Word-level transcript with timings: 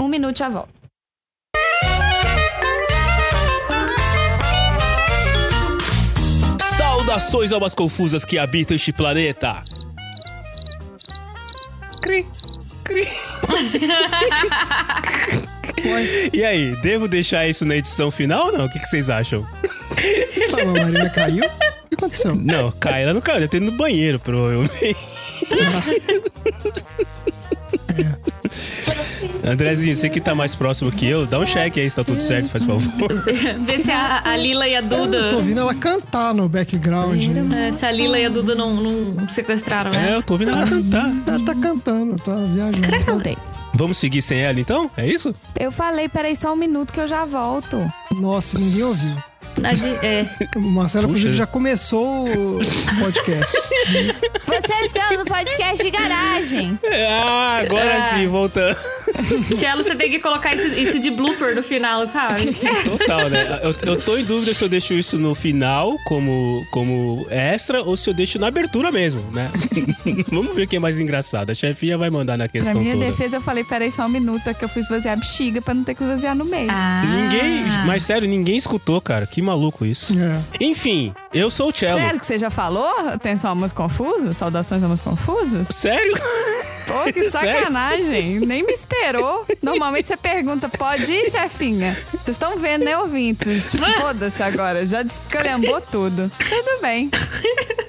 Um 0.00 0.08
minuto 0.08 0.38
já 0.38 0.48
volto. 0.48 0.70
Saudações 6.74 7.52
almas 7.52 7.74
confusas 7.74 8.24
que 8.24 8.38
habitam 8.38 8.74
este 8.74 8.94
planeta. 8.94 9.62
Cri, 12.00 12.24
cri. 12.82 13.06
e 16.32 16.42
aí, 16.44 16.74
devo 16.76 17.06
deixar 17.06 17.46
isso 17.46 17.66
na 17.66 17.76
edição 17.76 18.10
final 18.10 18.46
ou 18.46 18.52
não? 18.52 18.64
O 18.64 18.70
que, 18.70 18.78
que 18.78 18.88
vocês 18.88 19.10
acham? 19.10 19.46
A 20.58 20.64
Marina 20.64 21.10
caiu? 21.10 21.44
O 21.44 21.88
que 21.90 21.94
aconteceu? 21.96 22.34
Não, 22.34 22.72
cai, 22.72 23.02
ela 23.02 23.12
não 23.12 23.20
caiu, 23.20 23.40
deve 23.40 23.48
ter 23.48 23.58
ido 23.58 23.70
no 23.70 23.76
banheiro, 23.76 24.18
provavelmente. 24.18 24.96
Andrezinho, 29.52 29.96
você 29.96 30.08
que 30.08 30.20
tá 30.20 30.34
mais 30.34 30.54
próximo 30.54 30.92
que 30.92 31.06
eu, 31.06 31.26
dá 31.26 31.38
um 31.38 31.46
cheque 31.46 31.80
aí 31.80 31.90
se 31.90 31.96
tá 31.96 32.04
tudo 32.04 32.20
certo, 32.20 32.48
faz 32.50 32.64
favor. 32.64 33.12
Vê 33.60 33.78
se 33.78 33.90
a, 33.90 34.22
a 34.24 34.36
Lila 34.36 34.68
e 34.68 34.74
a 34.76 34.80
Eu 34.80 34.88
tô 34.88 34.96
Duda. 35.06 35.36
ouvindo 35.36 35.60
ela 35.60 35.74
cantar 35.74 36.32
no 36.34 36.48
background. 36.48 37.18
é, 37.52 37.72
se 37.72 37.84
a 37.84 37.90
Lila 37.90 38.18
e 38.18 38.26
a 38.26 38.28
Duda 38.28 38.54
não, 38.54 38.72
não 38.74 39.28
sequestraram, 39.28 39.90
É, 39.92 39.96
né? 39.96 40.14
eu 40.16 40.22
tô 40.22 40.34
ouvindo 40.34 40.52
ela 40.52 40.66
cantar. 40.66 41.10
Ela 41.26 41.44
tá 41.44 41.54
cantando, 41.54 42.16
tá 42.16 42.34
viajando. 42.54 43.04
Voltei. 43.06 43.36
Vamos 43.74 43.98
seguir 43.98 44.20
sem 44.22 44.40
ela 44.40 44.58
então? 44.60 44.90
É 44.96 45.06
isso? 45.06 45.34
Eu 45.58 45.70
falei, 45.70 46.08
peraí 46.08 46.34
só 46.36 46.52
um 46.52 46.56
minuto 46.56 46.92
que 46.92 47.00
eu 47.00 47.06
já 47.08 47.24
volto. 47.24 47.76
Nossa, 48.12 48.58
ninguém 48.58 48.82
ouviu. 48.84 49.16
É. 50.02 50.26
O 50.56 50.60
Marcelo, 50.60 51.06
Puxa. 51.08 51.18
inclusive, 51.18 51.32
já 51.32 51.46
começou 51.46 52.24
os 52.56 52.66
podcasts. 52.98 53.60
Vocês 54.46 54.86
estão 54.86 55.18
no 55.18 55.24
podcast 55.24 55.84
de 55.84 55.90
garagem. 55.90 56.78
Ah, 57.10 57.60
agora 57.64 57.98
Ah. 57.98 58.02
sim, 58.02 58.26
voltando. 58.26 58.76
Cello, 59.54 59.82
você 59.82 59.94
tem 59.94 60.10
que 60.10 60.18
colocar 60.18 60.54
isso, 60.54 60.66
isso 60.78 60.98
de 60.98 61.10
blooper 61.10 61.54
no 61.54 61.62
final, 61.62 62.06
sabe? 62.06 62.52
Total, 62.84 63.28
né? 63.28 63.60
Eu, 63.62 63.74
eu 63.94 64.00
tô 64.00 64.16
em 64.16 64.24
dúvida 64.24 64.54
se 64.54 64.62
eu 64.62 64.68
deixo 64.68 64.94
isso 64.94 65.18
no 65.18 65.34
final, 65.34 65.96
como, 66.04 66.66
como 66.70 67.26
extra, 67.30 67.82
ou 67.82 67.96
se 67.96 68.08
eu 68.10 68.14
deixo 68.14 68.38
na 68.38 68.48
abertura 68.48 68.90
mesmo, 68.90 69.22
né? 69.32 69.50
Vamos 70.30 70.54
ver 70.54 70.62
o 70.64 70.68
que 70.68 70.76
é 70.76 70.80
mais 70.80 70.98
engraçado. 70.98 71.50
A 71.50 71.54
chefinha 71.54 71.96
vai 71.98 72.10
mandar 72.10 72.36
na 72.36 72.48
Pra 72.48 72.60
questão 72.60 72.80
minha 72.80 72.94
toda. 72.94 73.06
defesa, 73.06 73.36
eu 73.36 73.40
falei, 73.40 73.64
peraí 73.64 73.90
só 73.92 74.06
um 74.06 74.08
minuto, 74.08 74.48
é 74.48 74.54
que 74.54 74.64
eu 74.64 74.68
fui 74.68 74.82
esvaziar 74.82 75.14
a 75.14 75.16
bexiga 75.16 75.60
pra 75.62 75.74
não 75.74 75.84
ter 75.84 75.94
que 75.94 76.02
esvaziar 76.02 76.34
no 76.34 76.44
meio. 76.44 76.68
Ah. 76.70 77.02
Ninguém, 77.04 77.64
mas 77.86 78.02
sério, 78.04 78.28
ninguém 78.28 78.56
escutou, 78.56 79.00
cara. 79.00 79.26
Que 79.26 79.40
maluco 79.42 79.84
isso. 79.86 80.14
É. 80.18 80.40
Enfim, 80.60 81.12
eu 81.32 81.50
sou 81.50 81.70
o 81.70 81.74
Cello. 81.76 81.98
Sério 81.98 82.18
que 82.18 82.26
você 82.26 82.38
já 82.38 82.50
falou? 82.50 82.88
Atenção, 83.08 83.50
almas 83.50 83.72
confusas? 83.72 84.36
Saudações, 84.36 84.82
almas 84.82 85.00
confusas? 85.00 85.68
Sério? 85.68 86.12
Pô, 86.86 87.12
que 87.12 87.24
Sério? 87.30 87.58
sacanagem. 87.60 88.40
Nem 88.40 88.62
me 88.64 88.72
esperou. 88.72 89.46
Normalmente 89.62 90.08
você 90.08 90.16
pergunta, 90.16 90.68
pode 90.68 91.10
ir, 91.10 91.30
chefinha? 91.30 91.92
Vocês 92.10 92.28
estão 92.30 92.56
vendo, 92.58 92.84
né, 92.84 92.96
ouvintes? 92.98 93.72
Foda-se 94.00 94.42
agora, 94.42 94.84
já 94.86 95.02
descalhambou 95.02 95.80
tudo. 95.80 96.30
Tudo 96.38 96.80
bem. 96.82 97.10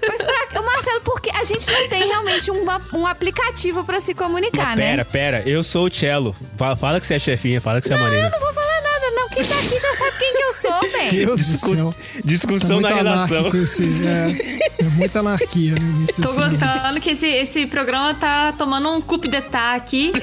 Mas 0.08 0.22
pra... 0.22 0.42
Marcelo, 0.62 1.02
porque 1.02 1.30
a 1.32 1.44
gente 1.44 1.70
não 1.70 1.88
tem 1.90 2.08
realmente 2.08 2.50
um, 2.52 2.66
um 2.94 3.06
aplicativo 3.08 3.84
pra 3.84 4.00
se 4.00 4.14
comunicar, 4.14 4.68
Mas 4.70 4.78
né? 4.78 4.92
pera, 4.92 5.06
pera. 5.06 5.44
Eu 5.50 5.64
sou 5.64 5.88
o 5.88 5.94
Cello. 5.94 6.36
Fa- 6.58 6.76
Fala 6.76 7.00
que 7.00 7.06
você 7.08 7.16
é 7.16 7.20
chefinha, 7.20 7.60
fala 7.60 7.82
que 7.82 7.88
você 7.88 7.94
é 7.94 7.98
Marina. 7.98 8.30
Não 8.30 8.40
vou 8.40 8.54
falar 8.54 8.82
nada, 8.82 8.91
Quem 9.34 9.44
tá 9.46 9.56
aqui 9.56 9.80
já 9.82 9.94
sabe 9.98 10.18
quem 10.20 10.34
que 10.36 10.44
eu 10.44 10.54
sou, 10.54 10.92
bem. 10.92 11.10
Deus 11.26 11.40
Discu- 11.40 11.70
do 11.70 11.76
céu. 11.76 11.94
discussão 12.24 12.82
tá 12.82 12.90
na 12.90 12.96
relação. 12.96 13.48
Esse, 13.56 13.84
é, 14.06 14.82
é 14.82 14.90
muita 14.90 15.20
anarquia 15.20 15.74
no 15.76 15.82
início 15.82 16.16
Tô 16.22 16.34
desse 16.34 16.58
gostando 16.58 17.00
que 17.02 17.12
esse, 17.12 17.28
esse 17.28 17.66
programa 17.68 18.14
tá 18.14 18.54
tomando 18.58 18.90
um 18.90 19.02
coup 19.02 19.18
d'etat 19.28 19.76
aqui. 19.76 20.12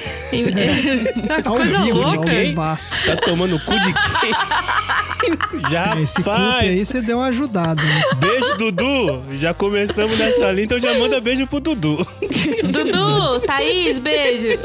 Tá 1.28 1.36
Ao 1.50 1.56
coisa 1.56 1.80
vivo, 1.82 2.00
louca. 2.02 2.26
vivaço. 2.34 2.94
Tá 3.04 3.16
tomando 3.16 3.58
cu 3.60 3.72
de 3.80 3.92
quem? 3.92 4.32
Já 5.70 5.96
Esse 6.00 6.22
faz. 6.22 6.68
aí 6.68 6.84
você 6.84 7.00
deu 7.00 7.18
uma 7.18 7.26
ajudada. 7.26 7.82
Né? 7.82 8.02
Beijo, 8.16 8.56
Dudu. 8.56 9.22
Já 9.38 9.52
começamos 9.52 10.16
nessa 10.18 10.50
linha, 10.52 10.64
então 10.64 10.80
já 10.80 10.94
manda 10.98 11.20
beijo 11.20 11.46
pro 11.46 11.60
Dudu. 11.60 12.06
Dudu, 12.64 13.40
Thaís, 13.46 13.98
beijo. 13.98 14.58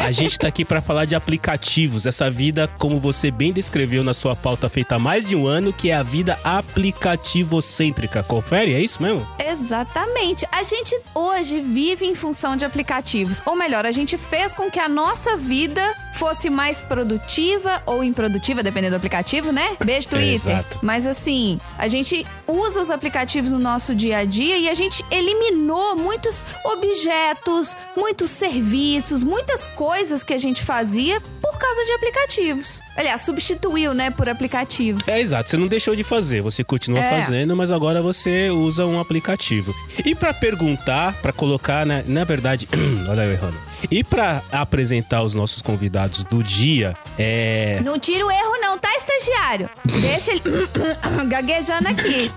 A 0.00 0.12
gente 0.12 0.38
tá 0.38 0.48
aqui 0.48 0.64
pra 0.64 0.80
falar 0.80 1.04
de 1.04 1.14
aplicativos. 1.14 2.06
Essa 2.06 2.17
vida, 2.28 2.68
como 2.78 2.98
você 2.98 3.30
bem 3.30 3.52
descreveu 3.52 4.02
na 4.02 4.12
sua 4.12 4.34
pauta 4.34 4.68
feita 4.68 4.96
há 4.96 4.98
mais 4.98 5.28
de 5.28 5.36
um 5.36 5.46
ano, 5.46 5.72
que 5.72 5.90
é 5.90 5.94
a 5.94 6.02
vida 6.02 6.38
aplicativocêntrica. 6.42 8.22
Confere, 8.22 8.74
é 8.74 8.80
isso 8.80 9.02
mesmo? 9.02 9.26
Exatamente. 9.38 10.46
A 10.50 10.62
gente 10.64 10.98
hoje 11.14 11.60
vive 11.60 12.04
em 12.04 12.14
função 12.14 12.56
de 12.56 12.64
aplicativos. 12.64 13.40
Ou 13.46 13.54
melhor, 13.54 13.86
a 13.86 13.92
gente 13.92 14.16
fez 14.18 14.54
com 14.54 14.68
que 14.70 14.80
a 14.80 14.88
nossa 14.88 15.36
vida 15.36 15.82
fosse 16.18 16.50
mais 16.50 16.80
produtiva 16.80 17.80
ou 17.86 18.02
improdutiva, 18.02 18.60
dependendo 18.60 18.94
do 18.94 18.96
aplicativo, 18.96 19.52
né? 19.52 19.76
Beijo, 19.84 20.08
Twitter. 20.08 20.34
Exato. 20.34 20.78
Mas 20.82 21.06
assim, 21.06 21.60
a 21.78 21.86
gente 21.86 22.26
usa 22.46 22.82
os 22.82 22.90
aplicativos 22.90 23.52
no 23.52 23.58
nosso 23.58 23.94
dia 23.94 24.18
a 24.18 24.24
dia 24.24 24.58
e 24.58 24.68
a 24.68 24.74
gente 24.74 25.04
eliminou 25.12 25.94
muitos 25.94 26.42
objetos, 26.64 27.76
muitos 27.96 28.30
serviços, 28.30 29.22
muitas 29.22 29.68
coisas 29.68 30.24
que 30.24 30.34
a 30.34 30.38
gente 30.38 30.60
fazia 30.60 31.20
por 31.40 31.47
causa 31.68 31.84
de 31.84 31.92
aplicativos. 31.92 32.82
Aliás, 32.96 33.20
substituiu, 33.22 33.92
né, 33.92 34.10
por 34.10 34.28
aplicativos. 34.28 35.06
É 35.06 35.20
exato, 35.20 35.50
você 35.50 35.56
não 35.56 35.66
deixou 35.66 35.94
de 35.94 36.02
fazer, 36.02 36.40
você 36.40 36.64
continua 36.64 36.98
É. 37.00 37.20
fazendo, 37.20 37.54
mas 37.56 37.70
agora 37.70 38.00
você 38.02 38.48
usa 38.50 38.86
um 38.86 38.98
aplicativo. 38.98 39.74
E 40.04 40.14
pra 40.14 40.32
perguntar, 40.32 41.14
pra 41.20 41.32
colocar, 41.32 41.84
né, 41.84 42.02
na 42.06 42.24
verdade, 42.24 42.68
olha 43.08 43.22
eu 43.24 43.32
errando. 43.32 43.56
E 43.90 44.02
pra 44.02 44.42
apresentar 44.50 45.22
os 45.22 45.34
nossos 45.34 45.62
convidados 45.62 46.24
do 46.24 46.42
dia, 46.42 46.96
é 47.18 47.80
Não 47.84 47.98
tira 47.98 48.24
o 48.26 48.30
erro 48.30 48.58
não, 48.60 48.78
tá, 48.78 48.88
estagiário? 48.96 49.70
Deixa 50.00 50.32
ele 50.32 50.42
gaguejando 51.28 51.88
aqui. 51.88 52.30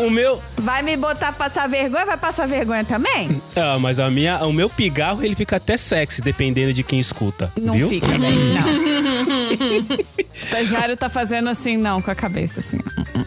o 0.00 0.10
meu, 0.10 0.42
Vai 0.56 0.82
me 0.82 0.96
botar 0.96 1.32
passar 1.32 1.68
vergonha? 1.68 2.06
Vai 2.06 2.16
passar 2.16 2.46
vergonha 2.46 2.84
também? 2.84 3.40
ah, 3.56 3.78
mas 3.78 3.98
a 4.00 4.10
minha, 4.10 4.44
o 4.46 4.52
meu 4.52 4.68
pigarro 4.70 5.22
ele 5.24 5.34
fica 5.34 5.56
até 5.56 5.76
sexy 5.76 6.22
dependendo 6.22 6.72
de 6.72 6.82
quem 6.82 6.98
escuta, 7.00 7.52
Não 7.60 7.74
viu? 7.74 7.88
fica, 7.88 8.06
bem, 8.18 8.54
não. 8.54 9.17
Estagiário 10.34 10.96
tá 10.96 11.08
fazendo 11.08 11.48
assim, 11.48 11.76
não, 11.76 12.00
com 12.00 12.10
a 12.10 12.14
cabeça, 12.14 12.60
assim. 12.60 12.78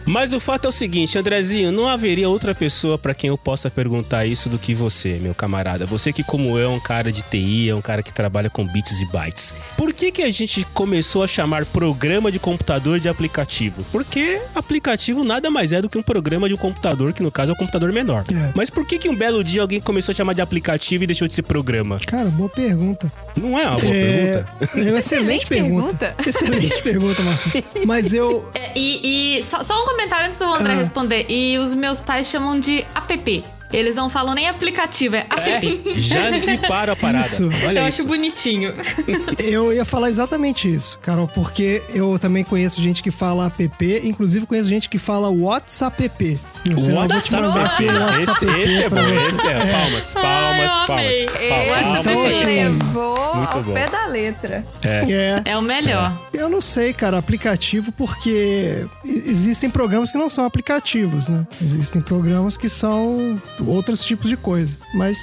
Mas 0.06 0.32
o 0.32 0.40
fato 0.40 0.66
é 0.66 0.68
o 0.68 0.72
seguinte, 0.72 1.16
Andrezinho, 1.18 1.70
não 1.70 1.88
haveria 1.88 2.28
outra 2.28 2.54
pessoa 2.54 2.98
pra 2.98 3.14
quem 3.14 3.28
eu 3.28 3.38
possa 3.38 3.70
perguntar 3.70 4.26
isso 4.26 4.48
do 4.48 4.58
que 4.58 4.74
você, 4.74 5.18
meu 5.20 5.34
camarada. 5.34 5.86
Você 5.86 6.12
que, 6.12 6.22
como 6.24 6.58
eu, 6.58 6.70
é 6.72 6.74
um 6.74 6.80
cara 6.80 7.12
de 7.12 7.22
TI, 7.22 7.68
é 7.68 7.74
um 7.74 7.80
cara 7.80 8.02
que 8.02 8.12
trabalha 8.12 8.50
com 8.50 8.66
bits 8.66 9.00
e 9.00 9.06
bytes. 9.06 9.54
Por 9.76 9.92
que 9.92 10.10
que 10.10 10.22
a 10.22 10.30
gente 10.30 10.66
começou 10.72 11.22
a 11.22 11.26
chamar 11.28 11.64
programa 11.66 12.30
de 12.32 12.38
computador 12.38 12.98
de 12.98 13.08
aplicativo? 13.08 13.84
Porque 13.92 14.40
aplicativo 14.54 15.24
nada 15.24 15.50
mais 15.50 15.72
é 15.72 15.80
do 15.80 15.88
que 15.88 15.98
um 15.98 16.02
programa 16.02 16.48
de 16.48 16.54
um 16.54 16.58
computador, 16.58 17.12
que 17.12 17.22
no 17.22 17.30
caso 17.30 17.50
é 17.52 17.54
um 17.54 17.58
computador 17.58 17.92
menor. 17.92 18.24
É. 18.32 18.52
Mas 18.54 18.70
por 18.70 18.86
que 18.86 18.98
que 18.98 19.08
um 19.08 19.14
belo 19.16 19.42
dia 19.44 19.60
alguém 19.62 19.80
começou 19.80 20.12
a 20.12 20.16
chamar 20.16 20.32
de 20.32 20.40
aplicativo 20.40 21.04
e 21.04 21.06
deixou 21.06 21.28
de 21.28 21.34
ser 21.34 21.42
programa? 21.42 21.98
Cara, 22.06 22.28
boa 22.30 22.48
pergunta. 22.48 23.10
Não 23.36 23.58
é 23.58 23.66
uma 23.68 23.78
boa 23.78 23.94
É, 23.94 24.44
pergunta? 24.44 24.48
é 24.60 24.90
uma 24.90 24.98
excelente 24.98 25.22
Excelente 25.22 25.46
pergunta. 25.46 26.14
pergunta. 26.16 26.32
Excelente 26.42 26.82
pergunta, 26.82 27.22
Marcelo. 27.22 27.64
Mas 27.86 28.12
eu. 28.12 28.48
É, 28.54 28.72
E, 28.76 29.38
e 29.38 29.44
só, 29.44 29.62
só 29.62 29.82
um 29.82 29.86
comentário 29.86 30.26
antes 30.26 30.38
do 30.38 30.44
André 30.44 30.72
Ah. 30.72 30.76
responder. 30.76 31.26
E 31.28 31.58
os 31.58 31.74
meus 31.74 32.00
pais 32.00 32.26
chamam 32.28 32.58
de 32.58 32.84
app. 32.94 33.44
Eles 33.72 33.94
não 33.96 34.10
falam 34.10 34.34
nem 34.34 34.48
aplicativo, 34.48 35.16
é 35.16 35.26
app. 35.30 35.82
É, 35.86 36.00
já 36.00 36.30
ziparam 36.32 36.92
a 36.92 36.96
parada. 36.96 37.26
Isso. 37.26 37.44
Olha 37.66 37.80
Eu 37.80 37.88
isso. 37.88 38.00
acho 38.00 38.06
bonitinho. 38.08 38.74
Eu 39.38 39.72
ia 39.72 39.84
falar 39.84 40.08
exatamente 40.10 40.72
isso, 40.72 40.98
Carol, 41.00 41.28
porque 41.28 41.82
eu 41.94 42.18
também 42.18 42.44
conheço 42.44 42.80
gente 42.80 43.02
que 43.02 43.10
fala 43.10 43.46
app, 43.58 44.00
inclusive 44.04 44.46
conheço 44.46 44.68
gente 44.68 44.88
que 44.88 44.98
fala 44.98 45.28
WhatsApp. 45.30 46.38
WhatsApp. 46.92 47.84
Esse, 48.22 48.46
esse 48.62 48.82
é 48.84 48.88
bom, 48.88 49.04
esse 49.28 49.46
é. 49.48 49.72
Palmas, 49.72 50.14
palmas, 50.14 50.72
Ai, 50.90 51.22
eu 51.24 51.48
palmas. 51.48 52.06
Esse 52.06 52.10
Então, 52.12 52.26
assim, 52.26 52.44
levou 52.44 53.16
ao 53.18 53.62
bom. 53.62 53.72
pé 53.74 53.88
da 53.88 54.06
letra. 54.06 54.62
É. 54.82 55.42
É 55.44 55.58
o 55.58 55.62
melhor. 55.62 56.12
Eu 56.32 56.48
não 56.48 56.60
sei, 56.60 56.92
cara, 56.92 57.18
aplicativo, 57.18 57.90
porque 57.92 58.84
existem 59.04 59.68
programas 59.70 60.12
que 60.12 60.18
não 60.18 60.30
são 60.30 60.44
aplicativos, 60.44 61.28
né? 61.28 61.44
Existem 61.60 62.00
programas 62.00 62.56
que 62.56 62.68
são 62.68 63.40
outros 63.66 64.04
tipos 64.04 64.28
de 64.30 64.36
coisa. 64.36 64.76
Mas 64.94 65.16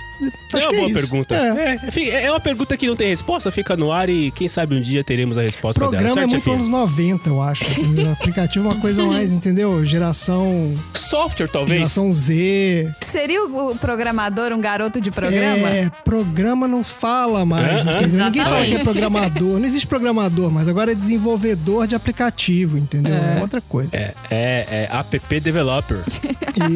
É 0.53 0.57
acho 0.57 0.65
uma 0.67 0.69
que 0.71 0.75
boa 0.77 0.87
é 0.87 0.91
isso. 0.91 0.93
pergunta. 0.93 1.35
É. 1.35 1.39
É, 1.59 1.87
enfim, 1.87 2.07
é 2.09 2.29
uma 2.31 2.39
pergunta 2.39 2.75
que 2.77 2.87
não 2.87 2.95
tem 2.95 3.09
resposta, 3.09 3.51
fica 3.51 3.75
no 3.77 3.91
ar 3.91 4.09
e 4.09 4.31
quem 4.31 4.47
sabe 4.47 4.75
um 4.75 4.81
dia 4.81 5.03
teremos 5.03 5.37
a 5.37 5.41
resposta 5.41 5.79
dela. 5.79 5.91
Programa 5.91 6.21
é 6.21 6.25
muito 6.25 6.51
anos 6.51 6.69
90, 6.69 7.29
eu 7.29 7.41
acho. 7.41 7.63
O 7.81 8.11
aplicativo 8.11 8.67
é 8.69 8.71
uma 8.73 8.81
coisa 8.81 9.03
mais, 9.05 9.31
entendeu? 9.31 9.85
Geração, 9.85 10.73
Software, 10.93 11.47
talvez. 11.47 11.77
geração 11.79 12.11
Z. 12.11 12.91
Seria 13.01 13.43
o 13.43 13.75
programador 13.77 14.51
um 14.51 14.61
garoto 14.61 14.99
de 15.01 15.11
programa? 15.11 15.69
É, 15.69 15.89
programa 16.03 16.67
não 16.67 16.83
fala 16.83 17.45
mais. 17.45 17.85
Aham. 17.85 17.97
entendeu? 18.01 18.25
Ninguém 18.25 18.43
fala 18.43 18.65
que 18.65 18.75
é 18.75 18.79
programador. 18.83 19.59
Não 19.59 19.65
existe 19.65 19.87
programador, 19.87 20.51
mas 20.51 20.67
agora 20.67 20.91
é 20.91 20.95
desenvolvedor 20.95 21.87
de 21.87 21.95
aplicativo, 21.95 22.77
entendeu? 22.77 23.13
É, 23.13 23.39
outra 23.41 23.61
coisa. 23.61 23.89
É, 23.95 24.13
é, 24.29 24.87
é 24.91 24.97
app 24.97 25.39
developer. 25.39 25.99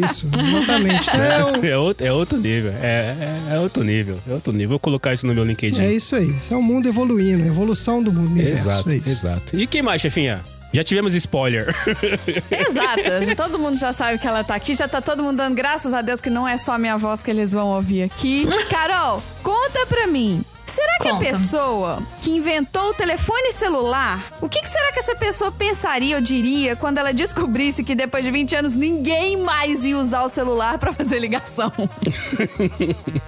Isso, 0.09 0.27
exatamente. 0.27 1.09
É, 1.13 1.43
o- 1.43 1.52
É 1.61 1.77
outro, 1.77 2.05
é 2.05 2.11
outro 2.11 2.37
nível. 2.37 2.71
É, 2.81 3.15
é, 3.49 3.55
é 3.55 3.59
outro 3.59 3.83
nível. 3.83 4.19
É 4.27 4.33
outro 4.33 4.51
nível. 4.51 4.69
Vou 4.69 4.79
colocar 4.79 5.13
isso 5.13 5.27
no 5.27 5.33
meu 5.33 5.43
LinkedIn. 5.43 5.79
é 5.81 5.93
isso 5.93 6.15
aí. 6.15 6.29
Isso 6.29 6.53
é 6.53 6.57
o 6.57 6.61
mundo 6.61 6.87
evoluindo, 6.87 7.45
evolução 7.45 8.01
do 8.01 8.11
mundo 8.11 8.31
universo. 8.31 8.67
exato, 8.67 8.89
é 8.89 8.95
isso. 8.95 9.09
exato. 9.09 9.55
E 9.55 9.67
quem 9.67 9.81
mais, 9.81 10.01
chefinha? 10.01 10.41
Já 10.73 10.83
tivemos 10.83 11.13
spoiler. 11.13 11.67
Exato. 12.49 13.23
Já 13.25 13.35
Todo 13.35 13.59
mundo 13.59 13.77
já 13.79 13.93
sabe 13.93 14.17
que 14.17 14.27
ela 14.27 14.43
tá 14.43 14.55
aqui. 14.55 14.73
Já 14.73 14.87
tá 14.87 14.99
todo 14.99 15.21
mundo 15.21 15.37
dando 15.37 15.53
graças 15.53 15.93
a 15.93 16.01
Deus 16.01 16.19
que 16.19 16.31
não 16.31 16.47
é 16.47 16.57
só 16.57 16.73
a 16.73 16.77
minha 16.79 16.97
voz 16.97 17.21
que 17.21 17.29
eles 17.29 17.51
vão 17.53 17.67
ouvir 17.67 18.01
aqui. 18.01 18.47
Carol, 18.71 19.21
conta 19.43 19.85
pra 19.85 20.07
mim. 20.07 20.43
Será 20.73 20.97
que 20.99 21.07
a 21.07 21.11
Conta. 21.11 21.25
pessoa 21.25 22.03
que 22.19 22.31
inventou 22.31 22.89
o 22.89 22.93
telefone 22.95 23.51
celular, 23.51 24.19
o 24.41 24.49
que, 24.49 24.59
que 24.59 24.67
será 24.67 24.91
que 24.91 24.97
essa 24.97 25.15
pessoa 25.15 25.51
pensaria 25.51 26.15
ou 26.15 26.21
diria 26.21 26.75
quando 26.75 26.97
ela 26.97 27.13
descobrisse 27.13 27.83
que 27.83 27.93
depois 27.93 28.23
de 28.23 28.31
20 28.31 28.55
anos 28.55 28.75
ninguém 28.75 29.37
mais 29.37 29.85
ia 29.85 29.95
usar 29.95 30.23
o 30.23 30.29
celular 30.29 30.79
pra 30.79 30.91
fazer 30.91 31.19
ligação? 31.19 31.71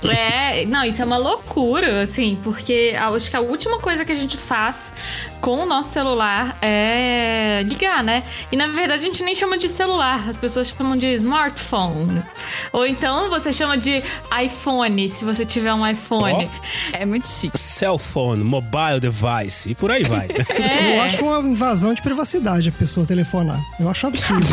É, 0.06 0.65
não, 0.65 0.83
isso 0.83 1.01
é 1.01 1.06
uma 1.06 1.18
loucura, 1.18 2.03
assim, 2.03 2.38
porque 2.44 2.95
acho 2.97 3.30
que 3.30 3.36
a 3.36 3.42
última 3.42 3.80
coisa 3.80 4.06
que 4.06 4.12
a 4.12 4.15
gente 4.15 4.38
faz 4.38 4.91
com 5.41 5.63
o 5.63 5.65
nosso 5.65 5.91
celular 5.91 6.57
é 6.62 7.63
ligar, 7.65 8.03
né? 8.03 8.24
E 8.51 8.56
na 8.56 8.68
verdade 8.68 9.03
a 9.03 9.06
gente 9.06 9.24
nem 9.24 9.36
chama 9.36 9.57
de 9.57 9.68
celular, 9.68 10.27
as 10.30 10.38
pessoas 10.38 10.68
chamam 10.68 10.95
de 10.98 11.07
smartphone. 11.13 12.24
Ou 12.71 12.86
então 12.86 13.30
você 13.30 13.51
chama 13.51 13.77
de 13.77 14.03
iPhone, 14.44 15.07
se 15.09 15.25
você 15.25 15.45
tiver 15.45 15.74
um 15.74 15.86
iPhone. 15.86 16.50
É 16.94 17.06
muito 17.06 17.27
chique. 17.39 17.57
Cell 17.59 17.97
phone, 17.97 18.43
mobile 18.43 18.99
device 18.99 19.69
e 19.69 19.75
por 19.75 19.91
aí 19.91 20.03
vai. 20.03 20.27
É. 20.55 20.97
Eu 20.97 21.03
acho 21.03 21.25
uma 21.25 21.39
invasão 21.49 21.93
de 21.93 22.01
privacidade 22.01 22.69
a 22.69 22.71
pessoa 22.71 23.05
telefonar. 23.05 23.59
Eu 23.79 23.89
acho 23.89 24.07
absurdo. 24.07 24.47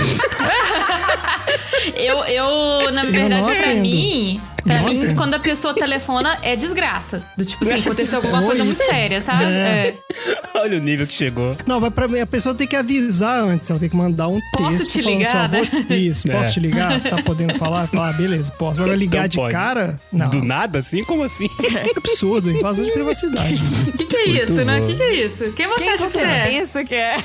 Eu, 1.96 2.24
eu 2.24 2.92
na 2.92 3.02
verdade, 3.02 3.42
não 3.42 3.56
pra 3.56 3.74
mim, 3.74 4.40
pra 4.64 4.82
mim, 4.82 5.14
quando 5.14 5.34
a 5.34 5.38
pessoa 5.38 5.74
telefona, 5.74 6.38
é 6.42 6.54
desgraça. 6.54 7.22
Do 7.36 7.44
tipo 7.44 7.64
assim, 7.64 7.80
aconteceu 7.80 8.18
alguma 8.18 8.42
coisa 8.42 8.64
muito 8.64 8.80
isso. 8.80 8.86
séria, 8.88 9.20
sabe? 9.20 9.44
É. 9.44 9.48
É. 9.48 9.94
Olha 10.54 10.78
o 10.78 10.80
nível 10.80 11.06
que 11.06 11.14
chegou. 11.14 11.56
Não, 11.66 11.80
vai 11.80 11.90
pra 11.90 12.06
mim, 12.06 12.20
a 12.20 12.26
pessoa 12.26 12.54
tem 12.54 12.66
que 12.66 12.76
avisar 12.76 13.42
antes, 13.42 13.68
ela 13.70 13.78
tem 13.80 13.88
que 13.88 13.96
mandar 13.96 14.28
um 14.28 14.40
Posso 14.56 14.78
texto 14.78 14.92
te 14.92 15.02
falando 15.02 15.18
ligar, 15.18 15.48
vou- 15.48 15.60
né? 15.60 15.96
Isso, 15.96 16.28
posso 16.28 16.50
É. 16.50 16.52
te 16.52 16.60
ligar? 16.60 17.00
Tá 17.00 17.22
podendo 17.22 17.54
falar? 17.54 17.88
Ah, 17.96 18.12
beleza, 18.12 18.50
posso. 18.52 18.80
Agora 18.80 18.96
ligar 18.96 19.20
Então 19.26 19.28
de 19.28 19.36
pode. 19.36 19.52
cara? 19.54 20.00
Não. 20.12 20.28
Do 20.30 20.42
nada 20.44 20.78
assim? 20.78 21.04
Como 21.04 21.22
assim? 21.24 21.48
Muito 21.58 21.98
absurdo, 21.98 22.50
invasão 22.50 22.84
de 22.84 22.92
privacidade. 22.92 23.54
O 23.88 23.92
que, 23.98 24.04
que 24.06 24.16
é 24.16 24.26
Muito 24.26 24.42
isso, 24.52 24.64
né? 24.64 24.78
bom. 24.78 24.84
O 24.84 24.88
que, 24.88 24.94
que 24.96 25.02
é 25.02 25.14
isso? 25.26 25.52
Quem 25.52 25.66
você 25.68 25.84
Quem 25.84 25.92
acha 25.92 26.08
você 26.08 26.18
que 26.18 26.24
é? 26.24 26.44
pensa 26.46 26.84
que 26.84 26.94
é? 26.94 27.16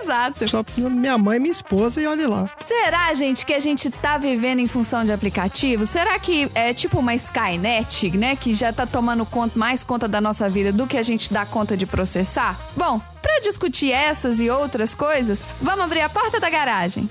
Exato. 0.00 0.48
Só 0.48 0.64
minha 0.76 1.18
mãe 1.18 1.36
e 1.36 1.40
minha 1.40 1.52
esposa 1.52 2.00
e 2.00 2.06
olhe 2.06 2.26
lá. 2.26 2.48
Será, 2.58 3.12
gente, 3.14 3.44
que 3.44 3.52
a 3.54 3.60
gente 3.60 3.90
tá 3.90 4.16
vivendo 4.18 4.60
em 4.60 4.66
função 4.66 5.04
de 5.04 5.12
aplicativo? 5.12 5.84
Será 5.86 6.18
que 6.18 6.50
é 6.54 6.72
tipo 6.72 6.98
uma 6.98 7.14
Skynet, 7.14 8.16
né? 8.16 8.36
Que 8.36 8.54
já 8.54 8.72
tá 8.72 8.86
tomando 8.86 9.26
conta, 9.26 9.58
mais 9.58 9.82
conta 9.84 10.06
da 10.06 10.20
nossa 10.20 10.48
vida 10.48 10.72
do 10.72 10.86
que 10.86 10.96
a 10.96 11.02
gente 11.02 11.32
dá 11.32 11.44
conta 11.44 11.76
de 11.76 11.86
processar? 11.86 12.58
Bom, 12.76 13.00
pra 13.20 13.40
discutir 13.40 13.92
essas 13.92 14.40
e 14.40 14.48
outras 14.48 14.94
coisas, 14.94 15.44
vamos 15.60 15.84
abrir 15.84 16.00
a 16.00 16.08
porta 16.08 16.38
da 16.38 16.48
garagem. 16.48 17.08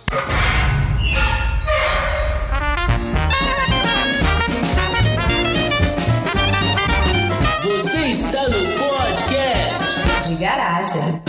Você 7.63 8.07
está 8.07 8.41
no 8.49 8.65
podcast 8.79 10.27
de 10.27 10.35
garagem. 10.35 11.26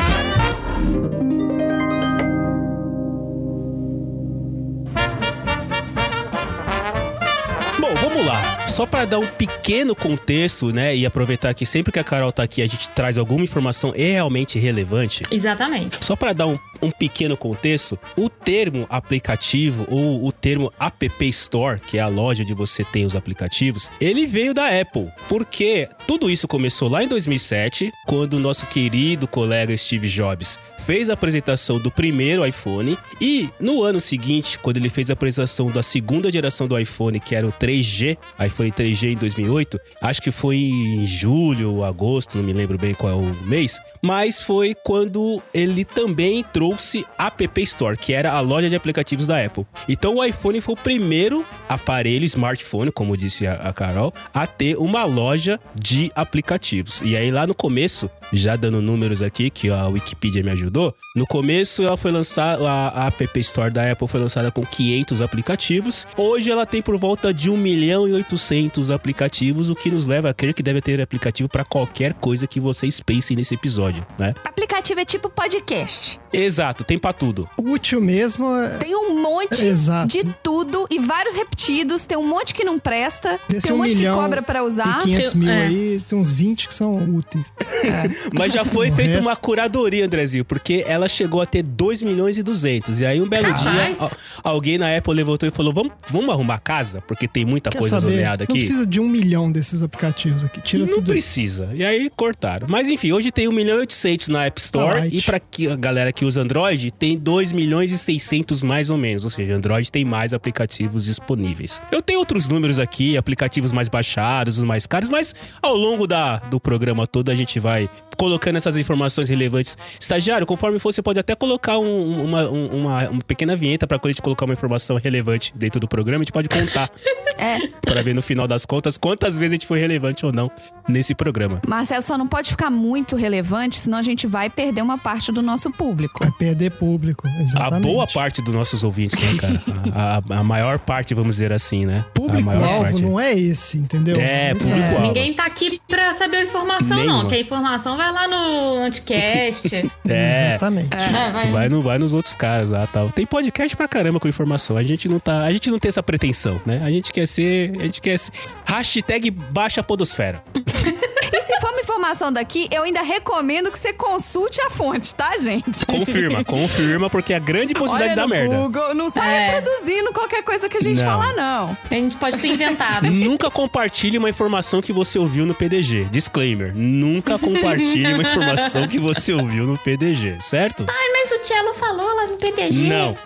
Vamos 8.18 8.26
lá. 8.26 8.66
Só 8.66 8.86
para 8.86 9.04
dar 9.04 9.18
um 9.18 9.26
pequeno 9.26 9.94
contexto, 9.94 10.72
né, 10.72 10.94
e 10.94 11.06
aproveitar 11.06 11.54
que 11.54 11.64
sempre 11.64 11.92
que 11.92 11.98
a 11.98 12.04
Carol 12.04 12.32
tá 12.32 12.42
aqui 12.42 12.62
a 12.62 12.66
gente 12.66 12.90
traz 12.90 13.16
alguma 13.16 13.44
informação 13.44 13.90
realmente 13.90 14.58
relevante. 14.58 15.22
Exatamente. 15.30 16.04
Só 16.04 16.16
para 16.16 16.32
dar 16.32 16.46
um, 16.46 16.58
um 16.82 16.90
pequeno 16.90 17.36
contexto, 17.36 17.98
o 18.16 18.28
termo 18.28 18.86
aplicativo 18.90 19.86
ou 19.88 20.26
o 20.26 20.32
termo 20.32 20.72
App 20.78 21.28
Store, 21.28 21.80
que 21.80 21.98
é 21.98 22.00
a 22.00 22.08
loja 22.08 22.42
onde 22.42 22.54
você 22.54 22.84
tem 22.84 23.06
os 23.06 23.16
aplicativos, 23.16 23.90
ele 24.00 24.26
veio 24.26 24.52
da 24.52 24.68
Apple. 24.68 25.08
Porque 25.28 25.88
tudo 26.08 26.30
isso 26.30 26.48
começou 26.48 26.88
lá 26.88 27.04
em 27.04 27.06
2007, 27.06 27.92
quando 28.06 28.32
o 28.32 28.38
nosso 28.38 28.64
querido 28.64 29.28
colega 29.28 29.76
Steve 29.76 30.08
Jobs 30.08 30.58
fez 30.78 31.10
a 31.10 31.12
apresentação 31.12 31.78
do 31.78 31.90
primeiro 31.90 32.46
iPhone 32.46 32.96
e 33.20 33.50
no 33.60 33.82
ano 33.82 34.00
seguinte, 34.00 34.58
quando 34.58 34.78
ele 34.78 34.88
fez 34.88 35.10
a 35.10 35.12
apresentação 35.12 35.70
da 35.70 35.82
segunda 35.82 36.32
geração 36.32 36.66
do 36.66 36.78
iPhone, 36.78 37.20
que 37.20 37.34
era 37.34 37.46
o 37.46 37.52
3G, 37.52 38.16
iPhone 38.42 38.72
3G 38.72 39.12
em 39.12 39.16
2008, 39.16 39.78
acho 40.00 40.22
que 40.22 40.30
foi 40.30 40.56
em 40.56 41.06
julho 41.06 41.74
ou 41.74 41.84
agosto, 41.84 42.38
não 42.38 42.44
me 42.44 42.54
lembro 42.54 42.78
bem 42.78 42.94
qual 42.94 43.12
é 43.12 43.14
o 43.14 43.44
mês, 43.44 43.78
mas 44.00 44.40
foi 44.40 44.74
quando 44.74 45.42
ele 45.52 45.84
também 45.84 46.42
trouxe 46.54 47.04
App 47.18 47.60
Store, 47.60 47.98
que 47.98 48.14
era 48.14 48.32
a 48.32 48.40
loja 48.40 48.70
de 48.70 48.76
aplicativos 48.76 49.26
da 49.26 49.44
Apple. 49.44 49.66
Então 49.86 50.14
o 50.14 50.24
iPhone 50.24 50.58
foi 50.62 50.72
o 50.72 50.78
primeiro 50.78 51.44
aparelho 51.68 52.24
smartphone, 52.24 52.90
como 52.90 53.14
disse 53.14 53.46
a, 53.46 53.56
a 53.56 53.74
Carol, 53.74 54.14
a 54.32 54.46
ter 54.46 54.78
uma 54.78 55.04
loja 55.04 55.60
de 55.78 55.97
aplicativos. 56.14 57.00
E 57.04 57.16
aí 57.16 57.30
lá 57.30 57.46
no 57.46 57.54
começo, 57.54 58.10
já 58.32 58.56
dando 58.56 58.80
números 58.80 59.22
aqui 59.22 59.50
que 59.50 59.70
a 59.70 59.86
Wikipedia 59.88 60.42
me 60.42 60.50
ajudou, 60.50 60.94
no 61.16 61.26
começo 61.26 61.82
ela 61.82 61.96
foi 61.96 62.10
lançada 62.12 62.62
a, 62.68 63.06
App 63.08 63.40
Store 63.40 63.70
da 63.70 63.90
Apple 63.90 64.06
foi 64.08 64.20
lançada 64.20 64.50
com 64.50 64.64
500 64.64 65.20
aplicativos. 65.22 66.06
Hoje 66.16 66.50
ela 66.50 66.64
tem 66.66 66.80
por 66.80 66.96
volta 66.98 67.32
de 67.32 67.50
1 67.50 67.56
milhão 67.56 68.06
e 68.08 68.12
800 68.12 68.90
aplicativos, 68.90 69.70
o 69.70 69.74
que 69.74 69.90
nos 69.90 70.06
leva 70.06 70.30
a 70.30 70.34
crer 70.34 70.54
que 70.54 70.62
deve 70.62 70.80
ter 70.80 71.00
aplicativo 71.00 71.48
para 71.48 71.64
qualquer 71.64 72.14
coisa 72.14 72.46
que 72.46 72.60
vocês 72.60 73.00
pensem 73.00 73.36
nesse 73.36 73.54
episódio, 73.54 74.06
né? 74.18 74.34
Aplicativo 74.44 75.00
é 75.00 75.04
tipo 75.04 75.28
podcast. 75.30 76.20
Exato, 76.32 76.84
tem 76.84 76.98
pra 76.98 77.12
tudo. 77.12 77.48
Útil 77.58 78.00
mesmo 78.00 78.54
é. 78.54 78.76
Tem 78.78 78.94
um 78.94 79.20
monte 79.20 79.64
Exato. 79.64 80.08
de 80.08 80.24
tudo 80.42 80.86
e 80.90 80.98
vários 80.98 81.34
repetidos. 81.34 82.06
Tem 82.06 82.16
um 82.18 82.26
monte 82.26 82.54
que 82.54 82.64
não 82.64 82.78
presta. 82.78 83.38
Desse 83.48 83.66
tem 83.68 83.72
um, 83.76 83.80
um 83.80 83.82
monte 83.84 83.96
que 83.96 84.08
cobra 84.10 84.42
pra 84.42 84.62
usar. 84.62 84.98
Tem 84.98 85.14
500 85.14 85.32
Tem- 85.32 85.40
mil 85.40 85.50
é. 85.50 85.66
aí, 85.66 85.87
tem 86.06 86.18
uns 86.18 86.32
20 86.32 86.68
que 86.68 86.74
são 86.74 86.94
úteis. 87.14 87.52
Mas 88.32 88.52
já 88.52 88.64
foi 88.64 88.90
feita 88.90 89.20
uma 89.20 89.34
curadoria, 89.36 90.04
Andrezinho, 90.04 90.44
porque 90.44 90.84
ela 90.86 91.08
chegou 91.08 91.40
a 91.40 91.46
ter 91.46 91.62
2 91.62 92.02
milhões 92.02 92.36
e 92.38 92.42
200. 92.42 93.00
E 93.00 93.06
aí 93.06 93.20
um 93.20 93.28
belo 93.28 93.46
Capaz. 93.48 93.98
dia, 93.98 94.10
alguém 94.42 94.78
na 94.78 94.96
Apple 94.96 95.14
levantou 95.14 95.48
e 95.48 95.52
falou: 95.52 95.72
vamos, 95.72 95.92
vamos 96.08 96.30
arrumar 96.30 96.58
casa? 96.58 97.00
Porque 97.02 97.26
tem 97.26 97.44
muita 97.44 97.70
Quer 97.70 97.78
coisa 97.78 98.00
zoneada 98.00 98.44
Não 98.48 98.54
aqui. 98.54 98.58
precisa 98.58 98.86
de 98.86 99.00
um 99.00 99.08
milhão 99.08 99.50
desses 99.50 99.82
aplicativos 99.82 100.44
aqui. 100.44 100.60
Tira 100.60 100.84
Não 100.84 100.92
tudo 100.92 101.14
isso. 101.16 101.28
precisa. 101.34 101.70
E 101.74 101.84
aí 101.84 102.10
cortaram. 102.14 102.66
Mas 102.68 102.88
enfim, 102.88 103.12
hoje 103.12 103.30
tem 103.30 103.48
1 103.48 103.52
milhão 103.52 103.76
e 103.78 103.80
800 103.80 104.28
na 104.28 104.44
App 104.46 104.60
Store. 104.60 105.00
Light. 105.00 105.16
E 105.16 105.22
pra 105.22 105.38
que- 105.40 105.68
a 105.68 105.76
galera 105.76 106.12
que 106.12 106.24
usa 106.24 106.40
Android, 106.42 106.90
tem 106.90 107.16
2 107.16 107.52
milhões 107.52 107.90
e 107.92 107.98
600 107.98 108.62
mais 108.62 108.90
ou 108.90 108.96
menos. 108.98 109.24
Ou 109.24 109.30
seja, 109.30 109.54
Android 109.54 109.90
tem 109.90 110.04
mais 110.04 110.32
aplicativos 110.32 111.04
disponíveis. 111.04 111.80
Eu 111.92 112.02
tenho 112.02 112.18
outros 112.18 112.48
números 112.48 112.78
aqui, 112.78 113.16
aplicativos 113.16 113.72
mais 113.72 113.88
baixados, 113.88 114.58
os 114.58 114.64
mais 114.64 114.86
caros, 114.86 115.08
mas 115.08 115.34
ao 115.62 115.74
longo 115.78 116.06
da, 116.06 116.36
do 116.36 116.58
programa 116.60 117.06
todo 117.06 117.30
a 117.30 117.34
gente 117.34 117.58
vai 117.60 117.88
colocando 118.16 118.56
essas 118.56 118.76
informações 118.76 119.28
relevantes. 119.28 119.78
Estagiário, 120.00 120.44
conforme 120.44 120.78
for, 120.80 120.92
você 120.92 121.00
pode 121.00 121.20
até 121.20 121.36
colocar 121.36 121.78
um- 121.78 122.24
uma, 122.24 122.48
um- 122.50 122.66
uma, 122.80 123.08
uma 123.10 123.22
pequena 123.22 123.54
vinheta 123.54 123.86
pra 123.86 123.96
quando 123.98 124.06
a 124.10 124.12
gente 124.12 124.22
colocar 124.22 124.44
uma 124.44 124.54
informação 124.54 124.96
relevante 124.96 125.52
dentro 125.54 125.78
do 125.80 125.86
programa, 125.86 126.22
a 126.22 126.24
gente 126.24 126.32
pode 126.32 126.48
contar. 126.48 126.90
É. 127.40 127.56
Pra 127.82 128.02
ver 128.02 128.16
no 128.16 128.20
final 128.22 128.48
das 128.48 128.66
contas 128.66 128.98
quantas 128.98 129.38
vezes 129.38 129.52
a 129.52 129.54
gente 129.54 129.66
foi 129.66 129.78
relevante 129.78 130.26
ou 130.26 130.32
não 130.32 130.50
nesse 130.88 131.14
programa. 131.14 131.60
Marcelo, 131.68 132.02
só 132.02 132.18
não 132.18 132.26
pode 132.26 132.50
ficar 132.50 132.68
muito 132.68 133.14
relevante, 133.14 133.76
senão 133.78 133.96
a 133.98 134.02
gente 134.02 134.26
vai 134.26 134.50
perder 134.50 134.82
uma 134.82 134.98
parte 134.98 135.30
do 135.30 135.40
nosso 135.40 135.70
público. 135.70 136.18
Vai 136.20 136.32
perder 136.32 136.72
público, 136.72 137.28
A 137.28 137.40
exatamente. 137.40 137.82
boa 137.92 138.08
parte 138.08 138.42
dos 138.42 138.52
nossos 138.52 138.82
ouvintes, 138.82 139.22
né, 139.22 139.38
cara? 139.38 139.62
A, 139.94 140.16
a- 140.34 140.38
a 140.40 140.42
maior 140.42 140.80
parte, 140.80 141.14
vamos 141.14 141.36
dizer 141.36 141.52
assim, 141.52 141.86
né? 141.86 142.04
a 142.08 142.10
Público-alvo 142.12 142.98
não 142.98 143.20
é 143.20 143.32
esse, 143.38 143.78
entendeu? 143.78 144.18
É, 144.20 144.50
Esse 144.50 144.64
público-alvo. 144.68 145.06
Ninguém 145.06 145.32
tá 145.34 145.46
aqui 145.46 145.57
pra 145.86 146.14
saber 146.14 146.38
a 146.38 146.44
informação, 146.44 146.96
Nenhuma. 146.96 147.22
não. 147.22 147.28
Que 147.28 147.34
a 147.36 147.40
informação 147.40 147.96
vai 147.96 148.12
lá 148.12 148.28
no 148.28 148.82
Anticast. 148.84 149.90
É. 150.08 150.54
Exatamente. 150.54 150.96
né? 150.96 151.30
vai... 151.32 151.50
Vai, 151.52 151.68
no, 151.68 151.82
vai 151.82 151.98
nos 151.98 152.14
outros 152.14 152.34
caras 152.34 152.70
lá 152.70 152.86
tal. 152.86 153.10
Tem 153.10 153.26
podcast 153.26 153.76
pra 153.76 153.86
caramba 153.86 154.18
com 154.18 154.26
informação. 154.26 154.76
A 154.76 154.82
gente 154.82 155.06
não 155.08 155.18
tá. 155.18 155.42
A 155.42 155.52
gente 155.52 155.70
não 155.70 155.78
tem 155.78 155.88
essa 155.90 156.02
pretensão, 156.02 156.60
né? 156.64 156.80
A 156.82 156.90
gente 156.90 157.12
quer 157.12 157.26
ser. 157.26 157.72
A 157.78 157.82
gente 157.82 158.00
quer 158.00 158.18
ser. 158.18 158.32
Hashtag 158.64 159.30
baixa 159.30 159.82
podosfera. 159.82 160.42
E 161.30 161.42
se 161.42 161.60
for 161.60 161.72
informação 161.98 162.32
daqui, 162.32 162.68
eu 162.70 162.84
ainda 162.84 163.02
recomendo 163.02 163.70
que 163.72 163.78
você 163.78 163.92
consulte 163.92 164.60
a 164.60 164.70
fonte, 164.70 165.12
tá, 165.14 165.36
gente? 165.36 165.84
Confirma, 165.84 166.44
confirma, 166.46 167.10
porque 167.10 167.34
a 167.34 167.40
grande 167.40 167.74
possibilidade 167.74 168.12
Olha 168.20 168.22
da 168.22 168.28
merda. 168.28 168.54
Google, 168.56 168.94
não 168.94 169.10
saia 169.10 169.28
É. 169.40 169.50
produzindo 169.60 170.12
qualquer 170.12 170.42
coisa 170.44 170.68
que 170.68 170.76
a 170.76 170.80
gente 170.80 170.98
Não. 171.02 171.04
falar, 171.10 171.32
não. 171.34 171.76
A 171.90 171.94
gente 171.94 172.16
pode 172.16 172.38
ter 172.38 172.46
inventado. 172.48 173.10
Nunca 173.10 173.50
compartilhe 173.50 174.16
uma 174.16 174.30
informação 174.30 174.80
que 174.80 174.92
você 174.92 175.18
ouviu 175.18 175.44
no 175.44 175.54
PDG. 175.54 176.04
Disclaimer: 176.10 176.72
nunca 176.76 177.36
compartilhe 177.38 178.12
uma 178.14 178.22
informação 178.22 178.86
que 178.86 178.98
você 178.98 179.32
ouviu 179.32 179.66
no 179.66 179.76
PDG, 179.76 180.38
certo? 180.40 180.86
Ai, 180.88 181.08
mas 181.12 181.32
o 181.32 181.38
Tchelo 181.42 181.74
falou 181.74 182.14
lá 182.14 182.26
no 182.28 182.36
PDG. 182.36 182.88
Não. 182.88 183.16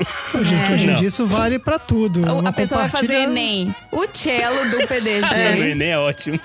Gente, 0.43 0.73
hoje 0.73 0.91
em 0.91 0.95
dia 0.95 1.09
isso 1.09 1.27
vale 1.27 1.59
pra 1.59 1.79
tudo. 1.79 2.23
a 2.29 2.41
Não 2.43 2.53
pessoa 2.53 2.83
vai 2.83 2.91
fazer 2.91 3.15
Enem. 3.15 3.75
O 3.91 4.07
cello 4.13 4.71
do 4.71 4.79
O 4.85 4.89
PDG. 4.89 5.41
Enem 5.73 5.91
é 5.91 5.99
ótimo. 5.99 6.41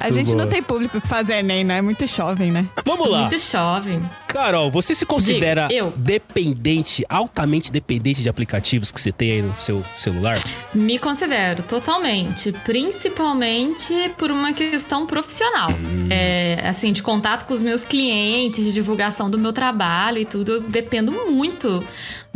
A 0.00 0.10
gente 0.10 0.15
Muito 0.24 0.36
não 0.36 0.44
bom. 0.44 0.50
tem 0.50 0.62
público 0.62 1.00
que 1.00 1.06
faz 1.06 1.28
Enem, 1.28 1.64
né? 1.64 1.78
É 1.78 1.82
muito 1.82 2.06
jovem, 2.06 2.50
né? 2.50 2.68
Vamos 2.84 3.08
lá. 3.08 3.20
Muito 3.22 3.38
jovem. 3.38 4.02
Carol, 4.28 4.70
você 4.70 4.94
se 4.94 5.06
considera 5.06 5.66
Diga, 5.68 5.80
eu. 5.80 5.92
dependente, 5.96 7.04
altamente 7.08 7.72
dependente 7.72 8.22
de 8.22 8.28
aplicativos 8.28 8.92
que 8.92 9.00
você 9.00 9.10
tem 9.10 9.32
aí 9.32 9.42
no 9.42 9.58
seu 9.58 9.82
celular? 9.94 10.38
Me 10.74 10.98
considero 10.98 11.62
totalmente, 11.62 12.52
principalmente 12.64 14.10
por 14.18 14.30
uma 14.30 14.52
questão 14.52 15.06
profissional. 15.06 15.70
É, 16.10 16.60
assim, 16.68 16.92
de 16.92 17.02
contato 17.02 17.46
com 17.46 17.54
os 17.54 17.60
meus 17.60 17.84
clientes, 17.84 18.64
de 18.64 18.72
divulgação 18.72 19.30
do 19.30 19.38
meu 19.38 19.52
trabalho 19.52 20.18
e 20.18 20.24
tudo, 20.24 20.52
eu 20.52 20.60
dependo 20.60 21.12
muito 21.12 21.82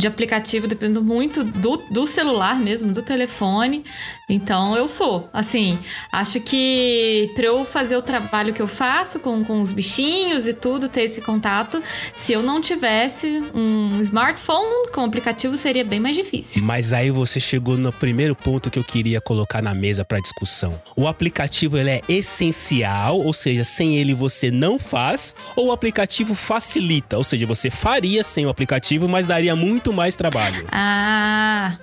de 0.01 0.09
aplicativo, 0.09 0.67
dependo 0.67 1.03
muito 1.03 1.45
do, 1.45 1.77
do 1.91 2.07
celular 2.07 2.59
mesmo, 2.59 2.93
do 2.93 3.03
telefone. 3.03 3.85
Então 4.29 4.77
eu 4.77 4.89
sou. 4.89 5.29
Assim, 5.33 5.79
acho 6.11 6.41
que 6.41 7.31
pra 7.35 7.45
eu 7.45 7.65
fazer 7.65 7.97
o 7.97 8.03
trabalho 8.03 8.55
que 8.55 8.63
eu 8.63 8.69
faço 8.69 9.21
com, 9.21 9.45
com 9.45 9.61
os 9.61 9.71
bichinhos 9.71 10.49
e 10.49 10.55
tudo, 10.55 10.89
ter 10.89 11.03
esse 11.03 11.21
contato, 11.21 11.83
se 12.15 12.33
eu 12.33 12.43
não 12.43 12.61
tivesse 12.61 13.43
um 13.55 14.01
smartphone 14.01 14.89
com 14.93 15.05
aplicativo, 15.05 15.57
seria 15.57 15.85
bem 15.85 16.01
mais 16.01 16.17
difícil. 16.17 16.63
Mas 16.63 16.93
aí 16.93 17.11
você 17.11 17.39
chegou 17.39 17.77
no 17.77 17.93
primeiro 17.93 18.35
ponto 18.35 18.71
que 18.71 18.79
eu 18.79 18.85
queria 18.85 19.21
colocar 19.21 19.61
na 19.61 19.75
mesa 19.75 20.05
para 20.05 20.19
discussão. 20.19 20.81
O 20.97 21.07
aplicativo 21.07 21.77
ele 21.77 21.91
é 21.91 22.01
essencial, 22.09 23.19
ou 23.19 23.35
seja, 23.35 23.65
sem 23.65 23.99
ele 23.99 24.15
você 24.15 24.51
não 24.51 24.79
faz, 24.79 25.35
ou 25.55 25.69
o 25.69 25.73
aplicativo 25.73 26.35
facilita, 26.35 27.19
ou 27.19 27.25
seja, 27.25 27.47
você 27.47 27.69
faria 27.69 28.25
sem 28.25 28.47
o 28.47 28.49
aplicativo, 28.49 29.09
mas 29.09 29.27
daria 29.27 29.55
muito 29.55 29.90
mais 29.93 30.17
trabalho. 30.17 30.67
Ah. 30.71 31.77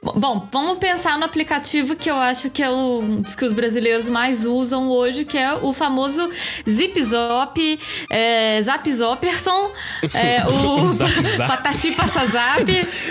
Bom, 0.00 0.48
vamos 0.52 0.78
pensar 0.78 1.18
no 1.18 1.24
aplicativo 1.24 1.96
que 1.96 2.08
eu 2.08 2.14
acho 2.14 2.48
que 2.48 2.62
é 2.62 2.70
o- 2.70 3.22
que 3.36 3.44
os 3.44 3.50
brasileiros 3.52 4.08
mais 4.08 4.46
usam 4.46 4.88
hoje, 4.88 5.24
que 5.24 5.36
é 5.36 5.52
o 5.52 5.72
famoso 5.72 6.30
Zip 6.68 7.02
Zop, 7.02 7.80
é, 8.08 8.62
Zap 8.62 8.90
Zoperson, 8.92 9.72
é, 10.14 10.46
o 10.46 10.86
Zap 10.86 11.10
Zap. 11.20 11.48
Patati 11.48 11.90
Passazap, 11.90 12.62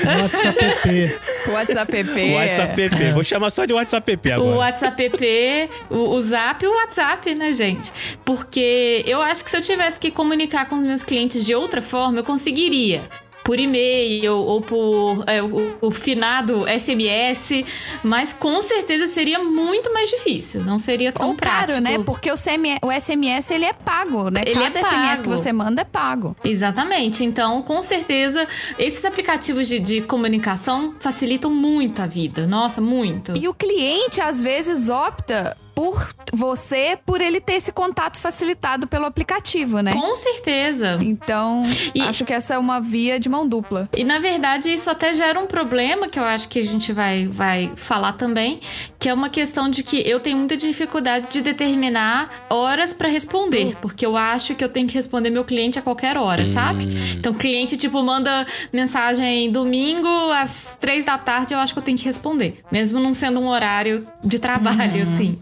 WhatsApp 0.06 0.66
app. 0.66 1.50
O 1.50 1.52
WhatsApp 1.52 1.98
app. 1.98 2.22
O 2.22 2.34
WhatsApp 2.36 2.82
app, 2.82 3.12
vou 3.12 3.24
chamar 3.26 3.50
só 3.50 3.66
de 3.66 3.74
WhatsApp 3.74 4.12
app 4.14 4.30
o 4.30 4.34
agora. 4.36 4.56
WhatsApp 4.58 5.04
app, 5.06 5.70
o, 5.90 5.98
o 6.16 6.22
Zap 6.22 6.64
e 6.64 6.68
o 6.68 6.74
WhatsApp, 6.76 7.36
né, 7.36 7.52
gente? 7.52 7.92
Porque 8.24 9.04
eu 9.06 9.22
acho 9.22 9.44
que 9.44 9.52
se 9.52 9.58
eu 9.58 9.62
tivesse 9.62 10.00
que 10.00 10.10
comunicar 10.12 10.68
com 10.70 10.78
os 10.78 10.84
meus 10.86 11.04
clientes 11.04 11.44
de 11.44 11.54
outra 11.54 11.82
forma, 11.82 12.20
eu 12.20 12.24
conseguiria. 12.24 13.02
Por 13.48 13.58
e-mail 13.58 14.36
ou 14.36 14.60
por 14.60 15.24
é, 15.26 15.42
o, 15.42 15.78
o 15.80 15.90
finado 15.90 16.66
SMS, 16.68 17.64
mas 18.04 18.34
com 18.34 18.62
certeza 18.62 19.08
seria 19.08 19.40
muito 19.40 19.94
mais 19.94 20.10
difícil. 20.10 20.66
Não 20.66 20.78
seria 20.78 21.14
tão 21.14 21.30
Ou 21.30 21.36
caro, 21.36 21.68
prático. 21.68 21.80
né? 21.80 21.98
Porque 22.04 22.30
o, 22.30 22.36
CM 22.36 22.78
o 22.84 22.92
SMS, 22.92 23.50
ele 23.52 23.64
é 23.64 23.72
pago, 23.72 24.30
né? 24.30 24.42
Ele 24.46 24.60
Cada 24.60 24.80
é 24.80 24.84
SMS 24.84 25.22
que 25.22 25.30
pago. 25.30 25.38
você 25.38 25.54
manda 25.54 25.82
é 25.84 25.86
pago. 25.86 26.36
Exatamente. 26.44 27.24
Então, 27.24 27.62
com 27.62 27.82
certeza, 27.82 28.46
esses 28.78 29.06
aplicativos 29.06 29.66
de, 29.66 29.80
de 29.80 30.02
comunicação 30.02 30.94
facilitam 31.00 31.50
muito 31.50 32.02
a 32.02 32.06
vida. 32.06 32.46
Nossa, 32.46 32.82
muito. 32.82 33.32
E 33.38 33.48
o 33.48 33.54
cliente, 33.54 34.20
às 34.20 34.42
vezes, 34.42 34.90
opta 34.90 35.56
por 35.78 36.08
você, 36.34 36.98
por 37.06 37.22
ele 37.22 37.40
ter 37.40 37.54
esse 37.54 37.72
contato 37.72 38.18
facilitado 38.18 38.88
pelo 38.88 39.06
aplicativo, 39.06 39.80
né? 39.80 39.94
Com 39.94 40.16
certeza. 40.16 40.98
Então, 41.04 41.62
E- 41.94 42.02
acho 42.02 42.26
que 42.26 42.34
essa 42.34 42.56
é 42.56 42.58
uma 42.58 42.82
via 42.82 43.20
de 43.20 43.30
mão 43.30 43.48
dupla. 43.48 43.88
E 43.96 44.04
na 44.04 44.18
verdade 44.18 44.74
isso 44.74 44.90
até 44.90 45.14
gera 45.14 45.40
um 45.40 45.46
problema 45.46 46.08
que 46.08 46.18
eu 46.18 46.24
acho 46.24 46.50
que 46.50 46.58
a 46.58 46.66
gente 46.66 46.92
vai, 46.92 47.28
vai 47.28 47.72
falar 47.76 48.14
também, 48.14 48.60
que 49.00 49.10
é 49.10 49.14
uma 49.14 49.30
questão 49.30 49.70
de 49.70 49.84
que 49.84 49.98
eu 50.08 50.20
tenho 50.20 50.38
muita 50.38 50.58
dificuldade 50.58 51.28
de 51.32 51.42
determinar 51.42 52.48
horas 52.50 52.94
pra 52.94 53.08
responder, 53.08 53.76
porque 53.82 54.06
eu 54.06 54.18
acho 54.18 54.56
que 54.56 54.64
eu 54.64 54.70
tenho 54.70 54.88
que 54.88 54.96
responder 54.96 55.30
meu 55.30 55.44
cliente 55.44 55.78
a 55.78 55.82
qualquer 55.82 56.18
hora, 56.18 56.46
sabe? 56.46 56.88
Então 57.16 57.34
o 57.34 57.36
cliente 57.36 57.78
tipo 57.78 58.02
manda 58.02 58.46
mensagem 58.72 59.52
domingo 59.52 60.08
às 60.32 60.78
três 60.80 61.06
da 61.06 61.18
tarde, 61.18 61.54
eu 61.54 61.60
acho 61.60 61.74
que 61.74 61.80
eu 61.80 61.84
tenho 61.84 61.98
que 61.98 62.06
responder, 62.06 62.62
mesmo 62.72 63.00
não 63.00 63.14
sendo 63.14 63.40
um 63.40 63.48
horário 63.48 64.08
de 64.24 64.40
trabalho 64.40 65.04
assim. 65.04 65.38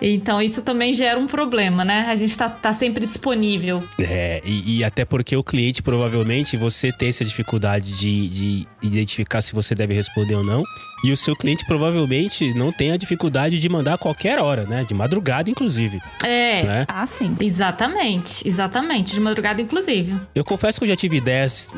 Então 0.00 0.40
isso 0.40 0.62
também 0.62 0.94
gera 0.94 1.18
um 1.18 1.26
problema, 1.26 1.84
né? 1.84 2.06
A 2.08 2.14
gente 2.14 2.36
tá, 2.36 2.48
tá 2.48 2.72
sempre 2.72 3.06
disponível. 3.06 3.82
É, 3.98 4.40
e, 4.44 4.78
e 4.78 4.84
até 4.84 5.04
porque 5.04 5.36
o 5.36 5.42
cliente, 5.42 5.82
provavelmente, 5.82 6.56
você 6.56 6.92
tem 6.92 7.08
essa 7.08 7.24
dificuldade 7.24 7.92
de, 7.92 8.28
de 8.28 8.66
identificar 8.82 9.42
se 9.42 9.52
você 9.52 9.74
deve 9.74 9.94
responder 9.94 10.34
ou 10.34 10.44
não. 10.44 10.62
E 11.04 11.12
o 11.12 11.16
seu 11.16 11.34
cliente 11.34 11.64
provavelmente 11.64 12.52
não 12.54 12.70
tem 12.72 12.92
a 12.92 12.96
dificuldade 12.96 13.58
de 13.58 13.68
mandar 13.68 13.94
a 13.94 13.98
qualquer 13.98 14.38
hora, 14.38 14.64
né? 14.64 14.84
De 14.86 14.94
madrugada, 14.94 15.50
inclusive. 15.50 16.00
É. 16.22 16.62
Né? 16.62 16.84
Ah, 16.88 17.06
sim. 17.06 17.34
Exatamente, 17.40 18.46
exatamente, 18.46 19.14
de 19.14 19.20
madrugada 19.20 19.60
inclusive. 19.62 20.14
Eu 20.34 20.44
confesso 20.44 20.78
que 20.78 20.84
eu 20.84 20.88
já 20.88 20.96
tive 20.96 21.16
ideias 21.16 21.70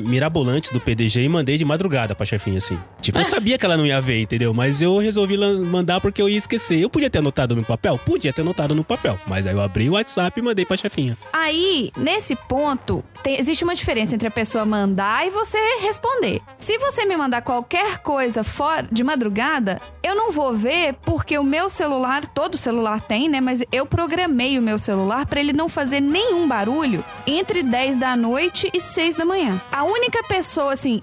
mirabolantes 0.00 0.70
do 0.70 0.80
PDG 0.80 1.22
e 1.24 1.28
mandei 1.28 1.56
de 1.58 1.64
madrugada 1.64 2.14
pra 2.14 2.24
chefinha, 2.26 2.58
assim. 2.58 2.78
Tipo, 3.00 3.18
eu 3.18 3.24
sabia 3.24 3.58
que 3.58 3.64
ela 3.64 3.76
não 3.76 3.86
ia 3.86 4.00
ver, 4.00 4.20
entendeu? 4.22 4.52
Mas 4.54 4.80
eu 4.82 4.98
resolvi 4.98 5.36
mandar 5.38 6.00
porque 6.00 6.20
eu 6.20 6.28
ia 6.28 6.36
esquecer. 6.38 6.80
Eu 6.80 6.90
podia 6.90 7.10
ter 7.10 7.18
anotado 7.18 7.54
no 7.56 7.64
papel? 7.64 7.98
Podia 7.98 8.32
ter 8.32 8.42
anotado 8.42 8.74
no 8.74 8.84
papel. 8.84 9.18
Mas 9.26 9.46
aí 9.46 9.52
eu 9.54 9.60
abri 9.60 9.88
o 9.88 9.92
WhatsApp 9.94 10.38
e 10.38 10.42
mandei 10.42 10.64
pra 10.64 10.76
chefinha. 10.76 11.16
Aí, 11.32 11.90
nesse 11.96 12.34
ponto, 12.36 13.04
tem- 13.22 13.38
existe 13.38 13.64
uma 13.64 13.74
diferença 13.74 14.14
entre 14.14 14.28
a 14.28 14.30
pessoa 14.30 14.64
mandar 14.64 15.26
e 15.26 15.30
você 15.30 15.58
responder. 15.82 16.40
Se 16.58 16.78
você 16.78 17.04
me 17.04 17.16
mandar 17.16 17.42
qualquer 17.42 17.98
coisa 17.98 18.44
fora 18.52 18.86
de 18.90 19.02
madrugada, 19.02 19.80
eu 20.02 20.14
não 20.14 20.30
vou 20.32 20.54
ver 20.54 20.94
porque 21.02 21.38
o 21.38 21.44
meu 21.44 21.68
celular, 21.68 22.26
todo 22.26 22.58
celular 22.58 23.00
tem, 23.00 23.28
né? 23.28 23.40
Mas 23.40 23.62
eu 23.70 23.86
programei 23.86 24.58
o 24.58 24.62
meu 24.62 24.78
celular 24.78 25.26
para 25.26 25.40
ele 25.40 25.52
não 25.52 25.68
fazer 25.68 26.00
nenhum 26.00 26.46
barulho 26.46 27.04
entre 27.26 27.62
10 27.62 27.96
da 27.96 28.16
noite 28.16 28.70
e 28.72 28.80
6 28.80 29.16
da 29.16 29.24
manhã. 29.24 29.60
A 29.70 29.84
única 29.84 30.22
pessoa, 30.24 30.72
assim, 30.72 31.02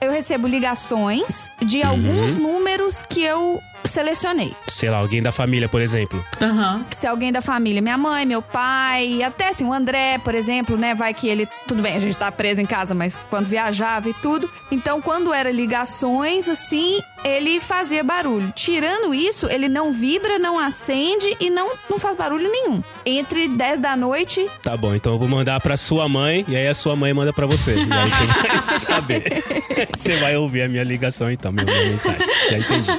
eu 0.00 0.10
recebo 0.10 0.46
ligações 0.46 1.48
de 1.60 1.82
alguns 1.82 2.34
números 2.34 3.02
que 3.02 3.22
eu 3.22 3.60
selecionei. 3.84 4.54
Sei 4.68 4.88
lá, 4.90 4.98
alguém 4.98 5.22
da 5.22 5.32
família, 5.32 5.68
por 5.68 5.80
exemplo. 5.80 6.24
Aham. 6.40 6.84
se 6.90 7.06
alguém 7.06 7.32
da 7.32 7.40
família, 7.42 7.82
minha 7.82 7.98
mãe, 7.98 8.24
meu 8.24 8.42
pai, 8.42 9.22
até 9.22 9.48
assim, 9.48 9.64
o 9.64 9.72
André, 9.72 10.18
por 10.18 10.34
exemplo, 10.34 10.76
né? 10.76 10.94
Vai 10.94 11.12
que 11.14 11.28
ele. 11.28 11.48
Tudo 11.66 11.82
bem, 11.82 11.96
a 11.96 11.98
gente 11.98 12.16
tá 12.16 12.30
preso 12.30 12.60
em 12.60 12.66
casa, 12.66 12.94
mas 12.94 13.20
quando 13.30 13.46
viajava 13.46 14.08
e 14.08 14.14
tudo. 14.14 14.50
Então, 14.70 15.00
quando 15.00 15.32
era 15.32 15.50
ligações, 15.50 16.48
assim, 16.48 17.00
ele 17.24 17.60
fazia 17.60 18.02
barulho. 18.02 18.52
Tirando 18.54 19.14
isso, 19.14 19.46
ele 19.48 19.68
não 19.68 19.92
vibra, 19.92 20.38
não 20.38 20.58
acende 20.58 21.36
e 21.40 21.50
não, 21.50 21.70
não 21.88 21.98
faz 21.98 22.16
barulho 22.16 22.50
nenhum. 22.50 22.82
Entre 23.04 23.48
10 23.48 23.80
da 23.80 23.96
noite. 23.96 24.46
Tá 24.62 24.76
bom, 24.76 24.94
então 24.94 25.12
eu 25.12 25.18
vou 25.18 25.28
mandar 25.28 25.60
pra 25.60 25.76
sua 25.76 26.08
mãe 26.08 26.44
e 26.48 26.56
aí 26.56 26.68
a 26.68 26.74
sua 26.74 26.96
mãe 26.96 27.12
manda 27.12 27.32
pra 27.32 27.46
você. 27.46 27.74
E 27.74 27.92
aí 27.92 28.08
você 28.08 28.66
vai 28.66 28.78
saber. 28.80 29.44
Você 29.94 30.16
vai 30.16 30.36
ouvir 30.36 30.62
a 30.62 30.68
minha 30.68 30.84
ligação 30.84 31.30
então, 31.30 31.52
minha 31.52 31.64
minha 31.64 31.90
mensagem. 31.90 32.20
Já 32.50 32.58
entendi. 32.58 32.90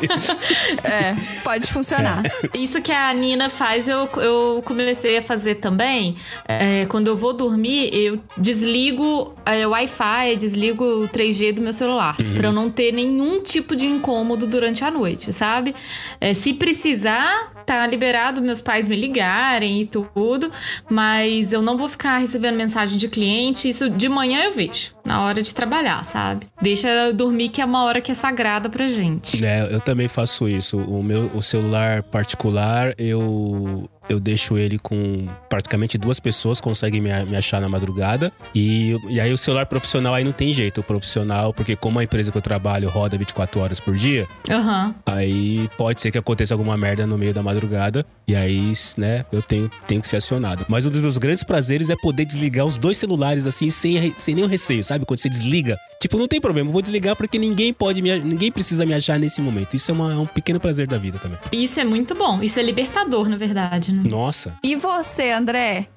É, 0.84 1.16
pode 1.44 1.72
funcionar. 1.72 2.24
Isso 2.54 2.82
que 2.82 2.92
a 2.92 3.14
Nina 3.14 3.50
faz, 3.50 3.88
eu, 3.88 4.10
eu 4.18 4.62
comecei 4.66 5.18
a 5.18 5.22
fazer 5.22 5.56
também. 5.56 6.16
É, 6.48 6.86
quando 6.88 7.08
eu 7.08 7.18
vou 7.18 7.34
dormir, 7.34 7.90
eu 7.94 8.20
desligo 8.38 9.34
é, 9.46 9.66
o 9.66 9.72
Wi-Fi, 9.72 10.36
desligo 10.38 10.84
o 10.84 11.08
3G 11.08 11.54
do 11.54 11.62
meu 11.62 11.74
celular. 11.74 12.16
Pra 12.36 12.48
eu 12.48 12.52
não 12.54 12.70
ter 12.70 12.92
nenhum 12.92 13.42
tipo 13.42 13.76
de 13.76 13.86
incômodo 14.14 14.46
durante 14.46 14.84
a 14.84 14.92
noite, 14.92 15.34
sabe? 15.34 15.74
É, 16.22 16.34
se 16.34 16.54
precisar, 16.54 17.52
tá 17.66 17.86
liberado 17.88 18.42
meus 18.42 18.62
pais 18.62 18.86
me 18.86 18.96
ligarem 18.96 19.82
e 19.82 19.86
tudo. 19.86 20.52
Mas 20.90 21.52
eu 21.52 21.62
não 21.62 21.78
vou 21.78 21.90
ficar 21.90 22.18
recebendo 22.20 22.56
mensagem 22.56 22.98
de 22.98 23.08
cliente. 23.08 23.68
Isso 23.68 23.90
de 23.90 24.08
manhã 24.08 24.44
eu 24.44 24.54
vejo, 24.54 24.94
na 25.04 25.22
hora 25.22 25.42
de 25.42 25.54
trabalhar, 25.54 26.06
sabe? 26.06 26.48
Deixa 26.62 26.88
eu 26.88 27.14
dormir, 27.14 27.50
que 27.50 27.62
é 27.62 27.66
uma 27.66 27.84
hora 27.84 28.02
que 28.02 28.12
é 28.12 28.16
sagrada 28.16 28.70
pra 28.70 28.88
gente. 28.88 29.44
É, 29.44 29.68
eu 29.72 29.80
também 29.80 30.08
faço 30.08 30.48
isso. 30.48 30.78
O 30.78 31.02
meu 31.02 31.32
o 31.34 31.42
celular 31.42 32.04
particular, 32.04 32.94
eu 32.98 33.90
eu 34.10 34.20
deixo 34.20 34.58
ele 34.58 34.78
com 34.80 35.28
praticamente 35.50 35.98
duas 35.98 36.20
pessoas 36.20 36.60
conseguem 36.62 37.02
me, 37.02 37.10
me 37.26 37.36
achar 37.36 37.62
na 37.62 37.70
madrugada. 37.70 38.32
E, 38.54 38.96
e 39.10 39.20
aí 39.20 39.32
o 39.34 39.38
celular 39.38 39.66
profissional 39.66 40.14
aí 40.14 40.24
não 40.24 40.32
tem 40.32 40.54
jeito. 40.54 40.82
O 40.82 40.84
profissional, 40.84 41.54
porque 41.54 41.76
como 41.76 42.00
a 42.00 42.04
empresa 42.04 42.32
que 42.32 42.38
eu 42.38 42.42
trabalho 42.42 42.90
roda 42.90 43.18
24 43.18 43.60
horas 43.62 43.80
por 43.80 43.96
dia, 43.96 44.28
Aham. 44.50 44.94
aí 45.06 45.70
pode 45.78 46.02
ser 46.02 46.12
que 46.12 46.18
aconteça 46.18 46.54
alguma 46.54 46.76
merda 46.78 47.06
no 47.08 47.18
meio 47.18 47.34
da 47.34 47.44
madrugada. 47.44 48.06
E 48.28 48.36
aí, 48.36 48.72
né, 48.98 49.26
eu 49.32 49.42
tenho, 49.42 49.70
tenho 49.88 50.02
que 50.02 50.08
ser 50.08 50.18
acionado. 50.18 50.66
Mas 50.70 50.86
um 50.86 50.90
dos 50.90 51.02
meus 51.02 51.18
grandes 51.18 51.44
prazeres 51.44 51.90
é 51.90 51.96
poder 52.02 52.26
desligar 52.26 52.66
os 52.66 52.78
dois 52.78 52.98
celulares 52.98 53.46
assim, 53.46 53.70
sem, 53.70 54.14
sem 54.18 54.34
nenhum 54.36 54.48
receio, 54.48 54.84
sabe? 54.84 55.06
Quando 55.06 55.20
você 55.20 55.30
desliga. 55.30 55.78
Tipo, 56.00 56.18
não 56.18 56.28
tem 56.28 56.40
problema, 56.42 56.72
vou 56.72 56.82
desligar 56.82 57.16
porque 57.16 57.38
ninguém 57.38 57.74
pode 57.74 58.02
me, 58.02 58.18
ninguém 58.20 58.52
precisa 58.52 58.86
me 58.86 58.94
achar 58.94 59.18
nesse 59.20 59.42
momento. 59.42 59.76
Isso 59.76 59.90
é, 59.92 59.94
uma- 59.94 60.14
é 60.14 60.18
um 60.18 60.26
pequeno 60.26 60.60
prazer 60.60 60.88
da 60.88 60.98
vida 60.98 61.18
também. 61.18 61.38
Isso 61.52 61.80
é 61.80 61.84
muito 61.84 62.14
bom. 62.16 62.42
Isso 62.42 62.60
é 62.60 62.64
libertador, 62.64 63.30
na 63.30 63.38
verdade? 63.38 63.93
Nossa. 64.08 64.56
E 64.64 64.76
você, 64.76 65.32
André? 65.32 65.88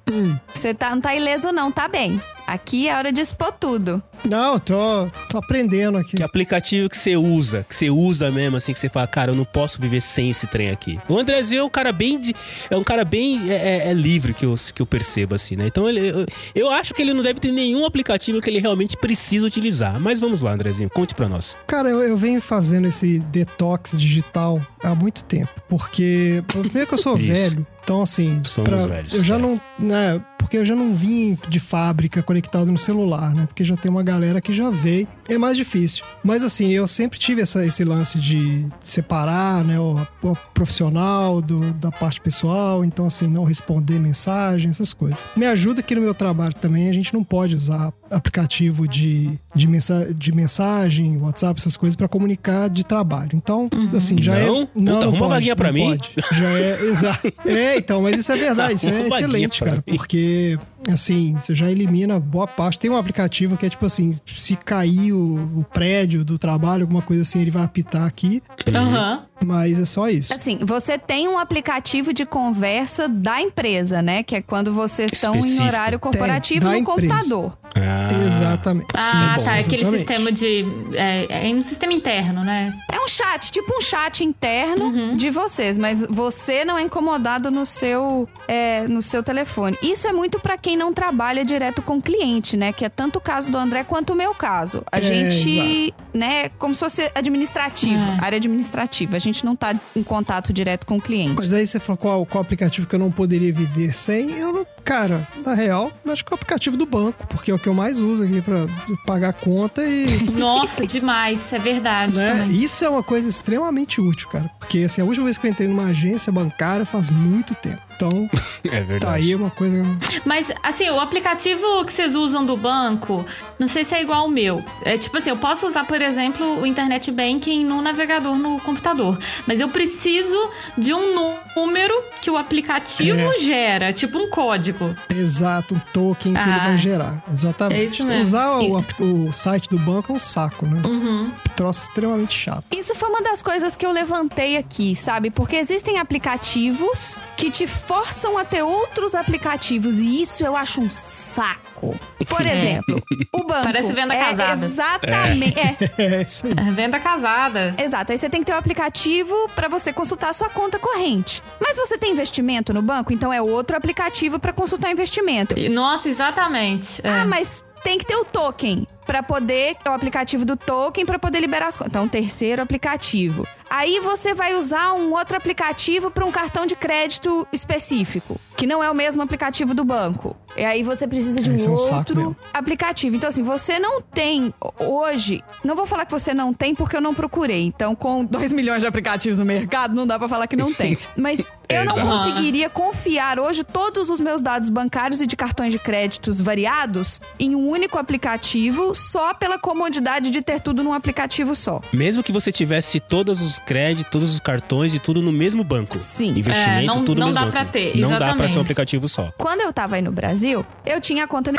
Você 0.53 0.73
tá, 0.73 0.89
não 0.91 1.01
tá 1.01 1.15
ileso, 1.15 1.51
não, 1.51 1.71
tá 1.71 1.87
bem. 1.87 2.21
Aqui 2.47 2.87
é 2.87 2.95
hora 2.95 3.11
de 3.11 3.19
expor 3.19 3.51
tudo. 3.51 4.01
Não, 4.27 4.53
eu 4.53 4.59
tô, 4.59 5.07
tô 5.29 5.37
aprendendo 5.37 5.97
aqui. 5.97 6.15
Que 6.17 6.23
aplicativo 6.23 6.89
que 6.89 6.97
você 6.97 7.15
usa, 7.17 7.65
que 7.67 7.75
você 7.75 7.89
usa 7.89 8.31
mesmo, 8.31 8.55
assim, 8.57 8.71
que 8.73 8.79
você 8.79 8.87
fala, 8.89 9.05
cara, 9.05 9.31
eu 9.31 9.35
não 9.35 9.43
posso 9.45 9.79
viver 9.81 10.01
sem 10.01 10.29
esse 10.29 10.47
trem 10.47 10.69
aqui. 10.71 10.97
O 11.09 11.17
Andrezinho 11.17 11.59
é 11.59 11.63
um 11.63 11.69
cara 11.69 11.91
bem. 11.91 12.19
de- 12.19 12.33
é 12.69 12.77
um 12.77 12.83
cara 12.83 13.03
bem. 13.03 13.51
É, 13.51 13.55
é- 13.87 13.89
é 13.89 13.93
livre 13.93 14.33
que 14.33 14.45
eu, 14.45 14.55
que 14.73 14.81
eu 14.81 14.85
percebo, 14.85 15.35
assim, 15.35 15.55
né? 15.57 15.67
Então 15.67 15.87
ele, 15.89 15.99
eu, 16.09 16.25
eu 16.55 16.69
acho 16.71 16.93
que 16.93 17.01
ele 17.01 17.13
não 17.13 17.21
deve 17.21 17.39
ter 17.39 17.51
nenhum 17.51 17.85
aplicativo 17.85 18.41
que 18.41 18.49
ele 18.49 18.59
realmente 18.59 18.95
precisa 18.97 19.45
utilizar. 19.45 19.99
Mas 19.99 20.19
vamos 20.19 20.41
lá, 20.41 20.53
Andrezinho, 20.53 20.89
conte 20.89 21.13
pra 21.13 21.27
nós. 21.27 21.57
Cara, 21.67 21.89
eu, 21.89 22.01
eu 22.01 22.15
venho 22.15 22.41
fazendo 22.41 22.87
esse 22.87 23.19
detox 23.19 23.91
digital 23.97 24.61
há 24.83 24.95
muito 24.95 25.23
tempo. 25.25 25.49
Porque, 25.67 26.41
primeiro 26.47 26.87
que 26.87 26.93
eu 26.93 26.97
sou 26.97 27.17
velho, 27.17 27.67
então 27.83 28.01
assim, 28.01 28.39
Somos 28.43 28.85
velhos, 28.85 29.13
eu 29.13 29.23
já 29.23 29.35
é. 29.35 29.37
não. 29.37 29.59
Né, 29.77 30.21
porque 30.37 30.57
eu 30.57 30.65
já 30.65 30.75
não 30.75 30.93
vim 30.93 31.37
de 31.49 31.59
fábrica 31.59 32.23
conectado 32.23 32.71
no 32.71 32.77
celular, 32.77 33.33
né? 33.33 33.45
Porque 33.45 33.65
já 33.65 33.75
tem 33.75 33.91
uma 33.91 34.03
galera 34.03 34.39
que 34.39 34.53
já 34.53 34.69
veio. 34.69 35.07
É 35.27 35.37
mais 35.37 35.57
difícil. 35.57 36.05
Mas 36.23 36.43
assim, 36.43 36.69
eu 36.69 36.87
sempre 36.87 37.19
tive 37.19 37.41
essa, 37.41 37.65
esse 37.65 37.83
lance 37.83 38.19
de 38.19 38.65
separar, 38.83 39.63
né? 39.63 39.79
O, 39.79 40.05
o 40.23 40.35
profissional 40.53 41.41
do, 41.41 41.73
da 41.73 41.91
parte 41.91 42.21
pessoal. 42.21 42.85
Então, 42.85 43.07
assim, 43.07 43.27
não 43.27 43.43
responder 43.43 43.99
mensagem, 43.99 44.69
essas 44.69 44.93
coisas. 44.93 45.25
Me 45.35 45.45
ajuda 45.45 45.81
aqui 45.81 45.95
no 45.95 46.01
meu 46.01 46.15
trabalho 46.15 46.53
também. 46.53 46.89
A 46.89 46.93
gente 46.93 47.13
não 47.13 47.23
pode 47.23 47.55
usar 47.55 47.91
aplicativo 48.11 48.87
de, 48.87 49.37
de, 49.55 49.67
mensa 49.67 50.13
de 50.13 50.31
mensagem, 50.31 51.17
WhatsApp, 51.17 51.59
essas 51.59 51.75
coisas 51.77 51.95
para 51.95 52.07
comunicar 52.07 52.69
de 52.69 52.85
trabalho. 52.85 53.31
Então, 53.33 53.69
assim, 53.95 54.21
já 54.21 54.33
Não? 54.39 54.61
é. 54.63 54.65
Puta, 54.65 54.91
arruma 54.91 55.07
uma 55.07 55.17
pode, 55.17 55.29
vaguinha 55.29 55.55
pra 55.55 55.67
não 55.67 55.73
mim. 55.73 55.85
pode. 55.89 56.11
Já 56.33 56.49
é, 56.59 56.79
exato. 56.85 57.33
É, 57.45 57.77
então, 57.77 58.01
mas 58.01 58.19
isso 58.19 58.31
é 58.31 58.37
verdade, 58.37 58.73
isso 58.75 58.87
Arruma 58.87 58.99
é 59.01 59.03
uma 59.03 59.09
vaguinha 59.09 59.27
excelente, 59.27 59.63
cara. 59.63 59.83
mim. 59.87 59.95
Porque, 59.97 60.59
assim, 60.89 61.33
você 61.37 61.53
já 61.55 61.69
elimina 61.71 62.19
boa 62.19 62.47
parte. 62.47 62.79
Tem 62.79 62.89
um 62.89 62.97
aplicativo 62.97 63.57
que 63.57 63.65
é 63.65 63.69
tipo 63.69 63.85
assim: 63.85 64.13
se 64.25 64.55
cair 64.55 65.13
o, 65.13 65.59
o 65.59 65.65
prédio 65.73 66.23
do 66.23 66.37
trabalho, 66.37 66.83
alguma 66.83 67.01
coisa 67.01 67.21
assim, 67.23 67.41
ele 67.41 67.51
vai 67.51 67.63
apitar 67.63 68.05
aqui. 68.05 68.41
Aham. 68.73 69.23
Mas 69.45 69.77
é 69.77 69.85
só 69.85 70.09
isso. 70.09 70.33
Assim, 70.33 70.57
você 70.63 70.97
tem 70.97 71.27
um 71.27 71.37
aplicativo 71.37 72.11
de 72.11 72.25
conversa 72.25 73.07
da 73.07 73.39
empresa, 73.39 74.01
né? 74.01 74.23
Que 74.23 74.37
é 74.37 74.41
quando 74.41 74.73
vocês 74.73 75.13
estão 75.13 75.35
em 75.35 75.61
horário 75.61 75.99
corporativo 75.99 76.61
Tem, 76.61 76.69
da 76.69 76.71
no 76.71 76.77
empresa. 76.93 77.13
computador. 77.13 77.57
Ah, 77.85 78.07
Exatamente. 78.25 78.87
Ah, 78.93 79.37
tá. 79.43 79.57
É 79.57 79.61
aquele 79.61 79.81
exatamente. 79.83 79.97
sistema 79.97 80.31
de. 80.31 80.65
É, 80.93 81.47
é 81.49 81.53
um 81.53 81.61
sistema 81.61 81.93
interno, 81.93 82.43
né? 82.43 82.73
É 82.91 82.99
um 82.99 83.07
chat, 83.07 83.51
tipo 83.51 83.73
um 83.75 83.81
chat 83.81 84.23
interno 84.23 84.85
Uhum. 84.85 85.13
de 85.15 85.29
vocês, 85.29 85.77
mas 85.77 86.05
você 86.09 86.63
não 86.65 86.77
é 86.77 86.81
incomodado 86.81 87.49
no 87.51 87.65
seu, 87.65 88.27
é, 88.47 88.87
no 88.87 89.01
seu 89.01 89.21
telefone. 89.23 89.77
Isso 89.81 90.07
é 90.07 90.13
muito 90.13 90.39
pra 90.39 90.57
quem 90.57 90.75
não 90.77 90.93
trabalha 90.93 91.43
direto 91.45 91.81
com 91.81 91.97
o 91.97 92.01
cliente, 92.01 92.55
né? 92.57 92.71
Que 92.71 92.85
é 92.85 92.89
tanto 92.89 93.17
o 93.17 93.21
caso 93.21 93.51
do 93.51 93.57
André 93.57 93.83
quanto 93.83 94.13
o 94.13 94.15
meu 94.15 94.33
caso. 94.33 94.83
A 94.91 94.97
É, 94.97 95.01
gente, 95.01 95.93
né, 96.13 96.49
como 96.57 96.73
se 96.73 96.79
fosse 96.79 97.11
administrativo, 97.15 98.01
É. 98.21 98.25
área 98.25 98.37
administrativa. 98.37 99.15
A 99.15 99.19
gente 99.19 99.45
não 99.45 99.55
tá 99.55 99.75
em 99.95 100.03
contato 100.03 100.51
direto 100.53 100.85
com 100.85 100.97
o 100.97 101.01
cliente. 101.01 101.35
Mas 101.37 101.53
aí 101.53 101.65
você 101.65 101.79
falou 101.79 101.97
qual, 101.97 102.25
qual 102.25 102.41
aplicativo 102.41 102.87
que 102.87 102.95
eu 102.95 102.99
não 102.99 103.11
poderia 103.11 103.51
viver 103.53 103.95
sem. 103.95 104.31
Eu 104.31 104.53
não. 104.53 104.67
Cara, 104.83 105.27
na 105.45 105.53
real, 105.53 105.91
eu 106.05 106.13
acho 106.13 106.23
que 106.23 106.31
é 106.31 106.33
o 106.33 106.35
aplicativo 106.35 106.77
do 106.77 106.85
banco, 106.85 107.27
porque 107.27 107.51
é 107.51 107.53
o 107.53 107.59
que 107.59 107.66
eu 107.69 107.73
mais 107.73 107.99
uso 107.99 108.23
aqui 108.23 108.41
pra 108.41 108.67
pagar 109.05 109.33
conta 109.33 109.83
e. 109.83 110.23
Nossa, 110.37 110.85
demais. 110.85 111.51
É 111.51 111.59
verdade 111.59 112.17
né? 112.17 112.47
Isso 112.49 112.83
é 112.83 112.89
uma 112.89 113.03
coisa 113.03 113.27
extremamente 113.29 114.01
útil, 114.01 114.27
cara. 114.29 114.49
Porque 114.59 114.79
assim, 114.79 115.01
a 115.01 115.05
última 115.05 115.25
vez 115.25 115.37
que 115.37 115.47
eu 115.47 115.51
entrei 115.51 115.67
numa 115.67 115.85
agência 115.85 116.31
bancária 116.31 116.85
faz 116.85 117.09
muito 117.09 117.55
tempo. 117.55 117.86
Então, 117.97 118.29
é 118.63 118.81
verdade. 118.81 118.99
tá 118.99 119.11
aí 119.13 119.33
uma 119.33 119.49
coisa. 119.49 119.83
Mas, 120.23 120.51
assim, 120.61 120.87
o 120.91 120.99
aplicativo 120.99 121.83
que 121.83 121.91
vocês 121.91 122.13
usam 122.13 122.45
do 122.45 122.55
banco, 122.55 123.25
não 123.57 123.67
sei 123.67 123.83
se 123.83 123.95
é 123.95 124.01
igual 124.01 124.21
ao 124.21 124.29
meu. 124.29 124.63
É 124.85 124.97
tipo 124.97 125.17
assim, 125.17 125.31
eu 125.31 125.37
posso 125.37 125.65
usar, 125.65 125.83
por 125.85 125.99
exemplo, 126.01 126.61
o 126.61 126.65
Internet 126.65 127.11
Banking 127.11 127.65
no 127.65 127.81
navegador 127.81 128.35
no 128.35 128.59
computador. 128.59 129.17
Mas 129.47 129.59
eu 129.59 129.67
preciso 129.69 130.49
de 130.77 130.93
um 130.93 131.15
número 131.55 131.93
que 132.21 132.29
o 132.29 132.37
aplicativo 132.37 133.19
É. 133.19 133.37
gera, 133.39 133.91
tipo 133.91 134.17
um 134.19 134.29
código. 134.29 134.95
Exato, 135.13 135.73
um 135.73 135.79
token 135.91 136.33
que 136.33 136.39
ele 136.39 136.51
Ah. 136.51 136.67
vai 136.67 136.77
gerar. 136.77 137.23
Exatamente. 137.31 137.81
É 137.81 137.83
isso 137.85 138.03
mesmo. 138.05 138.21
Usar 138.21 138.59
o, 138.59 139.27
o 139.27 139.33
site 139.33 139.67
do 139.69 139.79
banco 139.79 140.11
é 140.13 140.15
um 140.15 140.19
saco, 140.19 140.65
né? 140.67 140.81
Uhum. 140.85 141.31
Troço 141.55 141.85
extremamente 141.85 142.37
chato. 142.37 142.63
Isso 142.71 142.93
foi 142.93 143.09
uma 143.09 143.21
das 143.23 143.41
coisas 143.41 143.75
que 143.75 143.85
eu 143.85 143.91
levantei 143.91 144.55
aqui, 144.57 144.95
sabe? 144.95 145.31
Porque 145.31 145.55
existem 145.55 145.97
aplicativos 145.97 147.17
que 147.35 147.49
te 147.49 147.65
forçam 147.87 148.37
a 148.37 148.43
ter 148.43 148.61
outros 148.61 149.15
aplicativos 149.15 149.97
e 149.99 150.21
isso 150.21 150.43
eu 150.45 150.55
acho 150.55 150.81
um 150.81 150.89
saco. 150.91 151.97
Por 152.27 152.45
exemplo, 152.45 153.01
o 153.33 153.43
banco. 153.43 153.63
Parece 153.63 153.93
venda 153.93 154.13
é 154.13 154.17
casada. 154.23 154.65
Exatamente. 154.65 155.59
É. 155.59 155.77
É 156.17 156.21
isso 156.21 156.45
aí. 156.45 156.53
É 156.67 156.71
Venda 156.71 156.99
casada. 156.99 157.75
Exato, 157.77 158.11
aí 158.11 158.17
você 158.17 158.29
tem 158.29 158.41
que 158.41 158.47
ter 158.47 158.53
um 158.53 158.57
aplicativo 158.57 159.33
pra 159.55 159.67
você 159.67 159.93
consultar 159.93 160.29
a 160.29 160.33
sua 160.33 160.49
conta 160.49 160.77
corrente. 160.77 161.41
Mas 161.59 161.77
você 161.77 161.97
tem 161.97 162.11
investimento 162.11 162.73
no 162.73 162.81
banco, 162.81 163.13
então 163.13 163.31
é 163.31 163.41
outro 163.41 163.77
aplicativo 163.77 164.39
pra 164.39 164.51
consultar 164.51 164.91
investimento. 164.91 165.57
E, 165.57 165.69
Nossa, 165.69 166.09
exatamente. 166.09 167.01
É. 167.03 167.09
Ah, 167.09 167.25
mas 167.25 167.63
tem 167.83 167.97
que 167.97 168.05
ter 168.05 168.15
o 168.15 168.25
token 168.25 168.85
pra 169.05 169.23
poder, 169.23 169.77
é 169.85 169.89
o 169.89 169.93
aplicativo 169.93 170.43
do 170.43 170.57
token 170.57 171.05
pra 171.05 171.17
poder 171.17 171.39
liberar 171.39 171.67
as 171.67 171.77
contas. 171.77 171.91
Então, 171.91 172.03
um 172.03 172.07
terceiro 172.09 172.61
aplicativo. 172.61 173.47
Aí 173.69 173.99
você 173.99 174.33
vai 174.33 174.55
usar 174.55 174.93
um 174.93 175.11
outro 175.13 175.35
aplicativo 175.35 176.09
pra 176.09 176.25
um 176.25 176.31
cartão 176.31 176.65
de 176.65 176.75
crédito 176.75 177.47
específico, 177.51 178.39
que 178.55 178.65
não 178.65 178.83
é 178.83 178.89
o 178.89 178.95
mesmo 178.95 179.21
aplicativo 179.21 179.73
do 179.73 179.83
banco. 179.83 180.35
E 180.55 180.63
aí 180.65 180.81
você 180.83 181.07
precisa 181.07 181.41
de 181.41 181.51
Esse 181.51 181.67
é 181.67 181.69
um 181.69 181.73
um 181.73 181.95
outro 181.95 182.35
aplicativo. 182.53 183.15
Então, 183.15 183.29
assim, 183.29 183.43
você 183.43 183.77
não 183.79 184.01
tem 184.01 184.53
hoje. 184.79 185.43
Não 185.63 185.75
vou 185.75 185.85
falar 185.85 186.05
que 186.05 186.11
você 186.11 186.33
não 186.33 186.53
tem 186.53 186.73
porque 186.73 186.95
eu 186.95 187.01
não 187.01 187.13
procurei. 187.13 187.63
Então, 187.63 187.95
com 187.95 188.25
2 188.25 188.51
milhões 188.53 188.81
de 188.81 188.87
aplicativos 188.87 189.39
no 189.39 189.45
mercado, 189.45 189.93
não 189.93 190.07
dá 190.07 190.17
pra 190.17 190.27
falar 190.27 190.47
que 190.47 190.57
não 190.57 190.73
tem. 190.73 190.97
Mas 191.15 191.47
eu 191.69 191.85
não 191.85 191.97
Exato. 191.97 192.07
conseguiria 192.07 192.69
confiar 192.69 193.39
hoje 193.39 193.63
todos 193.63 194.09
os 194.09 194.19
meus 194.19 194.41
dados 194.41 194.69
bancários 194.69 195.19
e 195.21 195.27
de 195.27 195.35
cartões 195.35 195.71
de 195.73 195.79
créditos 195.79 196.39
variados 196.39 197.19
em 197.39 197.55
um 197.55 197.67
único 197.67 197.97
aplicativo 197.97 198.95
só 198.95 199.33
pela 199.33 199.57
comodidade 199.59 200.31
de 200.31 200.41
ter 200.41 200.61
tudo 200.61 200.83
num 200.83 200.93
aplicativo 200.93 201.53
só. 201.55 201.81
Mesmo 201.91 202.23
que 202.23 202.31
você 202.31 202.51
tivesse 202.51 202.99
todos 202.99 203.41
os 203.41 203.59
créditos, 203.59 204.11
todos 204.11 204.33
os 204.33 204.39
cartões 204.39 204.93
e 204.93 204.99
tudo 204.99 205.21
no 205.21 205.31
mesmo 205.31 205.63
banco. 205.63 205.95
Sim. 205.95 206.29
Investimento, 206.37 206.79
É, 206.79 206.85
não- 206.85 207.05
tudo 207.05 207.19
não 207.19 207.27
no 207.27 207.33
mesmo 207.33 207.33
dá 207.33 207.41
banco. 207.41 207.51
pra 207.51 207.65
ter, 207.65 207.97
Não 207.97 208.09
dá 208.11 208.17
pra 208.17 208.25
ser 208.27 208.31
um 208.31 208.35
exatamente. 208.43 208.59
aplicativo 208.59 209.07
só. 209.09 209.31
Quando 209.37 209.61
eu 209.61 209.73
tava 209.73 209.95
aí 209.97 210.01
no 210.01 210.11
Brasil, 210.11 210.65
eu 210.85 211.01
tinha 211.01 211.27
conta 211.27 211.51
no. 211.51 211.57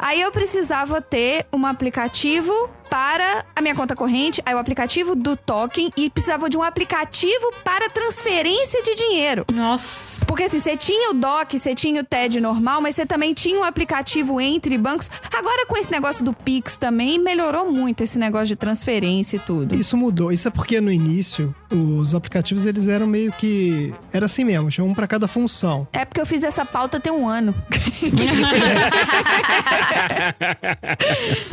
Aí 0.00 0.20
eu 0.20 0.30
precisava 0.30 1.00
ter 1.00 1.46
um 1.52 1.66
aplicativo 1.66 2.52
para 2.88 3.44
a 3.54 3.60
minha 3.60 3.74
conta 3.74 3.94
corrente, 3.94 4.42
aí 4.44 4.54
o 4.54 4.58
aplicativo 4.58 5.14
do 5.14 5.36
token 5.36 5.90
e 5.96 6.10
precisava 6.10 6.48
de 6.48 6.56
um 6.56 6.62
aplicativo 6.62 7.52
para 7.64 7.88
transferência 7.90 8.82
de 8.82 8.94
dinheiro. 8.94 9.44
Nossa. 9.52 10.24
Porque 10.26 10.44
assim, 10.44 10.58
você 10.58 10.76
tinha 10.76 11.10
o 11.10 11.14
DOC, 11.14 11.58
você 11.58 11.74
tinha 11.74 12.00
o 12.00 12.04
TED 12.04 12.40
normal, 12.40 12.80
mas 12.80 12.94
você 12.94 13.06
também 13.06 13.34
tinha 13.34 13.58
um 13.58 13.64
aplicativo 13.64 14.40
entre 14.40 14.76
bancos. 14.78 15.10
Agora 15.36 15.66
com 15.66 15.76
esse 15.76 15.90
negócio 15.90 16.24
do 16.24 16.32
Pix 16.32 16.76
também 16.76 17.18
melhorou 17.18 17.70
muito 17.70 18.02
esse 18.02 18.18
negócio 18.18 18.48
de 18.48 18.56
transferência 18.56 19.36
e 19.36 19.40
tudo. 19.40 19.78
Isso 19.78 19.96
mudou. 19.96 20.32
Isso 20.32 20.48
é 20.48 20.50
porque 20.50 20.80
no 20.80 20.90
início 20.90 21.54
os 21.70 22.14
aplicativos 22.14 22.66
eles 22.66 22.88
eram 22.88 23.06
meio 23.06 23.32
que. 23.32 23.92
Era 24.12 24.26
assim 24.26 24.44
mesmo, 24.44 24.70
tinha 24.70 24.84
um 24.84 24.94
pra 24.94 25.06
cada 25.06 25.28
função. 25.28 25.86
É 25.92 26.04
porque 26.04 26.20
eu 26.20 26.26
fiz 26.26 26.42
essa 26.42 26.64
pauta 26.64 26.98
tem 26.98 27.12
um 27.12 27.28
ano. 27.28 27.54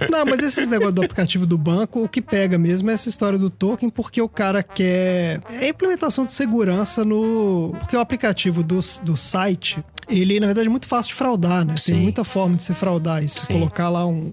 Não, 0.10 0.26
mas 0.26 0.39
esses 0.39 0.67
negócios 0.67 0.93
do 0.93 1.04
aplicativo 1.04 1.24
do 1.45 1.57
banco, 1.57 2.03
o 2.03 2.07
que 2.09 2.21
pega 2.21 2.57
mesmo 2.57 2.89
é 2.89 2.93
essa 2.93 3.09
história 3.09 3.38
do 3.39 3.49
token, 3.49 3.89
porque 3.89 4.21
o 4.21 4.29
cara 4.29 4.61
quer. 4.61 5.41
É 5.49 5.65
a 5.65 5.69
implementação 5.69 6.25
de 6.25 6.33
segurança 6.33 7.03
no. 7.03 7.73
Porque 7.79 7.95
o 7.95 7.99
aplicativo 7.99 8.61
do, 8.63 8.79
do 9.03 9.17
site. 9.17 9.83
Ele, 10.07 10.39
na 10.39 10.45
verdade, 10.45 10.67
é 10.67 10.69
muito 10.69 10.88
fácil 10.88 11.09
de 11.09 11.15
fraudar, 11.15 11.65
né? 11.65 11.75
Sim. 11.77 11.93
Tem 11.93 12.01
muita 12.03 12.23
forma 12.23 12.55
de 12.55 12.61
se 12.61 12.75
fraudar 12.75 13.23
isso. 13.23 13.47
Colocar 13.47 13.89
lá 13.89 14.05
um, 14.05 14.29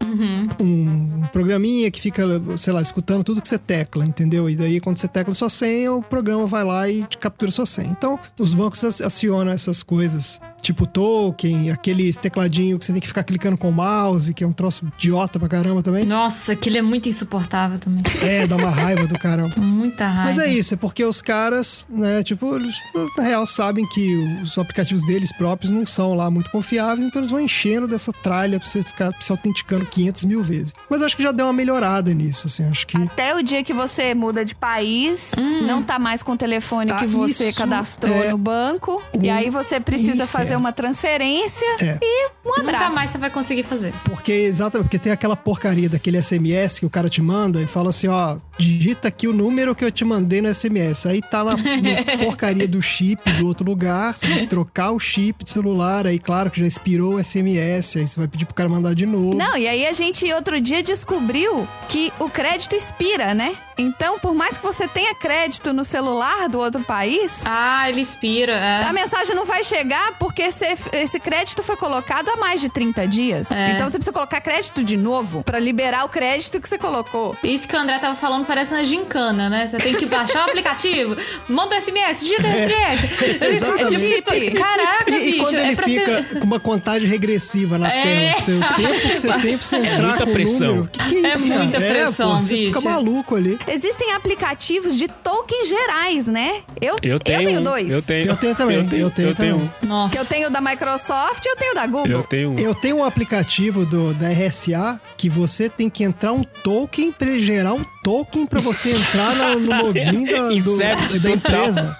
um 0.61 1.23
programinha 1.33 1.91
que 1.91 1.99
fica, 1.99 2.25
sei 2.59 2.75
lá, 2.75 2.83
escutando 2.83 3.25
tudo 3.25 3.41
que 3.41 3.49
você 3.49 3.59
tecla, 3.59 4.05
entendeu? 4.05 4.51
E 4.51 4.55
daí, 4.57 4.81
quando 4.81 4.99
você 4.99 5.09
tecla 5.09 5.33
sua 5.33 5.49
senha, 5.49 5.93
o 5.93 6.03
programa 6.03 6.45
vai 6.47 6.63
lá 6.65 6.89
e 6.91 7.05
te 7.05 7.17
captura 7.17 7.51
sua 7.51 7.65
senha. 7.65 7.89
Então, 7.91 8.19
os 8.39 8.53
bancos 8.53 8.85
ac- 8.85 9.03
acionam 9.03 9.51
essas 9.51 9.83
coisas, 9.83 10.41
tipo 10.63 10.87
token, 10.87 11.71
aqueles 11.71 12.17
tecladinho 12.17 12.79
que 12.79 12.87
você 12.87 12.93
tem 12.93 13.01
que 13.01 13.09
ficar 13.09 13.25
clicando 13.25 13.59
com 13.59 13.69
o 13.69 13.73
mouse, 13.73 14.33
que 14.33 14.45
é 14.45 14.47
um 14.47 14.53
troço 14.53 14.87
idiota 14.97 15.39
pra 15.39 15.49
caramba 15.49 15.83
também. 15.83 16.05
Nossa, 16.05 16.53
aquele 16.53 16.79
é 16.79 16.83
muito 16.83 17.09
insuportável 17.09 17.79
também. 17.79 17.99
É, 18.23 18.47
dá 18.47 18.57
uma 18.57 18.71
raiva 18.71 19.07
do 19.07 19.19
caramba. 19.19 19.55
Muita 19.61 20.07
raiva. 20.07 20.29
Mas 20.29 20.39
é 20.39 20.47
isso, 20.53 20.75
é 20.75 20.77
porque 20.77 21.05
os 21.05 21.21
caras, 21.21 21.87
né, 21.91 22.23
tipo, 22.23 22.55
eles, 22.55 22.77
na 23.19 23.25
real 23.25 23.47
sabem 23.47 23.85
que 23.89 24.41
os 24.43 24.57
aplicativos 24.57 25.05
deles 25.05 25.33
próprios 25.37 25.71
não 25.73 25.85
são 25.85 26.15
lá 26.15 26.31
muito 26.31 26.49
confiáveis, 26.51 27.07
então 27.07 27.21
eles 27.21 27.31
vão 27.31 27.41
enchendo 27.41 27.89
dessa 27.89 28.13
tralha 28.13 28.61
pra 28.61 28.69
você 28.69 28.83
ficar 28.83 29.13
se 29.21 29.33
autenticando 29.33 29.85
500 29.85 30.25
mil 30.25 30.43
vezes. 30.43 30.73
Mas 30.89 31.03
acho 31.03 31.17
que 31.17 31.23
já 31.23 31.33
deu 31.33 31.47
uma 31.47 31.53
melhorada 31.53 32.15
nisso, 32.15 32.47
assim, 32.47 32.65
acho 32.69 32.87
que... 32.87 32.97
Até 32.97 33.35
o 33.35 33.43
dia 33.43 33.65
que 33.65 33.73
você 33.73 34.15
muda 34.15 34.45
de 34.45 34.55
país, 34.55 35.33
não 35.67 35.83
tá 35.83 35.99
mais 35.99 36.23
com 36.23 36.33
o 36.33 36.37
telefone 36.37 36.91
Ah, 36.93 37.01
que 37.01 37.07
você 37.07 37.49
isso 37.49 37.59
cadastrou 37.59 38.15
é 38.23 38.31
no 38.31 38.39
banco. 38.39 39.03
um 39.17 39.23
E 39.23 39.29
aí 39.29 39.51
você 39.51 39.81
precisa 39.81 40.27
fazer 40.27 40.52
inferno. 40.53 40.61
uma 40.65 40.73
transferência 40.73 41.67
É. 41.81 41.99
e 42.03 42.27
um 42.45 42.49
Nunca 42.49 42.61
abraço. 42.63 42.95
mais 42.97 43.11
você 43.11 43.19
vai 43.19 43.31
conseguir 43.31 43.63
fazer. 43.65 43.93
Porque, 44.05 44.33
exatamente, 44.33 44.87
porque 44.87 44.99
tem 44.99 45.13
aquela 45.13 45.37
porcaria 45.37 45.89
daquele 45.89 46.21
SMS 46.23 46.79
que 46.81 46.87
o 46.87 46.91
cara 46.91 47.09
te 47.09 47.21
manda 47.23 47.61
e 47.61 47.67
fala 47.67 47.91
assim, 47.91 48.09
ó, 48.09 48.37
digita 48.59 49.09
aqui 49.09 49.27
o 49.29 49.33
número 49.33 49.75
que 49.75 49.85
eu 49.85 49.91
te 49.91 50.05
mandei 50.05 50.41
no 50.41 50.53
SMS. 50.53 51.07
Aí 51.07 51.21
tá 51.23 51.43
na, 51.45 51.53
na 51.57 52.19
porcaria 52.25 52.67
do 52.69 52.81
chip 52.83 53.23
do 53.33 53.47
outro 53.47 53.67
lugar, 53.69 54.17
você 54.17 54.27
tem 54.27 54.39
que 54.41 54.47
trocar 54.47 54.91
o 54.93 54.99
chip 55.01 55.45
de 55.45 55.51
celular, 55.51 56.07
aí 56.07 56.19
claro 56.19 56.51
que 56.51 56.61
já 56.61 56.67
expirou 56.67 57.15
o 57.17 57.25
SMS, 57.25 57.99
aí 57.99 58.07
você 58.09 58.19
vai 58.19 58.29
pedir 58.29 58.45
pro 58.45 58.55
cara 58.55 58.69
mandar 58.69 58.95
de 58.95 59.07
novo. 59.07 59.35
Não, 59.37 59.57
e 59.57 59.67
aí 59.67 59.87
a 59.87 59.93
gente 59.93 60.31
outro 60.33 60.61
dia 60.61 60.83
descobriu 60.83 61.67
que 61.89 62.13
o 62.19 62.29
crédito 62.29 62.75
expira, 62.77 63.35
né? 63.35 63.55
Então, 63.83 64.19
por 64.19 64.35
mais 64.35 64.57
que 64.57 64.63
você 64.63 64.87
tenha 64.87 65.15
crédito 65.15 65.73
no 65.73 65.85
celular 65.85 66.49
do 66.49 66.59
outro 66.59 66.83
país, 66.83 67.43
Ah, 67.45 67.89
ele 67.89 68.01
expira. 68.01 68.53
É. 68.53 68.85
a 68.85 68.93
mensagem 68.93 69.35
não 69.35 69.45
vai 69.45 69.65
chegar 69.65 70.13
porque 70.19 70.43
esse, 70.43 70.67
esse 70.93 71.19
crédito 71.19 71.63
foi 71.63 71.77
colocado 71.77 72.29
há 72.31 72.37
mais 72.37 72.61
de 72.61 72.69
30 72.69 73.07
dias. 73.09 73.51
É. 73.51 73.73
Então 73.73 73.89
você 73.89 73.99
precisa 73.99 74.13
colocar 74.13 74.41
crédito 74.41 74.85
de 74.85 74.97
novo 74.97 75.43
pra 75.43 75.59
liberar 75.59 76.05
o 76.05 76.09
crédito 76.09 76.61
que 76.61 76.69
você 76.69 76.79
colocou. 76.79 77.37
Isso 77.43 77.67
que 77.67 77.75
o 77.75 77.79
André 77.79 77.99
tava 77.99 78.15
falando 78.17 78.47
parece 78.47 78.73
na 78.73 78.85
gincana, 78.85 79.49
né? 79.51 79.67
Você 79.67 79.77
tem 79.79 79.95
que 79.95 80.07
baixar 80.07 80.47
o 80.47 80.51
aplicativo, 80.51 81.17
manda 81.49 81.81
SMS, 81.81 82.21
digita 82.21 82.47
SMS. 82.47 83.43
Exatamente. 83.43 83.95
É 83.95 83.99
tipo, 84.17 84.59
Caraca, 84.59 85.11
E, 85.11 85.15
e 85.15 85.31
bicho, 85.33 85.43
quando 85.45 85.57
é 85.59 85.67
ele 85.67 85.77
pra 85.77 85.87
fica 85.87 86.23
ser... 86.23 86.39
com 86.39 86.45
uma 86.45 86.61
contagem 86.61 87.09
regressiva 87.09 87.79
na 87.79 87.89
É. 87.93 88.35
tela, 88.35 88.67
o 88.71 88.75
tempo 88.83 89.01
que 89.01 89.17
você 89.17 89.33
tem 89.41 89.59
pra 89.59 89.67
você 89.67 89.77
entrar 89.77 89.99
muita 90.03 90.25
com 90.25 90.31
o 90.31 90.33
pressão. 90.33 90.69
número. 90.69 90.89
Que 90.91 91.05
que 91.09 91.27
é 91.27 91.31
É 91.31 91.35
isso, 91.35 91.47
muita 91.47 91.81
cara? 91.81 91.93
pressão, 91.93 92.31
é, 92.31 92.35
pô, 92.35 92.41
você 92.41 92.55
fica 92.55 92.79
bicho. 92.81 92.89
maluco 92.91 93.35
ali. 93.37 93.59
Existem 93.73 94.13
aplicativos 94.13 94.99
de 94.99 95.09
tokens 95.09 95.67
gerais, 95.67 96.29
né? 96.29 96.61
Eu, 96.79 96.99
Eu 97.03 97.19
tenho, 97.19 97.59
um, 97.59 97.63
dois. 97.63 97.91
Eu 97.91 98.03
tenho. 98.03 98.27
Eu 98.27 98.37
tenho 98.37 98.55
também, 98.55 98.77
eu 98.77 98.87
tenho 98.87 99.03
eu 99.07 99.11
tenho 99.11 99.35
também. 99.35 99.53
um. 99.55 99.71
Nossa. 99.87 100.13
Que 100.13 100.21
eu 100.21 100.27
tenho 100.27 100.51
da 100.51 100.61
Microsoft 100.61 101.43
e 101.47 101.49
eu 101.49 101.57
tenho 101.57 101.75
da 101.75 101.87
Google. 101.87 102.07
Eu 102.07 102.23
tenho 102.23 102.51
um. 102.51 102.57
Eu 102.59 102.75
tenho 102.75 102.97
um 102.99 103.05
aplicativo 103.05 103.87
do, 103.87 104.13
da 104.13 104.29
RSA 104.29 105.01
que 105.17 105.31
você 105.31 105.71
tem 105.71 105.89
que 105.89 106.05
entrar 106.05 106.35
um 106.35 106.43
token 106.43 107.13
pra 107.13 107.31
ele 107.31 107.41
gerar 107.41 107.73
um 107.73 107.83
token 108.03 108.47
pra 108.47 108.61
você 108.61 108.91
entrar 108.93 109.35
no, 109.35 109.61
no 109.61 109.83
login 109.87 110.25
da, 110.25 110.49
do- 110.49 111.21
da 111.21 111.31
empresa. 111.31 111.99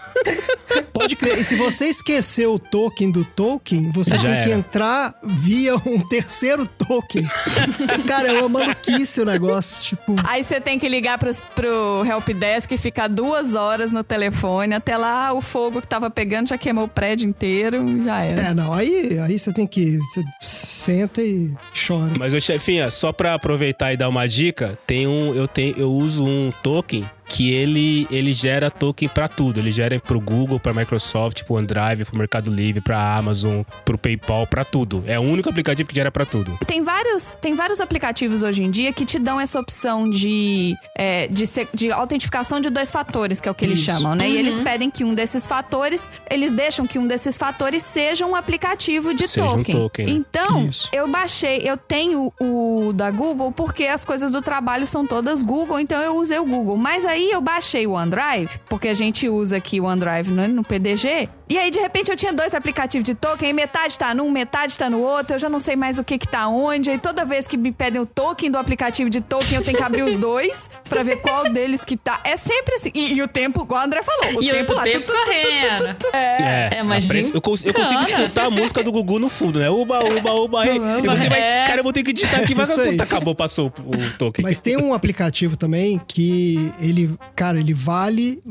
Pode 0.93 1.17
crer. 1.17 1.39
E 1.39 1.45
se 1.45 1.57
você 1.57 1.87
esquecer 1.87 2.47
o 2.47 2.59
token 2.59 3.11
do 3.11 3.25
token, 3.25 3.91
você 3.91 4.11
Já 4.17 4.23
tem 4.23 4.31
que 4.45 4.51
era. 4.51 4.53
entrar 4.53 5.15
via 5.25 5.75
um 5.77 5.99
terceiro 6.07 6.67
token. 6.67 7.27
Cara, 8.07 8.29
é 8.29 8.33
uma 8.41 8.49
maluquice 8.49 9.21
o 9.21 9.25
negócio. 9.25 9.83
Tipo, 9.83 10.15
Aí 10.25 10.43
você 10.45 10.61
tem 10.61 10.79
que 10.79 10.89
ligar 10.89 11.19
pros, 11.19 11.45
pro 11.55 12.05
helpdesk 12.07 12.71
e 12.73 12.77
ficar 12.79 13.09
duas 13.09 13.55
horas 13.55 13.91
no 13.91 14.05
telefone. 14.05 14.75
Até 14.75 14.97
lá 14.97 15.33
o 15.33 15.41
fogo 15.43 15.81
que 15.81 15.89
tava 15.89 16.09
pegando 16.11 16.49
já 16.51 16.59
queimou 16.59 16.85
o 16.85 16.89
prédio 16.89 17.29
inteiro, 17.29 17.85
já 18.05 18.21
era. 18.23 18.49
é, 18.49 18.55
não. 18.55 18.73
Aí, 18.73 19.19
aí 19.19 19.39
você 19.39 19.53
tem 19.53 19.67
que. 19.67 19.97
Você 19.99 20.23
senta 20.41 21.21
e 21.23 21.51
chora. 21.87 22.13
Mas, 22.19 22.33
ô 22.35 22.41
chefinha, 22.41 22.91
só 22.91 23.13
pra 23.13 23.35
aproveitar 23.35 23.93
e 23.93 23.97
dar 23.97 24.09
uma 24.09 24.29
dica, 24.29 24.79
tem 24.87 25.07
um, 25.07 25.35
eu, 25.35 25.49
tenho, 25.49 25.75
eu 25.77 25.92
uso 25.93 26.25
um 26.25 26.53
token 26.63 27.05
que 27.29 27.51
ele, 27.53 28.07
ele 28.11 28.33
gera 28.33 28.71
token 28.71 29.09
pra 29.09 29.29
tudo. 29.29 29.59
Ele 29.59 29.71
gera 29.71 29.99
pro 30.01 30.21
Google, 30.21 30.59
pra 30.61 30.73
Microsoft, 30.75 31.43
pro 31.45 31.55
OneDrive, 31.57 32.05
pro 32.05 32.19
Mercado 32.19 32.51
Livre, 32.51 32.81
pra 32.81 33.17
Amazon, 33.17 33.63
pro 33.85 33.97
PayPal, 33.99 34.47
pra 34.47 34.65
tudo. 34.65 35.03
É 35.07 35.19
o 35.19 35.23
único 35.23 35.49
aplicativo 35.49 35.89
que 35.89 35.95
gera 35.95 36.11
pra 36.11 36.25
tudo. 36.27 36.59
Tem 36.67 36.83
vários, 36.83 37.37
tem 37.37 37.55
vários 37.55 37.81
aplicativos 37.81 38.43
hoje 38.43 38.63
em 38.63 38.71
dia 38.71 38.93
que 38.93 39.05
te 39.05 39.19
dão 39.19 39.41
essa 39.41 39.59
opção 39.61 40.09
de, 40.09 40.75
é, 40.97 41.27
de, 41.29 41.47
se- 41.47 41.69
de 41.73 41.91
autentificação 41.93 42.61
de 42.61 42.71
dois 42.71 42.91
fatores, 42.91 43.41
que 43.41 43.49
é 43.49 43.51
o 43.51 43.55
que 43.55 43.65
eles 43.65 43.79
Isso. 43.79 43.91
chamam, 43.91 44.15
né? 44.15 44.29
E 44.29 44.37
eles 44.37 44.61
pedem 44.61 44.91
que 44.91 45.05
um 45.05 45.15
desses 45.15 45.47
fatores, 45.47 46.09
eles 46.31 46.53
deixam 46.53 46.87
que 46.87 46.99
um 46.99 47.07
desses 47.07 47.37
fatores 47.37 47.83
seja 47.83 48.27
um 48.27 48.35
aplicativo 48.35 49.15
de 49.15 49.27
Seja 49.29 49.47
um 49.47 49.57
token. 49.59 49.75
token, 49.77 50.07
né? 50.07 50.13
Então, 50.13 50.67
Isso. 50.69 50.89
eu 50.93 51.09
baixei, 51.09 51.61
eu 51.65 51.77
tenho 51.77 52.33
o 52.41 52.93
da 52.95 53.11
Google 53.11 53.53
porque 53.53 53.85
as 53.85 54.05
coisas 54.05 54.31
do 54.31 54.43
trabalho 54.43 54.87
são 54.87 55.07
todas 55.07 55.43
Google, 55.43 55.79
então 55.81 56.01
eu 56.03 56.17
usei 56.17 56.39
o 56.39 56.45
Google. 56.45 56.77
Mas 56.77 57.05
aí 57.13 57.31
eu 57.31 57.41
baixei 57.41 57.87
o 57.87 57.93
OneDrive, 57.93 58.49
porque 58.69 58.89
a 58.89 58.95
gente 58.95 59.29
usa 59.29 59.57
aqui 59.57 59.81
o 59.81 59.85
OneDrive 59.85 60.31
no, 60.31 60.49
no 60.49 60.63
PDG. 60.65 61.29
E 61.49 61.59
aí, 61.59 61.71
de 61.71 61.79
repente, 61.79 62.11
eu 62.11 62.17
tinha 62.17 62.33
dois 62.33 62.55
aplicativos 62.55 63.05
de 63.05 63.15
token, 63.15 63.51
e 63.51 63.53
metade 63.53 63.99
tá 63.99 64.15
num, 64.15 64.31
metade 64.31 64.77
tá 64.79 64.89
no 64.89 65.01
outro, 65.01 65.35
eu 65.35 65.39
já 65.39 65.51
não 65.51 65.59
sei 65.59 65.77
mais 65.77 65.99
o 65.99 66.05
que 66.05 66.17
que 66.17 66.27
tá 66.27 66.49
onde. 66.49 66.91
Aí 66.91 66.99
toda 66.99 67.25
vez 67.27 67.47
que 67.47 67.59
me 67.59 67.71
pedem 67.71 68.01
o 68.01 68.07
token 68.07 68.51
do 68.51 68.57
aplicativo 68.57 69.11
de 69.11 69.21
token, 69.21 69.57
eu 69.59 69.63
tenho 69.65 69.77
que 69.77 69.83
abrir 69.85 70.03
os 70.03 70.17
dois 70.17 70.71
pra 70.89 71.03
ver 71.03 71.17
qual 71.17 71.53
deles 71.53 71.85
que 71.85 71.95
tá. 71.97 72.21
É 72.25 72.37
sempre 72.37 72.77
assim. 72.77 72.91
E, 72.95 73.15
e 73.15 73.23
o 73.23 73.29
tempo, 73.29 73.63
igual 73.63 73.83
o 73.83 73.85
André 73.85 74.03
falou, 74.03 74.39
o 74.39 74.43
E 74.43 74.51
tempo 74.51 74.73
o 74.73 74.77
lá. 74.77 74.83
tempo 74.83 75.01
tu, 75.07 75.13
tu, 75.13 75.13
tu, 75.13 75.25
tu, 75.25 75.85
tu, 75.85 75.95
tu, 75.95 76.11
tu. 76.11 76.17
É, 76.17 76.71
é 76.77 76.81
a 76.81 76.85
press- 77.07 77.33
eu, 77.35 77.41
cons- 77.43 77.65
eu 77.65 77.75
consigo 77.75 78.01
escutar 78.01 78.47
a 78.47 78.51
música 78.51 78.83
do 78.83 78.91
Gugu 78.91 79.19
no 79.19 79.29
fundo, 79.29 79.59
né? 79.59 79.69
Uba, 79.69 80.01
uba, 80.05 80.33
uba. 80.33 80.67
E, 80.67 80.77
e 80.77 80.79
você 81.07 81.29
vai. 81.29 81.41
É. 81.41 81.65
Cara, 81.67 81.81
eu 81.81 81.85
vou 81.85 81.93
ter 81.93 82.03
que 82.03 82.13
digitar 82.15 82.41
aqui. 82.41 82.55
Vai, 82.55 82.65
aí. 82.89 82.97
acabou, 82.99 83.35
passou 83.35 83.71
o, 83.85 83.91
o 83.91 84.11
token. 84.19 84.43
Mas 84.43 84.59
tem 84.59 84.79
um 84.79 84.95
aplicativo 84.95 85.57
também 85.57 86.01
que 86.09 86.73
ele, 86.81 87.02
cara, 87.35 87.59
ele 87.59 87.75
vale 87.75 88.43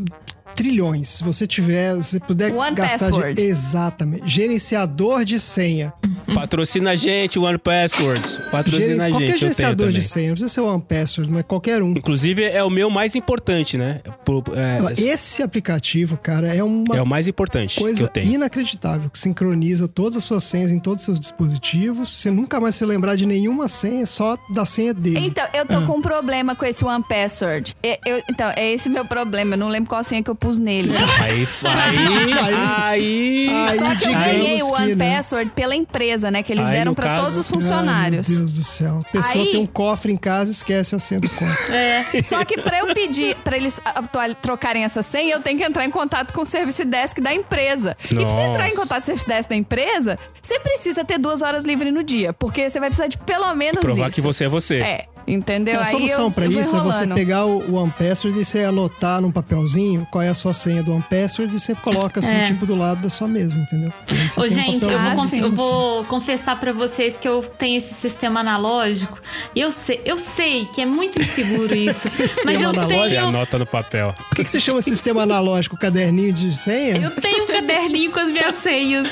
trilhões. 0.55 1.09
Se 1.09 1.23
você 1.23 1.47
tiver, 1.47 1.95
se 2.03 2.11
você 2.11 2.19
puder 2.19 2.53
One 2.53 2.75
gastar 2.75 3.09
Password. 3.11 3.33
de 3.41 3.47
exatamente, 3.47 4.27
gerenciador 4.27 5.23
de 5.23 5.39
senha. 5.39 5.93
Patrocina 6.33 6.91
a 6.91 6.95
gente, 6.95 7.39
One 7.39 7.57
Password. 7.57 8.21
Patrocina 8.51 9.05
a 9.05 9.09
qualquer 9.09 9.11
gente. 9.11 9.21
eu 9.21 9.25
tenho 9.27 9.37
gerenciador 9.39 9.91
de 9.91 10.01
senha, 10.01 10.27
não 10.29 10.33
precisa 10.35 10.53
ser 10.53 10.61
o 10.61 10.65
One 10.65 10.81
Password, 10.87 11.31
mas 11.31 11.43
qualquer 11.47 11.81
um. 11.81 11.91
Inclusive, 11.91 12.43
é 12.43 12.63
o 12.63 12.69
meu 12.69 12.89
mais 12.89 13.15
importante, 13.15 13.77
né? 13.77 14.01
Por- 14.25 14.43
é, 14.55 15.01
Esse 15.01 15.41
aplicativo, 15.41 16.17
cara, 16.17 16.53
é 16.53 16.63
uma 16.63 16.95
é 16.97 17.01
o 17.01 17.05
mais 17.05 17.27
importante 17.27 17.75
que 17.75 17.79
eu 17.79 17.83
coisa 17.85 18.07
tenho. 18.07 18.33
inacreditável, 18.35 19.09
que 19.09 19.17
sincroniza 19.19 19.87
todas 19.87 20.17
as 20.17 20.23
suas 20.23 20.43
senhas 20.43 20.71
em 20.71 20.79
todos 20.79 21.01
os 21.01 21.05
seus 21.05 21.19
dispositivos. 21.19 22.09
Você 22.09 22.29
nunca 22.31 22.59
mais 22.59 22.75
se 22.75 22.85
lembrar 22.85 23.15
de 23.15 23.25
nenhuma 23.25 23.67
senha, 23.67 24.05
só 24.05 24.37
da 24.53 24.65
senha 24.65 24.93
dele. 24.93 25.19
Então, 25.19 25.45
eu 25.53 25.65
tô 25.65 25.81
com 25.83 25.97
um 25.97 26.01
problema 26.01 26.55
com 26.55 26.65
esse 26.65 26.83
One 26.83 27.03
Password. 27.07 27.75
Eu- 28.05 28.21
então, 28.29 28.51
é 28.55 28.71
esse 28.71 28.89
meu 28.89 29.05
problema. 29.05 29.55
Eu 29.55 29.59
não 29.59 29.69
lembro 29.69 29.89
qual 29.89 30.03
senha 30.03 30.21
que 30.23 30.29
eu 30.29 30.35
pus 30.35 30.57
nele. 30.59 30.91
Aí, 31.21 31.47
aí, 31.63 32.33
aí, 32.41 33.49
Aí, 33.49 33.77
Só 33.77 33.95
que 33.95 34.07
eu 34.07 34.13
ganhei 34.13 34.61
o 34.63 34.67
que, 34.67 34.81
One 34.81 34.95
né? 34.95 35.15
Password 35.15 35.51
pela 35.55 35.75
empresa, 35.75 36.29
né? 36.31 36.43
Que 36.43 36.51
eles 36.53 36.65
Aí, 36.67 36.73
deram 36.73 36.93
caso- 36.93 37.23
todos 37.23 37.37
os 37.37 37.47
Ai, 37.47 37.53
funcionários. 37.53 38.27
Meu 38.41 38.47
Deus 38.47 38.53
do 38.53 38.63
céu. 38.63 38.99
A 39.07 39.11
pessoa 39.11 39.43
Aí- 39.43 39.51
tem 39.51 39.59
um 39.61 39.65
cofre 39.65 40.11
em 40.11 40.17
casa 40.17 40.51
e 40.51 40.53
esquece 40.53 40.95
a 40.95 40.99
senha 40.99 41.19
do 41.19 41.29
cofre. 41.29 41.73
É. 41.75 42.05
Só 42.23 42.43
que 42.43 42.59
pra 42.61 42.79
eu 42.79 42.93
pedir 42.93 43.35
pra 43.37 43.55
eles 43.55 43.79
atual- 43.85 44.35
trocarem 44.35 44.83
essa 44.83 45.01
senha, 45.01 45.33
eu 45.35 45.41
tenho 45.41 45.57
que 45.57 45.63
entrar 45.63 45.85
em 45.85 45.91
contato 45.91 46.33
com 46.33 46.41
o 46.41 46.45
Service 46.45 46.83
Desk 46.83 47.19
da 47.21 47.33
empresa. 47.33 47.95
E 48.05 48.15
pra 48.15 48.29
você 48.29 48.41
entrar 48.41 48.69
em 48.69 48.75
contato 48.75 48.97
com 48.97 49.01
o 49.03 49.05
Service 49.05 49.27
Desk 49.27 49.49
da 49.49 49.55
empresa, 49.55 50.17
você 50.41 50.59
precisa 50.59 51.03
ter 51.05 51.17
duas 51.17 51.41
horas 51.41 51.63
livres 51.65 51.93
no 51.93 52.03
dia. 52.03 52.33
Porque 52.33 52.69
você 52.69 52.79
vai 52.79 52.89
precisar 52.89 53.07
de 53.07 53.17
pelo 53.17 53.53
menos 53.55 53.79
provar 53.81 54.07
isso. 54.09 54.15
que 54.15 54.21
você 54.21 54.45
é 54.45 54.49
você. 54.49 54.77
É. 54.79 55.05
Entendeu? 55.31 55.79
A 55.79 55.83
Aí 55.83 55.91
solução 55.91 56.29
vou 56.29 56.61
isso 56.61 56.75
é 56.75 56.79
você 56.81 57.07
pegar 57.07 57.45
o, 57.45 57.59
o 57.71 57.75
One 57.75 57.93
Password 57.97 58.37
e 58.37 58.43
você 58.43 58.65
anotar 58.65 59.21
num 59.21 59.31
papelzinho 59.31 60.05
qual 60.11 60.21
é 60.21 60.27
a 60.27 60.33
sua 60.33 60.53
senha 60.53 60.83
do 60.83 60.91
One 60.93 61.03
Password 61.09 61.55
e 61.55 61.57
você 61.59 61.73
coloca 61.73 62.19
assim, 62.19 62.35
É. 62.35 62.43
tipo, 62.43 62.65
do 62.65 62.75
lado 62.75 63.01
da 63.01 63.09
sua 63.09 63.29
mesa, 63.29 63.57
entendeu? 63.57 63.93
Você 64.07 64.37
Ô, 64.39 64.43
tem 64.43 64.51
um 64.51 64.53
gente, 64.53 64.83
eu 64.83 64.89
vou, 64.89 64.97
Ah, 64.99 65.13
eu 65.15 65.21
assim. 65.21 65.41
vou 65.51 66.03
confessar 66.05 66.59
pra 66.59 66.73
vocês 66.73 67.15
que 67.15 67.25
eu 67.27 67.41
tenho 67.57 67.77
esse 67.77 67.93
sistema 67.93 68.41
analógico. 68.41 69.19
E 69.55 69.61
eu 69.61 69.71
sei, 69.71 70.01
eu 70.03 70.17
sei 70.17 70.65
que 70.73 70.81
é 70.81 70.85
muito 70.85 71.17
inseguro 71.21 71.73
isso. 71.77 72.09
mas 72.43 72.61
eu 72.61 72.69
analógico? 72.69 73.03
Você 73.05 73.09
tenho. 73.11 73.27
anota 73.27 73.57
no 73.57 73.65
papel. 73.65 74.13
Por 74.27 74.35
que, 74.35 74.43
que 74.43 74.49
você 74.49 74.59
chama 74.59 74.81
de 74.81 74.89
sistema 74.89 75.23
analógico 75.23 75.77
caderninho 75.77 76.33
de 76.33 76.53
senha? 76.53 76.97
Eu 76.97 77.11
tenho 77.11 77.45
um 77.45 77.47
caderninho 77.47 78.11
com 78.11 78.19
as 78.19 78.29
minhas 78.29 78.55
senhas. 78.55 79.07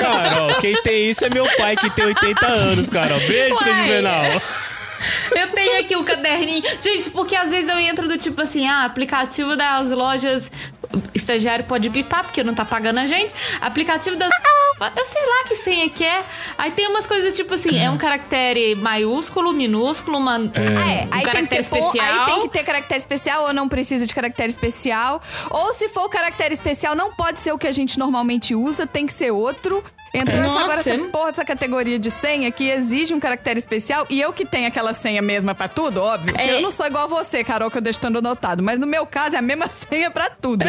Carol, 0.00 0.54
quem 0.60 0.80
tem 0.82 1.10
isso 1.10 1.24
é 1.24 1.30
meu 1.30 1.46
pai 1.56 1.76
que 1.76 1.90
tem 1.90 2.06
80 2.06 2.46
anos, 2.46 2.88
Carol. 2.88 3.18
Beijo, 3.20 3.54
seu. 3.62 3.74
Juvenal. 3.74 4.24
Eu 5.34 5.48
tenho 5.48 5.80
aqui 5.80 5.96
o 5.96 6.04
caderninho. 6.04 6.62
Gente, 6.80 7.10
porque 7.10 7.34
às 7.36 7.50
vezes 7.50 7.68
eu 7.68 7.78
entro 7.78 8.08
do 8.08 8.18
tipo 8.18 8.40
assim, 8.42 8.66
ah, 8.66 8.84
aplicativo 8.84 9.56
das 9.56 9.90
lojas. 9.90 10.50
Estagiário 11.14 11.64
pode 11.66 11.88
bipar, 11.88 12.24
porque 12.24 12.42
não 12.42 12.54
tá 12.54 12.64
pagando 12.64 12.98
a 12.98 13.06
gente. 13.06 13.32
Aplicativo 13.60 14.16
das. 14.16 14.28
Eu 14.96 15.04
sei 15.04 15.20
lá 15.20 15.44
que 15.46 15.54
senha 15.56 15.88
que 15.90 16.04
é. 16.04 16.24
Aí 16.56 16.70
tem 16.70 16.88
umas 16.88 17.06
coisas 17.06 17.36
tipo 17.36 17.52
assim, 17.54 17.78
é 17.78 17.90
um 17.90 17.98
caractere 17.98 18.74
maiúsculo, 18.74 19.52
minúsculo, 19.52 20.16
uma, 20.16 20.38
um, 20.38 20.50
Ah, 20.54 20.90
é. 20.90 21.04
um 21.04 21.08
Aí 21.10 21.10
tem, 21.10 21.20
que 21.20 21.24
caractere 21.26 21.48
ter, 21.48 21.56
ou, 21.56 21.60
especial. 21.60 22.20
aí 22.20 22.26
tem 22.26 22.40
que 22.42 22.48
ter 22.48 22.64
caractere 22.64 22.98
especial 22.98 23.44
ou 23.44 23.52
não 23.52 23.68
precisa 23.68 24.06
de 24.06 24.14
caractere 24.14 24.48
especial. 24.48 25.22
Ou 25.50 25.74
se 25.74 25.88
for 25.90 26.04
o 26.04 26.08
caractere 26.08 26.54
especial, 26.54 26.94
não 26.96 27.12
pode 27.12 27.38
ser 27.40 27.52
o 27.52 27.58
que 27.58 27.66
a 27.66 27.72
gente 27.72 27.98
normalmente 27.98 28.54
usa, 28.54 28.86
tem 28.86 29.06
que 29.06 29.12
ser 29.12 29.30
outro. 29.30 29.84
Entrou 30.12 30.42
essa, 30.44 30.58
agora 30.60 30.80
essa 30.80 30.98
porra 31.10 31.30
dessa 31.30 31.44
categoria 31.44 31.98
de 31.98 32.10
senha 32.10 32.50
que 32.50 32.68
exige 32.68 33.14
um 33.14 33.20
caractere 33.20 33.58
especial 33.58 34.06
e 34.10 34.20
eu 34.20 34.32
que 34.32 34.44
tenho 34.44 34.66
aquela 34.66 34.92
senha 34.92 35.22
mesma 35.22 35.54
pra 35.54 35.68
tudo, 35.68 36.02
óbvio. 36.02 36.34
É. 36.36 36.52
eu 36.56 36.60
não 36.60 36.70
sou 36.70 36.86
igual 36.86 37.08
você, 37.08 37.44
Carol, 37.44 37.70
que 37.70 37.78
eu 37.78 37.82
deixo 37.82 37.98
estando 37.98 38.18
anotado. 38.18 38.62
Mas 38.62 38.78
no 38.78 38.86
meu 38.86 39.06
caso 39.06 39.36
é 39.36 39.38
a 39.38 39.42
mesma 39.42 39.68
senha 39.70 40.10
pra 40.10 40.28
tudo. 40.30 40.64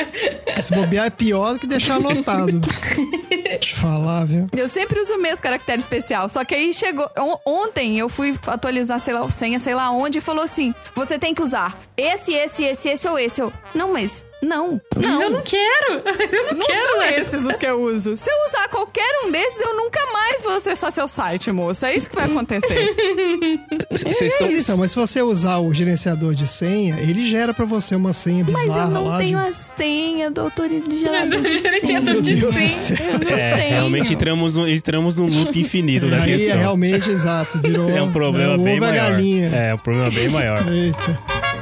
Se 0.62 0.74
bobear 0.74 1.06
é 1.06 1.10
pior 1.10 1.54
do 1.54 1.58
que 1.60 1.66
deixar 1.66 1.96
anotado. 1.96 2.60
Deixa 3.30 3.74
eu 3.74 3.80
falar, 3.80 4.24
viu? 4.26 4.46
Eu 4.56 4.68
sempre 4.68 5.00
uso 5.00 5.14
o 5.14 5.22
mesmo 5.22 5.42
caractere 5.42 5.78
especial. 5.78 6.28
Só 6.28 6.44
que 6.44 6.54
aí 6.54 6.72
chegou. 6.72 7.08
on- 7.18 7.38
Ontem 7.46 7.98
eu 7.98 8.08
fui 8.08 8.38
atualizar, 8.46 8.98
sei 9.00 9.14
lá, 9.14 9.22
o 9.24 9.30
senha, 9.30 9.58
sei 9.58 9.74
lá 9.74 9.90
onde, 9.90 10.18
e 10.18 10.20
falou 10.20 10.44
assim: 10.44 10.74
você 10.94 11.18
tem 11.18 11.34
que 11.34 11.42
usar 11.42 11.78
esse, 11.96 12.32
esse, 12.32 12.64
esse, 12.64 12.88
esse 12.88 13.08
ou 13.08 13.18
esse. 13.18 13.40
Eu, 13.40 13.52
não, 13.74 13.92
mas 13.92 14.24
não. 14.42 14.80
Mas 14.94 15.04
Não. 15.04 15.22
eu 15.22 15.30
não 15.30 15.42
quero. 15.42 16.02
Eu 16.38 16.52
não, 16.52 16.58
Não 16.58 16.66
quero 16.66 16.88
são 16.90 17.02
esse. 17.02 17.20
esses 17.36 17.44
os 17.44 17.56
que 17.56 17.66
eu 17.66 17.80
uso. 17.82 18.16
Se 18.16 18.30
eu 18.30 18.34
usar 18.48 18.68
qualquer 18.68 19.08
um 19.24 19.30
desses, 19.32 19.60
eu 19.60 19.74
nunca 19.76 20.00
mais 20.12 20.42
vou 20.42 20.54
acessar 20.56 20.92
seu 20.92 21.08
site, 21.08 21.50
moço. 21.50 21.84
É 21.86 21.94
isso 21.96 22.08
que 22.10 22.16
vai 22.16 22.26
acontecer. 22.26 22.94
Vocês 23.90 24.20
estão. 24.32 24.46
Mas 24.48 24.62
então, 24.64 24.76
mas 24.76 24.90
se 24.90 24.96
você 24.96 25.22
usar 25.22 25.58
o 25.58 25.72
gerenciador 25.72 26.34
de 26.34 26.46
senha, 26.46 26.98
ele 27.00 27.24
gera 27.24 27.52
pra 27.54 27.64
você 27.64 27.94
uma 27.96 28.12
senha 28.12 28.44
bizarra 28.44 28.66
Mas 28.66 28.76
eu 28.76 28.90
não 28.90 29.04
lá. 29.06 29.18
tenho 29.18 29.38
de... 29.38 29.46
a 29.48 29.54
senha 29.54 30.30
do 30.30 30.40
autor- 30.42 30.68
de 30.68 30.98
gerenciador 30.98 32.02
Meu 32.14 32.22
de 32.22 32.34
Deus 32.36 32.52
do 32.54 32.58
senha. 32.58 32.68
céu. 32.68 32.96
Eu 33.06 33.18
não 33.18 33.28
É, 33.38 33.56
tenho. 33.56 33.68
realmente 33.70 34.12
entramos, 34.12 34.54
no, 34.54 34.68
entramos 34.68 35.16
num 35.16 35.26
loop 35.26 35.58
infinito 35.58 36.08
da 36.08 36.22
Aí 36.22 36.32
é 36.34 36.36
questão. 36.38 36.58
realmente 36.58 37.10
exato. 37.10 37.58
Virou 37.58 37.88
É 37.96 38.02
um 38.02 38.12
problema 38.12 38.56
né, 38.56 38.64
bem 38.64 38.80
maior. 38.80 39.20
É, 39.54 39.74
um 39.74 39.78
problema 39.78 40.10
bem 40.10 40.28
maior. 40.28 40.68
Eita. 40.70 41.57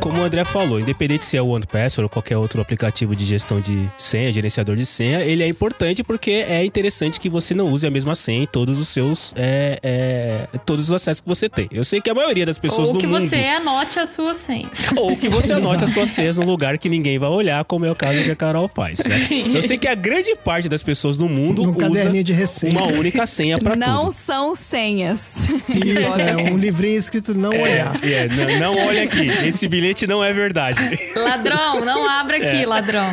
Como 0.00 0.20
o 0.20 0.24
André 0.24 0.44
falou, 0.44 0.78
independente 0.78 1.24
se 1.24 1.36
é 1.36 1.42
o 1.42 1.48
OnePassword 1.48 2.04
ou 2.04 2.08
qualquer 2.08 2.36
outro 2.36 2.60
aplicativo 2.60 3.16
de 3.16 3.24
gestão 3.24 3.60
de 3.60 3.88
senha, 3.98 4.30
gerenciador 4.30 4.76
de 4.76 4.86
senha, 4.86 5.22
ele 5.22 5.42
é 5.42 5.48
importante 5.48 6.02
porque 6.04 6.30
é 6.30 6.64
interessante 6.64 7.18
que 7.18 7.28
você 7.28 7.54
não 7.54 7.68
use 7.68 7.86
a 7.86 7.90
mesma 7.90 8.14
senha 8.14 8.44
em 8.44 8.46
todos 8.46 8.78
os 8.78 8.88
seus 8.88 9.32
é, 9.36 9.78
é, 9.82 10.58
todos 10.64 10.86
os 10.88 10.94
acessos 10.94 11.20
que 11.20 11.28
você 11.28 11.48
tem. 11.48 11.68
Eu 11.72 11.84
sei 11.84 12.00
que 12.00 12.08
a 12.08 12.14
maioria 12.14 12.46
das 12.46 12.58
pessoas 12.58 12.88
Ou 12.88 12.94
do 12.94 13.00
que 13.00 13.06
mundo 13.06 13.28
você 13.28 13.36
anote 13.36 13.98
as 13.98 14.10
suas 14.10 14.36
senhas. 14.36 14.88
ou 14.96 15.16
que 15.16 15.28
você 15.28 15.52
anote 15.52 15.84
as 15.84 15.90
suas 15.90 16.10
senhas 16.10 16.36
num 16.38 16.44
lugar 16.44 16.78
que 16.78 16.88
ninguém 16.88 17.18
vai 17.18 17.28
olhar, 17.28 17.64
como 17.64 17.84
é 17.84 17.90
o 17.90 17.94
caso 17.94 18.22
que 18.22 18.30
a 18.30 18.36
Carol 18.36 18.70
faz, 18.72 19.00
né? 19.00 19.26
Eu 19.52 19.62
sei 19.62 19.76
que 19.76 19.88
a 19.88 19.94
grande 19.94 20.34
parte 20.36 20.68
das 20.68 20.82
pessoas 20.82 21.16
do 21.16 21.28
mundo 21.28 21.62
usa 21.62 22.22
de 22.22 22.32
receita. 22.32 22.76
uma 22.76 22.86
única 22.86 23.26
senha 23.26 23.58
pra 23.58 23.74
Não 23.74 24.04
tudo. 24.04 24.12
são 24.12 24.54
senhas. 24.54 25.48
Isso, 25.68 26.20
é 26.20 26.36
um 26.36 26.56
livrinho 26.56 26.98
escrito 26.98 27.34
não 27.34 27.50
olhar. 27.50 27.98
É, 28.02 28.12
é, 28.12 28.28
não, 28.58 28.74
não 28.74 28.86
olha 28.86 29.02
aqui, 29.02 29.28
esse 29.44 29.66
bilhete 29.68 29.97
não 30.06 30.22
é 30.22 30.32
verdade. 30.32 30.78
Ladrão, 31.16 31.84
não 31.84 32.08
abra 32.08 32.36
aqui, 32.36 32.62
É. 32.62 32.66
ladrão. 32.66 33.08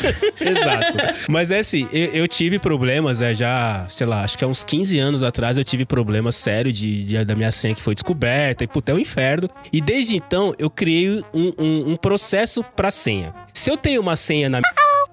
Exato. 0.40 1.24
Mas 1.28 1.50
é 1.50 1.58
assim, 1.60 1.88
eu, 1.92 2.06
eu 2.12 2.28
tive 2.28 2.58
problemas, 2.58 3.20
é, 3.20 3.34
já, 3.34 3.86
sei 3.88 4.06
lá, 4.06 4.22
acho 4.24 4.36
que 4.38 4.44
há 4.44 4.48
uns 4.48 4.64
15 4.64 4.98
anos 4.98 5.22
atrás 5.22 5.56
eu 5.56 5.64
tive 5.64 5.84
problemas 5.84 6.36
sérios 6.36 6.76
de, 6.76 7.04
de- 7.04 7.24
da 7.24 7.34
minha 7.34 7.52
senha 7.52 7.74
que 7.74 7.82
foi 7.82 7.94
descoberta, 7.94 8.64
e 8.64 8.66
puta, 8.66 8.92
é 8.92 8.94
um 8.94 8.98
inferno. 8.98 9.48
E 9.72 9.80
desde 9.80 10.16
então 10.16 10.54
eu 10.58 10.70
criei 10.70 11.22
um, 11.34 11.52
um- 11.58 11.90
um 11.92 11.96
processo 11.96 12.64
pra 12.76 12.90
senha. 12.90 13.32
Se 13.52 13.70
eu 13.70 13.76
tenho 13.76 14.00
uma 14.00 14.16
senha 14.16 14.48
na 14.48 14.60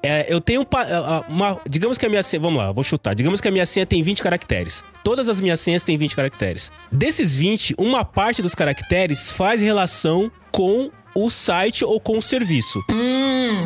é, 0.03 0.27
eu 0.31 0.39
tenho 0.39 0.63
pa- 0.63 0.83
a- 0.83 1.17
a- 1.17 1.19
uma. 1.27 1.59
Digamos 1.67 1.97
que 1.97 2.05
a 2.05 2.09
minha 2.09 2.21
senha. 2.21 2.39
Vamos 2.39 2.59
lá, 2.61 2.71
vou 2.71 2.83
chutar. 2.83 3.15
Digamos 3.15 3.41
que 3.41 3.47
a 3.47 3.51
minha 3.51 3.65
senha 3.65 3.83
tem 3.83 4.03
20 4.03 4.21
caracteres. 4.21 4.83
Todas 5.03 5.27
as 5.27 5.39
minhas 5.41 5.59
senhas 5.59 5.83
têm 5.83 5.97
20 5.97 6.15
caracteres. 6.15 6.71
Desses 6.91 7.33
20, 7.33 7.73
uma 7.79 8.05
parte 8.05 8.41
dos 8.43 8.53
caracteres 8.53 9.31
faz 9.31 9.59
relação 9.59 10.31
com 10.51 10.91
o 11.25 11.31
site 11.31 11.83
ou 11.83 11.99
com 11.99 12.17
o 12.17 12.21
serviço. 12.21 12.83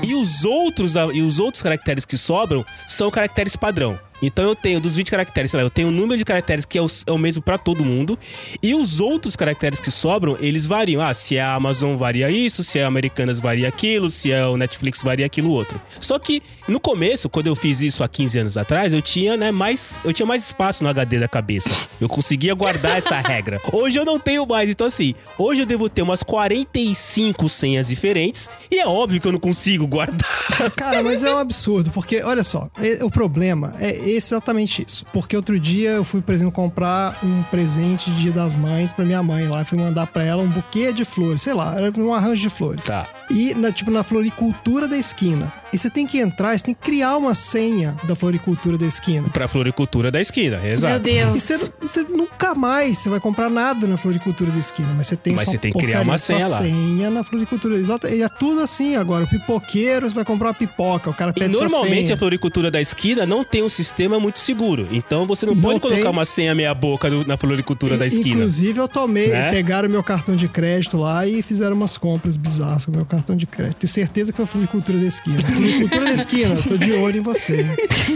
E 0.07 0.13
os 0.13 0.45
outros 0.45 0.95
e 1.13 1.21
os 1.21 1.39
outros 1.39 1.61
caracteres 1.61 2.05
que 2.05 2.17
sobram 2.17 2.65
são 2.87 3.11
caracteres 3.11 3.55
padrão. 3.55 3.99
Então 4.21 4.45
eu 4.45 4.55
tenho 4.55 4.79
dos 4.79 4.95
20 4.95 5.09
caracteres, 5.09 5.51
sei 5.51 5.59
lá, 5.59 5.65
eu 5.65 5.69
tenho 5.69 5.87
um 5.87 5.91
número 5.91 6.17
de 6.17 6.25
caracteres 6.25 6.65
que 6.65 6.77
é 6.77 6.81
o, 6.81 6.87
é 7.07 7.11
o 7.11 7.17
mesmo 7.17 7.41
pra 7.41 7.57
todo 7.57 7.83
mundo. 7.83 8.17
E 8.61 8.73
os 8.75 8.99
outros 8.99 9.35
caracteres 9.35 9.79
que 9.79 9.89
sobram, 9.91 10.37
eles 10.39 10.65
variam. 10.65 11.01
Ah, 11.01 11.13
se 11.13 11.37
é 11.37 11.41
a 11.41 11.53
Amazon 11.53 11.95
varia 11.95 12.29
isso, 12.29 12.63
se 12.63 12.79
é 12.79 12.83
a 12.83 12.87
Americanas 12.87 13.39
varia 13.39 13.67
aquilo, 13.67 14.09
se 14.09 14.31
é 14.31 14.45
o 14.45 14.57
Netflix 14.57 15.01
varia 15.01 15.25
aquilo 15.25 15.51
outro. 15.51 15.79
Só 15.99 16.19
que 16.19 16.41
no 16.67 16.79
começo, 16.79 17.29
quando 17.29 17.47
eu 17.47 17.55
fiz 17.55 17.81
isso 17.81 18.03
há 18.03 18.07
15 18.07 18.39
anos 18.39 18.57
atrás, 18.57 18.93
eu 18.93 19.01
tinha, 19.01 19.35
né, 19.37 19.51
mais 19.51 19.97
eu 20.03 20.13
tinha 20.13 20.25
mais 20.25 20.43
espaço 20.45 20.83
no 20.83 20.89
HD 20.89 21.19
da 21.19 21.27
cabeça. 21.27 21.69
Eu 21.99 22.07
conseguia 22.07 22.53
guardar 22.53 22.97
essa 22.97 23.19
regra. 23.21 23.59
Hoje 23.71 23.97
eu 23.97 24.05
não 24.05 24.19
tenho 24.19 24.45
mais, 24.45 24.69
então 24.69 24.87
assim, 24.87 25.13
hoje 25.37 25.61
eu 25.61 25.65
devo 25.65 25.89
ter 25.89 26.01
umas 26.01 26.21
45 26.23 27.49
senhas 27.49 27.87
diferentes 27.87 28.49
e 28.69 28.79
é 28.79 28.87
óbvio 28.87 29.19
que 29.19 29.27
eu 29.27 29.31
não 29.31 29.39
consigo 29.39 29.87
guardar. 29.87 30.71
Cara, 30.75 31.01
mas 31.03 31.23
é 31.23 31.33
um 31.33 31.37
absurdo, 31.37 31.91
porque, 31.91 32.21
olha 32.21 32.43
só, 32.43 32.69
é- 32.79 33.03
o 33.03 33.09
problema 33.09 33.75
é 33.79 34.10
exatamente 34.15 34.85
isso. 34.87 35.05
Porque 35.13 35.35
outro 35.35 35.59
dia 35.59 35.91
eu 35.91 36.03
fui, 36.03 36.21
por 36.21 36.33
exemplo, 36.33 36.51
comprar 36.51 37.17
um 37.23 37.43
presente 37.43 38.09
de 38.11 38.21
Dia 38.21 38.31
das 38.31 38.55
Mães 38.55 38.93
pra 38.93 39.05
minha 39.05 39.21
mãe 39.23 39.47
lá. 39.47 39.63
Fui 39.65 39.77
mandar 39.77 40.07
pra 40.07 40.23
ela 40.23 40.41
um 40.43 40.47
buquê 40.47 40.91
de 40.93 41.05
flores, 41.05 41.41
sei 41.41 41.53
lá, 41.53 41.75
era 41.75 41.91
um 41.99 42.13
arranjo 42.13 42.41
de 42.41 42.49
flores. 42.49 42.85
Tá. 42.85 43.07
E, 43.29 43.53
na, 43.55 43.71
tipo, 43.71 43.89
na 43.91 44.03
floricultura 44.03 44.87
da 44.87 44.97
esquina. 44.97 45.53
E 45.73 45.77
você 45.77 45.89
tem 45.89 46.05
que 46.05 46.19
entrar, 46.19 46.57
você 46.57 46.65
tem 46.65 46.73
que 46.73 46.81
criar 46.81 47.15
uma 47.15 47.33
senha 47.33 47.95
da 48.03 48.13
floricultura 48.15 48.77
da 48.77 48.85
esquina. 48.85 49.29
Pra 49.29 49.47
floricultura 49.47 50.11
da 50.11 50.19
esquina, 50.19 50.57
Meu 50.57 50.73
exato. 50.73 51.07
E 51.07 51.13
Deus. 51.13 51.31
você, 51.31 51.71
você 51.79 52.03
nunca 52.03 52.53
mais 52.53 52.97
você 52.97 53.07
vai 53.09 53.19
comprar 53.21 53.49
nada 53.49 53.87
na 53.87 53.95
floricultura 53.95 54.51
da 54.51 54.59
esquina, 54.59 54.89
mas 54.97 55.07
você 55.07 55.15
tem 55.15 55.33
Mas 55.33 55.47
você 55.49 55.57
tem 55.57 55.71
que 55.71 55.79
criar 55.79 56.01
uma 56.01 56.17
senha 56.17 56.45
lá. 56.45 56.57
senha 56.57 57.09
na 57.09 57.23
floricultura. 57.23 57.75
Exato. 57.77 58.07
E 58.07 58.21
é 58.21 58.27
tudo 58.27 58.61
assim 58.61 58.95
agora. 58.97 59.23
O 59.23 59.27
pipoqueiro, 59.27 60.09
você 60.09 60.15
vai 60.15 60.25
comprar 60.25 60.49
uma 60.49 60.53
pipoca, 60.53 61.09
o 61.09 61.13
cara 61.13 61.31
E 61.31 61.39
pede 61.39 61.53
sua 61.55 61.63
normalmente 61.69 62.11
a 62.11 62.17
floricultura 62.17 62.69
da 62.69 62.81
esquina 62.81 63.25
não 63.25 63.43
tem 63.43 63.63
um 63.63 63.69
sistema 63.69 64.00
muito 64.07 64.39
seguro. 64.39 64.87
Então 64.91 65.25
você 65.25 65.45
não 65.45 65.53
Não 65.55 65.61
pode 65.61 65.79
colocar 65.79 66.09
uma 66.09 66.25
senha 66.25 66.53
meia 66.55 66.73
boca 66.73 67.09
no- 67.09 67.25
na 67.25 67.37
floricultura 67.37 67.97
da 67.97 68.05
esquina. 68.07 68.35
Inclusive, 68.35 68.79
eu 68.79 68.87
tomei, 68.87 69.27
Né? 69.29 69.49
pegaram 69.51 69.89
meu 69.89 70.03
cartão 70.03 70.35
de 70.35 70.47
crédito 70.47 70.97
lá 70.97 71.25
e 71.27 71.41
fizeram 71.41 71.75
umas 71.75 71.97
compras 71.97 72.37
bizarras 72.37 72.85
com 72.85 72.91
o 72.91 72.95
meu 72.95 73.05
cartão 73.05 73.35
de 73.35 73.45
crédito. 73.45 73.77
Tenho 73.77 73.91
certeza 73.91 74.31
que 74.31 74.35
foi 74.37 74.45
a 74.45 74.47
floricultura 74.47 74.97
da 74.97 75.05
esquina. 75.05 75.37
Floricultura 75.47 76.03
da 76.05 76.11
esquina, 76.13 76.55
eu 76.55 76.63
tô 76.63 76.77
de 76.77 76.91
olho 76.93 77.17
em 77.17 77.21
você. 77.21 77.65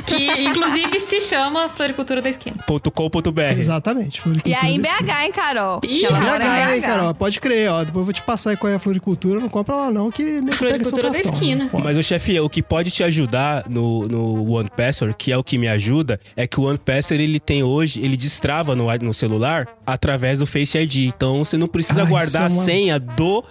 Que 0.08 0.42
inclusive 0.44 1.00
se 1.00 1.22
chama 1.22 1.70
Floricultura 1.70 2.22
da 2.22 2.30
Esquina. 2.30 2.58
.com.br. 2.66 3.42
Exatamente, 3.58 4.20
E 4.20 4.22
floricultura 4.22 4.60
aí 4.64 4.76
em. 4.76 4.82
BH, 4.82 5.24
hein, 5.26 5.32
Carol? 5.34 5.82
Ih, 5.84 6.08
BH, 6.08 6.74
hein, 6.76 6.82
Carol? 6.82 7.14
Pode 7.14 7.40
crer, 7.40 7.70
ó. 7.72 7.84
Depois 7.84 8.02
eu 8.02 8.06
vou 8.06 8.14
te 8.14 8.22
passar 8.22 8.52
aí 8.52 8.58
qual 8.58 8.72
é 8.72 8.76
a 8.76 8.80
floricultura. 8.80 9.40
Não 9.40 9.50
compra 9.50 9.76
lá, 9.76 9.92
não, 9.92 10.10
que 10.12 10.24
nem 10.24 10.42
pega 10.46 10.52
seu 10.52 10.58
Floricultura 10.58 11.10
da 11.10 11.14
cartão. 11.16 11.34
esquina. 11.34 11.70
Mas 11.84 11.98
o 11.98 12.04
chefe, 12.04 12.40
o 12.40 12.50
que 12.50 12.62
pode 12.62 12.92
te 12.92 13.04
ajudar 13.04 13.66
no, 13.70 14.08
no 14.08 14.52
One 14.54 14.70
Password, 14.76 15.16
que 15.18 15.32
é 15.32 15.38
o 15.38 15.44
que 15.44 15.58
me 15.58 15.68
ajuda, 15.76 16.20
é 16.36 16.48
que 16.48 16.60
o 16.60 16.64
One 16.64 16.78
Password 16.78 17.24
ele 17.24 17.40
tem 17.40 17.64
hoje, 17.64 18.02
ele 18.04 18.18
destrava 18.18 18.76
no, 18.76 18.88
no 18.98 19.14
celular 19.14 19.68
através 19.86 20.40
do 20.40 20.46
Face 20.48 20.78
ID. 20.78 20.96
Então 21.16 21.44
você 21.46 21.58
não 21.58 21.68
precisa 21.68 22.02
Ah, 22.02 22.06
guardar 22.06 22.28
isso 22.28 22.38
é 22.38 22.42
a 22.42 22.44
uma- 22.58 22.64
senha 22.64 23.00
do 23.00 23.44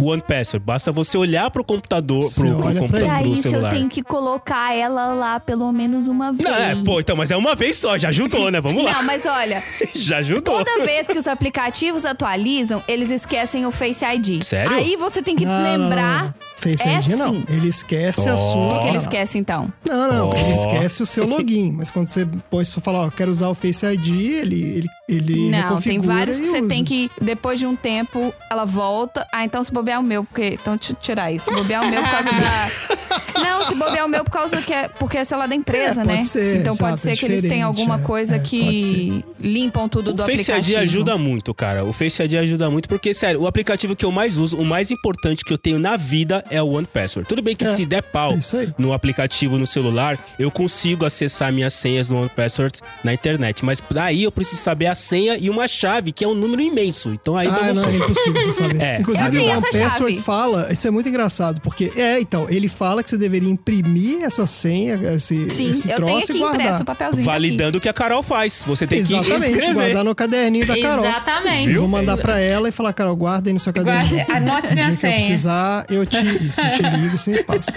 One 0.00 0.22
Password. 0.22 0.64
Basta 0.64 0.90
você 0.92 1.16
olhar 1.16 1.50
pro 1.50 1.64
computador, 1.64 2.22
Você 2.22 2.40
pro, 2.40 2.50
pro, 2.50 2.62
pra 2.62 2.74
computador. 2.80 3.08
E 3.08 3.22
pro 3.22 3.30
aí, 3.30 3.36
se 3.36 3.54
eu 3.54 3.68
tenho 3.68 3.88
que 3.88 4.02
colocar 4.02 4.74
ela 4.74 5.14
lá 5.14 5.38
pelo 5.40 5.70
menos 5.72 6.08
uma 6.08 6.32
vez. 6.32 6.48
Não, 6.48 6.56
é, 6.56 6.74
pô, 6.84 7.00
então, 7.00 7.16
mas 7.16 7.30
é 7.30 7.36
uma 7.36 7.54
vez 7.54 7.76
só, 7.78 7.96
já 7.98 8.08
ajudou, 8.08 8.50
né? 8.50 8.60
Vamos 8.60 8.84
lá. 8.84 8.92
Não, 8.94 9.02
mas 9.04 9.24
olha, 9.26 9.62
Já 9.94 10.18
ajudou. 10.18 10.64
toda 10.64 10.84
vez 10.84 11.06
que 11.06 11.16
os 11.18 11.26
aplicativos 11.26 12.04
atualizam, 12.04 12.82
eles 12.88 13.10
esquecem 13.10 13.66
o 13.66 13.70
Face 13.70 14.04
ID. 14.04 14.42
Sério? 14.42 14.72
Aí 14.72 14.96
você 14.96 15.22
tem 15.22 15.34
que 15.36 15.44
Não, 15.44 15.52
não, 15.52 15.62
lembrar 15.84 16.34
Face 16.56 16.88
É 16.88 16.94
ID 16.98 17.08
não. 17.18 17.34
sim. 17.34 17.44
Ele 17.48 17.68
esquece 17.68 18.28
a 18.28 18.34
Oh. 18.34 18.38
sua. 18.38 18.66
O 18.66 18.68
que, 18.70 18.78
que 18.80 18.88
ele 18.88 18.96
esquece, 18.96 19.38
então? 19.38 19.72
Não, 19.86 20.08
não. 20.12 20.30
Oh. 20.30 20.34
Ele 20.34 20.50
esquece 20.50 21.02
o 21.02 21.06
seu 21.06 21.24
login. 21.28 21.72
Mas 21.72 21.90
quando 21.90 22.08
você 22.08 22.26
põe, 22.50 22.64
se 22.64 22.72
for 22.72 22.80
falar, 22.80 23.00
ó, 23.06 23.10
quero 23.10 23.30
usar 23.30 23.48
o 23.48 23.54
Face 23.54 23.84
ID, 23.86 24.08
ele, 24.08 24.62
ele, 24.62 24.88
ele 25.08 25.50
Não, 25.50 25.80
tem 25.80 26.00
vários 26.00 26.36
que 26.40 26.46
você 26.46 26.58
usa. 26.60 26.68
tem 26.68 26.82
que, 26.84 27.10
depois 27.20 27.58
de 27.58 27.66
um 27.66 27.76
tempo, 27.76 28.32
ela 28.50 28.64
volta. 28.64 29.26
Ah, 29.32 29.44
então 29.44 29.62
se 29.62 29.70
bobear 29.72 30.00
o 30.00 30.02
meu, 30.02 30.24
porque. 30.24 30.58
Então 30.60 30.76
tirar 30.78 31.30
isso. 31.30 31.46
Se 31.46 31.52
bobear 31.52 31.84
o 31.84 31.90
meu 31.90 32.02
por 32.02 32.10
causa 32.10 32.30
da. 32.32 33.40
Não, 33.40 33.64
se 33.64 33.74
bobear 33.74 34.06
o 34.06 34.08
meu 34.08 34.24
por 34.24 34.30
causa 34.30 34.60
que 34.62 34.72
é. 34.72 34.88
Porque 34.88 35.18
é 35.18 35.24
celular 35.24 35.46
da 35.46 35.54
empresa, 35.54 36.00
É, 36.00 36.04
pode 36.04 36.16
né? 36.18 36.22
ser, 36.24 36.60
então 36.60 36.76
pode 36.76 36.94
é 36.94 36.96
ser 36.96 37.16
que 37.16 37.24
eles 37.26 37.42
tenham 37.42 37.68
alguma 37.68 37.96
é. 37.96 37.98
coisa 37.98 38.36
É, 38.36 38.38
que 38.38 39.24
limpam 39.38 39.88
tudo 39.88 40.12
do 40.12 40.22
O 40.22 40.26
Face 40.26 40.40
aplicativo. 40.50 40.70
ID 40.70 40.76
ajuda 40.82 41.18
muito, 41.18 41.54
cara. 41.54 41.84
O 41.84 41.92
Face 41.92 42.22
ID 42.22 42.34
ajuda 42.34 42.70
muito 42.70 42.88
porque, 42.88 43.12
sério, 43.12 43.42
o 43.42 43.46
aplicativo 43.46 43.94
que 43.94 44.04
eu 44.04 44.10
mais 44.12 44.38
uso, 44.38 44.56
o 44.56 44.64
mais 44.64 44.90
importante 44.90 45.44
que 45.44 45.52
eu 45.52 45.58
tenho 45.58 45.78
na 45.78 45.96
vida 45.96 46.42
é 46.50 46.62
o 46.62 46.68
One 46.70 46.86
Password. 46.86 47.28
Tudo 47.28 47.42
bem 47.42 47.54
que 47.54 47.64
É, 47.64 47.74
se 47.74 47.84
der 47.86 48.02
pau 48.02 48.32
é 48.32 48.66
no 48.78 48.92
aplicativo 48.92 49.58
no 49.58 49.66
celular, 49.66 50.18
eu 50.38 50.50
consigo 50.50 51.04
acessar 51.04 51.52
minhas 51.52 51.74
senhas 51.74 52.08
no 52.08 52.20
One 52.20 52.28
Password 52.34 52.80
na 53.04 53.12
internet. 53.14 53.64
Mas 53.64 53.82
daí 53.90 54.24
eu 54.24 54.32
preciso 54.32 54.60
saber 54.60 54.86
a 54.86 54.94
senha 54.94 55.36
e 55.38 55.48
uma 55.50 55.66
chave, 55.68 56.12
que 56.12 56.24
é 56.24 56.28
um 56.28 56.34
número 56.34 56.62
imenso. 56.62 57.10
Então 57.10 57.36
aí 57.36 57.46
Ah, 57.48 57.72
não 57.72 57.82
não, 57.82 57.88
é 57.90 57.96
impossível 57.96 58.42
você 58.42 58.52
saber. 58.52 58.76
É. 58.86 58.98
Inclusive, 59.00 59.38
o 59.38 59.42
One 59.50 59.62
Password 59.62 60.14
chave. 60.14 60.20
fala, 60.20 60.68
isso 60.70 60.86
é 60.86 60.90
muito 60.90 61.08
engraçado, 61.08 61.60
porque, 61.60 61.90
é, 61.96 62.20
então, 62.20 62.46
ele 62.48 62.68
fala 62.68 63.02
que 63.02 63.10
você 63.10 63.16
deveria 63.16 63.48
imprimir 63.50 64.22
essa 64.22 64.46
senha, 64.46 64.94
esse, 65.14 65.48
Sim, 65.48 65.70
esse 65.70 65.90
eu 65.90 65.96
tenho 65.96 66.08
troço 66.08 66.24
aqui 66.24 66.32
e 66.36 66.38
guardar. 66.38 66.60
impresso 66.60 66.82
o 66.82 66.86
papelzinho. 66.86 67.20
aqui. 67.22 67.26
Validando 67.26 67.78
o 67.78 67.80
que 67.80 67.88
a 67.88 67.92
Carol 67.92 68.22
faz. 68.22 68.62
Você 68.66 68.86
tem 68.86 69.02
que 69.02 69.12
Exatamente, 69.14 69.50
escrever. 69.52 69.74
guardar 69.74 70.04
no 70.04 70.14
caderninho 70.14 70.66
da 70.66 70.78
Carol. 70.80 71.04
Exatamente. 71.04 71.74
Vou 71.74 71.88
mandar 71.88 72.16
pra 72.18 72.38
ela 72.38 72.68
e 72.68 72.72
falar, 72.72 72.92
Carol, 72.92 73.16
guarda 73.16 73.48
aí 73.48 73.52
no 73.52 73.58
seu 73.58 73.72
caderninho. 73.72 74.24
Guarde- 74.24 74.32
anote 74.32 74.74
minha 74.74 74.86
dia 74.90 74.96
que 74.96 75.06
eu 75.06 75.10
senha. 75.10 75.16
precisar, 75.16 75.86
eu 75.90 76.06
te, 76.06 76.16
isso, 76.40 76.60
eu 76.60 76.72
te 76.72 76.82
ligo, 76.82 77.18
você 77.18 77.42
passa. 77.42 77.72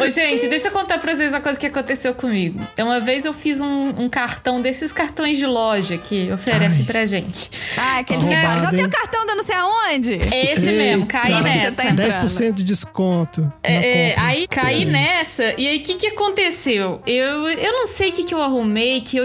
Ô, 0.00 0.10
gente, 0.10 0.48
deixa 0.48 0.68
eu 0.68 0.72
contar 0.72 0.98
pra 0.98 1.14
vocês 1.14 1.30
uma 1.30 1.40
coisa 1.40 1.58
que 1.58 1.66
aconteceu 1.66 2.14
comigo. 2.14 2.60
Uma 2.78 3.00
vez 3.00 3.24
eu 3.24 3.32
fiz 3.32 3.60
um, 3.60 3.88
um 4.04 4.08
cartão 4.08 4.60
desses 4.60 4.92
cartões 4.92 5.38
de 5.38 5.46
loja 5.46 5.96
que 5.98 6.30
oferece 6.32 6.80
Ai. 6.80 6.84
pra 6.84 7.06
gente. 7.06 7.50
Ah, 7.76 7.98
aqueles 7.98 8.24
que 8.24 8.30
Já 8.32 8.70
tem 8.70 8.84
o 8.84 8.90
cartão 8.90 9.26
da 9.26 9.34
não 9.34 9.42
sei 9.42 9.56
aonde. 9.56 10.12
É 10.32 10.52
esse 10.52 10.70
mesmo, 10.72 11.06
caí 11.06 11.32
Eita, 11.32 11.42
nessa. 11.42 11.70
Você 11.70 11.76
tá 11.76 11.84
entrando. 11.86 12.30
10% 12.30 12.52
de 12.52 12.64
desconto. 12.64 13.40
na 13.42 13.52
É, 13.62 14.10
compra. 14.10 14.26
aí 14.28 14.46
caí 14.46 14.82
É 14.82 14.84
nessa, 14.84 15.54
e 15.58 15.68
aí 15.68 15.78
o 15.78 15.82
que, 15.82 15.94
que 15.94 16.06
aconteceu? 16.08 17.00
Eu, 17.06 17.48
eu 17.48 17.72
não 17.72 17.86
sei 17.86 18.10
o 18.10 18.12
que, 18.12 18.24
que 18.24 18.34
eu 18.34 18.42
arrumei, 18.42 19.00
que 19.00 19.16
eu. 19.16 19.24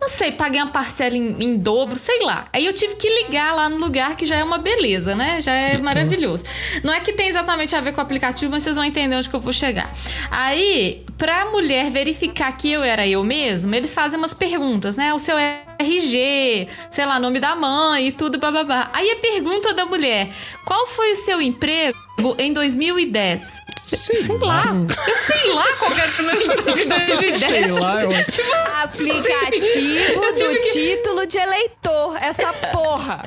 Não 0.00 0.08
sei, 0.08 0.32
paguei 0.32 0.60
uma 0.62 0.72
parcela 0.72 1.16
em, 1.16 1.36
em 1.40 1.56
dobro, 1.56 1.98
sei 1.98 2.20
lá. 2.22 2.46
Aí 2.52 2.66
eu 2.66 2.72
tive 2.72 2.96
que 2.96 3.08
ligar 3.24 3.54
lá 3.54 3.68
no 3.68 3.76
lugar 3.76 4.16
que 4.16 4.24
já 4.26 4.36
é 4.36 4.44
uma 4.44 4.58
beleza, 4.58 5.14
né? 5.14 5.40
Já 5.40 5.52
é 5.52 5.78
maravilhoso. 5.78 6.44
Não 6.82 6.92
é 6.92 7.00
que 7.00 7.12
tem 7.12 7.28
exatamente 7.28 7.51
a 7.78 7.80
ver 7.80 7.92
com 7.92 8.00
o 8.00 8.04
aplicativo, 8.04 8.50
mas 8.50 8.62
vocês 8.62 8.76
vão 8.76 8.84
entender 8.84 9.16
onde 9.16 9.28
que 9.28 9.36
eu 9.36 9.40
vou 9.40 9.52
chegar. 9.52 9.92
Aí, 10.30 11.04
pra 11.18 11.46
mulher 11.46 11.90
verificar 11.90 12.56
que 12.56 12.70
eu 12.70 12.82
era 12.82 13.06
eu 13.06 13.22
mesma, 13.22 13.76
eles 13.76 13.94
fazem 13.94 14.18
umas 14.18 14.34
perguntas, 14.34 14.96
né? 14.96 15.12
O 15.12 15.18
seu 15.18 15.36
RG, 15.82 16.68
sei 16.90 17.06
lá, 17.06 17.18
nome 17.20 17.38
da 17.40 17.54
mãe 17.54 18.08
e 18.08 18.12
tudo, 18.12 18.38
bababá. 18.38 18.90
Aí 18.92 19.10
a 19.10 19.16
pergunta 19.16 19.72
da 19.74 19.84
mulher: 19.84 20.30
qual 20.64 20.86
foi 20.86 21.12
o 21.12 21.16
seu 21.16 21.40
emprego 21.40 21.98
em 22.38 22.52
2010? 22.52 23.42
Sei 23.84 24.14
Sei 24.14 24.38
lá. 24.38 24.64
Eu 25.06 25.16
sei 25.16 25.52
lá 25.52 25.66
qual 25.78 25.90
que 25.90 26.00
era 26.00 26.10
o 26.18 26.22
meu 26.22 26.42
emprego 26.42 26.78
em 26.80 26.88
2010. 26.88 27.38
Sei 27.52 27.70
lá, 27.70 28.02
eu... 28.02 28.10
Aplicativo 28.82 30.32
do 30.32 30.72
título 30.72 31.26
de 31.26 31.38
eleitor. 31.38 32.16
Essa 32.22 32.52
porra. 32.52 33.22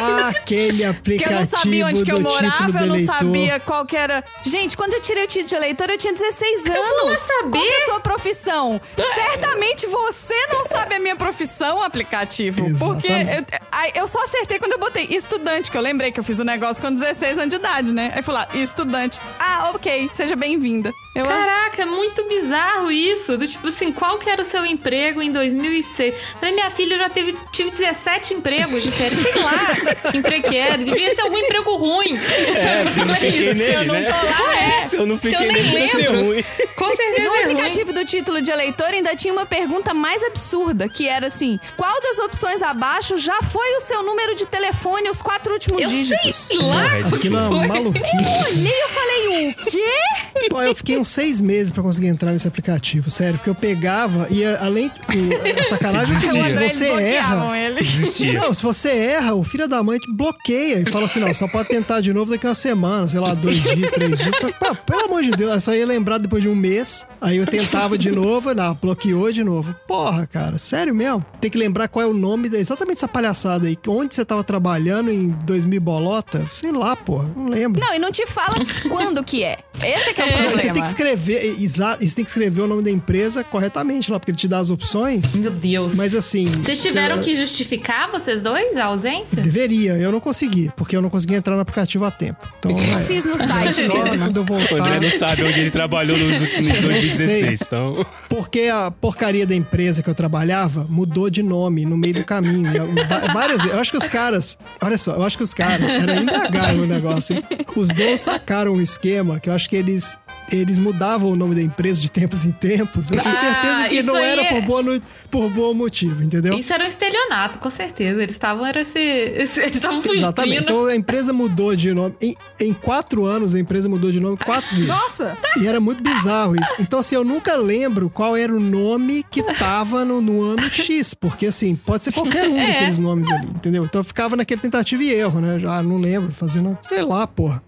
Ah, 0.00 0.28
aquele 0.34 0.78
Que 0.78 0.84
aplicativo 0.84 1.32
eu 1.34 1.38
não 1.38 1.46
sabia 1.46 1.86
onde 1.86 2.04
que 2.04 2.12
eu 2.12 2.18
do 2.18 2.28
título 2.28 2.42
morava, 2.42 2.78
eu 2.80 2.86
não 2.86 2.94
eleitor. 2.94 3.14
sabia 3.14 3.60
qual 3.60 3.84
que 3.84 3.96
era. 3.96 4.24
Gente, 4.42 4.76
quando 4.76 4.94
eu 4.94 5.00
tirei 5.00 5.24
o 5.24 5.26
título 5.26 5.48
de 5.48 5.54
eleitor, 5.56 5.90
eu 5.90 5.98
tinha 5.98 6.12
16 6.12 6.66
anos. 6.66 7.02
vou 7.02 7.10
lá 7.10 7.16
saber. 7.16 7.50
Qual 7.50 7.62
que 7.62 7.72
é 7.72 7.76
a 7.76 7.84
sua 7.84 8.00
profissão? 8.00 8.80
Certamente 9.14 9.86
você 9.86 10.34
não 10.52 10.64
sabe 10.64 10.94
a 10.94 10.98
minha 10.98 11.16
profissão, 11.16 11.82
aplicativo. 11.88 12.58
Porque 12.78 13.08
eu, 13.08 13.12
Exatamente. 13.12 13.52
eu 13.94 14.08
só 14.08 14.22
acertei 14.24 14.58
quando 14.58 14.72
eu 14.72 14.78
botei 14.78 15.06
estudante, 15.10 15.70
que 15.70 15.76
eu 15.76 15.82
lembrei 15.82 16.12
que 16.12 16.20
eu 16.20 16.24
fiz 16.24 16.38
o 16.38 16.44
negócio 16.44 16.82
com 16.82 16.92
16 16.92 17.38
anos 17.38 17.50
de 17.50 17.56
idade, 17.56 17.92
né? 17.92 18.12
Aí 18.14 18.22
fui 18.22 18.34
lá, 18.34 18.46
estudante. 18.54 19.20
Ah, 19.38 19.70
ok, 19.74 20.10
seja 20.12 20.36
bem-vinda. 20.36 20.92
Eu, 21.18 21.26
Caraca, 21.26 21.82
é 21.82 21.84
muito 21.84 22.24
bizarro 22.28 22.90
isso. 22.90 23.36
Do 23.36 23.46
tipo 23.46 23.66
assim, 23.68 23.90
qual 23.92 24.18
que 24.18 24.28
era 24.30 24.42
o 24.42 24.44
seu 24.44 24.64
emprego 24.64 25.20
em 25.20 25.32
2006? 25.32 26.14
Falei, 26.38 26.54
minha 26.54 26.70
filha, 26.70 26.94
eu 26.94 26.98
já 26.98 27.08
teve, 27.08 27.36
tive 27.52 27.70
17 27.70 28.34
empregos 28.34 28.82
diferentes. 28.82 29.32
Sei 29.32 29.42
lá 29.42 30.10
que 30.10 30.16
emprego 30.18 30.48
que 30.48 30.56
era. 30.56 30.78
Devia 30.78 31.14
ser 31.14 31.22
algum 31.22 31.38
emprego 31.38 31.74
ruim. 31.76 32.16
É, 32.16 33.00
eu 33.00 33.04
não 33.06 33.14
fiquei 33.14 33.54
Se 33.54 33.62
eu 33.62 33.78
nele, 33.78 33.84
não 33.86 33.94
né? 33.94 34.12
tô 34.12 34.26
lá, 34.26 34.56
é. 34.76 34.80
Se 34.80 34.96
eu 34.96 35.06
não 35.06 35.18
Se 35.18 35.26
eu 35.28 35.38
fiquei 35.38 35.52
nem 35.52 35.62
nele, 35.72 35.92
lembro. 35.96 36.24
ruim. 36.26 36.44
Com 36.76 36.94
certeza 36.96 37.28
No 37.28 37.34
é 37.34 37.42
ruim. 37.44 37.52
aplicativo 37.54 37.92
do 37.92 38.04
título 38.04 38.40
de 38.40 38.50
eleitor 38.50 38.86
ainda 38.88 39.14
tinha 39.16 39.32
uma 39.32 39.44
pergunta 39.46 39.92
mais 39.92 40.22
absurda, 40.22 40.88
que 40.88 41.08
era 41.08 41.26
assim: 41.26 41.58
qual 41.76 42.00
das 42.00 42.18
opções 42.20 42.62
abaixo 42.62 43.18
já 43.18 43.42
foi 43.42 43.68
o 43.76 43.80
seu 43.80 44.02
número 44.02 44.34
de 44.34 44.46
telefone, 44.46 45.10
os 45.10 45.20
quatro 45.20 45.52
últimos 45.52 45.82
Eu 45.82 45.88
dígitos? 45.88 46.36
sei 46.46 46.58
lá. 46.58 46.82
Porra, 46.82 46.98
é 47.16 47.18
que 47.18 47.26
é 47.26 47.30
uma 47.30 47.66
maluquice. 47.66 48.04
Olhei 48.46 48.72
e 48.72 48.82
eu 48.82 48.88
falei, 48.88 49.48
o 49.50 49.64
quê? 49.70 50.48
Pô, 50.50 50.62
eu 50.62 50.74
fiquei 50.74 50.96
uns 50.96 51.07
seis 51.08 51.40
meses 51.40 51.70
pra 51.72 51.82
conseguir 51.82 52.08
entrar 52.08 52.32
nesse 52.32 52.46
aplicativo, 52.48 53.10
sério, 53.10 53.34
porque 53.38 53.50
eu 53.50 53.54
pegava 53.54 54.26
e 54.30 54.44
além 54.44 54.86
o, 54.88 55.60
a 55.60 55.64
sacanagem 55.68 56.14
é 56.14 56.16
o 56.16 56.20
seguinte, 56.20 56.56
desistia. 56.56 56.68
se 56.70 56.74
você 56.74 56.86
erra, 57.02 57.58
ele. 57.58 58.32
Não, 58.38 58.54
se 58.54 58.62
você 58.62 58.88
erra, 58.90 59.34
o 59.34 59.42
filho 59.44 59.68
da 59.68 59.82
mãe 59.82 59.98
te 59.98 60.10
bloqueia 60.14 60.80
e 60.86 60.90
fala 60.90 61.04
assim, 61.06 61.20
não, 61.20 61.32
só 61.34 61.48
pode 61.48 61.68
tentar 61.68 62.00
de 62.00 62.12
novo 62.12 62.30
daqui 62.30 62.46
a 62.46 62.50
uma 62.50 62.54
semana, 62.54 63.08
sei 63.08 63.20
lá, 63.20 63.34
dois 63.34 63.56
dias, 63.62 63.90
três 63.90 64.18
dias. 64.18 64.34
Pô, 64.58 64.74
pelo 64.74 65.04
amor 65.04 65.22
de 65.22 65.30
Deus, 65.30 65.54
eu 65.54 65.60
só 65.60 65.74
ia 65.74 65.86
lembrar 65.86 66.18
depois 66.18 66.42
de 66.42 66.48
um 66.48 66.54
mês, 66.54 67.06
aí 67.20 67.36
eu 67.38 67.46
tentava 67.46 67.96
de 67.98 68.10
novo, 68.10 68.54
não, 68.54 68.74
bloqueou 68.74 69.32
de 69.32 69.42
novo. 69.44 69.74
Porra, 69.86 70.26
cara, 70.26 70.58
sério 70.58 70.94
mesmo? 70.94 71.24
Tem 71.40 71.50
que 71.50 71.58
lembrar 71.58 71.88
qual 71.88 72.04
é 72.04 72.08
o 72.08 72.14
nome, 72.14 72.48
da, 72.48 72.58
exatamente 72.58 72.98
essa 72.98 73.08
palhaçada 73.08 73.66
aí, 73.68 73.78
onde 73.86 74.14
você 74.14 74.24
tava 74.24 74.42
trabalhando 74.44 75.10
em 75.10 75.28
2000 75.44 75.80
bolota? 75.80 76.46
Sei 76.50 76.72
lá, 76.72 76.94
porra, 76.96 77.30
não 77.36 77.48
lembro. 77.48 77.80
Não, 77.80 77.94
e 77.94 77.98
não 77.98 78.10
te 78.12 78.26
fala 78.26 78.54
quando 78.88 79.22
que 79.24 79.42
é. 79.44 79.58
Esse 79.82 80.12
que 80.12 80.20
é 80.20 80.24
o 80.24 80.26
É, 80.26 80.30
e 80.30 80.32
problema. 80.32 80.56
você 80.58 80.72
tem 80.72 80.82
que 80.82 80.87
escrever, 80.88 81.56
exa- 81.62 81.96
e 82.00 82.08
você 82.08 82.16
tem 82.16 82.24
que 82.24 82.30
escrever 82.30 82.62
o 82.62 82.66
nome 82.66 82.82
da 82.82 82.90
empresa 82.90 83.42
corretamente 83.44 84.10
lá, 84.10 84.18
porque 84.18 84.30
ele 84.30 84.38
te 84.38 84.48
dá 84.48 84.58
as 84.58 84.70
opções. 84.70 85.34
Meu 85.36 85.50
Deus. 85.50 85.94
Mas 85.94 86.14
assim. 86.14 86.46
Vocês 86.46 86.80
tiveram 86.82 87.16
você- 87.18 87.24
que 87.24 87.34
justificar, 87.36 88.10
vocês 88.10 88.40
dois, 88.42 88.76
a 88.76 88.84
ausência? 88.86 89.42
Deveria, 89.42 89.92
eu 89.92 90.10
não 90.12 90.20
consegui, 90.20 90.70
porque 90.76 90.96
eu 90.96 91.02
não 91.02 91.10
consegui 91.10 91.34
entrar 91.34 91.54
no 91.54 91.60
aplicativo 91.60 92.04
a 92.04 92.10
tempo. 92.10 92.46
Então, 92.58 92.70
Eu 92.70 93.00
fiz 93.00 93.24
no 93.24 93.38
site 93.38 93.86
só 93.86 94.02
mesmo. 94.04 94.18
quando 94.18 94.36
eu 94.38 94.42
O 94.42 94.54
André 94.54 94.68
voltar. 94.76 95.00
não 95.00 95.10
sabe 95.10 95.44
onde 95.44 95.60
ele 95.60 95.70
trabalhou 95.70 96.16
nos 96.16 96.40
últimos 96.40 96.68
Eu 96.74 96.82
2016, 96.82 97.62
então... 97.62 98.06
Porque 98.28 98.62
a 98.72 98.90
porcaria 98.90 99.46
da 99.46 99.54
empresa 99.54 100.02
que 100.02 100.08
eu 100.10 100.14
trabalhava 100.14 100.86
mudou 100.88 101.28
de 101.30 101.42
nome 101.42 101.84
no 101.84 101.96
meio 101.96 102.14
do 102.14 102.24
caminho. 102.24 102.70
Va- 103.08 103.32
Várias 103.32 103.58
vezes. 103.58 103.74
Eu 103.74 103.80
acho 103.80 103.90
que 103.90 103.96
os 103.96 104.08
caras. 104.08 104.58
Olha 104.80 104.98
só, 104.98 105.14
eu 105.14 105.22
acho 105.22 105.36
que 105.36 105.42
os 105.42 105.54
caras. 105.54 105.90
Era 105.90 106.16
indagaram 106.20 106.80
o 106.82 106.86
negócio. 106.86 107.36
hein? 107.36 107.42
Os 107.76 107.88
donos 107.88 108.20
sacaram 108.20 108.72
um 108.74 108.80
esquema 108.80 109.40
que 109.40 109.48
eu 109.48 109.52
acho 109.54 109.68
que 109.68 109.76
eles. 109.76 110.18
Eles 110.50 110.78
mudavam 110.78 111.30
o 111.30 111.36
nome 111.36 111.54
da 111.54 111.62
empresa 111.62 112.00
de 112.00 112.10
tempos 112.10 112.44
em 112.44 112.52
tempos. 112.52 113.10
Eu 113.10 113.18
tinha 113.20 113.32
Ah, 113.32 113.36
certeza 113.40 113.88
que 113.88 113.94
isso 113.96 114.06
não 114.06 114.16
era 114.16 114.40
é- 114.42 114.48
por, 114.54 114.62
boa 114.62 114.82
no- 114.82 115.00
por 115.30 115.50
bom 115.50 115.74
motivo, 115.74 116.22
entendeu? 116.22 116.56
Isso 116.58 116.72
era 116.72 116.84
um 116.84 116.86
estelionato, 116.86 117.58
com 117.58 117.68
certeza. 117.70 118.22
Eles 118.22 118.34
estavam 118.34 118.64
era 118.66 118.80
esse, 118.80 118.98
esse- 118.98 119.60
eles 119.60 119.76
estavam 119.76 120.00
fugindo. 120.02 120.18
Exatamente. 120.20 120.62
Então 120.62 120.86
a 120.86 120.96
empresa 120.96 121.32
mudou 121.32 121.76
de 121.76 121.92
nome. 121.92 122.14
Em, 122.20 122.34
em 122.60 122.72
quatro 122.72 123.24
anos, 123.26 123.54
a 123.54 123.60
empresa 123.60 123.88
mudou 123.88 124.10
de 124.10 124.20
nome 124.20 124.36
quatro 124.38 124.70
vezes. 124.74 124.88
Nossa! 124.88 125.36
E 125.60 125.66
era 125.66 125.80
muito 125.80 126.02
bizarro 126.02 126.56
isso. 126.56 126.74
Então, 126.78 126.98
assim, 126.98 127.14
eu 127.14 127.24
nunca 127.24 127.54
lembro 127.56 128.08
qual 128.08 128.36
era 128.36 128.54
o 128.54 128.60
nome 128.60 129.24
que 129.30 129.42
tava 129.54 130.04
no, 130.04 130.20
no 130.20 130.40
ano 130.42 130.68
X. 130.70 131.12
Porque, 131.12 131.46
assim, 131.46 131.76
pode 131.76 132.04
ser 132.04 132.12
qualquer 132.14 132.48
um 132.48 132.56
É. 132.58 132.66
daqueles 132.72 132.98
nomes 132.98 133.30
ali, 133.30 133.48
entendeu? 133.48 133.84
Então 133.84 134.00
eu 134.00 134.04
ficava 134.04 134.34
naquele 134.36 134.60
tentativa 134.60 135.02
e 135.02 135.10
erro, 135.12 135.40
né? 135.40 135.58
Já 135.58 135.82
não 135.82 135.98
lembro, 135.98 136.32
fazendo. 136.32 136.78
Sei 136.88 137.02
lá, 137.02 137.26
porra. 137.26 137.62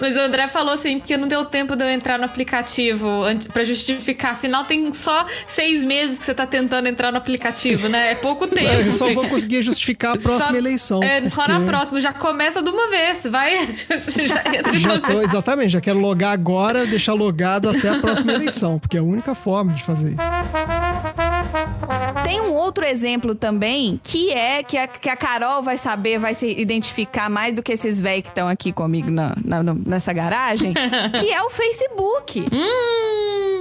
Mas 0.00 0.16
o 0.16 0.20
André 0.20 0.46
falou 0.48 0.72
assim, 0.74 0.98
porque 0.98 1.16
não 1.16 1.26
deu 1.26 1.44
tempo 1.44 1.74
de 1.74 1.82
eu 1.84 1.88
entrar 1.90 2.19
no 2.20 2.26
aplicativo 2.26 3.08
pra 3.52 3.64
justificar. 3.64 4.32
Afinal, 4.34 4.64
tem 4.64 4.92
só 4.92 5.26
seis 5.48 5.82
meses 5.82 6.18
que 6.18 6.24
você 6.24 6.34
tá 6.34 6.46
tentando 6.46 6.86
entrar 6.86 7.10
no 7.10 7.18
aplicativo, 7.18 7.88
né? 7.88 8.12
É 8.12 8.14
pouco 8.14 8.46
tempo. 8.48 8.70
Eu 8.70 8.92
só 8.92 9.12
vou 9.12 9.26
conseguir 9.28 9.62
justificar 9.62 10.14
a 10.14 10.18
próxima 10.18 10.50
Só- 10.52 10.56
eleição. 10.56 11.02
É, 11.02 11.28
só 11.28 11.42
porque 11.44 11.52
na 11.52 11.60
próxima. 11.66 12.00
Já 12.00 12.12
começa 12.12 12.62
de 12.62 12.70
uma 12.70 12.88
vez. 12.88 13.22
Vai. 13.24 13.66
Já 14.28 14.56
entra 14.56 14.74
Já 14.74 14.98
tô, 15.00 15.20
exatamente, 15.22 15.70
já 15.70 15.80
quero 15.80 15.98
logar 15.98 16.32
agora, 16.32 16.86
deixar 16.86 17.12
logado 17.14 17.68
até 17.68 17.88
a 17.88 17.98
próxima 17.98 18.32
eleição, 18.32 18.78
porque 18.78 18.96
é 18.96 19.00
a 19.00 19.02
única 19.02 19.34
forma 19.34 19.72
de 19.72 19.82
fazer 19.82 20.12
isso. 20.12 21.99
Tem 22.30 22.40
um 22.40 22.54
outro 22.54 22.84
exemplo 22.84 23.34
também, 23.34 24.00
que 24.04 24.30
é 24.32 24.62
que 24.62 24.78
a, 24.78 24.86
que 24.86 25.08
a 25.08 25.16
Carol 25.16 25.62
vai 25.62 25.76
saber, 25.76 26.16
vai 26.18 26.32
se 26.32 26.46
identificar 26.48 27.28
mais 27.28 27.54
do 27.54 27.60
que 27.62 27.72
esses 27.72 27.98
velhos 27.98 28.22
que 28.22 28.28
estão 28.28 28.46
aqui 28.46 28.72
comigo 28.72 29.10
na, 29.10 29.34
na- 29.44 29.62
nessa 29.74 30.12
garagem, 30.12 30.72
que 31.18 31.28
é 31.32 31.42
o 31.42 31.50
Facebook. 31.50 32.44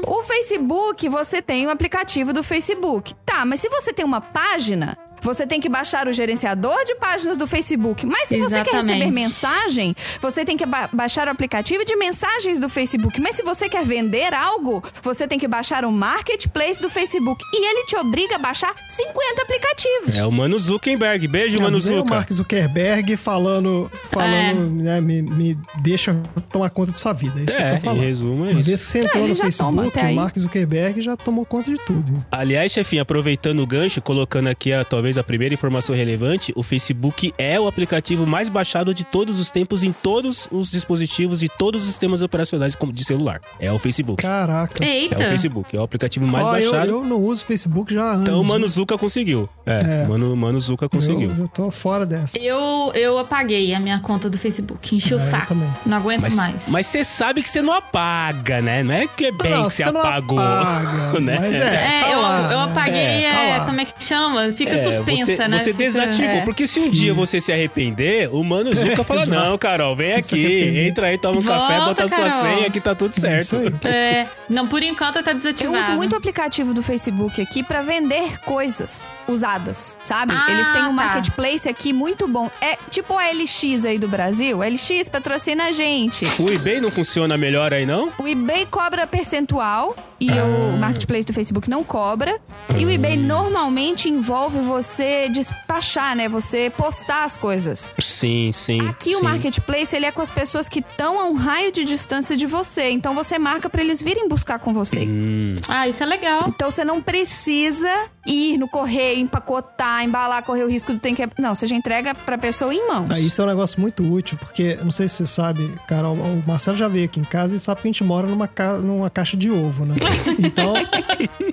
O 0.08 0.22
Facebook, 0.24 1.10
você 1.10 1.42
tem 1.42 1.66
o 1.66 1.72
aplicativo 1.72 2.32
do 2.32 2.44
Facebook. 2.44 3.16
Tá, 3.26 3.44
mas 3.44 3.60
se 3.60 3.70
você 3.70 3.92
tem 3.92 4.06
uma 4.06 4.22
página, 4.22 4.96
você 5.22 5.46
tem 5.46 5.60
que 5.60 5.70
baixar 5.70 6.08
o 6.08 6.14
gerenciador 6.14 6.84
de 6.86 6.96
páginas 6.96 7.38
do 7.38 7.46
Facebook. 7.48 8.06
Mas 8.06 8.28
se 8.28 8.38
você 8.40 8.56
quer 8.64 8.70
Exatamente. 8.76 8.94
receber 8.98 9.12
mensagem, 9.12 9.96
você 10.22 10.46
tem 10.46 10.58
que 10.58 10.66
ba- 10.66 10.90
baixar 10.92 11.28
o 11.28 11.32
aplicativo 11.32 11.84
de 11.86 11.96
mensagens 11.96 12.60
do 12.60 12.70
Facebook. 12.70 13.20
Mas 13.22 13.36
se 13.36 13.44
você 13.44 13.68
quer 13.70 13.86
vender 13.86 14.34
algo, 14.34 14.84
você 15.02 15.28
tem 15.28 15.38
que 15.40 15.48
baixar 15.48 15.86
o 15.86 15.92
marketplace 15.92 16.82
do 16.82 16.90
Facebook. 16.90 17.44
E 17.54 17.66
ele 17.66 17.86
te 17.86 17.96
obriga 17.96 18.36
a 18.36 18.40
baixar 18.40 18.74
50 18.88 19.42
aplicativos. 19.42 20.16
É 20.16 20.26
o 20.26 20.32
Mano 20.32 20.58
Zuckerberg. 20.60 21.28
Beijo, 21.28 21.58
É, 21.60 21.62
Mano 21.62 21.78
aí 21.78 22.00
o. 22.00 22.06
Mark 22.06 22.32
Zuckerberg 22.32 23.18
falando, 23.18 23.92
falando 24.12 24.80
É. 24.82 24.84
né, 24.84 25.02
me, 25.02 25.22
me 25.22 25.58
deixa 25.82 26.16
tomar 26.52 26.70
conta 26.70 26.92
de 26.92 27.00
sua 27.00 27.14
vida. 27.14 27.40
É 27.40 27.44
isso 27.44 27.56
que 27.56 27.62
eu 27.62 27.66
É, 27.66 27.70
tô 27.72 27.78
em 27.78 27.80
falando. 27.82 28.02
resumo 28.02 28.46
é 28.46 28.52
vez 28.52 28.68
isso. 28.68 28.86
que 28.86 28.92
você 28.92 29.00
entrou 29.00 29.24
ele 29.24 29.30
no 29.34 29.36
Facebook, 29.40 30.00
o 30.00 30.16
Mark 30.16 30.38
Zuckerberg 30.40 31.02
já 31.02 31.16
tomou 31.18 31.46
conta 31.46 31.72
de 31.72 31.78
tudo. 31.86 32.20
Aliás, 32.32 32.72
chefinho, 32.72 33.02
aproveitando 33.02 33.60
o 33.62 33.68
gancho, 33.68 34.02
colocando 34.02 34.48
aqui 34.48 34.72
a, 34.74 34.84
talvez 34.84 35.09
a 35.18 35.24
primeira 35.24 35.54
informação 35.54 35.96
relevante, 35.96 36.52
o 36.56 36.64
Facebook 36.64 37.34
é 37.38 37.60
o 37.60 37.68
aplicativo 37.68 38.26
mais 38.26 38.50
baixado 38.50 38.94
de 38.94 39.04
todos 39.04 39.40
os 39.40 39.50
tempos 39.52 39.84
em 39.84 39.92
todos 39.92 40.48
os 40.52 40.70
dispositivos 40.72 41.44
e 41.44 41.48
todos 41.50 41.84
os 41.84 41.88
sistemas 41.90 42.22
operacionais 42.22 42.76
como 42.76 42.92
de 42.94 43.04
celular. 43.04 43.40
É 43.60 43.72
o 43.72 43.80
Facebook. 43.80 44.22
Caraca. 44.22 44.84
É 44.84 45.00
Eita. 45.02 45.18
o 45.18 45.22
Facebook, 45.24 45.76
é 45.76 45.80
o 45.80 45.84
aplicativo 45.84 46.28
mais 46.28 46.46
eu, 46.64 46.72
baixado. 46.72 46.90
eu 46.92 47.04
não 47.04 47.18
uso 47.18 47.46
Facebook 47.46 47.94
já 47.94 48.04
há 48.04 48.12
anos. 48.12 48.22
Então 48.24 48.42
o 48.42 48.46
Mano 48.46 48.68
Zuka 48.68 48.98
conseguiu. 48.98 49.48
É, 49.66 50.04
É. 50.04 50.08
Mano, 50.08 50.36
Mano 50.36 50.60
Zuka 50.60 50.88
conseguiu. 50.90 51.32
Eu, 51.32 51.38
eu 51.40 51.48
tô 51.48 51.72
fora 51.72 52.06
dessa. 52.06 52.38
Eu, 52.38 52.92
eu 52.96 53.18
apaguei 53.18 53.74
a 53.74 53.80
minha 53.80 54.00
conta 54.00 54.30
do 54.30 54.38
Facebook. 54.38 54.96
Enchi 54.96 55.14
o 55.14 55.20
É, 55.20 55.22
eu 55.22 55.26
saco. 55.30 55.48
também. 55.48 55.70
Não 55.86 55.98
aguento 55.98 56.22
Mas 56.22 56.36
mais. 56.36 56.68
mas 56.68 56.88
você 56.88 57.04
sabe 57.04 57.42
que 57.44 57.50
você 57.50 57.62
não 57.62 57.74
apaga, 57.74 58.62
né? 58.62 58.84
Não 58.84 58.94
é 58.94 59.08
que 59.08 59.26
é 59.26 59.32
bem 59.32 59.52
Não, 59.52 59.68
que 59.68 59.74
você 59.74 59.84
apagou, 59.84 60.40
apaga, 60.40 61.20
né? 61.22 61.38
mas 61.40 61.58
é. 61.58 61.60
É, 61.60 62.02
tá 62.02 62.10
eu, 62.12 62.22
lá, 62.22 62.42
eu 62.52 62.58
né? 62.60 62.64
apaguei, 62.72 63.00
É, 63.26 63.32
tá 63.32 63.40
é, 63.42 63.60
como 63.66 63.82
é 63.82 63.86
que 63.86 64.04
chama? 64.04 64.52
Fica 64.52 64.72
É, 64.72 64.78
suspensa, 65.04 65.26
você, 65.36 65.48
né? 65.48 65.60
Você 65.60 65.74
desativou, 65.74 66.26
É. 66.30 66.42
porque 66.42 66.66
se 66.68 66.80
um 66.80 66.90
dia 66.90 67.14
você 67.14 67.40
se 67.42 67.52
arrepender, 67.52 68.30
o 68.34 68.44
Mano 68.44 68.74
Zuka 68.76 69.04
fala. 69.04 69.26
Não, 69.28 69.58
Carol, 69.58 69.96
vem 69.96 70.14
aqui, 70.14 70.80
entra 70.88 71.08
aí, 71.08 71.18
toma 71.18 71.40
um 71.40 71.44
café, 71.44 71.78
Volta, 71.78 71.86
bota 71.86 72.06
a 72.06 72.10
sua 72.10 72.30
Carol. 72.30 72.56
senha 72.58 72.70
que 72.72 72.80
tá 72.80 72.96
tudo 72.96 73.14
É 73.18 73.20
certo. 73.42 73.60
É, 73.88 74.28
não, 74.50 74.68
por 74.68 74.82
enquanto 74.84 75.22
tá 75.24 75.32
Eu 75.32 75.36
desativado. 75.38 75.80
uso 75.82 75.92
muito 75.94 76.14
o 76.14 76.16
aplicativo 76.18 76.74
do 76.74 76.82
Facebook 76.82 77.42
aqui 77.42 77.62
pra 77.64 77.82
vender 77.82 78.40
coisas 78.42 79.12
usadas, 79.28 80.00
sabe? 80.04 80.34
Ah, 80.36 80.52
Eles 80.52 80.70
têm 80.72 80.82
um 80.84 80.88
tá. 80.88 80.92
marketplace 80.94 81.68
aqui 81.70 81.94
muito 81.94 82.28
bom. 82.28 82.50
É 82.62 82.78
tipo 82.90 83.18
a 83.18 83.30
LX 83.32 83.86
aí 83.86 83.98
do 84.00 84.08
Brasil. 84.08 84.62
A 84.62 84.68
LX 84.68 85.10
patrocina 85.10 85.66
a 85.66 85.72
gente. 85.72 86.26
O 86.40 86.50
eBay 86.52 86.80
não 86.82 86.90
funciona 86.92 87.38
melhor 87.38 87.74
aí, 87.74 87.86
não? 87.86 88.12
O 88.20 88.28
eBay 88.28 88.66
cobra 88.70 89.06
percentual 89.08 89.96
e 90.20 90.30
Ah. 90.32 90.44
o 90.46 90.78
marketplace 90.78 91.26
do 91.26 91.34
Facebook 91.34 91.70
não 91.70 91.84
cobra. 91.84 92.40
E 92.78 92.86
o 92.86 92.90
eBay 92.90 93.18
normalmente 93.18 94.10
envolve 94.10 94.60
você 94.60 95.28
despachar, 95.30 96.16
né? 96.16 96.28
Você 96.30 96.70
postar 96.70 97.24
as 97.26 97.38
coisas. 97.38 97.94
Sim, 98.00 98.52
sim. 98.54 98.88
Aqui 98.88 99.16
o 99.16 99.20
sim. 99.20 99.24
marketplace 99.24 99.96
ele 99.96 100.06
é 100.06 100.12
com 100.12 100.22
as 100.22 100.30
pessoas 100.30 100.70
que 100.70 100.80
estão 100.80 101.20
a 101.20 101.26
um 101.26 101.36
raio 101.36 101.72
de 101.72 101.84
distância 101.86 102.36
de 102.38 102.46
você. 102.46 102.90
Então 102.92 103.14
você 103.14 103.40
marca 103.40 103.70
pra 103.70 103.82
eles 103.82 104.02
virem 104.02 104.28
buscar 104.28 104.60
com 104.60 104.74
você. 104.74 105.02
Hum, 105.08 105.56
Ah, 105.68 105.88
isso 105.88 106.02
é 106.04 106.06
legal. 106.06 106.46
Então 106.48 106.70
você 106.70 106.84
não 106.86 107.02
precisa 107.02 107.90
ir 108.28 108.58
no 108.58 108.68
correio, 108.68 109.20
empacotar, 109.20 110.04
embalar, 110.04 110.44
correr 110.44 110.64
o 110.64 110.68
risco 110.70 110.94
do 110.94 111.00
tem 111.00 111.16
que. 111.16 111.28
Não, 111.40 111.56
você 111.56 111.66
já 111.66 111.76
entrega 111.76 112.14
pra 112.14 112.38
pessoa 112.38 112.74
em 112.74 112.88
mãos. 112.88 113.08
Ah, 113.12 113.20
isso 113.20 113.42
é 113.42 113.46
um 113.46 113.48
negócio 113.48 113.80
muito 113.80 114.04
útil, 114.04 114.38
porque, 114.38 114.76
não 114.84 114.92
sei 114.92 115.08
se 115.08 115.16
você 115.18 115.26
sabe, 115.26 115.74
Carol, 115.88 116.16
o 116.16 116.44
Marcelo 116.46 116.78
já 116.78 116.88
veio 116.88 117.06
aqui 117.06 117.20
em 117.20 117.24
casa 117.24 117.56
e 117.56 117.60
sabe 117.60 117.82
que 117.82 117.88
a 117.88 117.92
gente 117.92 118.04
mora 118.04 118.28
numa, 118.28 118.48
ca- 118.48 118.78
numa 118.78 119.10
caixa 119.10 119.36
de 119.38 119.50
ovo, 119.50 119.86
né? 119.86 119.96
Então, 120.40 120.74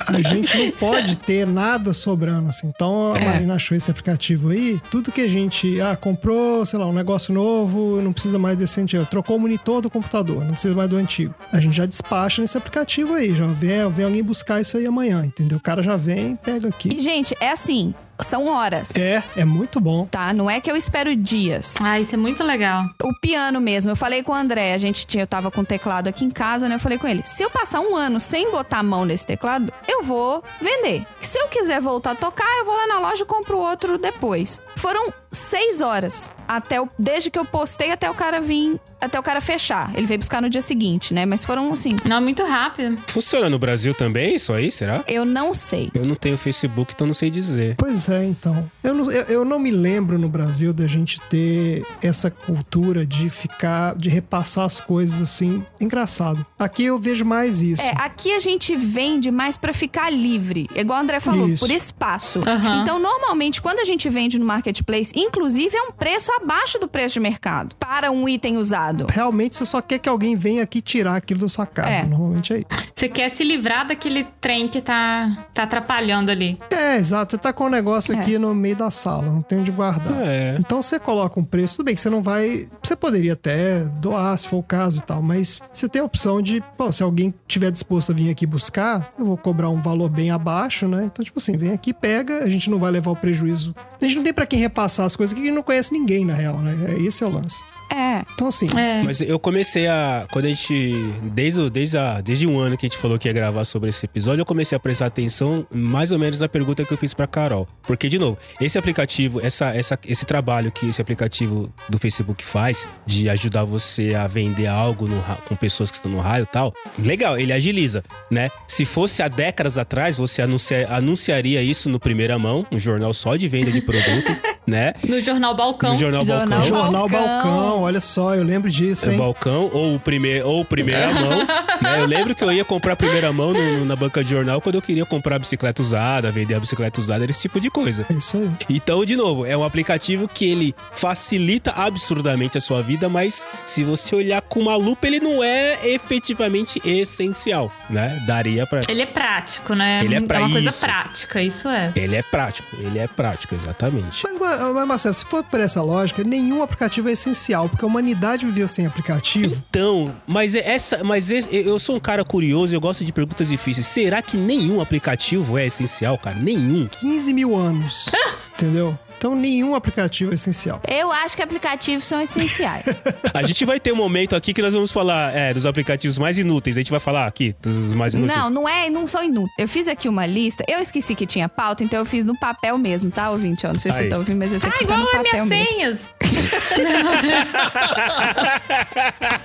a 0.08 0.20
gente 0.20 0.56
não 0.56 0.70
pode 0.72 1.16
ter 1.18 1.46
nada 1.46 1.92
sobrando, 1.92 2.48
assim. 2.48 2.68
Então, 2.68 3.12
a 3.12 3.18
É. 3.18 3.24
Marina 3.24 3.54
achou 3.54 3.76
esse 3.76 3.90
aplicativo 3.90 4.50
aí, 4.50 4.80
tudo 4.90 5.10
que 5.12 5.20
a 5.20 5.28
gente, 5.28 5.80
ah, 5.80 5.96
comprou, 5.96 6.64
sei 6.66 6.78
lá, 6.78 6.86
um 6.86 6.92
negócio 6.92 7.32
novo, 7.34 8.00
não 8.00 8.12
precisa 8.12 8.38
mais 8.38 8.56
desse 8.56 8.80
antigo, 8.80 9.04
trocou 9.06 9.36
o 9.36 9.40
monitor 9.40 9.80
do 9.80 9.90
computador, 9.90 10.44
não 10.44 10.52
precisa 10.52 10.74
mais 10.74 10.88
do 10.88 10.96
antigo. 10.96 11.34
A 11.52 11.60
gente 11.60 11.76
já 11.76 11.86
despacha 11.86 12.40
nesse 12.40 12.56
aplicativo 12.56 13.14
aí, 13.14 13.34
já 13.34 13.46
vem, 13.46 13.90
vem 13.92 14.04
alguém 14.04 14.22
buscar 14.22 14.60
isso 14.60 14.76
aí 14.76 14.86
amanhã, 14.86 15.24
entendeu? 15.24 15.58
O 15.58 15.60
cara 15.60 15.82
já 15.82 15.96
vem, 15.96 16.36
pega 16.36 16.66
E, 16.66 16.70
aqui. 16.70 16.98
gente, 17.00 17.34
é 17.40 17.50
assim: 17.50 17.94
são 18.20 18.48
horas. 18.48 18.94
É, 18.96 19.22
é 19.36 19.44
muito 19.44 19.80
bom. 19.80 20.06
Tá? 20.06 20.32
Não 20.32 20.50
é 20.50 20.60
que 20.60 20.70
eu 20.70 20.76
espero 20.76 21.14
dias. 21.14 21.76
Ah, 21.80 22.00
isso 22.00 22.14
é 22.14 22.18
muito 22.18 22.42
legal. 22.42 22.86
O 23.02 23.12
piano 23.20 23.60
mesmo, 23.60 23.92
eu 23.92 23.96
falei 23.96 24.22
com 24.22 24.32
o 24.32 24.34
André, 24.34 24.74
a 24.74 24.78
gente 24.78 25.06
tinha, 25.06 25.22
eu 25.22 25.26
tava 25.26 25.50
com 25.50 25.60
o 25.60 25.64
teclado 25.64 26.08
aqui 26.08 26.24
em 26.24 26.30
casa, 26.30 26.68
né? 26.68 26.76
Eu 26.76 26.80
falei 26.80 26.98
com 26.98 27.06
ele: 27.06 27.22
se 27.24 27.42
eu 27.42 27.50
passar 27.50 27.80
um 27.80 27.96
ano 27.96 28.20
sem 28.20 28.50
botar 28.50 28.78
a 28.78 28.82
mão 28.82 29.04
nesse 29.04 29.26
teclado, 29.26 29.72
eu 29.88 30.02
vou 30.02 30.42
vender. 30.60 31.06
Se 31.20 31.38
eu 31.38 31.48
quiser 31.48 31.80
voltar 31.80 32.12
a 32.12 32.14
tocar, 32.14 32.48
eu 32.58 32.64
vou 32.64 32.76
lá 32.76 32.86
na 32.86 32.98
loja 33.00 33.22
e 33.22 33.26
compro 33.26 33.58
outro 33.58 33.98
depois. 33.98 34.60
Foram 34.76 35.12
seis 35.32 35.80
horas 35.80 36.32
até 36.48 36.80
o, 36.80 36.88
desde 36.98 37.30
que 37.30 37.38
eu 37.38 37.44
postei 37.44 37.90
até 37.90 38.10
o 38.10 38.14
cara 38.14 38.40
vir, 38.40 38.80
até 39.00 39.18
o 39.18 39.22
cara 39.22 39.40
fechar. 39.40 39.92
Ele 39.94 40.06
veio 40.06 40.18
buscar 40.18 40.40
no 40.40 40.48
dia 40.48 40.62
seguinte, 40.62 41.12
né? 41.12 41.26
Mas 41.26 41.44
foram 41.44 41.72
assim. 41.72 41.96
Não, 42.04 42.20
muito 42.20 42.42
rápido. 42.44 42.98
Funciona 43.08 43.50
no 43.50 43.58
Brasil 43.58 43.92
também 43.94 44.36
isso 44.36 44.52
aí, 44.52 44.70
será? 44.70 45.04
Eu 45.06 45.24
não 45.24 45.52
sei. 45.52 45.90
Eu 45.94 46.04
não 46.04 46.14
tenho 46.14 46.38
Facebook, 46.38 46.92
então 46.94 47.06
não 47.06 47.14
sei 47.14 47.30
dizer. 47.30 47.74
Pois 47.76 48.08
é, 48.08 48.24
então. 48.24 48.70
Eu 48.82 48.94
não, 48.94 49.10
eu, 49.10 49.24
eu 49.24 49.44
não 49.44 49.58
me 49.58 49.70
lembro 49.70 50.18
no 50.18 50.28
Brasil 50.28 50.72
da 50.72 50.86
gente 50.86 51.20
ter 51.22 51.84
essa 52.02 52.30
cultura 52.30 53.04
de 53.04 53.28
ficar, 53.28 53.94
de 53.96 54.08
repassar 54.08 54.64
as 54.64 54.80
coisas 54.80 55.20
assim. 55.20 55.64
Engraçado. 55.80 56.44
Aqui 56.58 56.84
eu 56.84 56.98
vejo 56.98 57.24
mais 57.24 57.60
isso. 57.60 57.82
É, 57.82 57.94
aqui 57.98 58.32
a 58.32 58.40
gente 58.40 58.74
vende 58.74 59.30
mais 59.30 59.56
pra 59.56 59.72
ficar 59.72 60.10
livre. 60.10 60.68
Igual 60.74 60.98
o 60.98 61.02
André 61.02 61.20
falou, 61.20 61.48
Isso. 61.48 61.64
por 61.66 61.74
espaço. 61.74 62.42
Aham. 62.46 62.82
Então, 62.82 62.98
normalmente, 62.98 63.60
quando 63.60 63.80
a 63.80 63.84
gente 63.84 64.08
vende 64.08 64.38
no 64.38 64.46
marketplace, 64.46 65.12
inclusive 65.16 65.76
é 65.76 65.82
um 65.82 65.92
preço 65.92 66.30
abaixo 66.40 66.78
do 66.78 66.86
preço 66.86 67.14
de 67.14 67.20
mercado 67.20 67.74
para 67.76 68.10
um 68.10 68.28
item 68.28 68.56
usado. 68.58 69.06
Realmente 69.08 69.56
você 69.56 69.64
só 69.64 69.80
quer 69.80 69.98
que 69.98 70.08
alguém 70.08 70.36
venha 70.36 70.62
aqui 70.62 70.80
tirar 70.80 71.16
aquilo 71.16 71.40
da 71.40 71.48
sua 71.48 71.66
casa. 71.66 71.90
É. 71.90 72.04
Normalmente 72.04 72.52
é 72.52 72.58
isso. 72.58 72.66
Você 72.94 73.08
quer 73.08 73.28
se 73.30 73.44
livrar 73.44 73.86
daquele 73.86 74.24
trem 74.40 74.68
que 74.68 74.80
tá, 74.80 75.46
tá 75.52 75.64
atrapalhando 75.64 76.30
ali. 76.30 76.58
É, 76.70 76.96
exato. 76.96 77.32
Você 77.32 77.38
tá 77.38 77.52
com 77.52 77.64
o 77.64 77.68
negócio 77.70 78.14
É. 78.14 78.18
aqui 78.18 78.38
no 78.38 78.54
meio 78.54 78.76
da 78.76 78.90
sala, 78.90 79.22
não 79.30 79.42
tem 79.42 79.58
onde 79.58 79.70
guardar. 79.70 80.26
É. 80.26 80.56
Então 80.58 80.82
você 80.82 80.98
coloca 80.98 81.38
um 81.38 81.44
preço, 81.44 81.76
tudo 81.76 81.86
bem 81.86 81.94
que 81.94 82.00
você 82.00 82.10
não 82.10 82.22
vai. 82.22 82.68
Você 82.82 82.94
poderia 82.96 83.32
até 83.34 83.80
doar, 83.84 84.36
se 84.38 84.48
for 84.48 84.58
o 84.58 84.62
caso 84.62 84.98
e 85.00 85.02
tal, 85.02 85.22
mas 85.22 85.60
você 85.72 85.88
tem 85.88 86.00
a 86.02 86.04
opção 86.04 86.40
de, 86.42 86.62
pô, 86.76 86.90
se 86.92 87.02
alguém 87.02 87.34
tiver 87.46 87.70
disposto 87.70 88.12
a 88.12 88.14
vir 88.14 88.30
aqui 88.30 88.46
buscar, 88.46 89.12
eu 89.18 89.24
vou 89.24 89.36
cobrar 89.36 89.68
um 89.70 89.80
valor 89.80 90.08
bem 90.08 90.30
abaixo, 90.30 90.86
né? 90.88 91.04
Então, 91.04 91.24
tipo 91.24 91.38
assim, 91.38 91.56
vem 91.56 91.72
aqui, 91.72 91.92
pega, 91.92 92.38
a 92.44 92.48
gente 92.48 92.70
não 92.70 92.78
vai 92.78 92.90
levar 92.90 93.10
o 93.10 93.16
prejuízo. 93.16 93.74
A 94.00 94.04
gente 94.04 94.16
não 94.16 94.22
tem 94.22 94.32
pra 94.32 94.46
quem 94.46 94.58
repassar 94.58 95.05
as 95.06 95.16
coisas 95.16 95.38
que 95.38 95.50
não 95.50 95.62
conhece 95.62 95.92
ninguém, 95.92 96.24
na 96.24 96.34
real, 96.34 96.58
né? 96.58 96.96
Esse 96.98 97.24
é 97.24 97.26
o 97.26 97.30
lance. 97.30 97.64
É. 97.90 98.22
Então, 98.34 98.48
assim, 98.48 98.66
É. 98.76 99.02
Mas 99.02 99.20
eu 99.20 99.38
comecei 99.38 99.86
a. 99.86 100.26
Quando 100.32 100.46
a 100.46 100.48
gente. 100.48 100.94
Desde, 101.22 101.60
o- 101.60 101.70
desde, 101.70 101.96
a, 101.98 102.20
desde 102.20 102.46
um 102.46 102.58
ano 102.58 102.76
que 102.76 102.86
a 102.86 102.88
gente 102.88 102.98
falou 102.98 103.18
que 103.18 103.28
ia 103.28 103.32
gravar 103.32 103.64
sobre 103.64 103.90
esse 103.90 104.04
episódio, 104.04 104.40
eu 104.42 104.46
comecei 104.46 104.76
a 104.76 104.78
prestar 104.80 105.06
atenção 105.06 105.66
mais 105.72 106.10
ou 106.10 106.18
menos 106.18 106.40
na 106.40 106.48
pergunta 106.48 106.84
que 106.84 106.92
eu 106.92 106.98
fiz 106.98 107.14
pra 107.14 107.26
Carol. 107.26 107.66
Porque, 107.82 108.08
de 108.08 108.18
novo, 108.18 108.36
esse 108.60 108.76
aplicativo, 108.78 109.44
essa, 109.44 109.66
essa, 109.74 109.98
esse 110.06 110.24
trabalho 110.24 110.70
que 110.72 110.88
esse 110.88 111.00
aplicativo 111.00 111.72
do 111.88 111.98
Facebook 111.98 112.44
faz 112.44 112.86
de 113.06 113.28
ajudar 113.30 113.64
você 113.64 114.14
a 114.14 114.26
vender 114.26 114.66
algo 114.66 115.06
no 115.06 115.22
com 115.48 115.56
pessoas 115.56 115.90
que 115.90 115.96
estão 115.96 116.10
no 116.10 116.20
raio 116.20 116.42
e 116.42 116.46
tal, 116.46 116.72
legal, 116.98 117.38
ele 117.38 117.52
agiliza, 117.52 118.02
né? 118.30 118.50
Se 118.66 118.84
fosse 118.84 119.22
há 119.22 119.28
décadas 119.28 119.78
atrás, 119.78 120.16
você 120.16 120.42
anuncia- 120.42 120.88
anunciaria 120.90 121.62
isso 121.62 121.88
no 121.88 121.98
primeira 122.00 122.38
mão, 122.38 122.66
um 122.72 122.78
jornal 122.80 123.12
só 123.12 123.36
de 123.36 123.48
venda 123.48 123.70
de 123.70 123.80
produto, 123.80 124.36
né? 124.66 124.94
No 125.06 125.20
jornal 125.20 125.54
Balcão. 125.56 125.92
No 125.92 125.98
jornal, 125.98 126.24
Jornal 126.24 126.46
Balcão. 126.48 126.66
Jornal 126.68 127.08
Balcão. 127.08 127.75
Balcão, 127.76 127.82
olha 127.82 128.00
só, 128.00 128.34
eu 128.34 128.42
lembro 128.42 128.70
disso, 128.70 129.08
É 129.08 129.12
hein? 129.12 129.18
balcão 129.18 129.70
ou 129.72 129.94
o 129.96 130.00
primeiro 130.00 130.48
ou 130.48 130.64
primeira 130.64 131.12
mão. 131.12 131.46
né? 131.82 132.00
Eu 132.00 132.06
lembro 132.06 132.34
que 132.34 132.42
eu 132.42 132.50
ia 132.52 132.64
comprar 132.64 132.96
primeira 132.96 133.32
mão 133.32 133.52
no- 133.52 133.56
no- 133.80 133.84
na 133.84 133.94
banca 133.96 134.22
de 134.24 134.30
jornal 134.30 134.60
quando 134.60 134.76
eu 134.76 134.82
queria 134.82 135.04
comprar 135.04 135.38
bicicleta 135.38 135.82
usada, 135.82 136.30
vender 136.32 136.54
a 136.54 136.60
bicicleta 136.60 137.00
usada, 137.00 137.22
era 137.24 137.30
esse 137.30 137.42
tipo 137.42 137.60
de 137.60 137.70
coisa. 137.70 138.06
É 138.10 138.14
isso 138.14 138.36
aí. 138.36 138.50
Então, 138.70 139.04
de 139.04 139.16
novo, 139.16 139.44
é 139.44 139.56
um 139.56 139.62
aplicativo 139.64 140.26
que 140.28 140.44
ele 140.50 140.74
facilita 140.94 141.72
absurdamente 141.72 142.56
a 142.58 142.60
sua 142.60 142.82
vida, 142.82 143.08
mas 143.08 143.46
se 143.64 143.84
você 143.84 144.14
olhar 144.16 144.40
com 144.42 144.60
uma 144.60 144.76
lupa, 144.76 145.06
ele 145.06 145.20
não 145.20 145.42
é 145.44 145.78
efetivamente 145.88 146.80
essencial, 146.84 147.72
né? 147.90 148.22
Daria 148.26 148.66
pra. 148.66 148.80
Ele 148.88 149.02
é 149.02 149.06
prático, 149.06 149.74
né? 149.74 150.00
Ele 150.02 150.14
é 150.14 150.20
pra 150.20 150.40
uma 150.40 150.50
coisa 150.50 150.70
isso. 150.70 150.80
prática, 150.80 151.42
isso 151.42 151.68
é. 151.68 151.92
Ele 151.94 152.16
é 152.16 152.22
prático, 152.22 152.68
ele 152.78 152.98
é 152.98 153.06
prático, 153.06 153.54
exatamente. 153.54 154.22
Mas, 154.24 154.38
ma- 154.38 154.72
mas, 154.72 154.86
Marcelo, 154.88 155.14
se 155.14 155.24
for 155.24 155.44
por 155.44 155.60
essa 155.60 155.82
lógica, 155.82 156.24
nenhum 156.24 156.62
aplicativo 156.62 157.08
é 157.08 157.12
essencial, 157.12 157.65
porque 157.68 157.84
a 157.84 157.88
humanidade 157.88 158.44
viveu 158.46 158.66
sem 158.68 158.86
aplicativo. 158.86 159.54
Então, 159.70 160.14
mas 160.26 160.54
é 160.54 160.68
essa, 160.68 161.02
mas 161.04 161.30
esse- 161.30 161.48
eu 161.52 161.78
sou 161.78 161.96
um 161.96 162.00
cara 162.00 162.24
curioso, 162.24 162.74
eu 162.74 162.80
gosto 162.80 163.04
de 163.04 163.12
perguntas 163.12 163.48
difíceis. 163.48 163.86
Será 163.86 164.20
que 164.22 164.36
nenhum 164.36 164.80
aplicativo 164.80 165.56
é 165.58 165.66
essencial, 165.66 166.16
cara? 166.18 166.36
Nenhum. 166.40 166.86
15 166.86 167.32
mil 167.34 167.54
anos. 167.56 168.06
Entendeu? 168.54 168.98
Então 169.18 169.34
nenhum 169.34 169.74
aplicativo 169.74 170.30
é 170.32 170.34
essencial. 170.34 170.80
Eu 170.88 171.10
acho 171.10 171.34
que 171.36 171.42
aplicativos 171.42 172.04
são 172.06 172.20
essenciais. 172.20 172.84
A 173.32 173.42
gente 173.42 173.64
vai 173.64 173.80
ter 173.80 173.92
um 173.92 173.96
momento 173.96 174.36
aqui 174.36 174.52
que 174.52 174.60
nós 174.62 174.72
vamos 174.74 174.90
falar 174.92 175.34
é, 175.34 175.52
dos 175.54 175.66
aplicativos 175.66 176.18
mais 176.18 176.38
inúteis. 176.38 176.76
A 176.76 176.80
gente 176.80 176.90
vai 176.90 177.00
falar 177.00 177.26
aqui 177.26 177.54
dos 177.60 177.92
mais 177.92 178.14
inúteis. 178.14 178.38
não, 178.38 178.50
não 178.50 178.68
é, 178.68 178.88
não 178.90 179.06
são 179.06 179.22
inúteis. 179.24 179.54
Eu 179.58 179.68
fiz 179.68 179.88
aqui 179.88 180.08
uma 180.08 180.26
lista. 180.26 180.64
Eu 180.68 180.80
esqueci 180.80 181.14
que 181.14 181.26
tinha 181.26 181.48
pauta, 181.48 181.82
então 181.82 181.98
eu 181.98 182.04
fiz 182.04 182.24
no 182.24 182.38
papel 182.38 182.78
mesmo, 182.78 183.10
tá, 183.10 183.30
ouvinte? 183.30 183.64
Eu 183.64 183.72
não 183.72 183.80
sei 183.80 183.92
se 183.92 183.98
Aí. 183.98 184.04
você 184.04 184.10
tá 184.10 184.18
ouvindo, 184.18 184.38
mas 184.38 184.52
esse 184.52 184.66
Ah, 184.66 184.68
aqui 184.68 184.78
tá 184.86 184.94
igual 184.94 185.00
no 185.00 185.06
as 185.06 185.12
papel 185.12 185.46
minhas 185.46 185.48
mesmo. 185.48 185.66
senhas. 185.66 186.10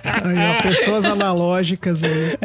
Aí, 0.03 0.37
ó, 0.57 0.61
pessoas 0.61 1.05
analógicas 1.05 2.03
aí. 2.03 2.37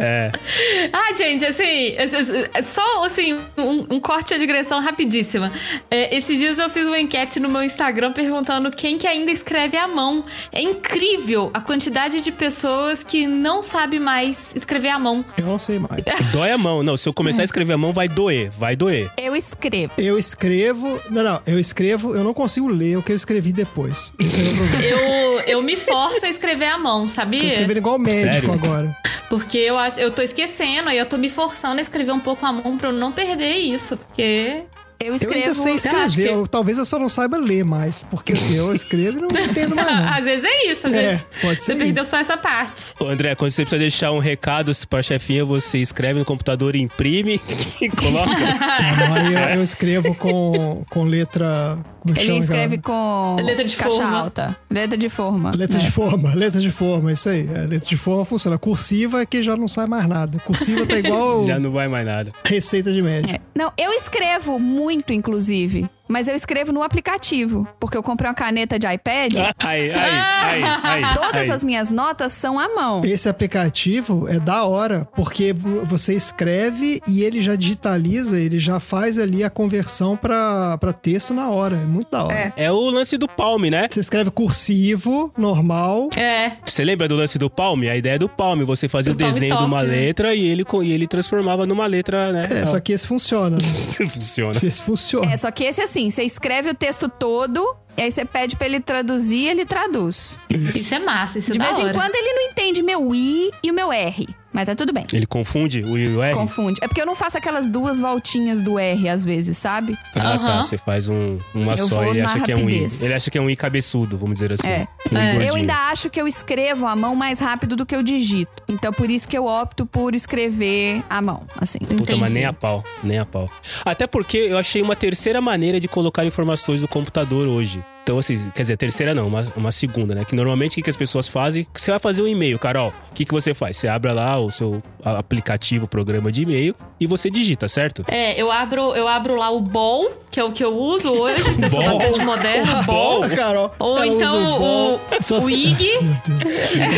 Ah, 0.93 1.13
gente, 1.15 1.45
assim, 1.45 1.95
é 1.97 2.63
só 2.63 3.05
assim, 3.05 3.35
um, 3.57 3.87
um 3.97 4.01
corte 4.01 4.35
de 4.35 4.41
digressão 4.41 4.81
rapidíssima. 4.81 5.53
É, 5.91 6.17
esses 6.17 6.39
dias 6.39 6.59
eu 6.59 6.69
fiz 6.71 6.87
uma 6.87 6.99
enquete 6.99 7.16
no 7.41 7.49
meu 7.49 7.63
Instagram 7.63 8.13
perguntando 8.13 8.71
quem 8.71 8.99
que 8.99 9.07
ainda 9.07 9.31
escreve 9.31 9.77
à 9.77 9.89
mão. 9.89 10.25
É 10.53 10.61
incrível 10.61 11.51
a 11.55 11.61
quantidade 11.61 12.21
de 12.21 12.31
pessoas 12.31 13.03
que 13.03 13.27
não 13.27 13.63
sabe 13.63 13.99
mais 13.99 14.55
escrever 14.55 14.91
à 14.91 14.99
mão. 14.99 15.25
Eu 15.39 15.47
não 15.47 15.59
sei 15.59 15.79
mais. 15.79 16.03
Dói 16.31 16.51
a 16.51 16.59
mão. 16.59 16.83
Não, 16.83 16.97
se 16.97 17.09
eu 17.09 17.15
começar 17.15 17.41
a 17.43 17.45
escrever 17.45 17.73
a 17.73 17.79
mão, 17.79 17.93
vai 17.93 18.07
doer. 18.09 18.51
Vai 18.59 18.77
doer. 18.77 19.11
Eu 19.17 19.35
escrevo. 19.35 19.93
Eu 19.97 20.19
escrevo. 20.19 21.01
Não, 21.11 21.23
não, 21.23 21.41
eu 21.47 21.59
escrevo, 21.59 22.15
eu 22.15 22.23
não 22.23 22.35
consigo 22.35 22.69
ler 22.69 22.97
o 22.99 23.03
que 23.03 23.13
eu 23.13 23.17
escrevi 23.17 23.53
depois. 23.53 24.13
É. 24.21 24.93
Eu, 24.93 25.41
eu 25.47 25.63
me 25.63 25.77
forço 25.77 26.27
a 26.27 26.29
escrever 26.29 26.67
à 26.67 26.79
mão, 26.79 27.05
Tô 27.05 27.09
sabia? 27.09 27.47
escrevendo 27.47 27.79
igual 27.79 27.99
médico 27.99 28.33
Sério? 28.33 28.53
agora. 28.53 28.97
Porque 29.29 29.59
eu 29.59 29.77
acho, 29.79 29.99
eu 29.99 30.11
tô 30.11 30.23
esquecendo, 30.23 30.89
aí 30.89 30.99
eu 30.99 31.07
tô 31.07 31.17
me 31.17 31.29
forçando 31.31 31.79
a 31.79 31.83
escrever 31.83 32.13
um 32.13 32.21
pouco 32.21 32.45
à 32.47 32.53
mão 32.53 32.77
pra 32.77 32.89
eu 32.89 32.93
não 32.93 33.11
perder 33.11 33.55
isso. 33.57 33.97
Porque. 33.97 34.63
Eu 34.99 35.09
Eu 35.09 35.13
ainda 35.13 35.25
escrevo. 35.25 35.55
sei 35.55 35.73
acho 35.75 35.87
escrever, 35.89 36.29
que- 36.29 36.35
eu- 36.35 36.47
talvez 36.47 36.79
eu 36.79 36.85
só 36.85 36.99
não 36.99 37.09
saiba 37.09 37.37
ler 37.37 37.65
mais. 37.65 38.05
Porque 38.05 38.35
se 38.35 38.55
eu 38.57 38.73
escrevo, 38.73 39.19
eu 39.19 39.29
não 39.33 39.41
entendo 39.45 39.75
mais 39.77 39.87
não. 39.89 40.09
Às 40.09 40.25
vezes 40.25 40.45
é 40.45 40.71
isso, 40.73 40.87
às 40.87 40.93
É, 40.95 41.03
vezes. 41.11 41.23
pode 41.43 41.63
ser 41.65 41.73
Você 41.73 41.79
perdeu 41.85 42.05
só 42.05 42.17
essa 42.19 42.37
parte. 42.37 42.95
Ô, 43.01 43.07
André, 43.07 43.35
quando 43.35 43.51
você 43.51 43.63
precisa 43.63 43.79
deixar 43.79 44.13
um 44.13 44.19
recado 44.19 44.73
pra 44.89 45.03
chefinha, 45.03 45.45
você 45.45 45.79
escreve 45.79 46.19
no 46.19 46.25
computador, 46.25 46.75
imprime 46.77 47.41
e 47.81 47.89
coloca. 47.91 48.31
Não, 48.37 49.15
aí 49.15 49.35
eu, 49.53 49.57
eu 49.59 49.63
escrevo 49.63 50.15
com, 50.15 50.85
com 50.91 51.05
letra. 51.05 51.79
Ele 52.09 52.21
chama 52.21 52.39
escreve 52.39 52.79
com 52.79 53.37
Letra 53.43 53.65
de 53.65 53.75
caixa 53.77 53.97
forma. 53.97 54.19
alta. 54.21 54.57
Letra 54.71 54.97
de 54.97 55.09
forma. 55.09 55.51
Letra 55.57 55.77
É. 55.81 55.81
de 55.85 55.91
forma, 55.91 56.35
letra 56.37 56.61
de 56.61 56.71
forma, 56.71 57.13
isso 57.13 57.29
aí. 57.29 57.49
É, 57.53 57.63
letra 57.67 57.89
de 57.89 57.97
forma 57.97 58.25
funciona. 58.25 58.57
Cursiva 58.57 59.23
é 59.23 59.27
que 59.27 59.43
já 59.43 59.57
não 59.57 59.67
sai 59.67 59.87
mais 59.89 60.07
nada. 60.07 60.39
Cursiva 60.39 60.87
tá 60.87 60.97
igual 60.97 61.45
Já 61.45 61.59
não 61.59 61.73
vai 61.73 61.89
mais 61.89 62.07
nada. 62.07 62.31
receita 62.45 62.93
de 62.93 63.03
médico. 63.03 63.35
É. 63.35 63.41
Não, 63.57 63.73
eu 63.77 63.91
escrevo 63.93 64.57
muito, 64.61 64.86
inclusive. 64.91 65.89
Mas 66.09 66.29
eu 66.29 66.35
escrevo 66.35 66.73
no 66.73 66.83
aplicativo. 66.83 67.67
Porque 67.81 67.97
eu 67.97 68.03
comprei 68.03 68.29
uma 68.29 68.35
caneta 68.35 68.79
de 68.79 68.87
iPad. 68.87 69.35
Aí, 69.59 69.91
aí, 69.91 70.63
aí. 70.83 71.15
Todas 71.15 71.51
as 71.51 71.65
minhas 71.65 71.91
notas 71.91 72.33
são 72.33 72.59
à 72.59 72.69
mão. 72.69 73.05
Esse 73.05 73.29
aplicativo 73.29 74.29
é 74.29 74.39
da 74.39 74.65
hora, 74.65 75.09
porque 75.17 75.53
você 75.85 76.15
escreve 76.15 77.01
e 77.09 77.23
ele 77.23 77.41
já 77.41 77.57
digitaliza, 77.57 78.39
ele 78.39 78.59
já 78.59 78.79
faz 78.79 79.19
ali 79.19 79.43
a 79.43 79.51
conversão 79.51 80.17
pra 80.17 80.77
pra 80.79 80.93
texto 80.93 81.33
na 81.35 81.49
hora. 81.51 81.77
É 81.77 81.85
muito 81.85 82.11
da 82.11 82.25
hora. 82.25 82.35
É. 82.35 82.53
É 82.57 82.73
o 82.73 82.91
lance 82.91 83.17
do 83.17 83.27
Palm, 83.29 83.63
né? 83.65 83.89
Você 83.91 84.01
escreve 84.01 84.31
cursivo, 84.31 85.33
normal. 85.37 86.09
É. 86.17 86.53
Você 86.65 86.85
lembra 86.85 87.09
do 87.09 87.17
lance 87.17 87.39
do 87.39 87.49
Palm? 87.51 87.81
A 87.83 87.97
ideia 87.97 88.15
é 88.15 88.19
do 88.19 88.29
Palm. 88.29 88.65
Você 88.67 88.89
fazia 88.89 89.15
Do 89.15 89.23
o 89.23 89.27
desenho 89.27 89.57
de 89.57 89.65
uma 89.65 89.83
né? 89.83 89.89
letra 89.91 90.35
e 90.35 90.45
ele, 90.47 90.65
e 90.83 90.93
ele 90.93 91.07
transformava 91.07 91.67
numa 91.67 91.87
letra, 91.87 92.33
né? 92.33 92.43
É, 92.51 92.67
só 92.67 92.79
que 92.81 92.93
esse 92.93 93.07
funciona. 93.07 93.57
né? 93.57 93.63
Funciona. 94.09 94.53
Esse 94.63 94.83
funciona. 94.83 95.33
É, 95.33 95.37
só 95.37 95.51
que 95.51 95.65
esse 95.65 95.81
assim, 95.81 95.96
você 96.11 96.23
escreve 96.23 96.71
o 96.71 96.75
texto 96.75 97.09
todo, 97.09 97.77
e 97.97 98.03
aí 98.03 98.11
você 98.11 98.25
pede 98.25 98.57
pra 98.57 98.67
ele 98.67 98.81
traduzir, 98.81 99.49
ele 99.49 99.65
traduz. 99.65 100.39
Isso 100.51 100.95
é 100.95 100.99
massa, 100.99 101.39
isso 101.39 101.51
De 101.53 101.59
é 101.59 101.63
da 101.63 101.67
vez 101.67 101.79
em 101.79 101.85
hora. 101.85 101.95
quando 101.95 102.15
ele 102.15 102.33
não 102.35 102.51
entende 102.51 102.83
meu 102.83 103.15
I 103.15 103.51
e 103.63 103.71
o 103.71 103.75
meu 103.75 103.93
R. 103.93 104.29
Mas 104.57 104.65
tá 104.65 104.75
tudo 104.75 104.91
bem. 104.91 105.05
Ele 105.13 105.27
confunde 105.27 105.83
o 105.83 105.99
I 105.99 106.05
e 106.05 106.09
o 106.17 106.23
R? 106.23 106.35
Confunde. 106.35 106.81
É 106.83 106.89
porque 106.89 106.99
eu 106.99 107.05
não 107.05 107.15
faço 107.15 107.37
aquelas 107.37 107.69
duas 107.69 108.01
voltinhas 108.01 108.63
do 108.63 108.79
R 108.79 109.07
às 109.07 109.23
vezes, 109.23 109.59
sabe? 109.59 109.99
Ah, 110.15 110.21
tá. 110.21 110.31
Aham. 110.33 110.63
Você 110.63 110.79
faz 110.79 111.11
um, 111.11 111.39
uma 111.55 111.75
Eu 111.75 111.87
só 111.87 112.03
e 112.03 112.09
ele 112.09 112.21
acha 112.23 112.41
que 112.41 112.53
é 112.53 112.55
um 112.55 112.61
I. 112.61 112.63
rapidez. 112.63 113.03
Ele 113.03 113.13
acha 113.13 113.31
que 113.31 113.37
é 113.37 113.41
um 113.43 113.51
I 113.51 113.55
cabeçudo, 113.55 114.17
vamos 114.17 114.37
dizer 114.37 114.55
assim. 114.55 114.67
É. 114.67 114.89
Um 115.13 115.19
É. 115.19 115.51
Eu 115.51 115.57
ainda 115.57 115.75
acho 115.91 116.09
que 116.09 116.19
eu 116.19 116.27
escrevo 116.27 116.87
à 116.87 116.97
mão 116.97 117.15
mais 117.15 117.39
rápido 117.39 117.77
do 117.77 117.85
que 117.85 117.95
eu 117.95 118.03
digito. 118.03 118.63
Então 118.67 118.95
por 118.95 119.11
isso 119.11 119.29
que 119.29 119.37
eu 119.37 119.45
opto 119.45 119.85
por 119.85 120.15
escrever 120.15 121.03
à 121.11 121.21
mão, 121.21 121.43
assim. 121.61 121.79
Puta, 121.81 121.93
Entendi. 121.93 122.21
mas 122.21 122.33
nem 122.33 122.47
a 122.47 122.53
pau, 122.55 122.83
nem 123.05 123.19
a 123.19 123.27
pau. 123.27 123.47
Até 123.85 124.07
porque 124.07 124.39
eu 124.39 124.57
achei 124.57 124.81
uma 124.81 124.97
terceira 124.97 125.43
maneira 125.43 125.79
de 125.79 125.87
colocar 125.87 126.25
informações 126.25 126.81
no 126.81 126.89
computador 126.89 127.47
hoje. 127.47 127.85
Então, 128.07 128.19
assim, 128.21 128.39
quer 128.55 128.63
dizer, 128.63 128.77
terceira 128.77 129.13
não, 129.13 129.27
uma, 129.27 129.45
uma 129.57 129.73
segunda, 129.73 130.15
né? 130.15 130.25
Que 130.25 130.37
normalmente 130.37 130.71
o 130.71 130.75
que, 130.77 130.83
que 130.83 130.91
as 130.91 130.95
pessoas 130.97 131.27
fazem? 131.27 131.67
Você 131.75 131.91
vai 131.91 131.99
fazer 131.99 132.23
um 132.23 132.29
e-mail, 132.29 132.57
Carol. 132.57 132.95
O 133.11 133.15
que, 133.15 133.25
que 133.25 133.33
você 133.33 133.53
faz? 133.53 133.77
Você 133.79 133.89
abre 133.89 134.13
lá 134.13 134.39
o 134.39 134.49
seu 134.49 134.81
aplicativo, 135.05 135.89
programa 135.89 136.31
de 136.31 136.43
e-mail 136.43 136.73
e 137.01 137.07
você 137.07 137.29
digita, 137.29 137.67
certo? 137.67 138.03
É, 138.07 138.41
eu 138.41 138.49
abro, 138.53 138.95
eu 138.95 139.09
abro 139.09 139.35
lá 139.35 139.51
o 139.51 139.61
Bol, 139.61 140.13
que 140.31 140.39
é 140.39 140.45
o 140.45 140.53
que 140.53 140.65
eu 140.65 140.73
uso 140.79 141.11
hoje, 141.13 141.43
que 141.43 141.65
eu 141.65 141.69
sou 141.71 141.81
Bol? 141.83 141.99
bastante 141.99 142.25
moderna, 142.25 142.83
Bol. 142.85 143.23
Bom, 143.29 143.29
Carol. 143.35 143.75
Ou 143.81 143.95
usa 143.97 144.07
então 144.07 144.63
o, 144.63 144.95
o 144.95 145.41
se- 145.41 145.53
IG. 145.55 145.91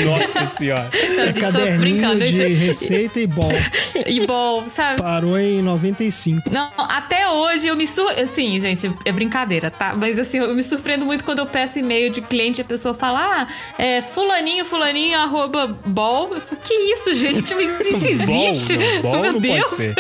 Nossa 0.04 0.44
senhora. 0.44 0.90
Não, 0.92 1.40
Caderninho 1.40 1.80
brincando. 1.80 2.18
de 2.24 2.36
esse- 2.42 2.54
receita 2.66 3.18
e 3.20 3.26
bom. 3.26 3.48
E 4.06 4.26
Bol, 4.26 4.64
sabe? 4.68 5.00
Parou 5.00 5.38
em 5.38 5.60
95. 5.62 6.50
Não, 6.50 6.70
até 6.76 7.28
hoje 7.30 7.66
eu 7.66 7.76
me 7.76 7.86
sur... 7.86 8.08
Assim, 8.10 8.58
gente, 8.60 8.90
é 9.04 9.12
brincadeira, 9.12 9.70
tá? 9.70 9.94
Mas 9.96 10.18
assim, 10.18 10.38
eu 10.38 10.54
me 10.54 10.62
surpreendo 10.62 10.97
muito 11.04 11.24
quando 11.24 11.40
eu 11.40 11.46
peço 11.46 11.78
e-mail 11.78 12.10
de 12.10 12.20
cliente 12.20 12.60
e 12.60 12.62
a 12.62 12.64
pessoa 12.64 12.94
fala, 12.94 13.20
ah, 13.42 13.46
é 13.82 14.00
fulaninho, 14.02 14.64
fulaninho, 14.64 15.18
arroba 15.18 15.66
bol. 15.86 16.34
Eu 16.34 16.40
falo, 16.40 16.60
que 16.62 16.74
isso, 16.74 17.14
gente? 17.14 17.54
Mas 17.54 17.80
isso 17.80 18.26
Bol, 18.26 18.48
existe? 18.48 18.76
não, 18.76 19.02
bol 19.02 19.20
Meu 19.20 19.32
não 19.32 19.40
pode 19.40 19.54
Deus. 19.54 19.68
ser. 19.70 19.94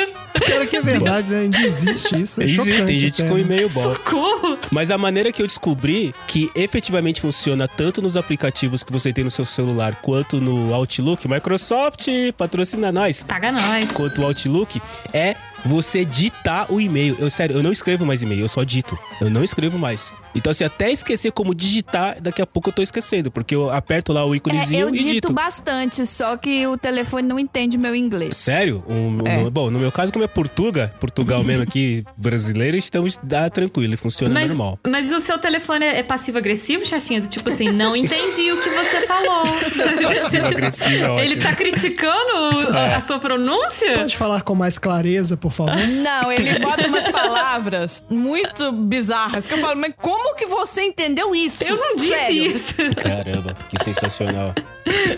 Pior 0.44 0.66
que 0.66 0.76
é 0.76 0.80
verdade, 0.80 1.28
né? 1.28 1.40
Ainda 1.40 1.58
existe 1.60 2.20
isso. 2.20 2.40
É 2.40 2.44
Existe, 2.44 2.64
chocante 2.64 2.84
tem 2.86 3.00
gente 3.00 3.22
até, 3.22 3.28
com 3.30 3.36
né? 3.36 3.40
e-mail 3.42 3.68
bom. 3.70 3.82
Socorro! 3.82 4.58
Mas 4.70 4.90
a 4.90 4.98
maneira 4.98 5.32
que 5.32 5.42
eu 5.42 5.46
descobri 5.46 6.14
que 6.28 6.50
efetivamente 6.54 7.20
funciona 7.20 7.66
tanto 7.66 8.00
nos 8.00 8.16
aplicativos 8.16 8.82
que 8.84 8.92
você 8.92 9.12
tem 9.12 9.24
no 9.24 9.30
seu 9.30 9.44
celular 9.44 9.96
quanto 9.96 10.40
no 10.40 10.72
Outlook, 10.74 11.26
Microsoft 11.26 12.06
patrocina 12.36 12.92
nós, 12.92 13.24
Paga 13.24 13.50
nós. 13.50 13.90
quanto 13.92 14.20
o 14.20 14.26
Outlook, 14.26 14.80
é 15.12 15.34
você 15.64 16.04
ditar 16.04 16.66
o 16.72 16.80
e-mail. 16.80 17.16
Eu, 17.18 17.30
sério, 17.30 17.56
eu 17.56 17.62
não 17.62 17.72
escrevo 17.72 18.04
mais 18.06 18.22
e-mail, 18.22 18.40
eu 18.42 18.48
só 18.48 18.62
dito. 18.64 18.98
Eu 19.20 19.30
não 19.30 19.42
escrevo 19.44 19.78
mais. 19.78 20.12
Então, 20.34 20.50
assim, 20.50 20.62
até 20.62 20.90
esquecer 20.92 21.32
como 21.32 21.54
digitar, 21.54 22.20
daqui 22.20 22.40
a 22.40 22.46
pouco 22.46 22.68
eu 22.68 22.72
tô 22.72 22.82
esquecendo, 22.82 23.30
porque 23.30 23.54
eu 23.54 23.70
aperto 23.70 24.12
lá 24.12 24.24
o 24.24 24.34
É, 24.34 24.36
íconezinho 24.36 24.80
eu 24.80 24.88
e 24.90 24.92
dito 24.98 25.08
dito. 25.12 25.32
bastante, 25.32 26.06
só 26.06 26.36
que 26.36 26.66
o 26.66 26.76
telefone 26.76 27.26
não 27.26 27.38
entende 27.38 27.76
meu 27.78 27.94
inglês. 27.94 28.36
Sério? 28.36 28.84
Um- 28.86 29.26
É. 29.26 29.38
no- 29.42 29.50
bom, 29.50 29.70
no 29.70 29.78
meu 29.80 29.90
caso, 29.90 30.12
como 30.12 30.24
é 30.24 30.28
Portuga, 30.28 30.94
Portugal 31.00 31.42
mesmo 31.42 31.62
aqui, 31.64 32.04
brasileiro, 32.16 32.76
estamos 32.76 33.18
dá 33.22 33.48
tranquilo, 33.50 33.96
funciona 33.96 34.32
Mas, 34.34 34.48
normal. 34.48 34.78
mas 34.86 35.10
o 35.12 35.18
seu 35.18 35.38
telefone 35.38 35.84
é 35.86 36.02
passivo-agressivo, 36.02 36.86
chefinha? 36.86 37.20
Do 37.22 37.26
tipo 37.28 37.48
assim, 37.50 37.70
não 37.70 37.96
entendi 37.96 38.52
o 38.52 38.60
que 38.62 38.68
você 38.70 39.06
falou. 39.06 39.42
Passivo-agressivo 40.02 41.18
é. 41.18 41.24
Ele 41.24 41.36
tá 41.36 41.54
criticando 41.54 42.76
É. 42.76 42.94
a 42.94 43.00
sua 43.00 43.18
pronúncia? 43.18 43.92
Pode 43.94 44.16
falar 44.16 44.42
com 44.42 44.54
mais 44.54 44.78
clareza, 44.78 45.36
por 45.36 45.47
favor? 45.50 45.76
Não, 45.76 46.30
ele 46.30 46.58
bota 46.60 46.86
umas 46.86 47.08
palavras 47.08 48.04
muito 48.08 48.70
bizarras 48.72 49.46
que 49.46 49.54
eu 49.54 49.58
falo, 49.58 49.80
mas 49.80 49.94
como 50.00 50.34
que 50.34 50.46
você 50.46 50.82
entendeu 50.82 51.34
isso? 51.34 51.64
Eu 51.64 51.76
não 51.76 51.96
disse 51.96 52.08
Sério? 52.08 52.46
isso. 52.52 52.74
Caramba, 53.02 53.56
que 53.68 53.82
sensacional. 53.82 54.54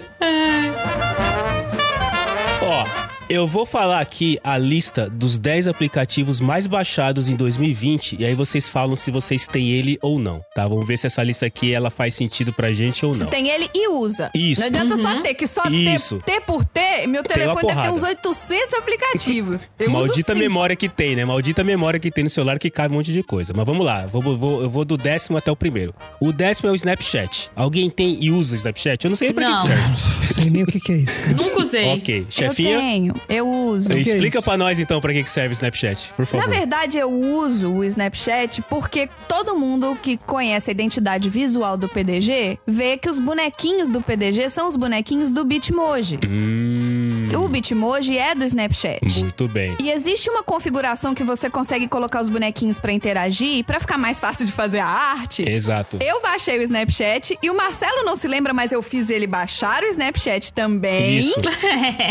Ó, 2.63 2.85
eu 3.31 3.47
vou 3.47 3.65
falar 3.65 4.01
aqui 4.01 4.39
a 4.43 4.59
lista 4.59 5.09
dos 5.09 5.39
10 5.39 5.69
aplicativos 5.69 6.41
mais 6.41 6.67
baixados 6.67 7.29
em 7.29 7.37
2020 7.37 8.17
e 8.19 8.25
aí 8.25 8.35
vocês 8.35 8.67
falam 8.67 8.97
se 8.97 9.09
vocês 9.11 9.47
têm 9.47 9.71
ele 9.71 9.99
ou 10.03 10.19
não, 10.19 10.45
tá? 10.53 10.67
Vamos 10.67 10.87
ver 10.87 10.99
se 10.99 11.07
essa 11.07 11.23
lista 11.23 11.47
aqui 11.47 11.73
ela 11.73 11.91
faz 11.91 12.15
sentido 12.15 12.53
pra 12.53 12.73
gente 12.73 13.07
ou 13.07 13.15
Se 13.15 13.23
não. 13.23 13.31
tem 13.31 13.49
ele 13.49 13.71
e 13.73 13.89
usa. 13.89 14.31
Isso. 14.35 14.61
Não 14.63 14.67
adianta 14.69 14.97
só 14.97 15.21
ter, 15.21 15.35
que 15.35 15.47
só 15.47 15.63
Isso. 15.71 16.19
ter, 16.27 16.35
ter 16.35 16.41
por 16.41 16.65
ter, 16.65 17.07
meu 17.07 17.23
telefone 17.23 17.69
deve 17.69 17.83
ter 17.83 17.91
uns 17.91 18.03
800 18.03 18.75
aplicativos. 18.75 19.69
Eu 19.79 19.91
Maldita 19.91 20.35
memória 20.35 20.75
que 20.75 20.89
tem, 20.89 21.15
né? 21.15 21.25
Maldita 21.25 21.63
memória 21.63 22.01
que 22.01 22.11
tem 22.11 22.25
no 22.25 22.31
celular 22.31 22.59
que 22.59 22.69
cabe 22.69 22.93
um 22.93 22.97
monte 22.99 23.13
de 23.13 23.23
coisa. 23.23 23.53
Mas 23.55 23.65
vamos 23.65 23.87
lá, 23.87 24.07
vou, 24.07 24.21
vou- 24.37 24.63
eu 24.63 24.69
vou 24.69 24.85
do 24.85 24.97
décimo 24.97 25.37
até 25.39 25.51
o 25.53 25.57
primeiro. 25.57 25.95
O 26.21 26.33
décimo 26.33 26.69
é 26.69 26.73
o 26.73 26.75
Snapchat. 26.75 27.49
Alguém 27.55 27.89
tem 27.89 28.19
e 28.21 28.31
usa 28.31 28.55
o 28.55 28.57
Snapchat? 28.57 29.05
Eu 29.05 29.11
não 29.11 29.17
sei 29.17 29.33
pra 29.33 29.45
que 29.47 29.51
Não. 29.53 29.63
que 29.63 29.69
serve. 29.69 29.89
Não 29.89 29.97
sei 30.25 30.51
nem 30.51 30.63
o 30.65 30.67
que, 30.67 30.81
que 30.81 30.93
é 30.93 30.97
isso, 30.97 31.21
cara. 31.23 31.37
Nunca 31.37 31.61
usei. 31.63 31.85
Ok, 31.95 32.19
Eu 32.21 32.27
chefinha. 32.31 32.79
tenho, 32.81 33.15
eu 33.29 33.49
uso. 33.49 33.89
que 33.89 33.97
é 33.99 34.01
Explica 34.01 34.39
isso? 34.39 34.45
pra 34.45 34.57
nós 34.57 34.79
então 34.79 35.01
pra 35.01 35.13
que 35.13 35.29
serve 35.29 35.51
o 35.51 35.53
Snapchat, 35.55 36.13
por 36.17 36.27
favor. 36.27 36.47
Na 36.47 36.53
verdade, 36.53 36.99
eu 36.99 37.11
uso 37.11 37.73
o 37.73 37.85
Snapchat 37.85 38.63
porque 38.63 39.09
todo 39.29 39.55
mundo 39.57 39.97
que 40.03 40.17
conhece 40.17 40.71
a 40.71 40.73
identidade 40.73 41.29
visual 41.29 41.77
do 41.77 41.89
PDG 41.89 42.59
vê 42.67 42.97
que 42.97 43.09
os 43.09 43.21
bonequinhos 43.21 43.91
do 43.91 44.01
PDG 44.01 44.49
são 44.49 44.69
os 44.69 44.77
bonequinhos 44.77 45.31
do 45.33 45.45
Bitmoji. 45.45 46.19
Hum. 46.27 47.29
O 47.37 47.49
Bitmoji 47.49 48.19
é 48.19 48.35
do 48.35 48.45
Snapchat. 48.45 49.21
Muito 49.21 49.49
bem. 49.49 49.77
E 49.81 49.91
existe 49.91 50.29
uma 50.31 50.43
configuração 50.43 51.15
que 51.15 51.23
você 51.25 51.49
consegue 51.49 51.89
colocar 51.89 52.21
os 52.21 52.29
bonequinhos 52.29 52.79
pra 52.79 52.93
interagir, 52.93 53.65
pra 53.65 53.81
ficar 53.81 53.97
mais 53.99 54.21
fácil 54.21 54.47
de 54.47 54.53
fazer 54.53 54.79
a 54.81 54.87
arte. 54.87 55.49
Exato. 55.49 55.97
Eu 56.01 56.21
baixei 56.21 56.59
o 56.59 56.63
Snapchat 56.63 57.39
e 57.43 57.51
o 57.51 57.57
Marcelo 57.57 58.03
não 58.05 58.15
se 58.17 58.29
lembra, 58.29 58.53
mas 58.53 58.73
eu 58.73 58.83
fiz 58.83 59.11
ele 59.11 59.27
baixar 59.27 59.83
o 59.83 59.87
Snapchat 59.87 60.53
também. 60.53 61.19
Isso. 61.19 61.41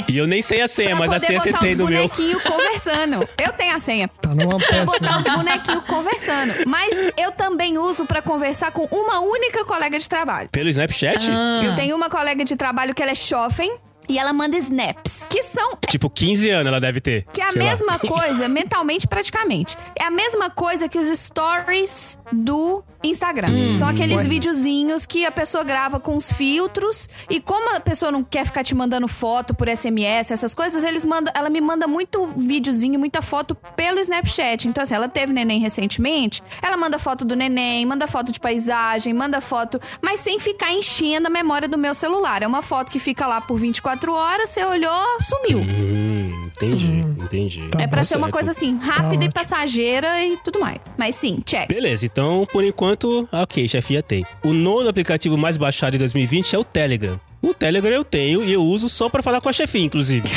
E 0.07 0.17
eu 0.17 0.25
nem 0.25 0.41
sei 0.41 0.61
a 0.61 0.67
senha, 0.67 0.95
mas 0.99 1.11
a 1.11 1.13
poder 1.15 1.25
senha 1.27 1.39
você 1.39 1.51
botar 1.51 1.63
tem 1.63 1.75
meu. 1.75 1.85
bonequinhos 1.85 2.43
conversando. 2.43 3.29
Eu 3.37 3.51
tenho 3.53 3.75
a 3.75 3.79
senha. 3.79 4.07
Tá 4.07 4.29
One 4.29 4.65
Pra 4.65 4.85
botar 4.85 5.17
os 5.17 5.23
bonequinhos 5.23 5.83
conversando. 5.85 6.53
Mas 6.67 6.95
eu 7.17 7.31
também 7.31 7.77
uso 7.77 8.05
pra 8.05 8.21
conversar 8.21 8.71
com 8.71 8.83
uma 8.91 9.19
única 9.19 9.65
colega 9.65 9.97
de 9.97 10.07
trabalho. 10.07 10.49
Pelo 10.49 10.69
Snapchat? 10.69 11.29
Ah. 11.31 11.61
Eu 11.63 11.75
tenho 11.75 11.95
uma 11.95 12.09
colega 12.09 12.43
de 12.43 12.55
trabalho 12.55 12.93
que 12.93 13.01
ela 13.01 13.11
é 13.11 13.15
jovem 13.15 13.75
e 14.09 14.17
ela 14.17 14.33
manda 14.33 14.57
snaps, 14.57 15.25
que 15.29 15.41
são 15.43 15.77
Tipo, 15.87 16.09
15 16.09 16.49
anos 16.49 16.67
ela 16.67 16.79
deve 16.81 16.99
ter. 16.99 17.25
que 17.31 17.39
é 17.41 17.45
a 17.45 17.51
sei 17.51 17.61
lá. 17.61 17.69
mesma 17.69 17.97
coisa, 17.99 18.49
mentalmente 18.49 19.07
praticamente. 19.07 19.75
É 19.97 20.03
a 20.03 20.11
mesma 20.11 20.49
coisa 20.49 20.89
que 20.89 20.97
os 20.99 21.07
stories 21.17 22.17
do 22.31 22.83
Instagram. 23.03 23.73
São 23.73 23.87
aqueles 23.87 24.25
videozinhos 24.25 25.05
que 25.05 25.25
a 25.25 25.31
pessoa 25.31 25.63
grava 25.63 25.99
com 26.01 26.17
os 26.17 26.31
filtros 26.31 27.07
e 27.29 27.39
como 27.39 27.75
a 27.75 27.79
pessoa 27.79 28.11
não 28.11 28.23
quer 28.23 28.45
ficar 28.45 28.63
te 28.63 28.75
mandando 28.75 29.07
foto 29.07 29.53
por 29.53 29.69
SMS, 29.69 30.31
essas 30.31 30.53
coisas, 30.53 30.83
eles 30.83 31.05
mandam, 31.05 31.31
ela 31.35 31.49
me 31.49 31.61
manda 31.61 31.87
muito 31.87 32.27
videozinho, 32.35 32.99
muita 32.99 33.21
foto 33.21 33.55
pelo 33.75 33.99
Snapchat. 33.99 34.67
Então 34.67 34.83
assim, 34.83 34.93
ela 34.95 35.07
teve 35.07 35.31
neném 35.31 35.59
recentemente, 35.61 36.43
ela 36.61 36.75
manda 36.75 36.99
foto 36.99 37.23
do 37.23 37.35
neném, 37.37 37.85
manda 37.85 38.05
foto 38.05 38.31
de 38.33 38.39
paisagem, 38.39 39.13
manda 39.13 39.39
foto, 39.39 39.79
mas 40.01 40.19
sem 40.19 40.37
ficar 40.39 40.71
enchendo 40.73 41.27
a 41.27 41.29
memória 41.29 41.67
do 41.69 41.77
meu 41.77 41.93
celular. 41.95 42.43
É 42.43 42.47
uma 42.47 42.61
foto 42.61 42.91
que 42.91 42.99
fica 42.99 43.25
lá 43.25 43.39
por 43.39 43.57
24 43.57 43.98
horas, 44.07 44.49
você 44.49 44.63
olhou, 44.63 45.17
sumiu. 45.21 45.59
Hum, 45.61 46.49
entendi, 46.55 47.05
entendi. 47.21 47.69
Tá 47.69 47.81
É 47.81 47.87
pra 47.87 48.03
ser 48.03 48.15
uma 48.17 48.27
certo. 48.27 48.33
coisa 48.33 48.51
assim, 48.51 48.77
rápida 48.77 49.15
e 49.15 49.27
ótimo. 49.27 49.33
passageira 49.33 50.23
e 50.23 50.37
tudo 50.37 50.59
mais. 50.59 50.79
Mas 50.97 51.15
sim, 51.15 51.39
check. 51.45 51.67
Beleza, 51.67 52.05
então 52.05 52.47
por 52.51 52.63
enquanto, 52.63 53.27
ok, 53.31 53.67
chefia 53.67 54.01
tem. 54.03 54.25
O 54.45 54.53
nono 54.53 54.89
aplicativo 54.89 55.37
mais 55.37 55.57
baixado 55.57 55.95
em 55.95 55.99
2020 55.99 56.55
é 56.55 56.59
o 56.59 56.63
Telegram. 56.63 57.19
O 57.41 57.53
Telegram 57.53 57.93
eu 57.95 58.03
tenho 58.03 58.43
e 58.43 58.51
eu 58.51 58.61
uso 58.61 58.89
só 58.89 59.07
pra 59.09 59.23
falar 59.23 59.39
com 59.41 59.47
a 59.49 59.53
chefia, 59.53 59.81
inclusive. 59.83 60.27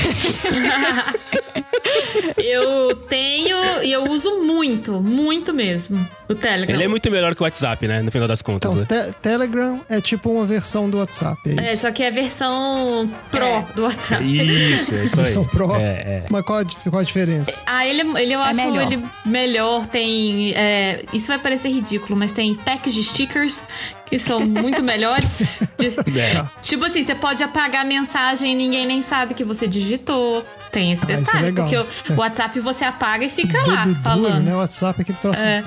Eu 2.37 2.95
tenho 2.97 3.57
e 3.83 3.93
eu 3.93 4.05
uso 4.11 4.43
muito, 4.43 5.01
muito 5.01 5.53
mesmo. 5.53 6.07
O 6.33 6.35
Telegram. 6.35 6.75
Ele 6.75 6.85
é 6.85 6.89
muito 6.89 7.11
melhor 7.11 7.35
que 7.35 7.41
o 7.43 7.45
WhatsApp, 7.45 7.87
né? 7.87 8.03
No 8.03 8.11
final 8.11 8.27
das 8.29 8.43
contas, 8.43 8.75
Então, 8.77 8.97
né? 8.99 9.11
te- 9.13 9.17
Telegram 9.21 9.81
é 9.89 10.01
tipo 10.01 10.31
uma 10.31 10.45
versão 10.45 10.89
do 10.91 10.99
WhatsApp. 10.99 11.41
É 11.59 11.71
É, 11.71 11.73
isso. 11.75 11.83
só 11.83 11.91
que 11.93 12.03
é 12.03 12.09
a 12.09 12.11
versão 12.11 13.11
Pro 13.31 13.45
É. 13.45 13.65
do 13.75 13.83
WhatsApp. 13.83 14.25
Isso, 14.25 14.95
é 14.95 15.05
isso 15.05 15.17
aí. 15.19 15.25
Versão 15.25 15.45
Pro. 15.45 15.75
É, 15.77 15.81
é. 15.83 16.25
Mas 16.31 16.45
qual 16.45 16.59
a, 16.61 16.65
qual 16.65 17.01
a 17.01 17.05
diferença? 17.05 17.63
Ah, 17.67 17.87
ele, 17.87 18.01
ele 18.21 18.35
eu 18.35 18.41
acho 18.41 18.57
melhor. 18.57 18.93
ele 18.93 19.05
melhor. 19.25 19.87
Tem. 19.87 20.53
é, 20.55 21.05
isso 21.13 21.27
vai 21.29 21.39
parecer 21.39 21.69
ridículo, 21.69 22.17
mas 22.19 22.31
tem 22.33 22.55
packs 22.55 22.93
de 22.95 23.03
stickers 23.03 23.63
que 24.07 24.19
são 24.19 24.41
muito 24.41 24.83
melhores. 24.83 25.59
De- 25.79 26.19
É. 26.21 26.45
tipo 26.61 26.85
assim, 26.85 27.03
você 27.03 27.15
pode 27.15 27.43
apagar 27.43 27.83
a 27.83 27.85
mensagem 27.85 28.53
e 28.53 28.55
ninguém 28.55 28.87
nem 28.87 29.01
sabe 29.03 29.35
que 29.35 29.45
você 29.45 29.67
digitou. 29.67 30.45
Tem 30.71 30.93
esse 30.93 31.03
Ah, 31.03 31.05
isso 31.05 31.13
é 31.13 31.17
detalhe. 31.19 31.45
legal. 31.45 31.67
porque 31.69 32.13
É. 32.13 32.15
o 32.15 32.19
WhatsApp 32.19 32.59
você 32.61 32.85
apaga 32.85 33.25
e 33.27 33.29
fica 33.31 33.59
lá 33.67 33.85
duro, 33.85 34.01
falando. 34.03 34.43
né? 34.43 34.55
O 34.55 34.59
WhatsApp 34.59 35.01
é 35.01 35.03
aquele 35.03 35.19
troço 35.19 35.43
É. 35.45 35.63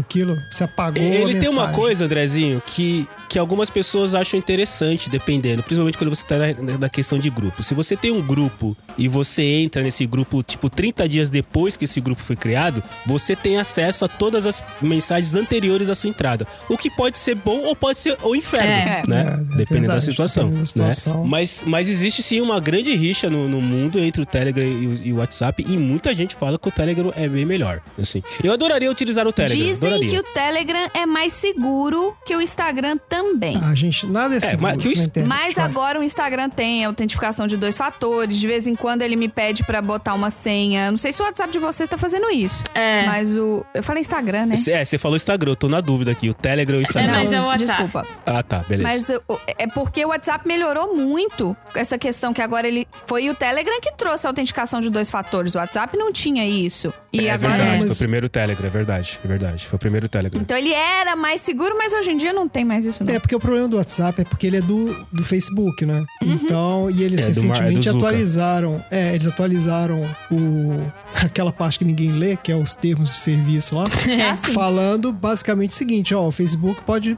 bizarro 0.00 0.04
aquilo. 0.06 0.42
Você 0.50 0.64
apagou 0.64 1.02
a 1.02 1.06
Ele 1.06 1.38
tem 1.38 1.48
uma 1.48 1.68
coisa, 1.68 2.04
Andrezinho, 2.04 2.62
que, 2.66 3.06
que 3.28 3.38
algumas 3.38 3.70
pessoas 3.70 4.14
acham 4.14 4.38
interessante, 4.38 5.08
dependendo. 5.10 5.62
Principalmente 5.62 5.98
quando 5.98 6.10
você 6.10 6.24
tá 6.24 6.36
na, 6.38 6.78
na 6.78 6.88
questão 6.88 7.18
de 7.18 7.30
grupo. 7.30 7.62
Se 7.62 7.74
você 7.74 7.96
tem 7.96 8.10
um 8.10 8.22
grupo 8.22 8.76
e 8.96 9.08
você 9.08 9.42
entra 9.42 9.82
nesse 9.82 10.06
grupo, 10.06 10.42
tipo, 10.42 10.68
30 10.68 11.08
dias 11.08 11.30
depois 11.30 11.76
que 11.76 11.84
esse 11.84 12.00
grupo 12.00 12.22
foi 12.22 12.36
criado, 12.36 12.82
você 13.06 13.36
tem 13.36 13.58
acesso 13.58 14.04
a 14.04 14.08
todas 14.08 14.46
as 14.46 14.62
mensagens 14.80 15.34
anteriores 15.34 15.88
à 15.88 15.94
sua 15.94 16.10
entrada. 16.10 16.46
O 16.68 16.76
que 16.76 16.90
pode 16.90 17.18
ser 17.18 17.34
bom 17.34 17.60
ou 17.60 17.76
pode 17.76 17.98
ser 17.98 18.16
o 18.22 18.34
inferno, 18.34 18.68
É. 18.68 19.02
né? 19.06 19.38
É, 19.38 19.52
é 19.54 19.56
dependendo 19.56 19.92
da 19.92 20.00
situação. 20.00 20.44
dependendo 20.44 20.72
da 20.74 20.84
né? 20.86 20.92
situação. 20.92 21.24
Mas, 21.24 21.64
mas 21.66 21.88
existe 21.88 22.22
sim 22.22 22.40
uma 22.40 22.58
grande 22.60 22.94
rixa 22.94 23.28
no, 23.28 23.48
no 23.48 23.60
mundo 23.60 23.98
entre 23.98 24.22
o 24.22 24.26
Telegram 24.26 24.64
e 24.64 24.86
o, 24.86 25.06
e 25.06 25.12
o 25.12 25.16
WhatsApp 25.16 25.64
e 25.66 25.76
muita 25.76 26.14
gente 26.14 26.34
fala 26.34 26.58
que 26.58 26.68
o 26.68 26.70
Telegram 26.70 27.12
é 27.16 27.28
bem 27.28 27.44
melhor. 27.44 27.80
Assim. 28.00 28.22
Eu 28.42 28.52
adoraria 28.52 28.90
utilizar 28.90 29.26
o 29.26 29.32
Telegram. 29.32 29.66
Dizem 29.66 29.89
adoraria. 29.94 30.10
que 30.10 30.18
o 30.18 30.22
Telegram 30.34 30.88
é 30.94 31.06
mais 31.06 31.32
seguro 31.32 32.16
que 32.24 32.34
o 32.36 32.40
Instagram 32.40 32.96
também. 33.08 33.58
Ah, 33.62 33.74
gente, 33.74 34.06
nada 34.06 34.36
é 34.36 34.40
seguro 34.40 34.62
mas 34.62 34.82
que 34.82 34.88
o 34.88 34.92
internet, 34.92 35.26
Mas 35.28 35.58
agora 35.58 35.98
o 36.00 36.02
Instagram 36.02 36.48
tem 36.50 36.84
autentificação 36.84 37.46
de 37.46 37.56
dois 37.56 37.76
fatores. 37.76 38.38
De 38.38 38.46
vez 38.46 38.66
em 38.66 38.74
quando 38.74 39.02
ele 39.02 39.16
me 39.16 39.28
pede 39.28 39.64
pra 39.64 39.80
botar 39.82 40.14
uma 40.14 40.30
senha. 40.30 40.90
Não 40.90 40.98
sei 40.98 41.12
se 41.12 41.20
o 41.20 41.24
WhatsApp 41.24 41.52
de 41.52 41.58
vocês 41.58 41.88
tá 41.88 41.98
fazendo 41.98 42.30
isso. 42.30 42.62
É. 42.74 43.04
Mas 43.06 43.36
o. 43.36 43.64
Eu 43.74 43.82
falei 43.82 44.00
Instagram, 44.00 44.46
né? 44.46 44.54
É, 44.68 44.84
você 44.84 44.98
falou 44.98 45.16
Instagram, 45.16 45.52
eu 45.52 45.56
tô 45.56 45.68
na 45.68 45.80
dúvida 45.80 46.10
aqui. 46.10 46.28
O 46.28 46.34
Telegram 46.34 46.76
e 46.78 46.80
o 46.80 46.82
Instagram. 46.82 47.12
mas 47.12 47.32
é 47.32 47.40
o 47.40 47.44
WhatsApp. 47.46 47.66
Desculpa. 47.66 48.06
Ah, 48.26 48.42
tá, 48.42 48.58
beleza. 48.60 48.88
Mas 48.88 49.10
é 49.58 49.66
porque 49.66 50.04
o 50.04 50.08
WhatsApp 50.08 50.46
melhorou 50.46 50.94
muito 50.96 51.56
com 51.72 51.78
essa 51.78 51.98
questão 51.98 52.32
que 52.32 52.42
agora 52.42 52.66
ele. 52.68 52.86
Foi 53.06 53.28
o 53.30 53.34
Telegram 53.34 53.80
que 53.80 53.92
trouxe 53.96 54.26
a 54.26 54.30
autenticação 54.30 54.80
de 54.80 54.90
dois 54.90 55.10
fatores. 55.10 55.54
O 55.54 55.58
WhatsApp 55.58 55.96
não 55.96 56.12
tinha 56.12 56.46
isso. 56.46 56.92
E 57.12 57.26
é 57.26 57.32
agora. 57.32 57.56
verdade, 57.56 57.70
Mas- 57.78 57.86
foi 57.88 57.92
o 57.94 57.98
primeiro 57.98 58.28
Telegram, 58.28 58.66
é 58.66 58.70
verdade, 58.70 59.20
é 59.24 59.28
verdade. 59.28 59.66
Foi 59.70 59.76
o 59.76 59.78
primeiro 59.78 60.08
Telegram. 60.08 60.40
Então 60.40 60.56
ele 60.58 60.72
era 60.72 61.14
mais 61.14 61.40
seguro, 61.42 61.78
mas 61.78 61.92
hoje 61.92 62.10
em 62.10 62.16
dia 62.16 62.32
não 62.32 62.48
tem 62.48 62.64
mais 62.64 62.84
isso, 62.84 63.04
não. 63.04 63.14
É 63.14 63.20
porque 63.20 63.36
o 63.36 63.38
problema 63.38 63.68
do 63.68 63.76
WhatsApp 63.76 64.20
é 64.20 64.24
porque 64.24 64.48
ele 64.48 64.56
é 64.56 64.60
do, 64.60 65.06
do 65.12 65.22
Facebook, 65.24 65.86
né? 65.86 66.04
Uhum. 66.20 66.32
Então, 66.32 66.90
e 66.90 67.04
eles 67.04 67.20
É, 67.20 67.26
é 67.26 67.28
recentemente 67.28 67.88
Zucca. 67.88 67.98
atualizaram. 68.06 68.84
É, 68.90 69.14
eles 69.14 69.28
atualizaram 69.28 70.02
o 70.28 70.90
aquela 71.24 71.52
parte 71.52 71.78
que 71.78 71.84
ninguém 71.84 72.10
lê, 72.10 72.36
que 72.36 72.50
é 72.50 72.56
os 72.56 72.74
termos 72.74 73.08
de 73.10 73.16
serviço 73.18 73.76
lá. 73.76 73.84
É 74.10 74.30
assim. 74.30 74.52
Falando 74.52 75.12
basicamente 75.12 75.70
o 75.70 75.74
seguinte, 75.74 76.12
ó, 76.14 76.26
o 76.26 76.32
Facebook 76.32 76.82
pode, 76.82 77.16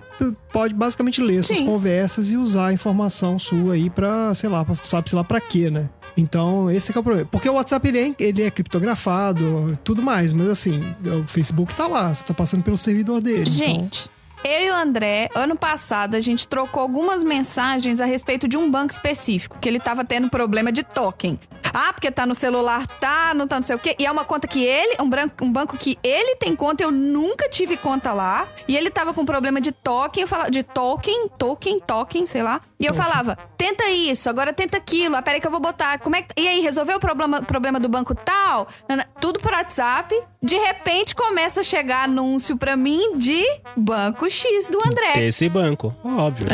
pode 0.52 0.74
basicamente 0.74 1.22
ler 1.22 1.42
suas 1.42 1.56
Sim. 1.56 1.64
conversas 1.64 2.30
e 2.30 2.36
usar 2.36 2.66
a 2.66 2.72
informação 2.74 3.38
sua 3.38 3.74
aí 3.74 3.88
pra, 3.88 4.34
sei 4.34 4.50
lá, 4.50 4.62
pra, 4.62 4.74
sabe-se 4.84 5.14
lá 5.14 5.24
pra 5.24 5.40
quê, 5.40 5.70
né? 5.70 5.88
Então, 6.16 6.70
esse 6.70 6.92
que 6.92 6.98
é 6.98 7.00
o 7.00 7.04
problema. 7.04 7.28
Porque 7.30 7.48
o 7.48 7.54
WhatsApp, 7.54 7.86
ele 7.88 7.98
é, 7.98 8.14
ele 8.18 8.42
é 8.42 8.50
criptografado, 8.50 9.78
tudo 9.82 10.02
mais, 10.02 10.32
mas 10.32 10.48
assim, 10.48 10.82
o 11.04 11.26
Facebook 11.26 11.74
tá 11.74 11.86
lá, 11.86 12.14
você 12.14 12.22
tá 12.24 12.34
passando 12.34 12.62
pelo 12.62 12.76
servidor 12.76 13.20
dele. 13.20 13.40
então- 13.42 13.52
Gente, 13.52 14.10
eu 14.44 14.66
e 14.66 14.70
o 14.70 14.74
André, 14.74 15.28
ano 15.34 15.56
passado, 15.56 16.14
a 16.16 16.20
gente 16.20 16.46
trocou 16.48 16.82
algumas 16.82 17.22
mensagens 17.22 18.00
a 18.00 18.04
respeito 18.04 18.48
de 18.48 18.56
um 18.56 18.70
banco 18.70 18.92
específico, 18.92 19.56
que 19.60 19.68
ele 19.68 19.78
tava 19.78 20.04
tendo 20.04 20.28
problema 20.28 20.72
de 20.72 20.82
token. 20.82 21.38
Ah, 21.72 21.92
porque 21.92 22.10
tá 22.10 22.26
no 22.26 22.34
celular, 22.34 22.86
tá, 22.86 23.32
não 23.34 23.46
tá 23.46 23.56
não 23.56 23.62
sei 23.62 23.76
o 23.76 23.78
quê. 23.78 23.94
E 23.98 24.06
é 24.06 24.10
uma 24.10 24.24
conta 24.24 24.46
que 24.46 24.64
ele, 24.64 24.96
um, 25.00 25.08
branco, 25.08 25.44
um 25.44 25.52
banco 25.52 25.76
que 25.76 25.98
ele 26.02 26.36
tem 26.36 26.54
conta, 26.54 26.82
eu 26.82 26.90
nunca 26.90 27.48
tive 27.48 27.76
conta 27.76 28.12
lá. 28.12 28.48
E 28.68 28.76
ele 28.76 28.90
tava 28.90 29.14
com 29.14 29.24
problema 29.24 29.60
de 29.60 29.72
token, 29.72 30.22
eu 30.22 30.28
falava, 30.28 30.50
de 30.50 30.62
token, 30.62 31.28
token, 31.38 31.80
token, 31.80 32.26
sei 32.26 32.42
lá. 32.42 32.60
E 32.78 32.86
eu 32.86 32.92
falava, 32.92 33.38
tenta 33.56 33.88
isso, 33.90 34.28
agora 34.28 34.52
tenta 34.52 34.76
aquilo. 34.76 35.14
Ah, 35.14 35.22
peraí 35.22 35.40
que 35.40 35.46
eu 35.46 35.50
vou 35.52 35.60
botar. 35.60 36.00
Como 36.00 36.16
é 36.16 36.22
que... 36.22 36.28
E 36.36 36.48
aí, 36.48 36.60
resolveu 36.60 36.96
o 36.96 37.00
problema, 37.00 37.40
problema 37.40 37.78
do 37.78 37.88
banco 37.88 38.12
tal? 38.12 38.66
Tudo 39.20 39.38
por 39.38 39.52
WhatsApp. 39.52 40.20
De 40.42 40.56
repente, 40.56 41.14
começa 41.14 41.60
a 41.60 41.62
chegar 41.62 42.04
anúncio 42.04 42.56
pra 42.56 42.76
mim 42.76 43.16
de 43.16 43.44
Banco 43.76 44.28
X 44.28 44.68
do 44.68 44.78
André. 44.84 45.24
Esse 45.24 45.48
banco, 45.48 45.94
óbvio. 46.04 46.48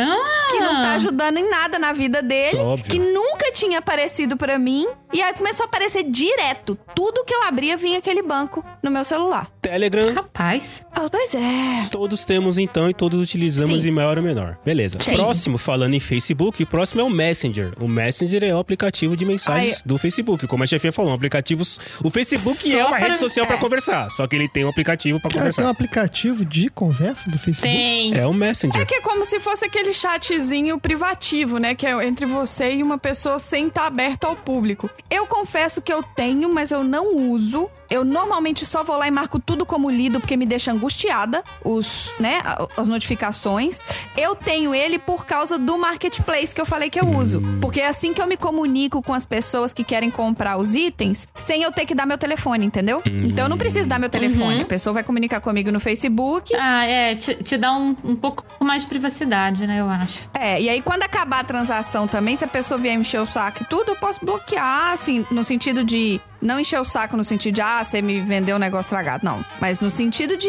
Que 0.51 0.61
não 0.61 0.83
tá 0.83 0.93
ajudando 0.93 1.39
em 1.39 1.49
nada 1.49 1.79
na 1.79 1.95
vida 1.95 2.21
dele. 2.21 2.59
Óbvio. 2.59 2.91
Que 2.91 2.99
nunca 2.99 3.51
tinha 3.53 3.79
aparecido 3.79 4.37
pra 4.37 4.59
mim. 4.59 4.87
E 5.13 5.23
aí 5.23 5.35
começou 5.35 5.65
a 5.65 5.67
aparecer 5.67 6.05
direto. 6.05 6.79
Tudo 6.95 7.25
que 7.25 7.35
eu 7.35 7.43
abria 7.45 7.77
vinha 7.77 7.99
aquele 7.99 8.23
banco 8.23 8.65
no 8.83 8.91
meu 8.91 9.05
celular. 9.05 9.51
Telegram, 9.73 10.15
Rapaz. 10.15 10.83
Ah, 10.93 11.09
pois 11.11 11.35
é. 11.35 11.89
todos 11.91 12.25
temos 12.25 12.57
então 12.59 12.89
e 12.89 12.95
todos 12.95 13.21
utilizamos 13.21 13.83
Sim. 13.83 13.89
em 13.89 13.93
maior 13.93 14.17
ou 14.17 14.25
menor. 14.25 14.57
Beleza. 14.65 14.99
Sim. 14.99 15.15
Próximo, 15.15 15.59
falando 15.59 15.95
em 15.95 16.01
Facebook, 16.01 16.63
o 16.63 16.67
próximo 16.67 17.01
é 17.03 17.05
o 17.05 17.11
Messenger. 17.11 17.73
O 17.79 17.87
Messenger 17.87 18.43
é 18.45 18.55
o 18.55 18.59
aplicativo 18.59 19.17
de 19.17 19.25
mensagens 19.27 19.77
Ai. 19.77 19.83
do 19.85 19.99
Facebook. 19.99 20.47
Como 20.47 20.65
a 20.65 20.67
chefia 20.67 20.91
falou, 20.91 21.11
um 21.13 21.15
aplicativo. 21.15 21.63
O 22.03 22.11
Facebook 22.11 22.57
Só 22.71 22.77
é 22.79 22.81
uma 22.85 22.91
para- 22.97 22.99
rede 23.07 23.19
social 23.19 23.47
pra 23.47 23.57
é. 23.57 23.59
conversar, 23.59 24.11
só 24.11 24.27
que 24.27 24.35
ele 24.37 24.49
tem 24.49 24.65
um 24.65 24.69
aplicativo 24.71 25.21
pra 25.21 25.29
Ah, 25.29 25.31
tem 25.33 25.39
um 25.39 25.43
conversar. 25.45 25.69
aplicativo 25.69 26.45
de 26.45 26.71
conversa 26.71 27.31
do 27.31 27.39
Facebook? 27.39 27.77
Tem. 27.77 28.15
É 28.17 28.27
o 28.27 28.33
Messenger. 28.33 28.81
É 28.81 28.87
que 28.87 28.95
é 28.95 29.01
como 29.01 29.25
se 29.25 29.39
fosse 29.39 29.65
aquele 29.67 29.93
chatzinho 29.93 30.79
privativo, 30.81 31.59
né? 31.59 31.75
Que 31.75 31.87
é 31.87 32.07
entre 32.07 32.25
você 32.27 32.75
e 32.77 32.83
uma 32.83 32.97
pessoa 32.99 33.39
sem 33.39 33.67
estar 33.67 33.87
aberto 33.87 34.25
ao 34.25 34.35
público. 34.35 34.89
Eu 35.11 35.27
confesso 35.27 35.83
que 35.83 35.93
eu 35.93 36.03
tenho, 36.03 36.53
mas 36.53 36.73
eu 36.73 36.83
não 36.83 37.15
uso. 37.33 37.69
Eu 37.91 38.05
normalmente 38.05 38.65
só 38.67 38.83
vou 38.83 38.97
lá 38.97 39.07
e 39.09 39.11
marco 39.11 39.39
tudo 39.39 39.65
como 39.65 39.91
lido 39.91 40.21
porque 40.21 40.37
me 40.37 40.47
deixa 40.47 40.73
angustiada 40.73 41.43
os, 41.65 42.13
né, 42.19 42.41
as 42.77 42.89
notificações. 42.89 43.79
Eu 44.17 44.35
tenho 44.35 44.75
ele 44.75 44.99
por 44.99 45.27
causa 45.27 45.59
do 45.59 45.79
marketplace 45.79 46.55
que 46.55 46.61
eu 46.61 46.67
falei 46.67 46.91
que 46.91 47.01
eu 47.01 47.09
uso, 47.09 47.41
porque 47.61 47.81
é 47.81 47.89
assim 47.89 48.13
que 48.13 48.21
eu 48.21 48.27
me 48.27 48.37
comunico 48.37 49.03
com 49.03 49.15
as 49.15 49.25
pessoas 49.25 49.73
que 49.73 49.85
querem 49.85 50.11
comprar 50.11 50.57
os 50.57 50.75
itens, 50.75 51.27
sem 51.35 51.63
eu 51.63 51.73
ter 51.73 51.87
que 51.87 51.95
dar 51.95 52.07
meu 52.07 52.19
telefone, 52.19 52.67
entendeu? 52.67 53.03
Então 53.07 53.45
eu 53.45 53.49
não 53.49 53.59
preciso 53.59 53.89
dar 53.89 53.99
meu 53.99 54.09
telefone. 54.09 54.63
A 54.63 54.67
pessoa 54.67 54.95
vai 54.95 55.03
comunicar 55.03 55.41
comigo 55.41 55.71
no 55.71 55.81
Facebook. 55.81 56.55
Ah, 56.57 56.85
é, 56.85 57.15
te, 57.15 57.35
te 57.37 57.57
dá 57.57 57.73
um, 57.73 57.97
um 58.05 58.17
pouco 58.17 58.45
mais 58.61 58.83
de 58.83 58.89
privacidade, 58.89 59.67
né, 59.67 59.81
eu 59.81 59.89
acho. 59.89 60.29
É, 60.35 60.61
e 60.61 60.69
aí 60.69 60.83
quando 60.83 61.03
acabar 61.03 61.41
a 61.41 61.45
transação 61.45 62.07
também, 62.07 62.37
se 62.37 62.45
a 62.45 62.49
pessoa 62.49 62.79
vier 62.79 62.95
encher 62.95 63.21
o 63.21 63.27
saco 63.27 63.63
e 63.63 63.67
tudo, 63.67 63.91
eu 63.93 63.97
posso 63.97 64.25
bloquear, 64.25 64.93
assim, 64.93 65.27
no 65.31 65.43
sentido 65.45 65.85
de. 65.85 66.21
Não 66.41 66.61
encher 66.61 66.81
o 66.81 66.85
saco 66.85 67.17
no 67.17 67.25
sentido 67.25 67.55
de, 67.55 67.61
ah, 67.61 67.83
você 67.83 68.01
me 68.01 68.21
vendeu 68.21 68.57
um 68.57 68.59
negócio 68.59 68.87
estragado. 68.89 69.25
Não. 69.25 69.45
Mas 69.61 69.81
no 69.81 69.91
sentido 69.91 70.37
de. 70.37 70.49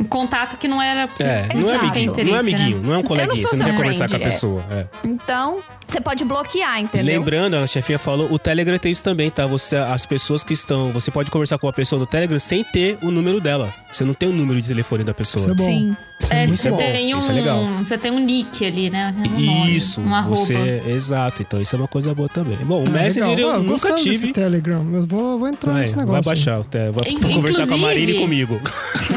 Um 0.00 0.04
contato 0.04 0.56
que 0.56 0.68
não 0.68 0.80
era. 0.80 1.08
É, 1.18 1.48
não 1.54 1.70
é 1.70 1.76
amiguinho, 1.76 2.12
Interesse, 2.12 2.30
não 2.30 2.36
é 2.36 2.40
amiguinho, 2.40 2.78
né? 2.78 2.86
não 2.86 2.94
é 2.94 2.98
um 2.98 3.00
não 3.00 3.08
coleguinha, 3.08 3.42
sou 3.42 3.50
você 3.50 3.56
não 3.56 3.70
quer 3.70 3.76
conversar 3.76 4.08
com 4.08 4.16
a 4.16 4.18
friend, 4.18 4.24
é. 4.24 4.30
pessoa. 4.30 4.64
é. 4.70 4.86
Então, 5.04 5.60
você 5.86 6.00
pode 6.00 6.24
bloquear, 6.24 6.80
entendeu? 6.80 7.18
lembrando, 7.18 7.54
a 7.56 7.66
chefinha 7.66 7.98
falou, 7.98 8.30
o 8.32 8.38
Telegram 8.38 8.78
tem 8.78 8.92
isso 8.92 9.02
também, 9.02 9.30
tá? 9.30 9.46
Você, 9.46 9.76
as 9.76 10.04
pessoas 10.06 10.42
que 10.44 10.52
estão. 10.52 10.90
Você 10.92 11.10
pode 11.10 11.30
conversar 11.30 11.58
com 11.58 11.68
a 11.68 11.72
pessoa 11.72 11.98
no 12.00 12.06
Telegram 12.06 12.38
sem 12.38 12.64
ter 12.64 12.98
o 13.02 13.10
número 13.10 13.40
dela. 13.40 13.72
Você 13.90 14.04
não 14.04 14.14
tem 14.14 14.28
o 14.28 14.32
número 14.32 14.60
de 14.60 14.66
telefone 14.66 15.04
da 15.04 15.14
pessoa. 15.14 15.40
Isso 15.42 15.50
é 15.52 15.54
bom. 15.54 15.64
Sim. 15.64 15.96
Isso 16.18 16.32
é 16.32 16.42
É, 16.42 16.46
muito 16.46 16.60
você 16.60 16.70
bom. 16.70 16.76
tem 16.78 17.14
um, 17.14 17.18
Isso 17.18 17.30
é 17.30 17.34
legal. 17.34 17.64
você 17.78 17.98
tem 17.98 18.10
um 18.10 18.18
nick 18.18 18.64
ali, 18.64 18.88
né? 18.90 19.14
Um 19.16 19.28
nome, 19.28 19.76
Isso, 19.76 20.00
um 20.00 20.14
arroba. 20.14 20.36
você. 20.36 20.82
Exato, 20.86 21.42
então 21.42 21.60
isso 21.60 21.76
é 21.76 21.78
uma 21.78 21.86
coisa 21.88 22.14
boa 22.14 22.28
também. 22.28 22.56
Bom, 22.56 22.82
o 22.84 22.88
Ah, 22.88 22.90
Messenger 22.90 23.28
legal. 23.36 23.50
eu 23.50 23.54
Ah, 23.56 23.58
nunca 23.58 23.94
tive. 23.96 24.10
desse 24.18 24.32
Telegram. 24.32 24.86
Eu 24.94 25.04
vou, 25.04 25.38
vou 25.38 25.46
entrar 25.48 25.72
Vai, 25.72 25.82
nesse 25.82 25.94
vai 25.94 26.04
negócio. 26.06 26.24
baixar, 26.24 26.58
até, 26.60 26.90
vai 26.90 27.10
In- 27.10 27.20
conversar 27.20 27.66
com 27.66 27.74
a 27.74 27.76
Marina 27.76 28.10
e 28.12 28.16
inclusive- 28.16 28.46
comigo. 28.46 28.60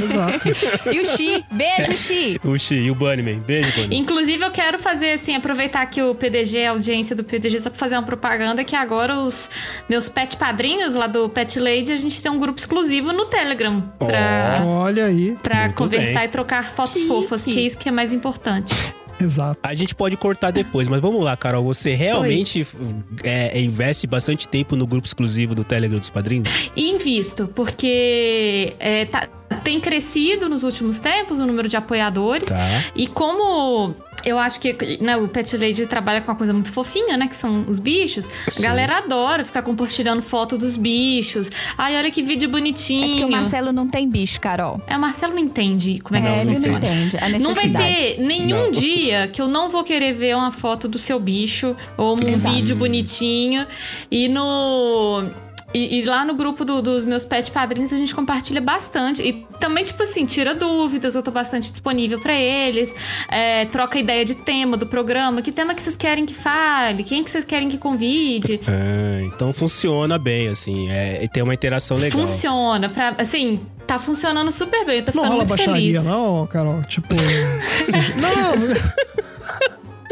Exato. 0.03 0.49
E 0.93 0.99
o 0.99 1.05
Xi, 1.05 1.43
beijo, 1.51 1.95
Xi. 1.97 2.39
O 2.43 2.57
Xi 2.59 2.75
e 2.75 2.91
o 2.91 2.95
Bunnyman. 2.95 3.39
Beijo, 3.39 3.71
Bunnyman. 3.75 3.97
Inclusive, 3.97 4.43
eu 4.45 4.51
quero 4.51 4.77
fazer 4.77 5.13
assim, 5.13 5.35
aproveitar 5.35 5.85
que 5.85 6.01
o 6.01 6.13
PDG, 6.13 6.58
a 6.67 6.71
audiência 6.71 7.15
do 7.15 7.23
PDG, 7.23 7.59
só 7.61 7.69
pra 7.69 7.79
fazer 7.79 7.95
uma 7.95 8.03
propaganda, 8.03 8.63
que 8.63 8.75
agora 8.75 9.15
os 9.19 9.49
meus 9.89 10.07
pet 10.09 10.37
padrinhos 10.37 10.93
lá 10.95 11.07
do 11.07 11.29
Pet 11.29 11.59
Lady, 11.59 11.91
a 11.91 11.97
gente 11.97 12.21
tem 12.21 12.31
um 12.31 12.39
grupo 12.39 12.59
exclusivo 12.59 13.11
no 13.11 13.25
Telegram 13.25 13.81
pra, 13.99 14.63
Olha 14.65 15.05
aí. 15.05 15.37
pra 15.41 15.63
Muito 15.63 15.75
conversar 15.75 16.19
bem. 16.19 16.25
e 16.25 16.27
trocar 16.29 16.63
fotos 16.71 16.93
Chique. 16.93 17.07
fofas, 17.07 17.43
que 17.45 17.57
é 17.57 17.61
isso 17.61 17.77
que 17.77 17.89
é 17.89 17.91
mais 17.91 18.13
importante. 18.13 18.73
Exato. 19.21 19.59
A 19.63 19.75
gente 19.75 19.93
pode 19.93 20.15
cortar 20.15 20.49
depois, 20.49 20.87
mas 20.87 21.01
vamos 21.01 21.21
lá, 21.21 21.35
Carol. 21.35 21.61
Você 21.65 21.93
realmente 21.93 22.65
é, 23.21 23.59
investe 23.59 24.07
bastante 24.07 24.47
tempo 24.47 24.77
no 24.77 24.87
grupo 24.87 25.05
exclusivo 25.05 25.53
do 25.53 25.63
Telegram 25.65 25.99
dos 25.99 26.09
padrinhos? 26.09 26.71
Invisto, 26.75 27.47
porque 27.53 28.75
é, 28.79 29.03
tá- 29.05 29.27
tem 29.59 29.79
crescido 29.79 30.47
nos 30.49 30.63
últimos 30.63 30.97
tempos 30.97 31.39
o 31.39 31.45
número 31.45 31.67
de 31.67 31.77
apoiadores. 31.77 32.47
Tá. 32.49 32.57
E 32.95 33.07
como 33.07 33.93
eu 34.25 34.37
acho 34.37 34.59
que 34.59 34.75
né, 34.99 35.15
o 35.15 35.29
Pet 35.29 35.55
Lady 35.55 35.85
trabalha 35.87 36.19
com 36.19 36.29
uma 36.29 36.35
coisa 36.37 36.51
muito 36.53 36.71
fofinha, 36.73 37.15
né? 37.15 37.27
Que 37.27 37.35
são 37.35 37.63
os 37.69 37.79
bichos. 37.79 38.27
Sim. 38.49 38.63
A 38.65 38.67
galera 38.67 38.97
adora 38.97 39.45
ficar 39.45 39.61
compartilhando 39.61 40.21
foto 40.21 40.57
dos 40.57 40.75
bichos. 40.75 41.49
Ai, 41.77 41.95
olha 41.97 42.11
que 42.11 42.21
vídeo 42.21 42.47
É 42.47 42.51
bonitinho. 42.51 43.07
porque 43.09 43.23
o 43.25 43.31
Marcelo 43.31 43.71
não 43.71 43.87
tem 43.87 44.09
bicho, 44.09 44.39
Carol. 44.41 44.81
É, 44.87 44.97
o 44.97 44.99
Marcelo 44.99 45.33
não 45.35 45.41
entende 45.41 45.99
como 45.99 46.17
é 46.17 46.21
que 46.21 46.27
Não, 46.27 46.31
isso 46.33 46.39
é, 46.39 46.43
ele 46.43 46.53
funciona. 46.55 46.79
não 46.79 46.87
entende 46.87 47.17
a 47.17 47.29
Não 47.29 47.53
vai 47.53 47.65
necessidade. 47.67 47.95
ter 47.95 48.19
nenhum 48.21 48.63
Não. 48.65 48.71
dia 48.71 49.27
que 49.29 49.41
eu 49.41 49.47
não 49.47 49.69
vou 49.69 49.83
querer 49.85 50.11
ver 50.13 50.35
uma 50.35 50.51
foto 50.51 50.87
do 50.89 50.99
seu 50.99 51.17
bicho 51.19 51.73
ou 51.95 52.19
um 52.19 52.27
Exato. 52.27 52.53
vídeo 52.55 52.75
bonitinho. 52.75 53.65
E 54.11 54.27
no. 54.27 55.29
E, 55.73 55.99
e 55.99 56.03
lá 56.05 56.25
no 56.25 56.33
grupo 56.33 56.65
do- 56.65 56.81
dos 56.81 57.05
meus 57.05 57.23
pet 57.25 57.51
padrinhos 57.51 57.93
a 57.93 57.97
gente 57.97 58.15
compartilha 58.15 58.59
bastante. 58.59 59.21
E 59.21 59.45
também, 59.59 59.83
tipo 59.83 60.01
assim, 60.01 60.25
tira 60.25 60.55
dúvidas, 60.55 61.13
eu 61.15 61.21
tô 61.21 61.29
bastante 61.29 61.69
disponível 61.71 62.19
pra 62.19 62.33
eles. 62.33 62.93
É, 63.29 63.65
troca 63.65 63.99
ideia 63.99 64.25
de 64.25 64.33
tema 64.35 64.75
do 64.75 64.87
programa. 64.87 65.41
Que 65.43 65.51
tema 65.51 65.75
que 65.75 65.81
vocês 65.81 65.95
querem 65.95 66.25
que 66.25 66.33
fale? 66.33 67.03
Quem 67.03 67.23
que 67.23 67.29
vocês 67.29 67.45
querem 67.45 67.69
que 67.69 67.77
convide? 67.77 68.59
É, 68.67 69.21
então 69.25 69.53
funciona 69.53 70.17
bem, 70.17 70.47
assim. 70.47 70.89
É, 70.89 71.23
e 71.23 71.27
tem 71.27 71.43
uma 71.43 71.53
interação 71.53 71.97
legal. 71.97 72.19
Funciona. 72.19 72.89
Pra, 72.89 73.15
assim, 73.19 73.59
tá 73.85 73.99
funcionando 73.99 74.51
super 74.51 74.83
bem. 74.85 74.99
Eu 74.99 75.05
tô 75.05 75.11
Não 75.13 75.23
ficando 75.23 75.27
rola 75.27 75.37
muito 75.45 75.49
baixaria, 75.49 75.73
feliz. 76.01 76.03
não, 76.03 76.47
Carol? 76.47 76.81
Tipo. 76.83 77.13
não, 78.19 79.18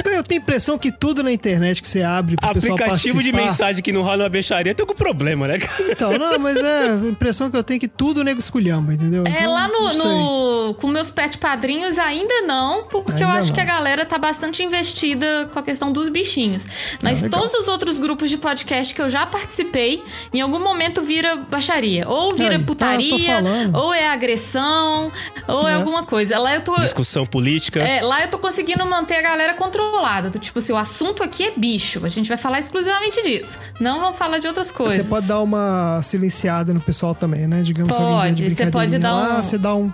não. 0.05 0.13
Eu 0.13 0.23
tenho 0.23 0.41
a 0.41 0.43
impressão 0.43 0.77
que 0.77 0.91
tudo 0.91 1.21
na 1.23 1.31
internet 1.31 1.81
que 1.81 1.87
você 1.87 2.01
abre 2.01 2.35
pro 2.35 2.53
pessoal 2.53 2.73
Aplicativo 2.75 3.21
de 3.21 3.31
participar- 3.31 3.45
mensagem 3.51 3.83
que 3.83 3.91
não 3.91 4.01
rola 4.01 4.17
na 4.17 4.29
beixaria 4.29 4.73
tem 4.73 4.83
algum 4.83 4.95
problema, 4.95 5.47
né, 5.47 5.59
cara? 5.59 5.91
Então, 5.91 6.17
não, 6.17 6.39
mas 6.39 6.57
é 6.57 6.89
a 6.91 6.95
impressão 7.09 7.49
que 7.51 7.57
eu 7.57 7.63
tenho 7.63 7.79
que 7.79 7.87
tudo 7.87 8.21
o 8.21 8.23
nego 8.23 8.39
esculhamba, 8.39 8.93
entendeu? 8.93 9.23
É, 9.25 9.29
Então, 9.29 9.51
lá 9.53 9.67
no, 9.67 9.93
no- 9.93 10.73
com 10.75 10.87
meus 10.87 11.09
pet 11.11 11.37
padrinhos 11.37 11.97
ainda 11.97 12.41
não, 12.41 12.83
porque 12.85 13.11
eu 13.11 13.27
Ainda 13.27 13.39
acho 13.39 13.47
não. 13.49 13.55
que 13.55 13.61
a 13.61 13.65
galera 13.65 14.05
tá 14.05 14.17
bastante 14.17 14.61
investida 14.63 15.49
com 15.53 15.59
a 15.59 15.63
questão 15.63 15.91
dos 15.91 16.09
bichinhos. 16.09 16.65
Mas 17.01 17.23
Ah, 17.23 17.29
todos 17.29 17.53
os 17.53 17.67
outros 17.67 17.97
grupos 17.97 18.29
de 18.29 18.37
podcast 18.37 18.93
que 18.93 19.01
eu 19.01 19.09
já 19.09 19.25
participei, 19.25 20.03
em 20.33 20.41
algum 20.41 20.59
momento 20.59 21.01
vira 21.01 21.35
baixaria. 21.35 22.07
Ou 22.07 22.33
vira 22.35 22.55
Aí, 22.55 22.59
tá, 22.59 22.65
putaria, 22.65 23.25
falando. 23.35 23.75
ou 23.75 23.93
é 23.93 24.07
agressão, 24.07 25.11
ou 25.47 25.67
é. 25.67 25.71
É. 25.71 25.75
alguma 25.75 26.03
coisa. 26.03 26.37
Lá 26.39 26.55
eu 26.55 26.61
tô. 26.61 26.75
Discussão 26.75 27.25
política. 27.25 27.79
É, 27.79 28.01
lá 28.01 28.21
eu 28.21 28.29
tô 28.29 28.37
conseguindo 28.37 28.85
manter 28.85 29.15
a 29.15 29.21
galera 29.21 29.53
controlada. 29.53 29.86
Do 30.31 30.39
tipo 30.39 30.59
assim, 30.59 30.73
o 30.73 30.77
assunto 30.77 31.23
aqui 31.23 31.43
é 31.43 31.51
bicho. 31.57 32.05
A 32.05 32.09
gente 32.09 32.27
vai 32.27 32.37
falar 32.37 32.59
exclusivamente 32.59 33.21
disso. 33.23 33.57
Não 33.79 33.99
vamos 33.99 34.17
falar 34.17 34.37
de 34.39 34.47
outras 34.47 34.71
coisas. 34.71 34.97
Você 34.97 35.03
pode 35.03 35.27
dar 35.27 35.41
uma 35.41 35.99
silenciada 36.03 36.73
no 36.73 36.79
pessoal 36.81 37.13
também, 37.15 37.47
né? 37.47 37.61
Digamos 37.61 37.95
Pode, 37.95 38.49
você 38.49 38.71
pode 38.71 38.97
dar 38.97 39.15
um- 39.15 39.43
você 39.43 39.57
dá 39.57 39.75
um. 39.75 39.91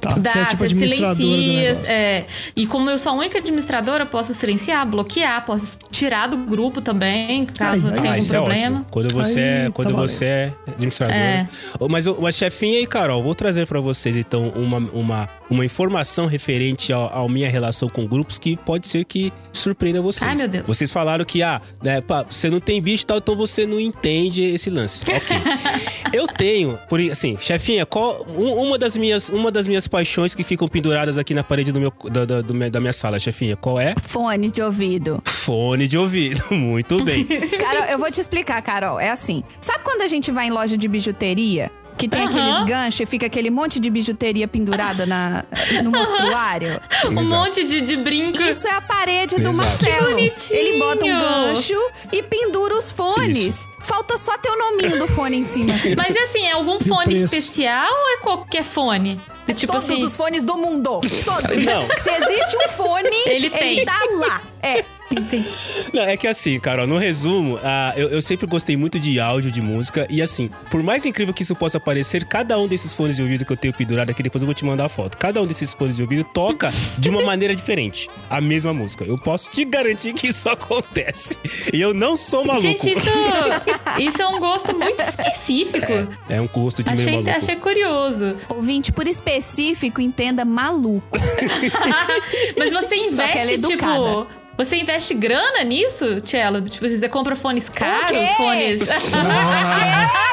Tá, 0.00 0.10
Dá, 0.18 0.30
você 0.30 0.38
é 0.38 0.44
tipo 0.46 0.64
administradora 0.64 1.16
silencia. 1.16 1.92
É, 1.92 2.26
e 2.54 2.66
como 2.66 2.90
eu 2.90 2.98
sou 2.98 3.12
a 3.12 3.14
única 3.14 3.38
administradora, 3.38 4.04
eu 4.04 4.06
posso 4.06 4.34
silenciar, 4.34 4.86
bloquear, 4.86 5.44
posso 5.46 5.78
tirar 5.90 6.26
do 6.28 6.36
grupo 6.36 6.80
também, 6.80 7.46
caso 7.46 7.88
Ai, 7.88 7.92
ai, 7.94 8.00
tenha 8.00 8.10
Ah, 8.10 8.12
algum 8.12 8.22
isso 8.22 8.34
é 8.34 8.38
problema. 8.38 8.76
ótimo. 8.76 8.86
Quando 8.90 9.12
você, 9.12 9.38
Aí, 9.38 9.44
é, 9.44 9.64
tá 9.64 9.70
quando 9.72 9.92
valendo. 9.92 10.08
você 10.08 10.24
é 10.24 10.52
administrador. 10.68 11.16
É. 11.16 11.48
Mas, 11.88 12.06
mas, 12.06 12.36
chefinha 12.36 12.80
e 12.80 12.86
Carol, 12.86 13.22
vou 13.22 13.34
trazer 13.34 13.66
pra 13.66 13.80
vocês, 13.80 14.16
então, 14.16 14.48
uma, 14.50 14.78
uma, 14.78 15.28
uma 15.50 15.64
informação 15.64 16.26
referente 16.26 16.92
ao- 16.92 17.24
à 17.24 17.28
minha 17.28 17.48
relação 17.50 17.88
com 17.88 18.06
grupos 18.06 18.38
que 18.38 18.56
pode 18.56 18.86
ser 18.86 19.04
que 19.04 19.32
surpreenda 19.52 20.00
vocês. 20.02 20.28
Ai, 20.28 20.36
meu 20.36 20.48
Deus. 20.48 20.66
Vocês 20.66 20.90
falaram 20.90 21.24
que, 21.24 21.42
ah, 21.42 21.60
né, 21.82 22.00
pá, 22.00 22.22
você 22.28 22.50
não 22.50 22.60
tem 22.60 22.80
bicho 22.80 23.04
e 23.04 23.06
tal, 23.06 23.18
então 23.18 23.34
você 23.36 23.66
não 23.66 23.80
entende 23.80 24.42
esse 24.42 24.70
lance. 24.70 25.00
Ok. 25.10 25.36
Eu 26.12 26.26
tenho, 26.26 26.78
por 26.88 27.00
assim, 27.10 27.36
chefinha, 27.40 27.84
qual, 27.84 28.26
um- 28.36 28.52
uma, 28.66 28.78
das 28.78 28.96
minhas, 28.96 29.28
uma 29.28 29.50
das 29.50 29.66
minhas 29.66 29.85
paixões 29.88 30.34
que 30.34 30.42
ficam 30.42 30.68
penduradas 30.68 31.18
aqui 31.18 31.34
na 31.34 31.44
parede 31.44 31.72
do 31.72 31.80
meu, 31.80 31.92
da, 32.10 32.24
da, 32.24 32.40
do 32.42 32.70
da 32.70 32.80
minha 32.80 32.92
sala, 32.92 33.18
chefinha, 33.18 33.56
qual 33.56 33.78
é? 33.78 33.94
Fone 34.00 34.50
de 34.50 34.62
ouvido. 34.62 35.22
Fone 35.24 35.86
de 35.86 35.96
ouvido. 35.98 36.44
Muito 36.54 36.96
bem. 37.04 37.24
Carol, 37.58 37.84
eu 37.84 37.98
vou 37.98 38.10
te 38.10 38.20
explicar, 38.20 38.60
Carol. 38.62 38.98
É 38.98 39.10
assim. 39.10 39.42
Sabe 39.60 39.84
quando 39.84 40.02
a 40.02 40.08
gente 40.08 40.30
vai 40.30 40.46
em 40.46 40.50
loja 40.50 40.76
de 40.76 40.88
bijuteria? 40.88 41.70
Que 41.96 42.06
tem 42.08 42.22
Aham. 42.22 42.28
aqueles 42.30 42.68
ganchos 42.68 43.00
e 43.00 43.06
fica 43.06 43.26
aquele 43.26 43.50
monte 43.50 43.80
de 43.80 43.88
bijuteria 43.88 44.46
pendurada 44.46 45.06
na, 45.06 45.44
no 45.82 45.90
mostruário? 45.90 46.80
Um 47.06 47.20
Exato. 47.20 47.24
monte 47.28 47.64
de, 47.64 47.80
de 47.82 47.96
brinco. 47.96 48.40
Isso 48.42 48.66
é 48.66 48.72
a 48.72 48.80
parede 48.80 49.36
do 49.36 49.50
Exato. 49.50 49.56
Marcelo. 49.56 50.06
Que 50.06 50.12
bonitinho. 50.14 50.58
Ele 50.58 50.78
bota 50.78 51.04
um 51.04 51.08
gancho 51.20 51.90
e 52.12 52.22
pendura 52.22 52.76
os 52.76 52.90
fones. 52.90 53.68
Falta 53.82 54.16
só 54.16 54.36
ter 54.38 54.48
o 54.50 54.58
nominho 54.58 54.98
do 54.98 55.06
fone 55.06 55.36
em 55.38 55.44
cima, 55.44 55.74
assim. 55.74 55.94
Mas 55.94 56.14
é 56.16 56.22
assim, 56.24 56.46
é 56.46 56.52
algum 56.52 56.80
fone 56.80 57.04
preço? 57.04 57.24
especial 57.26 57.92
ou 57.92 58.10
é 58.10 58.16
qualquer 58.18 58.64
fone? 58.64 59.20
tipo 59.54 59.72
Todos 59.72 59.88
assim, 59.88 60.02
os 60.02 60.16
fones 60.16 60.44
do 60.44 60.56
mundo. 60.56 61.00
Todos. 61.00 61.64
Não. 61.64 61.86
Se 61.96 62.10
existe 62.10 62.56
um 62.56 62.68
fone, 62.68 63.16
Ele 63.26 63.48
tem. 63.50 63.84
tá 63.84 63.98
lá. 64.16 64.42
É. 64.62 64.84
Não, 65.92 66.02
é 66.02 66.16
que 66.16 66.26
assim, 66.26 66.58
Carol, 66.58 66.86
no 66.86 66.98
resumo, 66.98 67.58
ah, 67.62 67.92
eu, 67.96 68.08
eu 68.08 68.22
sempre 68.22 68.46
gostei 68.46 68.76
muito 68.76 68.98
de 68.98 69.18
áudio, 69.20 69.50
de 69.50 69.60
música, 69.60 70.06
e 70.10 70.20
assim, 70.20 70.50
por 70.70 70.82
mais 70.82 71.04
incrível 71.04 71.32
que 71.32 71.42
isso 71.42 71.54
possa 71.54 71.78
parecer, 71.78 72.24
cada 72.26 72.58
um 72.58 72.66
desses 72.66 72.92
fones 72.92 73.16
de 73.16 73.22
ouvido 73.22 73.44
que 73.44 73.52
eu 73.52 73.56
tenho 73.56 73.72
pendurado 73.72 74.10
aqui, 74.10 74.22
depois 74.22 74.42
eu 74.42 74.46
vou 74.46 74.54
te 74.54 74.64
mandar 74.64 74.86
a 74.86 74.88
foto. 74.88 75.16
Cada 75.16 75.40
um 75.40 75.46
desses 75.46 75.72
fones 75.72 75.96
de 75.96 76.02
ouvido 76.02 76.24
toca 76.24 76.72
de 76.98 77.08
uma 77.08 77.22
maneira 77.22 77.54
diferente 77.54 78.08
a 78.28 78.40
mesma 78.40 78.72
música. 78.74 79.04
Eu 79.04 79.16
posso 79.16 79.50
te 79.50 79.64
garantir 79.64 80.12
que 80.12 80.28
isso 80.28 80.48
acontece. 80.50 81.38
E 81.72 81.80
eu 81.80 81.94
não 81.94 82.16
sou 82.16 82.44
maluco. 82.44 82.62
Gente, 82.62 82.92
isso, 82.92 83.10
isso 84.00 84.22
é 84.22 84.26
um 84.28 84.38
gosto 84.40 84.76
muito 84.76 85.02
específico. 85.02 85.92
É 86.28 86.40
um 86.40 86.48
gosto 86.48 86.82
de 86.82 86.90
meio 86.90 87.00
Achei, 87.00 87.22
maluco. 87.22 87.38
achei 87.38 87.56
curioso. 87.56 88.36
Ouvinte, 88.48 88.92
por 88.92 89.06
específico, 89.06 90.00
entenda 90.00 90.44
maluco. 90.44 91.18
Mas 92.56 92.72
você 92.72 93.10
Só 93.12 93.28
que 93.28 93.38
ela 93.38 93.50
é 93.50 93.54
investe, 93.54 93.76
tipo. 93.76 94.26
Você 94.56 94.76
investe 94.76 95.12
grana 95.14 95.62
nisso, 95.62 96.20
Cello? 96.22 96.62
Tipo 96.62 96.88
você 96.88 97.08
compra 97.08 97.36
fones 97.36 97.68
caros, 97.68 98.28
fones. 98.36 98.80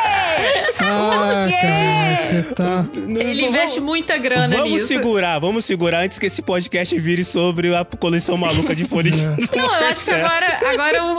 Ah, 0.86 1.47
cara, 1.61 2.17
você 2.17 2.43
tá. 2.53 2.86
Ele 2.93 3.45
investe 3.45 3.79
muita 3.79 4.17
grana 4.17 4.55
Vamos 4.57 4.73
nisso. 4.73 4.88
segurar, 4.88 5.39
vamos 5.39 5.65
segurar 5.65 6.03
antes 6.03 6.19
que 6.19 6.25
esse 6.25 6.41
podcast 6.41 6.97
vire 6.99 7.23
sobre 7.23 7.73
a 7.75 7.86
coleção 7.86 8.38
maluca 8.38 8.75
de 8.75 8.86
fone 8.86 9.11
de... 9.11 9.21
Não, 9.23 9.36
eu 9.55 9.88
acho 9.88 10.05
que 10.05 10.11
agora, 10.11 10.59
agora 10.65 11.03
o, 11.03 11.17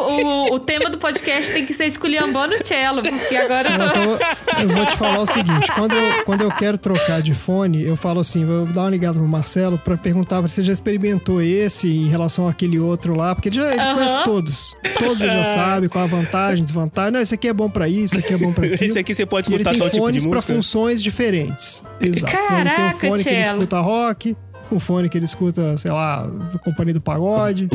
o, 0.51 0.55
o 0.55 0.61
tema 0.61 0.91
do 0.91 0.99
podcast 0.99 1.53
tem 1.53 1.65
que 1.67 1.73
ser 1.73 1.87
esculhambando 1.87 2.55
o 2.55 2.67
cello, 2.67 3.03
porque 3.03 3.37
agora... 3.37 3.69
Eu, 3.71 4.05
vou, 4.05 4.19
eu 4.63 4.69
vou 4.69 4.87
te 4.87 4.97
falar 4.97 5.21
o 5.21 5.27
seguinte: 5.27 5.71
quando 5.73 5.95
eu, 5.95 6.25
quando 6.25 6.43
eu 6.43 6.51
quero 6.51 6.77
trocar 6.79 7.23
de 7.23 7.35
fone, 7.35 7.83
eu 7.83 7.97
falo 7.97 8.21
assim, 8.21 8.45
vou 8.45 8.67
dar 8.67 8.83
uma 8.83 8.91
ligada 8.91 9.19
pro 9.19 9.27
Marcelo 9.27 9.79
pra 9.79 9.97
perguntar 9.97 10.43
se 10.49 10.55
você 10.57 10.63
já 10.63 10.73
experimentou 10.73 11.41
esse 11.41 11.89
em 11.89 12.09
relação 12.09 12.49
àquele 12.49 12.79
outro 12.79 13.15
lá, 13.17 13.35
porque 13.35 13.49
ele 13.49 13.57
já 13.57 13.73
ele 13.73 13.95
conhece 13.95 14.23
todos. 14.25 14.77
Todos 14.99 15.21
ele 15.21 15.31
já 15.31 15.45
sabe 15.45 15.89
qual 15.89 16.05
a 16.05 16.07
vantagem, 16.07 16.63
desvantagem. 16.65 17.13
Não, 17.13 17.21
esse 17.21 17.35
aqui 17.35 17.49
é 17.49 17.53
bom 17.53 17.69
pra 17.69 17.89
isso, 17.89 18.17
esse 18.17 18.25
aqui 18.25 18.35
é 18.35 18.39
bom 18.39 18.53
pra 18.53 18.65
aquilo. 18.67 18.85
Esse 18.85 18.99
aqui 19.05 19.15
você 19.15 19.25
pode 19.27 19.49
ele 19.49 19.55
escutar 19.57 19.71
tem 19.71 19.79
tal 19.79 19.89
tipo 19.89 20.01
de 20.01 20.07
fones 20.07 20.23
pra 20.27 20.35
música. 20.35 20.55
funções 20.55 21.03
diferentes. 21.03 21.85
Exato. 22.01 22.35
ele 22.35 22.41
tem 22.41 22.45
um 22.45 22.47
Caraca, 22.49 22.93
fone 22.99 23.23
que 23.23 23.29
ele 23.29 23.43
Cello. 23.45 23.57
escuta 23.59 23.81
rock, 23.81 24.37
um 24.75 24.81
fone 24.81 25.09
que 25.09 25.17
ele 25.19 25.25
escuta, 25.25 25.77
sei 25.79 25.91
lá, 25.91 26.29
Companhia 26.65 26.95
do 26.95 27.01
Pagode. 27.01 27.69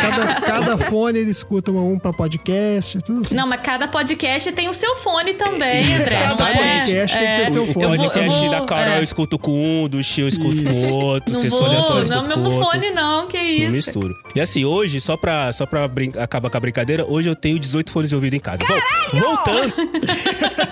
Cada, 0.00 0.40
cada 0.40 0.78
fone 0.78 1.18
ele 1.18 1.30
escuta 1.30 1.70
um 1.70 1.98
pra 1.98 2.12
podcast, 2.12 2.98
tudo 3.02 3.20
assim. 3.22 3.34
Não, 3.34 3.46
mas 3.46 3.60
cada 3.60 3.88
podcast 3.88 4.50
tem 4.52 4.68
o 4.68 4.74
seu 4.74 4.96
fone 4.96 5.34
também, 5.34 5.94
André. 5.94 6.20
Cada 6.22 6.34
não 6.44 6.46
é? 6.50 6.54
podcast 6.56 7.18
tem 7.18 7.26
que 7.36 7.44
ter 7.44 7.50
seu 7.50 7.62
O 7.64 7.72
fone. 7.72 7.84
Eu 7.84 7.88
vou- 7.96 8.10
podcast 8.10 8.40
vou- 8.40 8.50
da 8.50 8.60
Carol 8.62 8.94
é. 8.94 8.98
eu 8.98 9.02
escuto 9.02 9.38
com 9.38 9.84
um, 9.84 9.88
do 9.88 10.02
Chiu 10.02 10.24
eu 10.24 10.28
escuto 10.28 10.62
com 10.62 10.70
Isso. 10.70 10.88
o 10.92 10.94
outro, 10.94 11.34
Não 11.34 11.40
vou, 11.40 11.50
só 11.50 11.66
não 11.68 11.74
é 11.74 11.78
o 11.78 11.82
com 12.24 12.40
o 12.40 12.50
mesmo 12.50 12.64
fone 12.64 12.90
não, 12.90 13.26
que 13.28 13.36
Não 13.36 13.44
isso. 13.44 13.70
misturo. 13.70 14.16
E 14.34 14.40
assim, 14.40 14.64
hoje, 14.64 15.00
só 15.00 15.16
pra, 15.16 15.52
só 15.52 15.66
pra 15.66 15.88
acabar 16.20 16.50
com 16.50 16.56
a 16.56 16.60
brincadeira, 16.60 17.04
hoje 17.06 17.28
eu 17.28 17.36
tenho 17.36 17.58
18 17.58 17.90
fones 17.90 18.10
de 18.10 18.14
ouvido 18.16 18.34
em 18.34 18.40
casa. 18.40 18.62
Vol- 18.64 19.20
Voltando. 19.20 19.72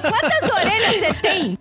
Quantas 0.03 0.51
orelhas 0.57 0.97
você 0.97 1.15
tem? 1.15 1.59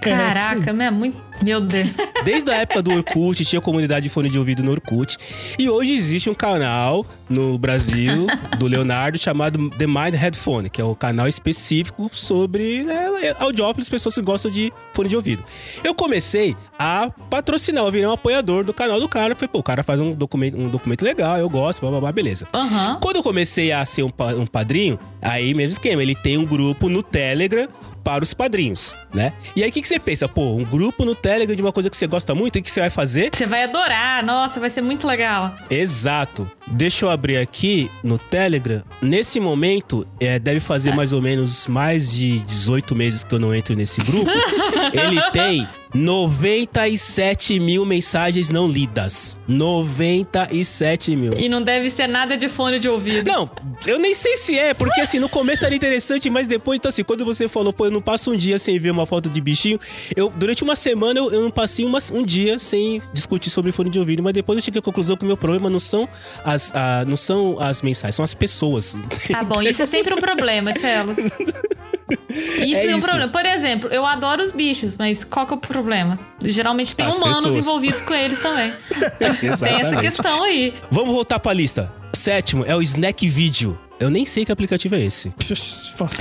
Caraca, 0.00 0.70
é 0.70 0.90
muito... 0.90 1.28
Meu 1.42 1.60
Deus. 1.60 1.96
Desde 2.24 2.50
a 2.50 2.56
época 2.56 2.82
do 2.82 2.92
Orkut, 2.92 3.44
tinha 3.44 3.60
comunidade 3.60 4.04
de 4.04 4.10
fone 4.10 4.28
de 4.28 4.38
ouvido 4.38 4.62
no 4.62 4.72
Orkut. 4.72 5.16
E 5.58 5.68
hoje 5.68 5.92
existe 5.92 6.28
um 6.28 6.34
canal 6.34 7.06
no 7.28 7.58
Brasil 7.58 8.26
do 8.58 8.66
Leonardo 8.66 9.18
chamado 9.18 9.70
The 9.70 9.86
Mind 9.86 10.14
Headphone, 10.14 10.68
que 10.68 10.80
é 10.80 10.84
o 10.84 10.94
canal 10.94 11.28
específico 11.28 12.10
sobre 12.12 12.82
né, 12.84 13.06
audiófilos, 13.38 13.88
pessoas 13.88 14.14
que 14.14 14.22
gostam 14.22 14.50
de 14.50 14.72
fone 14.92 15.08
de 15.08 15.16
ouvido. 15.16 15.44
Eu 15.84 15.94
comecei 15.94 16.56
a 16.78 17.10
patrocinar, 17.30 17.84
eu 17.84 17.92
virei 17.92 18.06
um 18.06 18.12
apoiador 18.12 18.64
do 18.64 18.74
canal 18.74 18.98
do 18.98 19.08
cara. 19.08 19.34
Falei, 19.34 19.48
pô, 19.48 19.58
o 19.58 19.62
cara 19.62 19.82
faz 19.82 20.00
um 20.00 20.12
documento, 20.12 20.58
um 20.58 20.68
documento 20.68 21.02
legal, 21.02 21.38
eu 21.38 21.48
gosto, 21.48 21.80
blá 21.80 21.90
blá 21.90 22.00
blá, 22.00 22.12
beleza. 22.12 22.48
Aham. 22.52 22.98
Quando 23.00 23.16
eu 23.16 23.22
comecei 23.22 23.70
a 23.70 23.84
ser 23.86 24.02
um, 24.02 24.12
um 24.36 24.46
padrinho, 24.46 24.98
aí 25.22 25.54
mesmo 25.54 25.72
esquema, 25.72 26.02
ele 26.02 26.14
tem 26.14 26.36
um 26.36 26.44
grupo 26.44 26.88
no 26.88 27.02
Telegram 27.02 27.68
para 28.08 28.24
os 28.24 28.32
padrinhos, 28.32 28.94
né? 29.12 29.34
E 29.54 29.62
aí 29.62 29.68
o 29.68 29.72
que, 29.72 29.82
que 29.82 29.86
você 29.86 29.98
pensa? 29.98 30.26
Pô, 30.26 30.54
um 30.54 30.64
grupo 30.64 31.04
no 31.04 31.14
Telegram 31.14 31.54
de 31.54 31.60
uma 31.60 31.72
coisa 31.72 31.90
que 31.90 31.96
você 31.96 32.06
gosta 32.06 32.34
muito, 32.34 32.58
o 32.58 32.62
que 32.62 32.72
você 32.72 32.80
vai 32.80 32.88
fazer? 32.88 33.28
Você 33.34 33.44
vai 33.44 33.64
adorar. 33.64 34.24
Nossa, 34.24 34.58
vai 34.58 34.70
ser 34.70 34.80
muito 34.80 35.06
legal. 35.06 35.54
Exato. 35.68 36.50
Deixa 36.68 37.04
eu 37.04 37.10
abrir 37.10 37.36
aqui 37.36 37.90
no 38.02 38.16
Telegram. 38.16 38.82
Nesse 39.02 39.38
momento, 39.38 40.08
é, 40.18 40.38
deve 40.38 40.58
fazer 40.58 40.94
mais 40.94 41.12
ou 41.12 41.20
menos 41.20 41.66
mais 41.66 42.10
de 42.10 42.38
18 42.38 42.96
meses 42.96 43.24
que 43.24 43.34
eu 43.34 43.38
não 43.38 43.54
entro 43.54 43.76
nesse 43.76 44.00
grupo. 44.00 44.30
Ele 44.94 45.20
tem 45.30 45.68
97 45.94 47.58
mil 47.60 47.84
mensagens 47.84 48.50
não 48.50 48.68
lidas. 48.68 49.38
97 49.48 51.14
mil. 51.16 51.32
E 51.38 51.48
não 51.48 51.62
deve 51.62 51.90
ser 51.90 52.06
nada 52.06 52.36
de 52.36 52.48
fone 52.48 52.78
de 52.78 52.88
ouvido. 52.88 53.26
Não, 53.28 53.50
eu 53.86 53.98
nem 53.98 54.14
sei 54.14 54.36
se 54.36 54.58
é, 54.58 54.74
porque 54.74 55.00
assim, 55.00 55.18
no 55.18 55.28
começo 55.28 55.64
era 55.64 55.74
interessante, 55.74 56.28
mas 56.30 56.48
depois, 56.48 56.76
então 56.78 56.88
assim, 56.88 57.02
quando 57.04 57.24
você 57.24 57.48
falou, 57.48 57.72
pô, 57.72 57.86
eu 57.86 57.90
não 57.90 58.00
passo 58.02 58.30
um 58.32 58.36
dia 58.36 58.58
sem 58.58 58.78
ver 58.78 58.90
uma 58.90 59.06
foto 59.06 59.28
de 59.28 59.40
bichinho, 59.40 59.78
eu, 60.16 60.30
durante 60.36 60.62
uma 60.62 60.76
semana 60.76 61.18
eu, 61.20 61.30
eu 61.32 61.42
não 61.42 61.50
passei 61.50 61.84
uma- 61.84 61.98
um 62.12 62.24
dia 62.24 62.58
sem 62.58 63.02
discutir 63.12 63.50
sobre 63.50 63.72
fone 63.72 63.90
de 63.90 63.98
ouvido, 63.98 64.22
mas 64.22 64.32
depois 64.34 64.58
eu 64.58 64.62
cheguei 64.64 64.78
à 64.78 64.82
conclusão 64.82 65.16
que 65.16 65.24
o 65.24 65.26
meu 65.26 65.36
problema 65.36 65.68
não 65.70 65.80
são 65.80 66.08
as, 66.44 66.72
a- 66.74 67.04
não 67.06 67.16
são 67.16 67.56
as 67.60 67.82
mensagens, 67.82 68.14
são 68.14 68.24
as 68.24 68.34
pessoas. 68.34 68.96
Tá 69.30 69.42
bom, 69.42 69.62
isso 69.62 69.82
é 69.82 69.86
sempre 69.86 70.14
um 70.14 70.18
problema, 70.18 70.72
Tchelo. 70.72 71.14
Isso 72.28 72.86
É 72.86 72.90
é, 72.90 72.94
um 72.94 72.98
isso. 72.98 73.06
problema. 73.06 73.30
Por 73.32 73.44
exemplo, 73.46 73.88
eu 73.90 74.04
adoro 74.06 74.42
os 74.42 74.50
bichos, 74.50 74.96
mas 74.96 75.24
qual 75.24 75.46
que 75.46 75.52
é 75.52 75.56
o 75.56 75.60
problema? 75.60 76.18
Geralmente 76.42 76.94
tem 76.96 77.06
As 77.06 77.16
humanos 77.16 77.38
pessoas. 77.38 77.56
envolvidos 77.56 78.02
com 78.02 78.14
eles 78.14 78.40
também. 78.40 78.72
Tem 79.40 79.50
essa 79.50 79.96
questão 79.96 80.42
aí. 80.44 80.74
Vamos 80.90 81.12
voltar 81.12 81.38
pra 81.38 81.52
lista. 81.52 81.92
Sétimo 82.14 82.64
é 82.66 82.74
o 82.74 82.80
Snack 82.82 83.28
Video. 83.28 83.78
Eu 84.00 84.10
nem 84.10 84.24
sei 84.24 84.44
que 84.44 84.52
aplicativo 84.52 84.94
é 84.94 85.00
esse. 85.04 85.32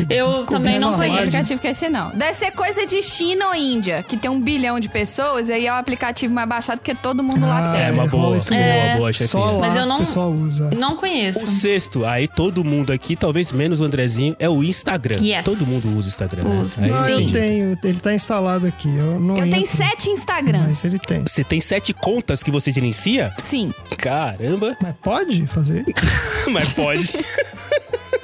Eu 0.10 0.46
também 0.46 0.74
ouvi 0.76 0.80
não 0.80 0.92
Não 0.92 0.94
sei 0.98 1.10
que 1.10 1.18
aplicativo 1.18 1.60
que 1.62 1.68
é 1.68 1.72
esse, 1.72 1.90
não. 1.90 2.10
Deve 2.12 2.34
ser 2.34 2.52
coisa 2.52 2.86
de 2.86 3.02
China 3.04 3.48
ou 3.50 3.56
Índia, 3.56 4.02
que 4.04 4.18
tem 4.18 4.30
um 4.32 4.42
bilhão 4.42 4.80
de 4.80 4.90
pessoas, 4.90 5.50
e 5.50 5.54
aí 5.54 5.68
é 5.68 5.72
o 5.72 5.76
aplicativo 5.76 6.34
mais 6.34 6.48
baixado 6.50 6.80
porque 6.80 6.96
todo 6.96 7.24
mundo 7.24 7.42
lá 7.42 7.72
Ah, 7.72 7.74
tem. 7.76 7.86
É 7.88 7.92
uma 7.92 8.08
boa, 8.08 8.38
isso 8.38 8.50
boa, 8.54 8.98
boa, 8.98 9.14
Só 9.14 9.26
chefinha. 9.26 9.44
lá 9.52 9.68
Mas 9.68 9.76
eu 9.76 9.86
não- 9.86 10.00
pessoal 10.00 10.32
usa. 10.32 10.70
Não 10.76 10.96
conheço. 10.98 11.44
O 11.44 11.48
sexto, 11.48 12.06
aí 12.06 12.28
todo 12.28 12.64
mundo 12.64 12.92
aqui, 12.92 13.16
talvez 13.16 13.52
menos 13.52 13.80
o 13.80 13.84
Andrezinho, 13.84 14.36
é 14.40 14.50
o 14.50 14.64
Instagram. 14.64 15.18
Yes. 15.22 15.44
Todo 15.46 15.66
mundo 15.66 15.86
usa 15.98 16.08
o 16.08 16.08
Instagram, 16.08 16.48
né? 16.50 16.62
Usa. 16.62 16.82
Aí 16.84 16.90
eu 17.12 17.32
tenho. 17.32 17.78
Ele 17.84 18.00
tá 18.00 18.14
instalado 18.14 18.66
aqui. 18.66 18.88
Eu 18.90 19.20
não 19.20 19.38
Eu 19.38 19.50
tenho 19.50 19.64
entro, 19.64 19.78
sete 19.78 20.10
Instagram. 20.10 20.66
Mas 20.68 20.84
ele 20.84 20.98
tem. 21.00 21.22
Você 21.28 21.44
tem 21.44 21.62
sete 21.62 21.94
contas 21.94 22.42
que 22.42 22.50
você 22.52 22.72
gerencia? 22.72 23.34
Sim. 23.38 23.74
Caramba! 23.98 24.76
Mas 24.82 24.96
pode 25.04 25.46
fazer? 25.48 25.86
Mas 26.50 26.74
pode. 26.74 27.14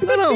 Não, 0.05 0.17
não. 0.17 0.33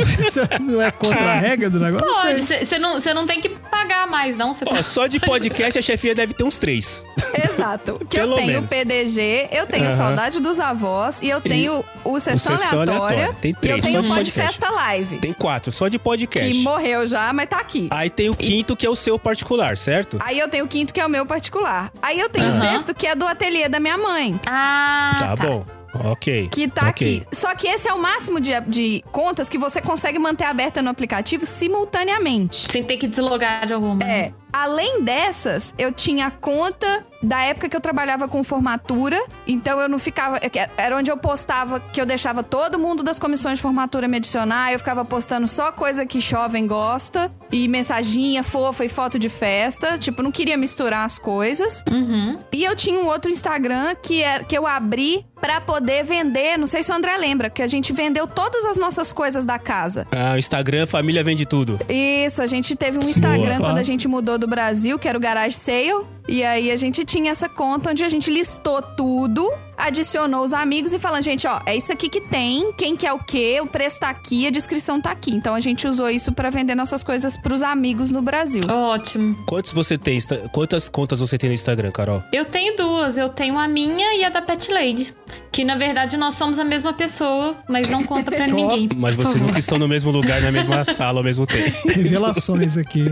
Não 0.73 0.81
é 0.81 0.91
contra 0.91 1.21
a 1.21 1.35
regra 1.35 1.69
do 1.69 1.79
negócio? 1.79 2.07
Pode, 2.07 2.41
você 2.43 2.79
não, 2.79 2.99
cê 2.99 3.13
não 3.13 3.25
tem 3.25 3.41
que 3.41 3.49
pagar 3.49 4.07
mais, 4.07 4.35
não. 4.35 4.55
Ó, 4.65 4.83
só 4.83 5.07
de 5.07 5.19
podcast 5.19 5.77
a 5.77 5.81
chefinha 5.81 6.15
deve 6.15 6.33
ter 6.33 6.43
uns 6.43 6.57
três. 6.57 7.03
Exato. 7.43 7.97
Que 8.07 8.17
Pelo 8.17 8.33
eu 8.33 8.37
tenho 8.37 8.47
menos. 8.53 8.69
PDG, 8.69 9.49
eu 9.51 9.65
tenho. 9.65 9.91
Saudade 9.91 10.39
dos 10.39 10.59
Avós 10.59 11.21
e 11.21 11.29
eu 11.29 11.41
tenho 11.41 11.83
o 12.03 12.19
Sessão, 12.19 12.57
Sessão 12.57 12.81
Aleatória. 12.81 13.03
Aleatória. 13.17 13.37
Tem 13.41 13.51
e 13.51 13.55
três, 13.55 13.75
eu 13.77 13.81
tenho 13.81 13.93
só 13.93 13.99
o 13.99 14.01
de 14.03 14.07
Pod 14.07 14.31
podcast. 14.31 14.59
Festa 14.59 14.69
Live. 14.73 15.17
Tem 15.19 15.33
quatro, 15.33 15.71
só 15.71 15.87
de 15.87 15.99
podcast. 15.99 16.49
Que 16.51 16.61
morreu 16.63 17.07
já, 17.07 17.31
mas 17.33 17.47
tá 17.49 17.57
aqui. 17.57 17.87
Aí 17.91 18.09
tem 18.09 18.29
o 18.29 18.35
quinto, 18.35 18.75
que 18.75 18.85
é 18.85 18.89
o 18.89 18.95
seu 18.95 19.17
particular, 19.19 19.77
certo? 19.77 20.17
Aí 20.21 20.39
eu 20.39 20.47
tenho 20.47 20.65
o 20.65 20.67
quinto, 20.67 20.93
que 20.93 20.99
é 21.01 21.05
o 21.05 21.09
meu 21.09 21.25
particular. 21.25 21.91
Aí 22.01 22.19
eu 22.19 22.29
tenho 22.29 22.47
o 22.47 22.51
sexto, 22.51 22.93
que 22.93 23.07
é 23.07 23.15
do 23.15 23.25
ateliê 23.27 23.67
da 23.67 23.79
minha 23.79 23.97
mãe. 23.97 24.39
Ah, 24.45 25.15
Tá, 25.19 25.35
bom. 25.35 25.65
Ok. 26.03 26.49
Que 26.51 26.67
tá 26.67 26.89
Ok. 26.89 26.89
aqui. 26.89 27.23
Só 27.35 27.53
que 27.55 27.67
esse 27.67 27.87
é 27.87 27.93
o 27.93 28.01
máximo 28.01 28.39
de, 28.39 28.51
de 28.61 29.03
contas 29.11 29.49
que 29.49 29.57
você 29.57 29.81
consegue 29.81 30.19
manter 30.19 30.45
aberta 30.45 30.81
no 30.81 30.89
aplicativo 30.89 31.45
simultaneamente. 31.45 32.71
Sem 32.71 32.83
ter 32.83 32.97
que 32.97 33.07
deslogar 33.07 33.65
de 33.65 33.73
alguma. 33.73 34.03
É. 34.03 34.31
Além 34.51 35.03
dessas, 35.03 35.73
eu 35.77 35.91
tinha 35.91 36.31
conta 36.31 37.05
da 37.21 37.41
época 37.41 37.67
que 37.67 37.75
eu 37.75 37.81
trabalhava 37.81 38.27
com 38.27 38.43
formatura. 38.43 39.19
Então 39.45 39.79
eu 39.79 39.89
não 39.89 39.99
ficava. 39.99 40.39
Era 40.77 40.95
onde 40.95 41.11
eu 41.11 41.17
postava 41.17 41.79
que 41.79 41.99
eu 41.99 42.05
deixava 42.05 42.43
todo 42.43 42.79
mundo 42.79 43.03
das 43.03 43.19
comissões 43.19 43.57
de 43.57 43.61
formatura 43.61 44.07
me 44.07 44.17
adicionar. 44.17 44.71
Eu 44.71 44.79
ficava 44.79 45.03
postando 45.03 45.47
só 45.47 45.71
coisa 45.71 46.05
que 46.05 46.19
jovem 46.19 46.67
gosta. 46.67 47.31
E 47.51 47.67
mensaginha 47.67 48.43
fofa 48.43 48.83
e 48.83 48.89
foto 48.89 49.17
de 49.17 49.29
festa. 49.29 49.97
Tipo, 49.97 50.21
não 50.21 50.31
queria 50.31 50.57
misturar 50.57 51.05
as 51.05 51.17
coisas. 51.17 51.83
Uhum. 51.89 52.39
E 52.51 52.63
eu 52.63 52.75
tinha 52.75 52.99
um 52.99 53.05
outro 53.05 53.31
Instagram 53.31 53.95
que, 54.01 54.21
era, 54.21 54.43
que 54.43 54.57
eu 54.57 54.67
abri 54.67 55.25
pra 55.39 55.61
poder 55.61 56.03
vender. 56.03 56.57
Não 56.57 56.67
sei 56.67 56.83
se 56.83 56.91
o 56.91 56.95
André 56.95 57.15
lembra, 57.17 57.49
que 57.49 57.61
a 57.61 57.67
gente 57.67 57.93
vendeu 57.93 58.27
todas 58.27 58.65
as 58.65 58.77
nossas 58.77 59.11
coisas 59.11 59.45
da 59.45 59.57
casa. 59.57 60.07
Ah, 60.11 60.33
o 60.33 60.37
Instagram, 60.37 60.85
família 60.87 61.23
vende 61.23 61.45
tudo. 61.45 61.79
Isso, 61.87 62.41
a 62.41 62.47
gente 62.47 62.75
teve 62.75 62.97
um 62.97 63.07
Instagram 63.07 63.57
Boa. 63.57 63.69
quando 63.69 63.77
a 63.77 63.83
gente 63.83 64.07
mudou 64.07 64.36
do 64.37 64.47
Brasil, 64.47 64.97
que 64.99 65.07
era 65.07 65.17
o 65.17 65.21
Garage 65.21 65.55
Sale. 65.55 66.05
E 66.27 66.43
aí 66.43 66.71
a 66.71 66.77
gente 66.77 67.05
tinha 67.05 67.31
essa 67.31 67.47
conta 67.47 67.91
onde 67.91 68.03
a 68.03 68.09
gente 68.09 68.29
listou 68.29 68.81
tudo, 68.81 69.49
adicionou 69.77 70.43
os 70.43 70.53
amigos 70.53 70.91
e 70.91 70.99
falando, 70.99 71.23
gente, 71.23 71.47
ó, 71.47 71.59
é 71.65 71.75
isso 71.75 71.91
aqui 71.91 72.09
que 72.09 72.19
tem, 72.19 72.73
quem 72.73 72.97
quer 72.97 73.13
o 73.13 73.19
quê, 73.19 73.59
o 73.61 73.67
preço 73.67 73.99
tá 74.01 74.09
aqui, 74.09 74.45
a 74.45 74.49
descrição 74.49 74.99
tá 74.99 75.11
aqui. 75.11 75.31
Então 75.31 75.55
a 75.55 75.59
gente 75.59 75.87
usou 75.87 76.09
isso 76.09 76.31
pra 76.33 76.49
vender 76.49 76.75
nossas 76.75 77.03
coisas 77.03 77.37
pros 77.37 77.63
amigos 77.63 78.11
no 78.11 78.21
Brasil. 78.21 78.63
Ótimo. 78.69 79.37
Quantos 79.45 79.71
você 79.71 79.97
tem? 79.97 80.19
Quantas 80.51 80.89
contas 80.89 81.19
você 81.19 81.37
tem 81.37 81.49
no 81.49 81.53
Instagram, 81.53 81.91
Carol? 81.91 82.23
Eu 82.33 82.43
tenho 82.43 82.75
duas. 82.75 83.17
Eu 83.17 83.29
tenho 83.29 83.57
a 83.57 83.67
minha 83.67 84.15
e 84.17 84.23
a 84.25 84.29
da 84.29 84.41
Pet 84.41 84.71
Lady. 84.71 85.13
Que 85.51 85.63
na 85.63 85.75
verdade 85.75 86.17
nós 86.17 86.35
somos 86.35 86.57
a 86.59 86.63
mesma 86.63 86.93
pessoa, 86.93 87.55
mas 87.67 87.89
não 87.89 88.03
conta 88.03 88.31
pra 88.31 88.47
ninguém. 88.47 88.89
Mas 88.95 89.15
vocês 89.15 89.41
nunca 89.41 89.59
estão 89.59 89.77
no 89.77 89.87
mesmo 89.87 90.11
lugar, 90.11 90.41
na 90.41 90.51
mesma 90.51 90.83
sala 90.85 91.19
ao 91.19 91.23
mesmo 91.23 91.45
tempo. 91.47 91.87
Revelações 91.87 92.77
aqui. 92.77 93.05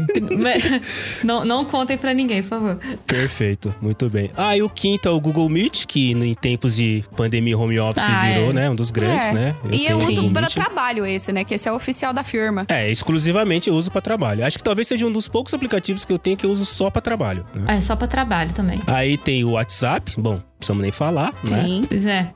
não, 1.23 1.45
não 1.45 1.65
contem 1.65 1.97
pra 1.97 2.13
ninguém, 2.13 2.41
por 2.41 2.49
favor. 2.49 2.79
Perfeito, 3.07 3.73
muito 3.81 4.09
bem. 4.09 4.31
Ah, 4.35 4.57
e 4.57 4.61
o 4.63 4.69
quinto 4.69 5.07
é 5.07 5.11
o 5.11 5.19
Google 5.19 5.47
Meet, 5.49 5.85
que 5.85 6.11
em 6.11 6.33
tempos 6.33 6.75
de 6.75 7.03
pandemia 7.15 7.57
home 7.57 7.79
office 7.79 8.03
Ah, 8.07 8.25
virou, 8.27 8.49
é. 8.49 8.53
né? 8.53 8.69
Um 8.69 8.75
dos 8.75 8.91
grandes, 8.91 9.29
É. 9.29 9.31
né? 9.33 9.55
e 9.71 9.77
tenho 9.77 9.91
eu 9.91 9.97
uso 9.97 10.31
para 10.31 10.47
trabalho 10.47 11.05
esse, 11.05 11.31
né? 11.31 11.43
Que 11.43 11.53
esse 11.53 11.67
é 11.67 11.71
o 11.71 11.75
oficial 11.75 12.11
da 12.13 12.23
firma. 12.23 12.65
É, 12.67 12.89
exclusivamente 12.91 13.69
eu 13.69 13.75
uso 13.75 13.91
pra 13.91 14.01
trabalho. 14.01 14.45
Acho 14.45 14.57
que 14.57 14.63
talvez 14.63 14.87
seja 14.87 15.05
um 15.05 15.11
dos 15.11 15.27
poucos 15.27 15.53
aplicativos 15.53 16.03
que 16.03 16.11
eu 16.11 16.17
tenho 16.19 16.35
que 16.35 16.45
eu 16.45 16.49
uso 16.51 16.65
só 16.65 16.89
pra 16.89 17.01
trabalho. 17.01 17.45
né? 17.53 17.77
É 17.77 17.81
só 17.81 17.95
pra 17.95 18.07
trabalho 18.07 18.51
também. 18.53 18.81
Aí 18.87 19.17
tem 19.17 19.43
o 19.43 19.51
WhatsApp, 19.51 20.13
bom, 20.17 20.33
não 20.35 20.43
precisamos 20.57 20.81
nem 20.81 20.91
falar, 20.91 21.33
né? 21.49 21.63
Sim. 21.63 21.81
Pois 21.87 22.05
é. 22.05 22.31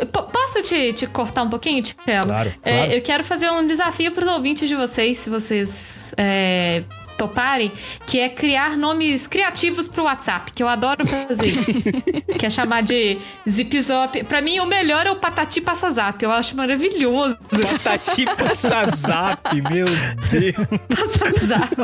Eu- 0.00 0.06
po- 0.06 0.22
Posso 0.42 0.60
te, 0.62 0.92
te 0.92 1.06
cortar 1.06 1.44
um 1.44 1.48
pouquinho, 1.48 1.82
Tchelo? 1.82 2.26
Claro, 2.26 2.52
É, 2.64 2.72
claro. 2.76 2.92
eu 2.92 3.00
quero 3.00 3.24
fazer 3.24 3.48
um 3.50 3.64
desafio 3.66 4.12
pros 4.12 4.28
ouvintes 4.28 4.68
de 4.68 4.74
vocês, 4.74 5.16
se 5.18 5.30
vocês 5.30 6.12
é, 6.18 6.82
toparem, 7.22 7.70
que 8.06 8.18
é 8.18 8.28
criar 8.28 8.76
nomes 8.76 9.26
criativos 9.26 9.86
pro 9.86 10.04
WhatsApp, 10.04 10.52
que 10.52 10.62
eu 10.62 10.68
adoro 10.68 11.06
fazer 11.06 11.46
isso. 11.46 11.82
que 12.38 12.46
é 12.46 12.50
chamar 12.50 12.82
de 12.82 13.18
Zip 13.48 13.80
Zop. 13.80 14.24
Pra 14.24 14.42
mim, 14.42 14.58
o 14.58 14.66
melhor 14.66 15.06
é 15.06 15.10
o 15.10 15.16
Patati 15.16 15.60
Passa 15.60 15.90
Zap. 15.90 16.22
Eu 16.22 16.32
acho 16.32 16.56
maravilhoso. 16.56 17.38
Patati 17.62 18.24
passa 18.24 18.86
zap, 18.86 19.62
meu 19.70 19.86
Deus. 20.30 20.56
Passa 20.88 21.46
Zap. 21.46 21.76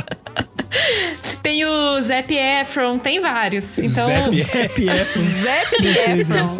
Tem 1.42 1.64
o 1.64 2.00
Zap 2.02 2.34
Efron, 2.34 2.98
tem 2.98 3.20
vários. 3.20 3.66
Então, 3.78 4.06
Zap 4.32 4.68
PF. 4.74 5.20
Zep 5.20 5.86
Efron. 5.86 6.58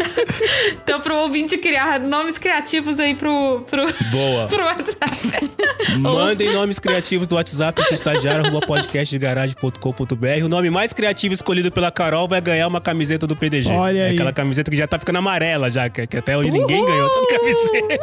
então 0.82 1.00
pro 1.00 1.16
ouvinte 1.16 1.58
criar 1.58 2.00
nomes 2.00 2.38
criativos 2.38 2.98
aí 2.98 3.14
pro, 3.14 3.64
pro, 3.68 3.86
Boa. 4.10 4.46
pro 4.46 4.64
WhatsApp. 4.64 5.50
Mandem 5.98 6.52
nomes 6.52 6.78
criativos 6.78 7.28
do 7.28 7.34
WhatsApp 7.34 7.82
pro 7.82 7.94
estagiário 7.94 8.46
arroba 8.46 8.66
podcastdegaragem.com.br. 8.68 10.44
O 10.44 10.48
nome 10.48 10.68
mais 10.68 10.92
criativo 10.92 11.32
escolhido 11.32 11.72
pela 11.72 11.90
Carol 11.90 12.28
vai 12.28 12.38
ganhar 12.38 12.68
uma 12.68 12.82
camiseta 12.82 13.26
do 13.26 13.34
PDG. 13.34 13.70
Olha 13.70 13.98
É 13.98 14.08
aí. 14.08 14.14
Aquela 14.14 14.32
camiseta 14.32 14.70
que 14.70 14.76
já 14.76 14.86
tá 14.86 14.98
ficando 14.98 15.16
amarela 15.16 15.70
já, 15.70 15.88
que, 15.88 16.06
que 16.06 16.18
até 16.18 16.36
hoje 16.36 16.50
ninguém 16.50 16.84
ganhou 16.84 17.06
essa 17.06 17.26
camiseta. 17.26 17.98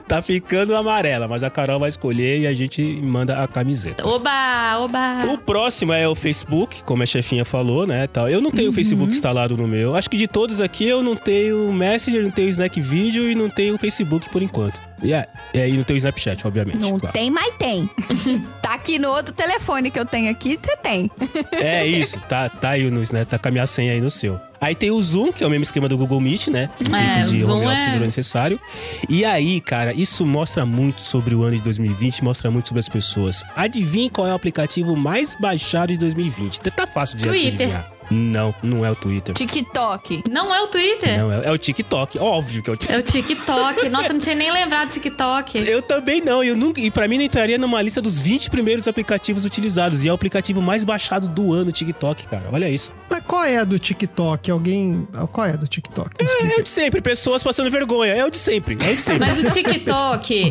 tá 0.08 0.20
ficando 0.20 0.74
amarela, 0.74 1.28
mas 1.28 1.44
a 1.44 1.50
Carol 1.50 1.78
vai 1.78 1.88
escolher 1.88 2.40
e 2.40 2.46
a 2.48 2.52
gente 2.52 2.82
manda 3.00 3.40
a 3.40 3.46
camiseta. 3.46 4.06
Oba, 4.06 4.78
oba. 4.80 5.24
O 5.32 5.38
próximo 5.38 5.92
é 5.92 6.08
o 6.08 6.16
Facebook, 6.16 6.82
como 6.82 7.04
a 7.04 7.06
chefinha 7.06 7.44
falou, 7.44 7.86
né? 7.86 8.08
Tal. 8.08 8.28
Eu 8.28 8.40
não 8.40 8.50
tenho 8.50 8.70
o 8.70 8.72
Facebook 8.72 9.12
instalado 9.12 9.56
no 9.56 9.68
meu. 9.68 9.94
Acho 9.94 10.10
que 10.10 10.16
de 10.16 10.26
todos 10.26 10.60
aqui 10.60 10.84
eu 10.84 11.00
não 11.00 11.14
tenho 11.14 11.68
o 11.68 11.72
Messenger, 11.72 12.24
não 12.24 12.30
tenho 12.32 12.48
o 12.48 12.50
Snack 12.50 12.80
Video 12.80 13.30
e 13.30 13.36
não 13.36 13.48
tenho 13.48 13.76
o 13.76 13.78
Facebook 13.78 14.28
por 14.30 14.42
enquanto. 14.42 14.80
E 15.02 15.12
é, 15.12 15.26
e 15.52 15.60
aí 15.60 15.72
não 15.72 15.84
tenho 15.84 15.96
o 15.96 15.98
Snapchat, 15.98 16.46
obviamente. 16.46 16.78
Não 16.78 16.98
claro. 16.98 17.12
tem, 17.12 17.30
mas 17.30 17.54
tem. 17.56 17.88
tá 18.62 18.74
aqui 18.74 18.98
no 18.98 19.10
outro 19.10 19.34
telefone 19.34 19.90
que 19.90 19.98
eu 19.98 20.06
tenho 20.06 20.30
aqui, 20.30 20.58
você 20.60 20.76
tem. 20.76 21.10
É 21.52 21.86
isso, 21.86 22.18
tá, 22.28 22.48
tá 22.48 22.70
aí 22.70 22.90
no, 22.90 23.00
né? 23.12 23.24
Tá 23.24 23.38
com 23.38 23.48
a 23.48 23.50
minha 23.50 23.66
senha 23.66 23.92
aí 23.92 24.00
no 24.00 24.10
seu. 24.10 24.40
Aí 24.60 24.74
tem 24.74 24.90
o 24.90 25.00
Zoom, 25.00 25.32
que 25.32 25.44
é 25.44 25.46
o 25.46 25.50
mesmo 25.50 25.64
esquema 25.64 25.88
do 25.88 25.98
Google 25.98 26.20
Meet, 26.20 26.48
né? 26.48 26.70
É, 26.80 27.14
tempos 27.14 27.30
de 27.30 27.44
o 27.44 27.50
home 27.50 27.62
Zoom 27.64 27.72
office 27.72 27.86
é- 27.86 27.90
virou 27.90 28.06
necessário. 28.06 28.60
E 29.08 29.24
aí, 29.24 29.60
cara, 29.60 29.92
isso 29.92 30.24
mostra 30.24 30.64
muito 30.64 31.02
sobre 31.02 31.34
o 31.34 31.42
ano 31.42 31.56
de 31.56 31.62
2020, 31.62 32.24
mostra 32.24 32.50
muito 32.50 32.68
sobre 32.68 32.80
as 32.80 32.88
pessoas. 32.88 33.42
Adivinhe 33.54 34.08
qual 34.08 34.26
é 34.26 34.32
o 34.32 34.34
aplicativo 34.34 34.96
mais 34.96 35.36
baixado 35.38 35.92
de 35.92 35.98
2020? 35.98 36.60
Tá 36.60 36.86
fácil 36.86 37.18
de 37.18 37.24
Twitter. 37.24 37.68
adivinhar. 37.68 37.95
Não, 38.10 38.54
não 38.62 38.84
é 38.84 38.90
o 38.90 38.94
Twitter. 38.96 39.34
TikTok. 39.34 40.22
Não 40.30 40.54
é 40.54 40.60
o 40.62 40.66
Twitter? 40.68 41.18
Não, 41.18 41.32
é, 41.32 41.46
é 41.46 41.50
o 41.50 41.58
TikTok. 41.58 42.18
Óbvio 42.18 42.62
que 42.62 42.70
é 42.70 42.72
o 42.72 42.74
É 42.74 42.76
TikTok. 42.76 42.98
o 43.00 43.02
TikTok. 43.22 43.88
Nossa, 43.88 44.08
eu 44.08 44.12
não 44.12 44.20
tinha 44.20 44.34
nem 44.34 44.50
lembrado 44.52 44.88
do 44.88 44.92
TikTok. 44.92 45.58
Eu 45.66 45.82
também 45.82 46.20
não, 46.20 46.42
eu 46.44 46.56
nunca, 46.56 46.80
e 46.80 46.90
pra 46.90 47.06
mim 47.08 47.16
não 47.18 47.24
entraria 47.24 47.58
numa 47.58 47.82
lista 47.82 48.00
dos 48.00 48.18
20 48.18 48.50
primeiros 48.50 48.86
aplicativos 48.88 49.44
utilizados. 49.44 50.04
E 50.04 50.08
é 50.08 50.12
o 50.12 50.14
aplicativo 50.14 50.62
mais 50.62 50.84
baixado 50.84 51.28
do 51.28 51.52
ano, 51.52 51.70
o 51.70 51.72
TikTok, 51.72 52.26
cara. 52.28 52.44
Olha 52.52 52.68
isso. 52.68 52.92
Mas 53.10 53.22
qual 53.24 53.44
é 53.44 53.56
a 53.58 53.64
do 53.64 53.78
TikTok? 53.78 54.50
Alguém. 54.50 55.06
Qual 55.32 55.46
é 55.46 55.52
a 55.52 55.56
do 55.56 55.66
TikTok? 55.66 56.10
É 56.18 56.24
explica. 56.24 56.60
o 56.60 56.62
de 56.62 56.68
sempre, 56.68 57.00
pessoas 57.00 57.42
passando 57.42 57.70
vergonha. 57.70 58.12
É 58.14 58.24
o 58.24 58.30
de 58.30 58.38
sempre, 58.38 58.78
é 58.84 58.92
o 58.92 58.96
de 58.96 59.02
sempre. 59.02 59.20
Mas 59.26 59.38
o 59.38 59.44
TikTok 59.52 60.50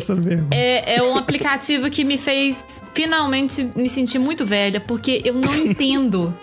é, 0.50 0.96
é 0.96 1.02
um 1.02 1.16
aplicativo 1.16 1.88
que 1.90 2.04
me 2.04 2.18
fez 2.18 2.64
finalmente 2.94 3.68
me 3.74 3.88
sentir 3.88 4.18
muito 4.18 4.44
velha, 4.44 4.80
porque 4.80 5.22
eu 5.24 5.34
não 5.34 5.56
entendo. 5.56 6.34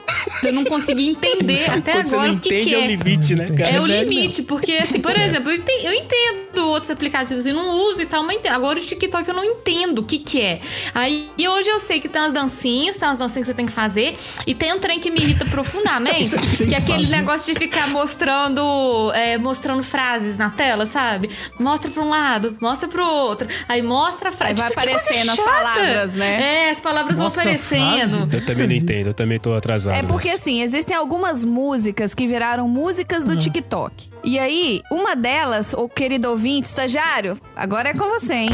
Eu 0.44 0.54
não 0.54 0.64
consegui 0.64 1.03
entender 1.10 1.66
até 1.72 1.94
Quando 1.94 2.08
você 2.08 2.16
agora 2.16 2.30
não 2.32 2.38
o 2.38 2.40
que, 2.40 2.50
entende, 2.50 2.70
que 2.70 2.76
é 2.76 2.78
o 2.78 2.82
é. 2.82 2.88
limite, 2.88 3.36
né, 3.36 3.50
cara? 3.52 3.70
É 3.76 3.82
o 3.82 3.86
limite, 3.86 4.44
porque 4.44 4.72
assim, 4.74 5.00
por 5.00 5.16
exemplo, 5.18 5.52
eu 5.52 5.56
ente- 5.94 6.43
outros 6.62 6.90
aplicativos 6.92 7.46
e 7.46 7.52
não 7.54 7.76
uso 7.92 8.02
e 8.02 8.06
tal, 8.06 8.24
mas 8.24 8.38
entendo. 8.38 8.54
agora 8.54 8.80
o 8.80 8.82
TikTok 8.82 9.28
eu 9.28 9.34
não 9.36 9.44
entendo 9.44 10.00
o 10.00 10.04
que 10.04 10.20
que 10.20 10.42
é. 10.42 10.62
Aí 10.94 11.30
e 11.38 11.48
hoje 11.48 11.70
eu 11.70 11.80
sei 11.80 12.00
que 12.00 12.08
tem 12.10 12.22
as 12.22 12.34
dancinhas, 12.34 12.98
tem 12.98 13.08
as 13.08 13.18
dancinhas 13.20 13.46
que 13.48 13.52
você 13.52 13.56
tem 13.56 13.66
que 13.66 13.72
fazer, 13.72 14.18
e 14.46 14.54
tem 14.54 14.74
um 14.74 14.80
trem 14.80 15.00
que 15.00 15.10
me 15.10 15.20
irrita 15.20 15.46
profundamente, 15.46 16.30
que 16.58 16.74
é 16.74 16.78
aquele 16.78 17.06
fazer. 17.06 17.16
negócio 17.16 17.54
de 17.54 17.60
ficar 17.60 17.88
mostrando, 17.90 19.12
é, 19.14 19.38
mostrando 19.38 19.84
frases 19.84 20.38
na 20.38 20.50
tela, 20.50 20.86
sabe? 20.86 21.30
Mostra 21.60 21.90
pra 21.92 22.04
um 22.04 22.10
lado, 22.10 22.58
mostra 22.62 22.88
pro 22.88 23.06
outro, 23.06 23.48
aí 23.68 23.82
mostra 23.82 24.30
a 24.30 24.32
frase. 24.32 24.54
Aí 24.54 24.58
vai 24.58 24.70
Tipo, 24.70 24.82
que 24.82 24.88
coisa 24.88 25.00
aparecendo 25.10 25.30
as 25.32 25.40
palavras, 25.40 26.16
né? 26.16 26.68
É, 26.68 26.70
as 26.72 26.80
palavras 26.80 27.18
Mostra 27.20 27.44
vão 27.44 27.54
aparecendo. 27.54 28.20
frase? 28.22 28.36
Eu 28.38 28.46
também 28.46 28.68
não 28.68 28.76
entendo, 28.76 29.08
eu 29.08 29.14
também 29.14 29.40
tô 29.40 29.54
atrasado. 29.54 29.96
É 29.96 30.04
porque 30.04 30.30
mas- 30.30 30.42
assim, 30.42 30.62
existem 30.62 30.96
algumas 30.96 31.46
músicas 31.46 32.14
que 32.14 32.28
viraram 32.28 32.68
músicas 32.68 33.24
do 33.24 33.38
TikTok. 33.38 34.10
E 34.24 34.40
aí, 34.40 34.82
uma 34.92 35.16
delas, 35.16 35.74
o 35.74 35.88
querido 35.90 36.30
ouvinte, 36.30 36.43
estagiário, 36.48 37.40
agora 37.56 37.90
é 37.90 37.94
com 37.94 38.10
você, 38.10 38.34
hein? 38.34 38.50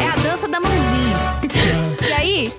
É 0.00 0.08
a 0.08 0.16
dança 0.22 0.48
da 0.48 0.60
mãozinha. 0.60 1.16
E 2.08 2.12
aí, 2.12 2.52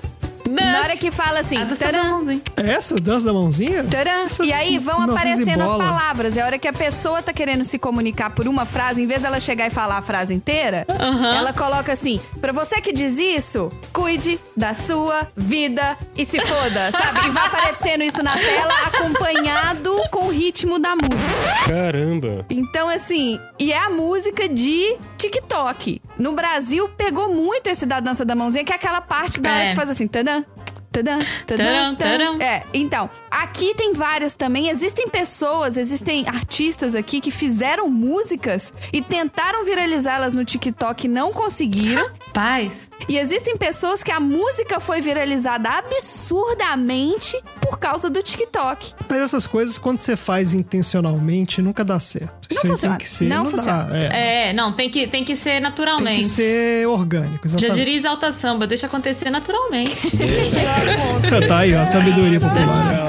na 0.50 0.80
hora 0.80 0.96
que 0.96 1.10
fala 1.10 1.40
assim, 1.40 1.58
dança 1.64 1.84
da 1.86 1.92
taran, 1.92 2.10
mãozinha. 2.10 2.42
É 2.56 2.70
essa? 2.70 2.94
Dança 2.96 3.26
da 3.26 3.32
mãozinha? 3.32 3.84
taran, 3.84 4.24
Essa 4.26 4.44
e 4.44 4.52
aí 4.52 4.78
vão 4.78 5.00
aparecendo 5.02 5.62
as 5.62 5.70
palavras. 5.76 6.36
É 6.36 6.42
a 6.42 6.46
hora 6.46 6.58
que 6.58 6.68
a 6.68 6.72
pessoa 6.72 7.22
tá 7.22 7.32
querendo 7.32 7.64
se 7.64 7.78
comunicar 7.78 8.30
por 8.30 8.46
uma 8.48 8.64
frase, 8.66 9.02
em 9.02 9.06
vez 9.06 9.22
dela 9.22 9.38
chegar 9.40 9.66
e 9.66 9.70
falar 9.70 9.98
a 9.98 10.02
frase 10.02 10.34
inteira, 10.34 10.86
Aham. 10.88 11.34
ela 11.36 11.52
coloca 11.52 11.92
assim: 11.92 12.20
pra 12.40 12.52
você 12.52 12.80
que 12.80 12.92
diz 12.92 13.18
isso, 13.18 13.70
cuide 13.92 14.38
da 14.56 14.74
sua 14.74 15.28
vida 15.36 15.96
e 16.16 16.24
se 16.24 16.40
foda, 16.40 16.90
sabe? 16.92 17.26
E 17.26 17.30
vai 17.30 17.46
aparecendo 17.46 18.02
isso 18.02 18.22
na 18.22 18.36
tela 18.36 18.74
acompanhado 18.86 19.90
com 20.10 20.26
o 20.26 20.30
ritmo 20.30 20.78
da 20.78 20.90
música. 20.96 21.68
Caramba. 21.68 22.44
Então, 22.50 22.88
assim, 22.88 23.38
e 23.58 23.72
é 23.72 23.78
a 23.78 23.90
música 23.90 24.48
de 24.48 24.96
TikTok. 25.20 26.00
No 26.18 26.32
Brasil, 26.32 26.88
pegou 26.96 27.34
muito 27.34 27.66
esse 27.68 27.84
da 27.86 28.00
dança 28.00 28.24
da 28.24 28.34
mãozinha, 28.34 28.64
que 28.64 28.72
é 28.72 28.76
aquela 28.76 29.00
parte 29.00 29.40
da 29.40 29.50
hora 29.52 29.64
É. 29.64 29.70
que 29.70 29.76
faz 29.76 29.90
assim, 29.90 30.06
tadã. 30.08 30.42
Tadã, 30.92 31.20
Tadã, 31.46 31.94
tadã, 31.94 31.94
tadã. 31.96 32.18
tadã. 32.32 32.44
É, 32.44 32.64
então, 32.74 33.08
aqui 33.30 33.76
tem 33.76 33.92
várias 33.92 34.34
também. 34.34 34.68
Existem 34.68 35.08
pessoas, 35.08 35.76
existem 35.76 36.26
artistas 36.26 36.96
aqui 36.96 37.20
que 37.20 37.30
fizeram 37.30 37.88
músicas 37.88 38.74
e 38.92 39.00
tentaram 39.00 39.64
viralizá-las 39.64 40.34
no 40.34 40.44
TikTok 40.44 41.04
e 41.04 41.08
não 41.08 41.32
conseguiram. 41.32 42.10
Paz. 42.34 42.89
E 43.08 43.18
existem 43.18 43.56
pessoas 43.56 44.02
que 44.02 44.10
a 44.10 44.20
música 44.20 44.78
foi 44.80 45.00
viralizada 45.00 45.68
absurdamente 45.68 47.36
por 47.60 47.78
causa 47.78 48.08
do 48.10 48.22
TikTok. 48.22 48.94
Mas 49.08 49.18
essas 49.18 49.46
coisas, 49.46 49.78
quando 49.78 50.00
você 50.00 50.16
faz 50.16 50.52
intencionalmente, 50.54 51.60
nunca 51.62 51.84
dá 51.84 51.98
certo. 52.00 52.48
Não 52.50 52.56
Isso 52.58 52.66
funciona. 52.66 52.96
Tem 52.96 53.04
que 53.04 53.10
ser, 53.10 53.24
Não 53.26 53.44
não, 53.44 53.50
funciona. 53.50 53.84
Dá, 53.84 53.96
é. 53.96 54.48
É, 54.48 54.52
não, 54.52 54.72
tem 54.72 54.90
que, 54.90 55.06
tem 55.06 55.24
que 55.24 55.36
ser 55.36 55.50
Tem 55.50 55.60
naturalmente. 55.60 56.22
que 56.22 56.28
ser 56.28 56.86
orgânico, 56.86 57.48
Já 57.48 57.56
exatamente. 57.56 57.78
diria 57.78 57.96
Exalta 57.96 58.32
Samba, 58.32 58.66
deixa 58.66 58.86
acontecer 58.86 59.30
naturalmente. 59.30 59.96
tá 61.48 61.58
aí, 61.58 61.74
ó, 61.74 61.80
a 61.80 61.86
sabedoria 61.86 62.40
popular. 62.40 63.06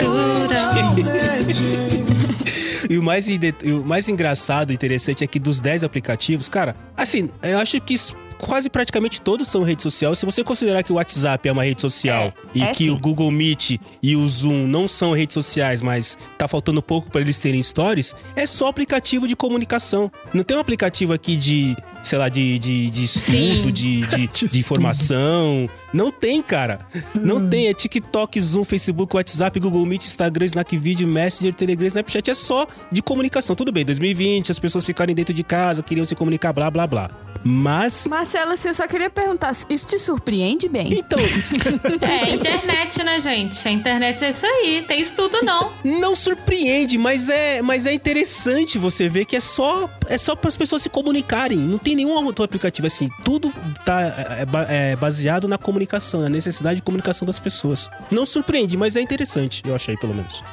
E 2.90 2.98
o 2.98 3.04
mais, 3.04 3.26
e 3.28 3.40
o 3.72 3.86
mais 3.86 4.10
engraçado 4.10 4.72
e 4.72 4.74
interessante 4.74 5.24
é 5.24 5.28
que 5.28 5.40
dos 5.40 5.62
10 5.62 5.84
aplicativos, 5.84 6.50
cara, 6.50 6.76
assim, 6.98 7.30
eu 7.42 7.58
acho 7.58 7.80
que 7.80 7.96
quase 8.42 8.70
praticamente 8.70 9.22
todos 9.22 9.48
são 9.48 9.64
rede 9.64 9.84
social. 9.84 10.14
Se 10.16 10.26
você 10.26 10.44
considerar 10.44 10.84
que 10.84 10.92
o 10.92 10.96
WhatsApp 10.96 11.48
é 11.48 11.52
uma 11.52 11.64
rede 11.64 11.82
social 11.82 12.24
É, 12.24 12.34
e 12.54 12.64
é 12.64 12.72
que 12.74 12.86
sim. 12.86 12.90
o 12.90 12.98
Google 13.00 13.32
Meet 13.32 13.80
e 14.02 14.16
o 14.16 14.28
Zoom 14.28 14.68
não 14.68 14.88
são 14.88 15.14
redes 15.14 15.34
sociais, 15.34 15.82
mas 15.82 16.18
tá 16.38 16.48
faltando 16.48 16.82
pouco 16.82 17.10
para 17.10 17.22
eles 17.22 17.40
terem 17.40 17.62
stories, 17.62 18.16
é 18.36 18.46
só 18.46 18.68
aplicativo 18.68 19.28
de 19.28 19.36
comunicação. 19.36 20.12
Não 20.34 20.44
tem 20.44 20.58
um 20.58 20.60
aplicativo 20.60 21.14
aqui 21.14 21.36
de, 21.36 21.78
sei 22.04 22.18
lá, 22.18 22.28
de, 22.30 22.58
de, 22.60 22.90
de 22.90 23.04
estudo, 23.04 23.72
de, 23.72 24.02
de, 24.02 24.28
De 24.32 24.48
de 24.48 24.60
informação. 24.60 25.70
Não 25.94 26.12
tem, 26.12 26.42
cara. 26.42 26.80
Não 27.22 27.48
tem. 27.48 27.68
É 27.68 27.74
TikTok, 27.74 28.40
Zoom, 28.42 28.64
Facebook, 28.64 29.16
WhatsApp, 29.16 29.60
Google 29.60 29.86
Meet, 29.86 30.04
Instagram, 30.06 30.46
Snack 30.46 30.78
Video, 30.78 31.08
Messenger, 31.08 31.54
Telegram, 31.54 31.88
Snapchat. 31.88 32.32
É 32.32 32.36
só 32.36 32.68
de 32.92 33.02
comunicação. 33.02 33.56
Tudo 33.56 33.72
bem, 33.72 33.86
2020, 33.86 34.52
as 34.52 34.60
pessoas 34.60 34.84
ficarem 34.84 35.14
dentro 35.14 35.34
de 35.34 35.44
casa, 35.44 35.84
queriam 35.84 36.06
se 36.06 36.16
comunicar, 36.16 36.52
blá, 36.54 36.70
blá, 36.72 36.88
blá. 36.88 37.31
Mas. 37.44 38.08
Marcela, 38.08 38.54
assim, 38.54 38.68
eu 38.70 38.74
só 38.74 38.88
queria 38.88 39.10
perguntar, 39.10 39.52
isso 39.70 39.88
te 39.88 39.98
surpreende 40.00 40.68
bem? 40.70 40.90
Então, 40.94 41.20
É, 42.02 42.24
a 42.24 42.30
internet, 42.30 43.04
né, 43.04 43.20
gente? 43.20 43.68
A 43.68 43.72
internet 43.72 44.24
é 44.24 44.30
isso 44.30 44.46
aí. 44.46 44.84
Tem 44.88 45.02
estudo, 45.02 45.40
não. 45.44 45.72
não 45.84 46.16
surpreende, 46.16 46.98
mas 46.98 47.30
é, 47.30 47.62
mas 47.62 47.86
é 47.86 47.94
interessante 47.94 48.78
você 48.78 49.08
ver 49.10 49.26
que 49.26 49.36
é 49.36 49.40
só 49.40 49.90
é 50.08 50.18
só 50.18 50.36
para 50.36 50.50
as 50.50 50.58
pessoas 50.58 50.82
se 50.82 50.90
comunicarem. 50.90 51.58
Não 51.60 51.78
tem 51.78 51.96
nenhum 51.96 52.12
outro 52.26 52.44
aplicativo 52.44 52.88
assim. 52.88 53.10
Tudo 53.24 53.54
tá 53.86 54.02
é, 54.40 54.46
ba- 54.46 54.68
é 54.70 54.96
baseado 54.96 55.48
na 55.48 55.58
comunicação, 55.58 56.22
na 56.22 56.30
necessidade 56.30 56.78
de 56.78 56.82
comunicação 56.82 57.26
das 57.26 57.40
pessoas. 57.40 57.90
Não 58.10 58.26
surpreende, 58.26 58.76
mas 58.78 58.96
é 58.96 59.02
interessante, 59.02 59.62
eu 59.66 59.76
achei 59.76 59.96
pelo 59.98 60.14
menos. 60.14 60.44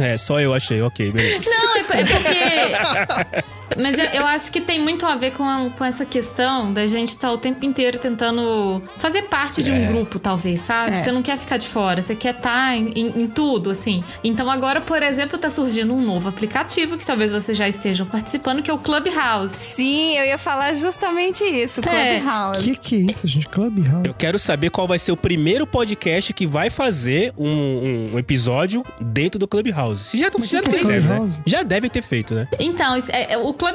É, 0.00 0.16
só 0.16 0.40
eu 0.40 0.52
achei, 0.52 0.82
ok, 0.82 1.12
beleza. 1.12 1.44
Não, 1.48 1.76
é, 1.76 1.80
é 1.80 1.84
porque. 1.84 3.56
Mas 3.76 3.98
eu, 3.98 4.04
eu 4.06 4.26
acho 4.26 4.50
que 4.50 4.60
tem 4.60 4.80
muito 4.80 5.04
a 5.06 5.14
ver 5.16 5.32
com, 5.32 5.42
a- 5.44 5.70
com 5.76 5.84
essa 5.84 6.04
questão 6.04 6.72
da 6.72 6.86
gente 6.86 7.10
estar 7.10 7.30
o 7.32 7.38
tempo 7.38 7.64
inteiro 7.64 7.98
tentando 7.98 8.82
fazer 8.98 9.22
parte 9.22 9.62
de 9.62 9.70
um 9.70 9.86
grupo, 9.86 10.18
talvez, 10.18 10.62
sabe? 10.62 10.92
É. 10.96 10.98
Você 10.98 11.12
não 11.12 11.22
quer 11.22 11.38
ficar 11.38 11.56
de 11.56 11.68
fora, 11.68 12.02
você 12.02 12.14
quer 12.14 12.34
estar 12.36 12.76
em, 12.76 12.92
em- 12.94 13.22
em 13.22 13.26
tudo, 13.26 13.70
assim. 13.70 14.02
Então 14.24 14.50
agora, 14.50 14.80
por 14.80 15.02
exemplo, 15.02 15.38
tá 15.38 15.50
surgindo 15.50 15.94
um 15.94 16.00
novo 16.00 16.28
aplicativo 16.28 16.96
que 16.98 17.04
talvez 17.06 17.32
vocês 17.32 17.56
já 17.56 17.68
estejam 17.68 18.06
participando, 18.06 18.62
que 18.62 18.70
é 18.70 18.74
o 18.74 18.78
Clubhouse. 18.78 19.54
Sim, 19.54 20.16
eu 20.16 20.24
ia 20.24 20.38
falar 20.38 20.74
justamente 20.74 21.44
isso, 21.44 21.80
É. 21.88 22.18
Clubhouse. 22.18 22.60
O 22.60 22.64
que, 22.64 22.76
que 22.78 22.94
é 22.96 23.10
isso, 23.12 23.26
gente? 23.26 23.48
Clubhouse. 23.48 24.06
Eu 24.06 24.14
quero 24.14 24.38
saber 24.38 24.70
qual 24.70 24.86
vai 24.86 24.98
ser 24.98 25.12
o 25.12 25.16
primeiro 25.16 25.66
podcast 25.66 26.32
que 26.32 26.46
vai 26.46 26.70
fazer 26.70 27.32
um, 27.36 28.10
um 28.14 28.18
episódio 28.18 28.84
dentro 29.00 29.38
do 29.38 29.46
Clubhouse. 29.48 30.04
Se 30.04 30.18
já, 30.18 30.30
já 30.44 30.58
é 30.58 30.62
fez, 30.62 30.86
né? 30.86 31.00
Clubhouse? 31.00 31.40
Já 31.46 31.62
deve 31.62 31.88
ter 31.88 32.02
feito, 32.02 32.34
né? 32.34 32.48
Então, 32.58 32.94
é- 33.10 33.32
é- 33.34 33.38
o 33.38 33.52
Clubhouse 33.52 33.65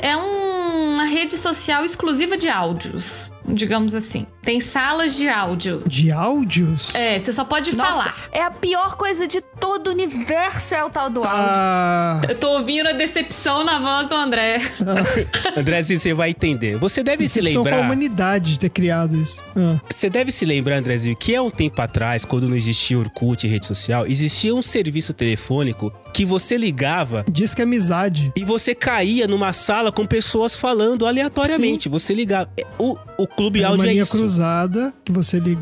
é 0.00 0.16
um- 0.16 0.59
uma 0.80 1.04
rede 1.04 1.36
social 1.38 1.84
exclusiva 1.84 2.36
de 2.36 2.48
áudios, 2.48 3.32
digamos 3.46 3.94
assim. 3.94 4.26
Tem 4.42 4.58
salas 4.58 5.14
de 5.16 5.28
áudio. 5.28 5.82
De 5.86 6.10
áudios? 6.10 6.94
É, 6.94 7.18
você 7.18 7.30
só 7.30 7.44
pode 7.44 7.76
Nossa, 7.76 7.90
falar. 8.04 8.16
é 8.32 8.42
a 8.42 8.50
pior 8.50 8.96
coisa 8.96 9.26
de 9.26 9.40
todo 9.42 9.88
o 9.88 9.90
universo 9.90 10.74
é 10.74 10.82
o 10.82 10.88
tal 10.88 11.10
do 11.10 11.18
áudio. 11.22 11.30
Ah, 11.46 12.20
Eu 12.26 12.34
tô 12.38 12.48
ouvindo 12.56 12.86
a 12.88 12.92
decepção 12.92 13.62
na 13.64 13.78
voz 13.78 14.08
do 14.08 14.14
André. 14.14 14.62
Andrezinho, 15.56 15.98
você 15.98 16.14
vai 16.14 16.30
entender. 16.30 16.76
Você 16.78 17.02
deve 17.02 17.28
se 17.28 17.40
decepção 17.40 17.62
com 17.62 17.68
a 17.68 17.72
lembrar. 17.72 17.84
humanidade 17.86 18.52
de 18.52 18.58
ter 18.58 18.70
criado 18.70 19.14
isso. 19.16 19.42
Ah. 19.54 19.78
Você 19.88 20.08
deve 20.08 20.32
se 20.32 20.44
lembrar, 20.46 20.76
Andrezinho, 20.76 21.14
que 21.16 21.34
há 21.36 21.42
um 21.42 21.50
tempo 21.50 21.80
atrás, 21.82 22.24
quando 22.24 22.48
não 22.48 22.56
existia 22.56 22.98
Orkut 22.98 23.46
e 23.46 23.50
rede 23.50 23.66
social, 23.66 24.06
existia 24.06 24.54
um 24.54 24.62
serviço 24.62 25.12
telefônico 25.12 25.92
que 26.14 26.24
você 26.24 26.56
ligava 26.56 27.24
Diz 27.30 27.54
que 27.54 27.60
é 27.60 27.64
amizade. 27.64 28.32
e 28.36 28.42
você 28.44 28.74
caía 28.74 29.28
numa 29.28 29.52
sala 29.52 29.92
com 29.92 30.06
pessoas 30.06 30.56
falando 30.56 30.69
aleatoriamente. 31.06 31.88
Você 31.88 32.14
ligava. 32.14 32.48
O, 32.78 32.96
o 33.18 33.26
Clube 33.26 33.60
É 33.62 33.66
uma 33.66 33.70
Áudio 33.72 33.86
é 33.86 33.90
linha 33.90 34.02
isso. 34.02 34.16
cruzada 34.18 34.92
que 35.04 35.12
você. 35.12 35.36
Ele 35.38 35.56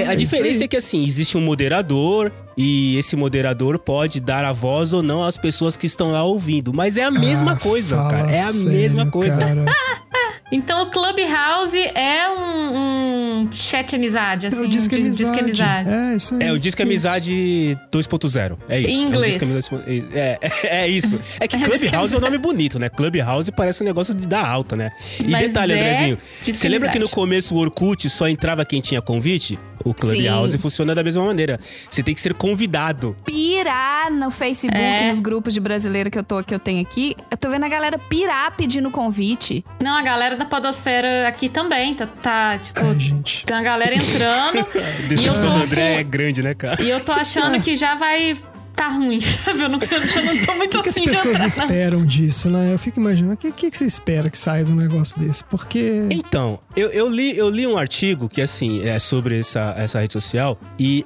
é- 0.00 0.06
a 0.06 0.12
é 0.12 0.16
diferença 0.16 0.64
é 0.64 0.68
que 0.68 0.76
assim, 0.76 1.04
existe 1.04 1.36
um 1.36 1.40
moderador 1.40 2.30
e 2.56 2.96
esse 2.98 3.16
moderador 3.16 3.78
pode 3.78 4.20
dar 4.20 4.44
a 4.44 4.52
voz 4.52 4.92
ou 4.92 5.02
não 5.02 5.22
às 5.24 5.36
pessoas 5.38 5.76
que 5.76 5.86
estão 5.86 6.12
lá 6.12 6.22
ouvindo. 6.24 6.72
Mas 6.72 6.96
é 6.96 7.04
a 7.04 7.10
mesma 7.10 7.52
Ah, 7.52 7.56
coisa, 7.56 7.96
cara. 7.96 8.30
É 8.30 8.42
a 8.42 8.52
sério, 8.52 8.68
mesma 8.70 9.06
coisa. 9.06 9.38
Então 10.52 10.82
o 10.82 10.90
Clubhouse 10.90 11.78
é 11.78 12.28
um, 12.30 13.42
um 13.46 13.52
chat 13.52 13.94
amizade, 13.94 14.46
assim. 14.48 14.58
Eu 14.62 14.66
disse 14.68 14.88
que 14.88 14.94
é 14.94 14.98
de- 14.98 15.04
amizade. 15.04 15.24
disque 15.30 15.40
amizade. 15.44 15.90
É, 15.90 16.16
isso 16.16 16.34
aí. 16.34 16.42
É 16.42 16.52
o 16.52 16.58
Disque 16.58 16.82
Isso. 16.82 16.88
Amizade 16.90 17.78
2.0. 17.92 18.58
É 18.68 18.80
isso. 18.80 18.90
Em 18.90 19.02
É, 19.02 19.04
o 19.04 19.08
inglês. 19.08 19.36
Disque 19.36 19.44
Amizade- 19.44 20.06
é, 20.12 20.38
é, 20.64 20.76
é 20.84 20.88
isso. 20.88 21.20
É 21.38 21.46
que 21.46 21.56
É, 21.56 21.58
Disque 21.58 21.78
Clubhouse 21.88 22.14
é 22.14 22.18
um 22.18 22.20
nome 22.20 22.38
bonito, 22.38 22.78
né? 22.78 22.88
Clubhouse 22.88 23.50
parece 23.52 23.82
um 23.82 23.86
negócio 23.86 24.12
de 24.14 24.26
dar 24.26 24.46
alta, 24.46 24.74
né? 24.76 24.90
E 25.20 25.30
Mas 25.30 25.42
detalhe, 25.42 25.72
é 25.72 25.76
Andrezinho. 25.76 26.18
Disque 26.44 26.52
Você 26.52 26.68
lembra 26.68 26.88
que 26.88 26.98
no 26.98 27.08
começo 27.08 27.54
o 27.54 27.58
Orkut 27.58 28.08
só 28.10 28.28
entrava 28.28 28.64
quem 28.64 28.80
tinha 28.80 29.00
convite? 29.00 29.58
O 29.82 29.94
Clubhouse 29.94 30.52
Sim. 30.52 30.58
funciona 30.58 30.94
da 30.94 31.02
mesma 31.02 31.24
maneira. 31.24 31.58
Você 31.88 32.02
tem 32.02 32.14
que 32.14 32.20
ser 32.20 32.34
convidado. 32.34 33.16
Pirar 33.24 34.12
no 34.12 34.30
Facebook, 34.30 34.76
É. 34.78 35.08
nos 35.08 35.20
grupos 35.20 35.54
de 35.54 35.60
brasileiro 35.60 36.10
que 36.10 36.18
eu, 36.18 36.22
tô, 36.22 36.44
que 36.44 36.54
eu 36.54 36.58
tenho 36.58 36.82
aqui. 36.82 37.16
Eu 37.30 37.36
tô 37.38 37.48
vendo 37.48 37.64
a 37.64 37.68
galera 37.68 37.98
pirar 37.98 38.54
pedindo 38.56 38.90
convite. 38.90 39.64
Não, 39.82 39.96
a 39.96 40.02
galera 40.02 40.36
da 40.40 40.46
Podosfera 40.46 41.28
aqui 41.28 41.48
também 41.48 41.94
tá, 41.94 42.06
tá, 42.06 42.58
tipo, 42.58 42.80
Ai, 42.84 42.98
gente. 42.98 43.44
tem 43.44 43.56
a 43.56 43.62
galera 43.62 43.94
entrando. 43.94 44.66
E 45.00 45.08
decepção 45.08 45.58
do 45.58 45.64
André 45.64 46.00
é 46.00 46.02
grande, 46.02 46.42
né, 46.42 46.54
cara? 46.54 46.82
E 46.82 46.88
eu 46.88 47.00
tô 47.00 47.12
achando 47.12 47.60
que 47.60 47.76
já 47.76 47.94
vai 47.94 48.36
tá 48.74 48.88
ruim, 48.88 49.20
sabe? 49.20 49.62
Eu 49.62 49.68
não, 49.68 49.78
eu 49.78 50.24
não 50.24 50.44
tô 50.46 50.54
muito 50.54 50.78
O 50.78 50.82
que 50.82 50.88
as 50.88 50.96
afim 50.96 51.06
de 51.06 51.10
pessoas 51.10 51.40
esperam 51.42 52.04
disso, 52.04 52.48
né? 52.48 52.72
Eu 52.72 52.78
fico 52.78 52.98
imaginando, 52.98 53.34
o 53.34 53.36
que, 53.36 53.52
que, 53.52 53.70
que 53.70 53.76
você 53.76 53.84
espera 53.84 54.30
que 54.30 54.38
saia 54.38 54.64
de 54.64 54.72
um 54.72 54.74
negócio 54.74 55.18
desse? 55.18 55.44
Porque... 55.44 56.06
Então, 56.10 56.58
eu, 56.74 56.88
eu, 56.88 57.08
li, 57.08 57.36
eu 57.36 57.50
li 57.50 57.66
um 57.66 57.76
artigo 57.76 58.28
que, 58.28 58.40
assim, 58.40 58.86
é 58.86 58.98
sobre 58.98 59.40
essa, 59.40 59.74
essa 59.76 60.00
rede 60.00 60.14
social 60.14 60.58
e 60.78 61.04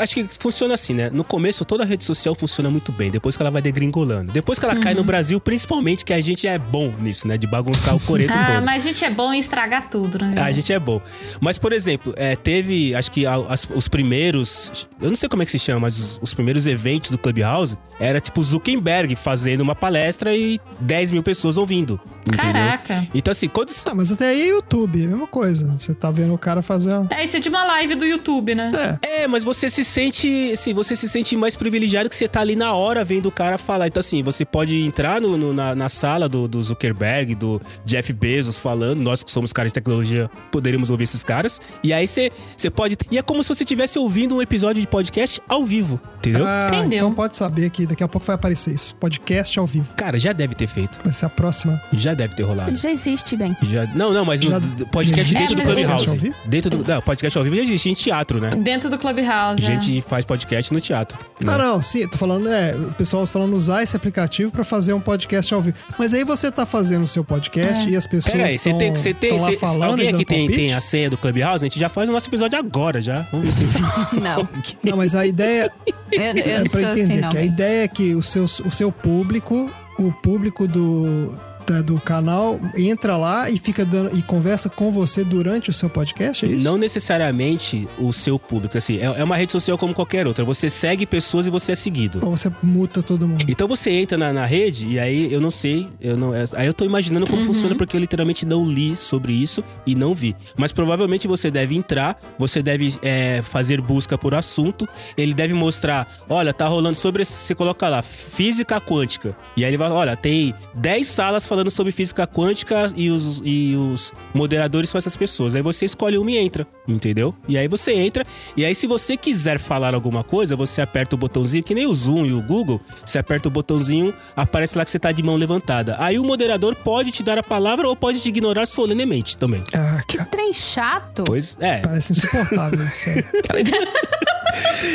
acho 0.00 0.14
que 0.14 0.24
funciona 0.38 0.74
assim, 0.74 0.94
né? 0.94 1.10
No 1.10 1.24
começo, 1.24 1.64
toda 1.64 1.84
rede 1.84 2.04
social 2.04 2.34
funciona 2.34 2.70
muito 2.70 2.92
bem, 2.92 3.10
depois 3.10 3.36
que 3.36 3.42
ela 3.42 3.50
vai 3.50 3.62
degringolando. 3.62 4.32
Depois 4.32 4.58
que 4.58 4.64
ela 4.64 4.76
cai 4.76 4.94
no 4.94 5.04
Brasil, 5.04 5.40
principalmente, 5.40 6.04
que 6.04 6.12
a 6.12 6.20
gente 6.20 6.46
é 6.46 6.58
bom 6.58 6.92
nisso, 7.00 7.26
né? 7.28 7.36
De 7.36 7.46
bagunçar 7.46 7.94
o 7.94 8.00
coreto 8.00 8.32
Ah, 8.36 8.46
todo. 8.56 8.64
mas 8.64 8.84
a 8.84 8.88
gente 8.88 9.04
é 9.04 9.10
bom 9.10 9.32
em 9.32 9.38
estragar 9.38 9.88
tudo, 9.88 10.18
né? 10.18 10.34
A 10.40 10.50
gente 10.52 10.72
é 10.72 10.78
bom. 10.78 11.00
Mas, 11.40 11.58
por 11.58 11.72
exemplo, 11.72 12.12
é, 12.16 12.34
teve, 12.36 12.94
acho 12.94 13.10
que 13.10 13.26
as- 13.26 13.68
os 13.74 13.88
primeiros. 13.88 14.86
Eu 15.00 15.08
não 15.08 15.16
sei 15.16 15.28
como 15.28 15.42
é 15.42 15.46
que 15.46 15.52
se 15.52 15.58
chama, 15.58 15.80
mas 15.80 15.98
os, 15.98 16.18
os 16.22 16.34
primeiros 16.34 16.66
eventos 16.66 17.10
do 17.10 17.18
Clubhouse 17.18 17.76
era 18.00 18.20
tipo 18.20 18.42
Zuckerberg 18.42 19.14
fazendo 19.16 19.60
uma 19.60 19.74
palestra 19.74 20.34
e 20.34 20.60
10 20.80 21.10
mil 21.12 21.22
pessoas 21.22 21.56
ouvindo. 21.56 22.00
Entendeu? 22.26 22.38
Caraca. 22.52 23.06
Então, 23.14 23.32
assim, 23.32 23.48
quando. 23.48 23.70
Ah, 23.86 23.94
mas 23.94 24.10
até 24.12 24.28
aí 24.28 24.42
é 24.42 24.48
YouTube, 24.48 25.02
é 25.02 25.04
a 25.06 25.08
mesma 25.08 25.26
coisa. 25.26 25.76
Você 25.78 25.94
tá 25.94 26.10
vendo 26.10 26.32
o 26.34 26.38
cara 26.38 26.62
fazer... 26.62 26.90
É, 27.10 27.24
isso 27.24 27.36
é 27.36 27.40
de 27.40 27.48
uma 27.48 27.64
live 27.64 27.94
do 27.96 28.04
YouTube, 28.04 28.54
né? 28.54 28.70
É, 29.02 29.22
É, 29.24 29.28
mas 29.28 29.44
você 29.44 29.63
se 29.70 29.84
sente, 29.84 30.50
assim, 30.52 30.72
você 30.74 30.94
se 30.96 31.08
sente 31.08 31.36
mais 31.36 31.56
privilegiado 31.56 32.08
que 32.08 32.16
você 32.16 32.28
tá 32.28 32.40
ali 32.40 32.56
na 32.56 32.72
hora 32.74 33.04
vendo 33.04 33.26
o 33.26 33.32
cara 33.32 33.58
falar. 33.58 33.86
Então, 33.88 34.00
assim, 34.00 34.22
você 34.22 34.44
pode 34.44 34.76
entrar 34.82 35.20
no, 35.20 35.36
no- 35.36 35.52
na, 35.54 35.74
na 35.74 35.88
sala 35.88 36.28
do, 36.28 36.46
do 36.48 36.62
Zuckerberg, 36.62 37.34
do 37.34 37.60
Jeff 37.84 38.12
Bezos 38.12 38.56
falando, 38.56 39.00
nós 39.00 39.22
que 39.22 39.30
somos 39.30 39.52
caras 39.52 39.70
de 39.70 39.74
tecnologia 39.74 40.30
poderíamos 40.50 40.90
ouvir 40.90 41.04
esses 41.04 41.22
caras. 41.22 41.60
E 41.82 41.92
aí 41.92 42.06
você, 42.08 42.30
você 42.56 42.70
pode. 42.70 42.96
E 43.10 43.18
é 43.18 43.22
como 43.22 43.42
se 43.42 43.48
você 43.48 43.64
estivesse 43.64 43.98
ouvindo 43.98 44.36
um 44.36 44.42
episódio 44.42 44.80
de 44.80 44.88
podcast 44.88 45.40
ao 45.48 45.64
vivo, 45.64 46.00
entendeu? 46.18 46.44
Ah, 46.46 46.70
Entendeu. 46.72 46.98
então 46.98 47.14
pode 47.14 47.36
saber 47.36 47.70
que 47.70 47.86
daqui 47.86 48.02
a 48.02 48.08
pouco 48.08 48.26
vai 48.26 48.34
aparecer 48.36 48.74
isso. 48.74 48.94
Podcast 48.96 49.58
ao 49.58 49.66
vivo. 49.66 49.86
Cara, 49.96 50.18
já 50.18 50.32
deve 50.32 50.54
ter 50.54 50.66
feito. 50.66 50.98
Vai 51.04 51.12
ser 51.12 51.26
a 51.26 51.28
próxima. 51.28 51.80
Já 51.92 52.14
deve 52.14 52.34
ter 52.34 52.42
rolado. 52.42 52.74
Já 52.76 52.90
existe, 52.90 53.36
bem. 53.36 53.56
Já, 53.70 53.86
não, 53.94 54.12
não, 54.12 54.24
mas 54.24 54.40
no 54.40 54.50
Já- 54.50 54.60
podcast 54.90 55.32
já 55.32 55.38
dentro 55.40 55.54
do 55.56 55.62
Clubhouse. 55.62 55.86
podcast 55.86 56.10
ao 56.10 56.16
vivo? 56.16 56.34
Dentro 56.46 56.70
do. 56.70 56.84
Não, 56.84 57.00
podcast 57.02 57.38
ao 57.38 57.44
vivo 57.44 57.56
já 57.56 57.62
existe 57.62 57.88
em 57.90 57.94
teatro, 57.94 58.40
né? 58.40 58.50
Dentro 58.50 58.88
do 58.90 58.98
Clubhouse. 58.98 59.24
A 59.50 59.54
é. 59.54 59.56
gente 59.56 60.00
faz 60.02 60.24
podcast 60.24 60.72
no 60.72 60.80
teatro. 60.80 61.18
né? 61.40 61.52
Ah, 61.52 61.58
não, 61.58 61.82
sim, 61.82 62.06
tô 62.08 62.18
falando, 62.18 62.48
é, 62.48 62.74
o 62.74 62.92
pessoal 62.92 63.26
falando 63.26 63.54
usar 63.54 63.82
esse 63.82 63.96
aplicativo 63.96 64.50
pra 64.50 64.64
fazer 64.64 64.92
um 64.92 65.00
podcast 65.00 65.52
ao 65.52 65.60
vivo. 65.60 65.76
Mas 65.98 66.14
aí 66.14 66.24
você 66.24 66.50
tá 66.50 66.64
fazendo 66.64 67.04
o 67.04 67.08
seu 67.08 67.24
podcast 67.24 67.88
e 67.88 67.96
as 67.96 68.06
pessoas 68.06 68.34
Peraí, 68.34 68.58
você 68.58 68.72
tem, 68.74 68.92
você 68.92 69.14
tem, 69.14 69.38
falando 69.58 69.90
alguém 69.90 70.08
aqui 70.08 70.24
tem, 70.24 70.46
palpite? 70.46 70.66
tem 70.66 70.74
a 70.74 70.80
senha 70.80 71.10
do 71.10 71.16
Clubhouse? 71.16 71.64
A 71.64 71.66
gente 71.66 71.78
já 71.78 71.88
faz 71.88 72.08
o 72.08 72.12
nosso 72.12 72.28
episódio 72.28 72.58
agora, 72.58 73.00
já. 73.00 73.20
Vamos 73.32 73.56
ver 73.56 73.66
se... 73.66 73.82
Não. 74.20 74.48
Não, 74.82 74.96
mas 74.96 75.14
a 75.14 75.26
ideia 75.26 75.70
Eu, 76.10 76.22
eu 76.22 76.26
é 76.28 76.58
não 76.58 76.64
pra 76.64 76.70
sou 76.70 76.80
entender 76.80 77.02
assim, 77.02 77.20
não. 77.20 77.30
que 77.30 77.38
a 77.38 77.44
ideia 77.44 77.84
é 77.84 77.88
que 77.88 78.14
o 78.14 78.22
seu, 78.22 78.44
o 78.44 78.70
seu 78.70 78.92
público, 78.92 79.70
o 79.98 80.12
público 80.12 80.66
do, 80.66 81.32
da- 81.66 81.82
do 81.82 81.98
canal 82.00 82.60
entra 82.76 83.16
lá 83.16 83.50
e 83.50 83.58
fica 83.58 83.84
dando 83.84 84.16
e 84.16 84.22
conversa 84.22 84.68
com 84.68 84.90
você 84.90 85.24
durante 85.24 85.70
o 85.70 85.72
seu 85.72 85.88
podcast, 85.90 86.44
é 86.44 86.48
isso? 86.48 86.64
Não 86.64 86.76
necessariamente 86.76 87.88
o 87.98 88.12
seu 88.12 88.38
público, 88.38 88.76
assim, 88.76 88.98
é, 88.98 89.04
é 89.04 89.24
uma 89.24 89.36
rede 89.36 89.52
social 89.52 89.78
como 89.78 89.94
qualquer 89.94 90.26
outra. 90.26 90.44
Você 90.44 90.68
segue 90.68 91.06
pessoas 91.06 91.46
e 91.46 91.50
você 91.50 91.72
é 91.72 91.74
seguido. 91.74 92.20
Ou 92.22 92.36
você 92.36 92.50
muta 92.62 93.02
todo 93.02 93.26
mundo? 93.28 93.44
Então 93.48 93.66
você 93.68 93.90
entra 93.90 94.18
na, 94.18 94.32
na 94.32 94.44
rede 94.44 94.86
e 94.86 94.98
aí 94.98 95.32
eu 95.32 95.40
não 95.40 95.50
sei, 95.50 95.88
eu 96.00 96.16
não, 96.16 96.34
é- 96.34 96.44
aí 96.56 96.66
eu 96.66 96.74
tô 96.74 96.84
imaginando 96.84 97.26
como 97.26 97.42
funciona 97.42 97.74
porque 97.76 97.96
eu 97.96 98.00
literalmente 98.00 98.44
não 98.44 98.64
li 98.68 98.96
sobre 98.96 99.32
isso 99.32 99.62
e 99.86 99.94
não 99.94 100.14
vi. 100.14 100.34
Mas 100.56 100.72
provavelmente 100.72 101.26
você 101.28 101.50
deve 101.50 101.74
entrar, 101.76 102.18
você 102.38 102.62
deve 102.62 102.94
é, 103.02 103.40
fazer 103.42 103.80
busca 103.80 104.18
por 104.18 104.34
assunto, 104.34 104.88
ele 105.16 105.32
deve 105.34 105.54
mostrar, 105.54 106.06
olha, 106.28 106.52
tá 106.52 106.66
rolando 106.66 106.96
sobre, 106.96 107.24
você 107.24 107.54
coloca 107.54 107.88
lá, 107.88 108.02
física 108.02 108.80
quântica. 108.80 109.36
E 109.56 109.64
aí 109.64 109.70
ele 109.70 109.76
vai, 109.76 109.90
olha, 109.90 110.16
tem 110.16 110.54
10 110.74 111.06
salas 111.06 111.44
falando 111.54 111.70
sobre 111.70 111.92
física 111.92 112.26
quântica 112.26 112.92
e 112.96 113.10
os, 113.10 113.40
e 113.44 113.76
os 113.76 114.12
moderadores 114.34 114.90
são 114.90 114.98
essas 114.98 115.16
pessoas. 115.16 115.54
Aí 115.54 115.62
você 115.62 115.84
escolhe 115.84 116.18
uma 116.18 116.28
e 116.32 116.36
entra, 116.36 116.66
entendeu? 116.88 117.32
E 117.46 117.56
aí 117.56 117.68
você 117.68 117.92
entra, 117.92 118.26
e 118.56 118.64
aí 118.64 118.74
se 118.74 118.88
você 118.88 119.16
quiser 119.16 119.60
falar 119.60 119.94
alguma 119.94 120.24
coisa, 120.24 120.56
você 120.56 120.82
aperta 120.82 121.14
o 121.14 121.18
botãozinho, 121.18 121.62
que 121.62 121.72
nem 121.72 121.86
o 121.86 121.94
Zoom 121.94 122.26
e 122.26 122.32
o 122.32 122.42
Google, 122.42 122.80
você 123.06 123.18
aperta 123.18 123.46
o 123.46 123.52
botãozinho, 123.52 124.12
aparece 124.34 124.76
lá 124.76 124.84
que 124.84 124.90
você 124.90 124.98
tá 124.98 125.12
de 125.12 125.22
mão 125.22 125.36
levantada. 125.36 125.94
Aí 126.00 126.18
o 126.18 126.24
moderador 126.24 126.74
pode 126.74 127.12
te 127.12 127.22
dar 127.22 127.38
a 127.38 127.42
palavra 127.42 127.86
ou 127.88 127.94
pode 127.94 128.18
te 128.18 128.30
ignorar 128.30 128.66
solenemente 128.66 129.38
também. 129.38 129.62
Ah, 129.72 130.02
que 130.08 130.24
Trem 130.24 130.52
chato. 130.52 131.22
Pois 131.24 131.56
é. 131.60 131.78
parece 131.82 132.12
insuportável 132.12 132.84
isso. 132.84 133.10
é. 133.10 133.22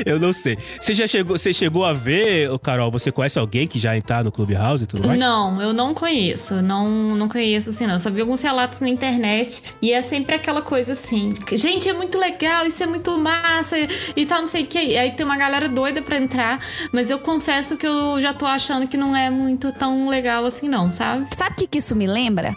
Eu 0.06 0.20
não 0.20 0.34
sei. 0.34 0.58
Você 0.80 0.94
já 0.94 1.08
chegou, 1.08 1.38
você 1.38 1.54
chegou 1.54 1.86
a 1.86 1.94
ver, 1.94 2.50
Carol, 2.60 2.92
você 2.92 3.12
conhece 3.12 3.38
alguém 3.38 3.68
que 3.68 3.78
já 3.80 4.00
tá 4.02 4.24
no 4.24 4.32
Clubhouse 4.32 4.84
e 4.84 4.88
tudo 4.88 5.08
mais? 5.08 5.20
Não, 5.20 5.62
eu 5.62 5.74
não 5.74 5.94
conheço. 5.94 6.49
Não, 6.56 7.16
não 7.16 7.28
conheço 7.28 7.70
assim, 7.70 7.86
não. 7.86 8.00
Só 8.00 8.10
vi 8.10 8.22
alguns 8.22 8.42
relatos 8.42 8.80
na 8.80 8.90
internet. 8.90 9.64
E 9.82 9.92
é 9.92 10.02
sempre 10.02 10.36
aquela 10.36 10.62
coisa 10.62 10.94
assim: 10.94 11.34
gente, 11.54 11.88
é 11.88 11.94
muito 11.94 12.18
legal, 12.18 12.66
isso 12.66 12.82
é 12.84 12.86
muito 12.86 13.18
massa 13.18 13.76
e 14.16 14.26
tal, 14.26 14.42
não 14.42 14.48
sei 14.48 14.64
o 14.64 14.68
que. 14.68 14.98
Aí 14.98 15.12
tem 15.12 15.26
uma 15.26 15.38
galera 15.38 15.68
doida 15.68 16.02
pra 16.02 16.18
entrar. 16.18 16.60
Mas 16.92 17.10
eu 17.10 17.20
confesso 17.20 17.78
que 17.78 17.88
eu 17.88 18.20
já 18.20 18.34
tô 18.34 18.46
achando 18.46 18.88
que 18.88 18.98
não 18.98 19.16
é 19.16 19.30
muito 19.30 19.72
tão 19.72 20.10
legal 20.10 20.46
assim, 20.46 20.68
não, 20.68 20.92
sabe? 20.92 21.28
Sabe 21.36 21.52
o 21.52 21.56
que, 21.56 21.68
que 21.68 21.78
isso 21.80 21.96
me 21.96 22.08
lembra? 22.08 22.56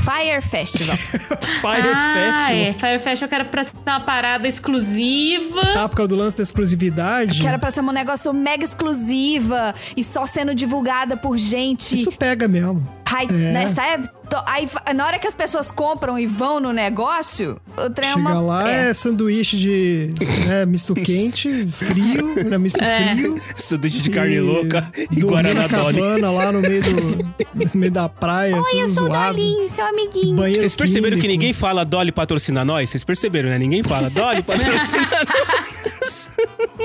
Fire 0.00 0.40
Festival. 0.42 0.96
Fire 1.60 1.90
ah, 1.94 2.14
Festival. 2.14 2.50
é. 2.50 2.72
Fire 2.72 2.98
Festival 2.98 3.28
que 3.28 3.34
era 3.34 3.44
pra 3.44 3.64
ser 3.64 3.70
uma 3.86 4.00
parada 4.00 4.48
exclusiva. 4.48 5.60
Ah, 5.76 5.88
por 5.88 5.96
causa 5.96 6.08
do 6.08 6.16
lance 6.16 6.36
da 6.36 6.42
exclusividade. 6.42 7.40
que 7.40 7.46
era 7.46 7.58
pra 7.58 7.70
ser 7.70 7.80
um 7.82 7.92
negócio 7.92 8.32
mega 8.32 8.64
exclusiva 8.64 9.74
e 9.96 10.02
só 10.02 10.26
sendo 10.26 10.54
divulgada 10.54 11.16
por 11.16 11.38
gente. 11.38 11.94
Isso 11.94 12.10
pega 12.12 12.48
mesmo. 12.48 12.82
Ai, 13.14 13.26
É. 13.30 13.34
né, 13.52 13.68
sabe? 13.68 14.08
To- 14.32 14.42
Aí, 14.46 14.66
na 14.94 15.04
hora 15.06 15.18
que 15.18 15.26
as 15.26 15.34
pessoas 15.34 15.70
compram 15.70 16.18
e 16.18 16.24
vão 16.24 16.58
no 16.58 16.72
negócio, 16.72 17.60
o 17.76 17.90
trem 17.90 18.08
é 18.08 18.12
Chega 18.14 18.28
uma. 18.30 18.40
lá, 18.40 18.66
é. 18.70 18.94
sanduíche 18.94 19.58
de 19.58 20.14
né, 20.46 20.64
misto 20.64 20.94
quente, 20.96 21.68
frio, 21.70 22.34
né, 22.48 22.56
misto 22.56 22.78
frio. 22.78 23.38
Sanduíche 23.54 24.00
de 24.00 24.08
carne 24.08 24.36
e 24.36 24.40
louca 24.40 24.90
e 25.10 25.20
Guaraná 25.20 25.66
Dolly. 25.66 25.98
cabana 25.98 26.30
lá 26.30 26.50
no 26.50 26.60
meio, 26.62 26.82
do, 26.82 26.92
no 27.54 27.70
meio 27.74 27.92
da 27.92 28.08
praia. 28.08 28.56
Oi, 28.56 28.82
eu 28.82 28.88
sou 28.88 29.04
o. 29.04 29.08
Dolinho, 29.10 29.68
seu 29.68 29.84
amiguinho. 29.84 30.34
Banheiro 30.36 30.60
Vocês 30.60 30.74
perceberam 30.74 31.16
que 31.16 31.22
químico. 31.22 31.38
ninguém 31.40 31.52
fala 31.52 31.84
Dolly 31.84 32.10
patrocina 32.10 32.64
nós? 32.64 32.88
Vocês 32.88 33.04
perceberam, 33.04 33.50
né? 33.50 33.58
Ninguém 33.58 33.82
fala 33.82 34.08
Dolly 34.08 34.42
patrocina 34.42 35.06
nós. 35.10 35.71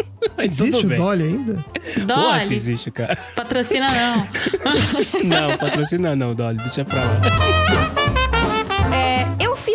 Existe 0.37 0.85
o. 0.85 0.89
Dolly 0.95 1.23
ainda? 1.23 1.65
Dolly, 2.05 2.53
existe, 2.53 2.91
cara. 2.91 3.17
patrocina 3.35 3.87
não. 3.91 4.27
Não, 5.23 5.57
patrocina 5.57 6.15
não, 6.15 6.35
Dolly. 6.35 6.57
Deixa 6.57 6.85
pra 6.85 6.99
lá. 7.03 7.93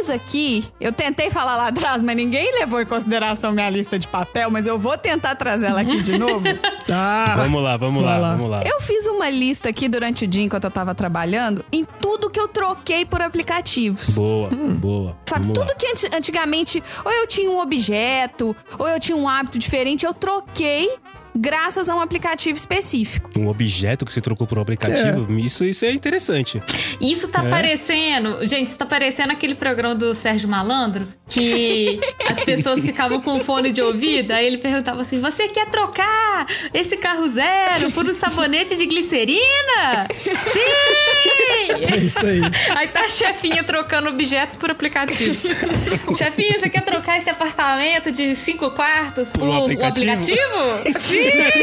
Eu 0.02 0.06
fiz 0.06 0.10
aqui, 0.10 0.64
eu 0.80 0.90
tentei 0.92 1.30
falar 1.30 1.54
lá 1.56 1.68
atrás, 1.68 2.02
mas 2.02 2.16
ninguém 2.16 2.50
levou 2.58 2.80
em 2.80 2.84
consideração 2.86 3.52
minha 3.52 3.70
lista 3.70 3.96
de 3.96 4.08
papel, 4.08 4.50
mas 4.50 4.66
eu 4.66 4.76
vou 4.76 4.98
tentar 4.98 5.36
trazer 5.36 5.66
ela 5.66 5.80
aqui 5.80 6.02
de 6.02 6.18
novo. 6.18 6.42
Ah, 6.94 7.34
Vamos 7.36 7.62
lá, 7.62 7.76
vamos 7.76 8.02
lá, 8.02 8.16
lá. 8.18 8.34
vamos 8.34 8.50
lá. 8.50 8.62
Eu 8.66 8.80
fiz 8.80 9.06
uma 9.06 9.30
lista 9.30 9.68
aqui 9.68 9.88
durante 9.88 10.24
o 10.24 10.26
dia 10.26 10.42
enquanto 10.42 10.64
eu 10.64 10.70
tava 10.70 10.94
trabalhando 10.94 11.64
em 11.72 11.84
tudo 11.84 12.28
que 12.28 12.38
eu 12.38 12.48
troquei 12.48 13.06
por 13.06 13.22
aplicativos. 13.22 14.10
Boa, 14.10 14.48
boa. 14.50 15.16
Sabe, 15.24 15.42
vamos 15.42 15.58
tudo 15.58 15.68
lá. 15.70 15.74
que 15.76 15.86
anti- 15.86 16.10
antigamente 16.14 16.82
ou 17.04 17.10
eu 17.12 17.26
tinha 17.28 17.48
um 17.48 17.60
objeto, 17.60 18.54
ou 18.78 18.88
eu 18.88 18.98
tinha 19.00 19.16
um 19.16 19.26
hábito 19.28 19.58
diferente, 19.58 20.04
eu 20.04 20.12
troquei 20.12 20.90
graças 21.34 21.88
a 21.88 21.94
um 21.94 22.00
aplicativo 22.00 22.56
específico. 22.56 23.30
Um 23.38 23.48
objeto 23.48 24.04
que 24.04 24.12
você 24.12 24.20
trocou 24.20 24.46
por 24.46 24.58
um 24.58 24.62
aplicativo, 24.62 25.38
isso, 25.38 25.64
isso 25.64 25.84
é 25.84 25.90
interessante. 25.92 26.62
Isso 27.00 27.28
tá 27.28 27.44
É? 27.44 27.50
parecendo. 27.50 28.46
Gente, 28.46 28.68
isso 28.68 28.78
tá 28.78 28.86
parecendo 28.86 29.32
aquele 29.32 29.54
programa 29.54 29.94
do 29.94 30.12
Sérgio 30.14 30.48
Malandro 30.48 31.06
que 31.28 32.00
as 32.28 32.40
pessoas 32.44 32.80
ficavam 32.80 33.20
com 33.20 33.40
fone 33.40 33.72
de 33.72 33.80
ouvido. 33.82 34.30
Aí 34.32 34.46
ele 34.46 34.58
perguntava 34.58 35.02
assim: 35.02 35.20
Você 35.20 35.48
quer 35.48 35.66
trocar 35.70 36.46
esse 36.74 36.96
carro 36.96 37.28
zero 37.28 37.90
por 37.92 38.04
um 38.06 38.14
sabonete 38.14 38.76
de 38.76 38.86
glicerina? 38.86 40.06
Sim! 40.22 41.82
é 41.92 41.96
isso 41.98 42.24
aí. 42.26 42.40
Aí 42.76 42.88
tá 42.88 43.02
a 43.04 43.08
chefinha 43.08 43.64
trocando 43.64 44.08
objetos 44.08 44.56
por 44.56 44.70
aplicativos. 44.70 45.42
chefinha, 46.16 46.58
você 46.58 46.68
quer 46.68 46.82
trocar 46.82 47.18
esse 47.18 47.30
apartamento 47.30 48.10
de 48.12 48.34
cinco 48.34 48.70
quartos 48.70 49.30
por, 49.32 49.42
um 49.42 49.50
um 49.50 49.62
aplicativo? 49.64 50.10
aplicativo? 50.10 51.00
Sim! 51.00 51.21
Yeah. 51.22 51.62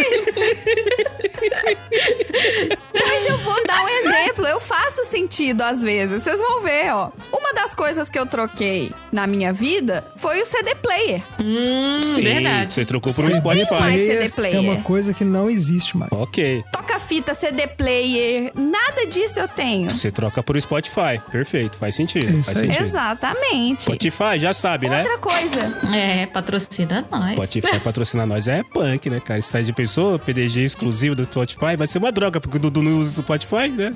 Mas 3.07 3.25
eu 3.29 3.37
vou 3.39 3.65
dar 3.65 3.83
um 3.83 3.87
exemplo, 3.89 4.45
eu 4.47 4.59
faço 4.59 5.03
sentido 5.05 5.61
às 5.61 5.81
vezes. 5.81 6.23
Vocês 6.23 6.39
vão 6.39 6.61
ver, 6.61 6.91
ó. 6.93 7.09
Uma 7.31 7.53
das 7.53 7.73
coisas 7.75 8.09
que 8.09 8.17
eu 8.19 8.25
troquei 8.25 8.91
na 9.11 9.25
minha 9.27 9.51
vida 9.53 10.05
foi 10.17 10.41
o 10.41 10.45
CD 10.45 10.75
player. 10.75 11.21
Hum, 11.39 12.01
Sim, 12.03 12.21
verdade. 12.21 12.73
Você 12.73 12.85
trocou 12.85 13.13
por 13.13 13.25
um 13.25 13.33
Spotify. 13.33 13.73
mais 13.79 14.01
CD 14.01 14.25
É 14.25 14.29
player. 14.29 14.59
uma 14.61 14.81
coisa 14.81 15.13
que 15.13 15.23
não 15.25 15.49
existe 15.49 15.97
mais. 15.97 16.11
Ok. 16.11 16.63
Toca-fita, 16.71 17.33
CD 17.33 17.67
player, 17.67 18.51
nada 18.55 19.05
disso 19.07 19.39
eu 19.39 19.47
tenho. 19.47 19.89
Você 19.89 20.11
troca 20.11 20.41
por 20.43 20.59
Spotify. 20.61 21.19
Perfeito, 21.31 21.77
faz 21.77 21.95
sentido. 21.95 22.29
É 22.31 22.35
isso 22.35 22.45
faz 22.53 22.57
aí. 22.57 22.63
sentido. 22.65 22.83
Exatamente. 22.83 23.83
Spotify, 23.83 24.37
já 24.39 24.53
sabe, 24.53 24.87
né? 24.89 24.99
Outra 24.99 25.17
coisa. 25.17 25.95
É, 25.95 26.25
patrocina 26.27 27.05
nós. 27.11 27.31
Spotify 27.33 27.79
patrocinar 27.79 28.27
nós 28.27 28.47
é 28.47 28.63
punk, 28.63 29.09
né, 29.09 29.19
cara? 29.19 29.41
Sai 29.41 29.63
de 29.63 29.73
pessoa, 29.73 30.19
PDG 30.19 30.63
exclusivo 30.63 31.15
do 31.15 31.23
Spotify, 31.25 31.75
vai 31.77 31.87
ser 31.87 31.97
uma 31.97 32.11
droga, 32.11 32.39
porque 32.39 32.57
o 32.57 32.59
Dudu 32.59 32.81
não 32.89 32.99
usa 32.99 33.21
o 33.21 33.23
Spotify, 33.23 33.69
né? 33.69 33.91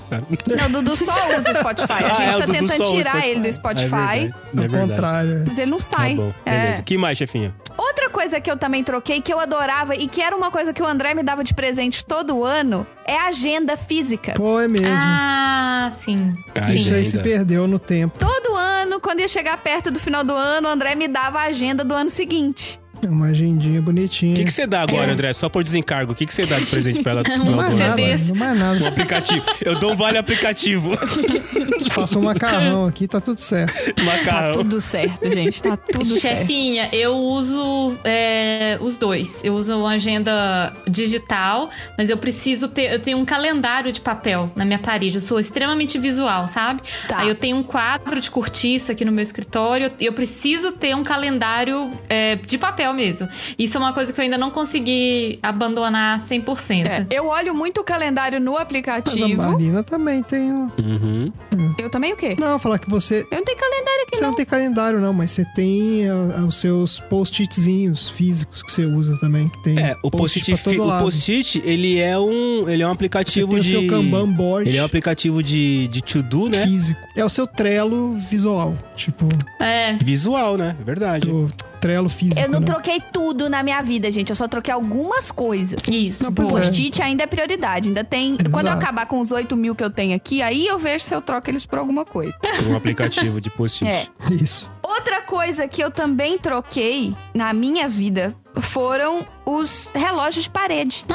Não, 0.58 0.66
o 0.68 0.70
Dudu 0.70 0.96
só 0.96 1.14
usa 1.38 1.52
o 1.52 1.56
Spotify. 1.56 2.04
A 2.04 2.12
Ah, 2.12 2.14
gente 2.14 2.32
é, 2.32 2.36
o 2.36 2.40
tá 2.40 2.46
tentando 2.46 2.92
tirar 2.92 3.28
ele 3.28 3.40
do 3.42 3.48
É 3.48 3.52
Spotify, 3.52 3.90
verdade, 3.90 4.34
é 4.54 4.56
verdade. 4.56 4.88
contrário. 4.90 5.44
mas 5.48 5.58
ele 5.58 5.72
não 5.72 5.78
Tá 5.80 5.84
sai. 5.84 6.16
bom, 6.16 6.34
É. 6.46 6.60
beleza. 6.66 6.84
que 6.84 6.98
mais, 6.98 7.18
chefinha? 7.18 7.54
Outra 7.78 8.10
coisa 8.10 8.40
que 8.40 8.50
eu 8.52 8.56
também 8.56 8.84
troquei, 8.84 9.20
que 9.22 9.34
eu 9.34 9.40
adorava 9.40 9.96
e 9.96 10.08
que 10.08 10.22
era 10.22 10.36
uma 10.36 10.52
coisa 10.52 10.72
que 10.74 10.82
o 10.82 10.86
André 10.86 11.14
me 11.16 11.24
dava 11.24 11.44
de 11.44 11.54
presente 11.56 12.06
todo 12.06 12.44
ano, 12.44 12.86
é 13.06 13.16
a 13.18 13.28
agenda 13.28 13.76
física. 13.76 14.34
Pô, 14.36 14.60
é 14.60 14.68
mesmo. 14.68 14.88
Ah, 14.90 15.92
sim. 15.98 16.36
Ah, 16.54 16.68
sim. 16.68 16.76
Isso 16.78 16.94
aí 16.94 17.04
se 17.06 17.18
perdeu 17.20 17.68
no 17.68 17.80
tempo. 17.80 18.20
Todo 18.20 18.56
ano, 18.56 19.00
quando 19.00 19.22
ia 19.22 19.28
chegar 19.28 19.58
perto 19.58 19.90
do 19.90 20.00
final 20.00 20.24
do 20.24 20.34
ano, 20.36 20.68
o 20.68 20.72
André 20.72 20.94
me 20.94 21.08
dava 21.08 21.40
a 21.40 21.44
agenda 21.46 21.84
do 21.84 21.94
ano 21.96 22.10
seguinte. 22.12 22.80
É 23.06 23.10
uma 23.10 23.28
agendinha 23.28 23.82
bonitinha. 23.82 24.34
O 24.34 24.36
que, 24.36 24.46
que 24.46 24.54
você 24.54 24.66
dá 24.66 24.82
agora, 24.82 25.12
André? 25.12 25.34
Só 25.34 25.50
por 25.50 25.64
desencargo, 25.64 26.14
o 26.14 26.16
que, 26.16 26.26
que 26.26 26.34
você 26.34 26.46
dá 26.46 26.58
de 26.58 26.66
presente 26.68 27.02
pra 27.04 27.12
ela? 27.14 27.24
Não 27.44 27.56
mais 27.56 27.78
nada, 27.78 27.96
não 27.98 28.36
mais 28.36 28.58
Um 28.58 28.60
nada. 28.60 28.88
aplicativo. 28.88 29.46
Eu 29.62 29.78
dou 29.80 29.92
um 29.94 29.96
vale 29.96 30.18
aplicativo. 30.18 30.92
Faça 31.92 32.18
um 32.18 32.24
macarrão 32.24 32.86
aqui, 32.86 33.08
tá 33.08 33.20
tudo 33.20 33.40
certo. 33.40 34.02
Macarrão. 34.04 34.52
Tá 34.54 34.60
tudo 34.60 34.80
certo, 34.82 35.32
gente. 35.32 35.62
Tá 35.62 35.78
tudo 35.78 36.06
certo. 36.06 36.40
Chefinha, 36.40 36.90
eu 36.92 37.14
uso 37.16 37.96
é, 38.04 38.78
os 38.82 38.98
dois. 38.98 39.42
Eu 39.44 39.54
uso 39.56 39.78
uma 39.78 39.92
agenda 39.92 40.74
digital, 40.88 41.70
mas 41.98 42.10
eu 42.10 42.18
preciso 42.18 42.68
ter. 42.68 42.92
Eu 42.94 43.00
tenho 43.00 43.18
um 43.18 43.26
calendário 43.26 43.92
de 43.92 44.00
papel 44.02 44.52
na 44.56 44.66
minha 44.66 44.80
parede. 44.80 45.16
Eu 45.16 45.22
sou 45.22 45.40
extremamente 45.40 45.98
visual, 46.00 46.48
sabe? 46.48 46.82
Tá. 47.08 47.20
Aí 47.20 47.28
eu 47.30 47.36
tenho 47.36 47.58
um 47.58 47.64
quadro 47.64 48.20
de 48.20 48.32
cortiça 48.32 48.94
aqui 48.94 49.04
no 49.06 49.12
meu 49.12 49.22
escritório. 49.22 49.92
e 50.00 50.06
Eu 50.06 50.14
preciso 50.14 50.72
ter 50.72 50.96
um 50.96 51.04
calendário 51.04 51.92
é, 52.10 52.36
de 52.36 52.58
papel 52.58 52.93
mesmo. 52.94 53.28
Isso 53.58 53.78
é 53.78 53.80
uma 53.80 53.94
coisa 53.94 54.14
que 54.14 54.20
eu 54.20 54.24
ainda 54.24 54.38
não 54.38 54.52
consegui 54.52 55.40
abandonar 55.42 56.22
100%. 56.28 56.86
É, 56.86 57.06
eu 57.12 57.28
olho 57.28 57.54
muito 57.56 57.82
o 57.82 57.84
calendário 57.84 58.40
no 58.40 58.52
Mas 58.52 58.60
a 58.60 58.64
aplicativo. 58.64 59.42
Marina 59.42 59.84
também 59.84 60.22
tem 60.24 60.52
um... 60.52 60.70
Uhum. 60.80 61.32
Eu 61.80 61.90
também 61.90 62.14
o 62.14 62.16
quê? 62.18 62.36
Não, 62.40 62.58
falar 62.60 62.78
que 62.80 62.90
você... 62.90 63.26
Eu 63.32 63.38
não 63.38 63.44
tenho 63.46 63.58
calendário 63.58 64.02
aqui, 64.08 64.16
Você 64.18 64.22
não 64.22 64.30
não. 64.30 64.36
tem 64.38 64.46
calendário, 64.46 65.00
não, 65.00 65.14
mas 65.14 65.32
você 65.32 65.46
tem 65.56 66.08
ah, 66.10 66.46
os 66.48 66.56
seus 66.58 67.00
post-itzinhos 67.00 68.10
físicos 68.10 68.62
que 68.64 68.72
você 68.72 68.86
usa 68.86 69.18
também, 69.20 69.50
que 69.50 69.64
tem 69.64 69.78
É, 69.80 69.96
o 70.04 70.12
post-it 70.12 70.56
fi- 70.58 70.80
o 70.80 71.00
post-it, 71.00 71.62
ele 71.66 72.00
é 72.00 72.18
um, 72.18 72.70
ele 72.70 72.84
é 72.84 72.86
um 72.86 72.90
Você 72.90 72.94
aplicativo 72.96 73.48
tem 73.52 73.60
o 73.60 73.62
de 73.62 73.70
seu 73.70 73.88
Kanban 73.88 74.30
board 74.32 74.70
Ele 74.70 74.78
é 74.78 74.82
um 74.82 74.86
aplicativo 74.86 75.42
de, 75.42 75.88
de 75.88 76.02
to-do, 76.04 76.50
né? 76.50 76.66
físico. 76.66 77.00
É 77.16 77.24
o 77.24 77.30
seu 77.30 77.48
Trello 77.48 78.16
visual. 78.30 78.78
Tipo, 78.96 79.28
É. 79.60 79.94
Visual, 79.94 80.58
né? 80.58 80.76
É 80.80 80.84
verdade. 80.84 81.30
o 81.30 81.50
Trello 81.84 82.08
físico. 82.08 82.40
Eu 82.40 82.48
não 82.48 82.62
né? 82.62 82.66
troquei 82.66 83.02
tudo 83.12 83.50
na 83.50 83.62
minha 83.62 83.82
vida, 83.82 84.10
gente. 84.10 84.30
Eu 84.30 84.38
só 84.38 84.48
troquei 84.48 84.74
algumas 84.74 85.30
coisas. 85.30 85.82
Isso. 85.92 86.24
Não, 86.24 86.30
é. 86.30 86.34
post-it 86.34 87.02
ainda 87.02 87.24
é 87.24 87.28
prioridade. 87.28 87.90
Ainda 87.90 88.06
tem. 88.06 88.38
Quando 88.38 88.68
eu 88.68 88.72
Exato. 88.72 88.84
acabar 88.84 89.06
com 89.06 89.20
os 89.20 89.34
8 89.34 89.54
mil 89.58 89.76
que 89.76 89.84
eu 89.84 89.90
tenho 89.90 90.16
aqui, 90.16 90.42
aí 90.42 90.66
eu 90.66 90.80
vejo 90.80 91.04
se 91.04 91.14
eu 91.14 91.22
troco 91.22 91.50
eles 91.50 91.66
por 91.66 91.78
alguma 91.78 92.06
coisa. 92.06 92.34
Por 92.64 92.68
um 92.68 92.76
aplicativo 92.78 93.42
de 93.42 93.50
post-it. 93.50 94.10
É. 94.30 94.34
Isso. 94.34 94.72
Outra 94.82 95.22
coisa 95.24 95.68
que 95.68 95.84
eu 95.84 95.92
também 95.92 96.38
troquei 96.38 97.14
na 97.34 97.52
minha 97.52 97.90
vida 97.90 98.34
foram 98.62 99.26
os 99.46 99.92
relógios 99.94 100.46
de 100.46 100.50
parede. 100.50 101.06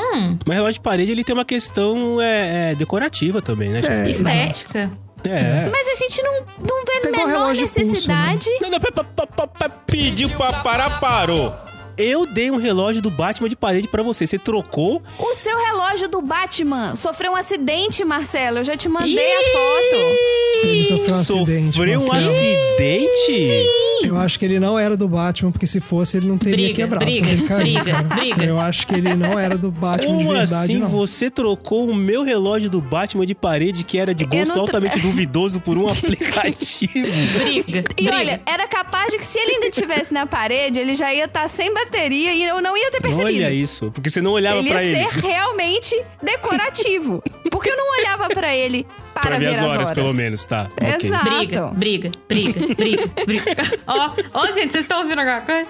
Mas 0.45 0.57
relógio 0.57 0.75
de 0.75 0.81
parede, 0.81 1.13
ele 1.13 1.25
tem 1.25 1.35
uma 1.35 1.45
questão 1.45 2.21
é, 2.21 2.73
é, 2.73 2.75
decorativa 2.75 3.41
também, 3.41 3.71
né? 3.71 3.81
É? 3.83 4.11
Estética. 4.11 4.91
É. 5.29 5.69
Mas 5.71 5.89
a 5.89 5.95
gente 5.95 6.23
não, 6.23 6.33
não 6.61 6.85
vê 6.85 7.01
Tá 7.01 7.09
igual 7.11 7.27
menor 7.27 7.47
pulso, 7.57 7.61
necessidade. 7.63 8.51
Não, 8.61 8.71
não, 8.71 8.81
pa- 8.81 9.47
pa- 9.47 9.69
Pediu 9.87 10.31
pra 10.31 10.53
parar, 10.63 11.01
parou. 11.01 11.55
Eu 11.99 12.27
dei 12.27 12.51
um 12.51 12.57
relógio 12.57 13.03
do 13.03 13.11
Batman 13.11 13.49
de 13.49 13.57
parede 13.57 13.89
pra 13.89 14.03
você. 14.03 14.27
Você 14.27 14.39
trocou 14.39 15.03
O 15.19 15.35
seu 15.35 15.57
relógio 15.59 16.09
do 16.09 16.23
Batman 16.23 16.95
sofreu 16.95 17.33
um 17.33 17.37
acidente, 17.37 18.05
Marcelo. 18.05 18.59
Eu 18.59 18.65
já 18.65 18.77
te 18.77 18.89
mandei 18.89 19.33
a 19.37 19.41
foto. 19.53 20.67
Ele 20.69 20.85
sofreu 20.85 21.15
um 21.15 21.19
acidente. 21.21 21.73
Sofreu 21.77 22.01
um 22.01 22.13
acidente? 22.13 23.67
Eu 24.05 24.17
acho 24.17 24.39
que 24.39 24.45
ele 24.45 24.61
não 24.61 24.79
era 24.79 24.97
do 24.97 25.09
Batman, 25.09 25.51
porque 25.51 25.67
se 25.67 25.81
fosse, 25.81 26.17
ele 26.17 26.29
não 26.29 26.39
teria 26.39 26.57
Briga, 26.69 26.75
quebrado. 26.75 27.05
briga, 27.05 27.29
ele 27.31 27.43
caiu, 27.43 27.61
briga, 27.63 27.93
cara. 27.93 28.03
briga. 28.05 28.45
Eu 28.45 28.59
acho 28.61 28.87
que 28.87 28.95
ele 28.95 29.15
não 29.17 29.37
era 29.39 29.59
do 29.59 29.71
Batman 29.73 30.07
de 30.19 30.25
Como 30.25 30.33
verdade, 30.33 30.71
assim 30.73 30.79
não. 30.79 30.87
você 30.89 31.29
trocou 31.29 31.89
o 31.89 31.95
meu 31.95 32.23
relógio 32.23 32.71
do 32.71 32.81
Batman 32.81 33.27
de 33.27 33.35
parede, 33.35 33.83
que 33.83 33.99
era 33.99 34.15
de 34.15 34.25
gosto 34.25 34.55
não 34.55 34.61
altamente 34.63 35.01
duvidoso, 35.01 35.61
por 35.61 35.77
um 35.77 35.87
aplicativo? 35.91 36.93
Briga. 37.39 37.79
E 37.81 37.83
briga. 37.95 38.15
olha, 38.17 38.41
era 38.47 38.67
capaz 38.69 39.11
de 39.11 39.19
que 39.19 39.25
se 39.25 39.39
ele 39.39 39.55
ainda 39.55 39.67
estivesse 39.67 40.15
na 40.15 40.27
parede, 40.27 40.79
ele 40.79 40.95
já 40.95 41.13
ia 41.13 41.25
estar 41.25 41.49
sem 41.49 41.75
bateria 41.75 41.88
e 41.97 42.45
eu 42.45 42.61
não 42.61 42.77
ia 42.77 42.91
ter 42.91 43.01
percebido. 43.01 43.27
Olha 43.27 43.51
isso, 43.51 43.91
porque 43.93 44.11
você 44.11 44.21
não 44.21 44.33
olhava 44.33 44.59
ele 44.59 44.69
ia 44.69 44.75
pra 44.75 44.85
ele. 44.85 44.97
ser 44.97 45.09
realmente 45.27 46.05
decorativo. 46.23 47.23
Porque 47.51 47.71
eu 47.71 47.77
não 47.77 47.99
olhava 47.99 48.29
pra 48.29 48.55
ele 48.55 48.87
para 49.15 49.23
Pra 49.23 49.39
ver 49.39 49.47
ver 49.47 49.57
as 49.57 49.63
as 49.63 49.71
horas, 49.71 49.91
pelo 49.91 50.13
menos, 50.15 50.45
tá. 50.47 50.69
Exato. 50.81 51.25
Briga, 51.31 51.67
briga, 51.75 52.11
briga, 52.29 52.75
briga, 52.75 53.11
briga. 53.25 53.57
Ó, 53.87 54.11
ó, 54.35 54.47
gente, 54.53 54.71
vocês 54.71 54.85
estão 54.85 55.01
ouvindo 55.01 55.19
alguma 55.19 55.41
coisa? 55.41 55.67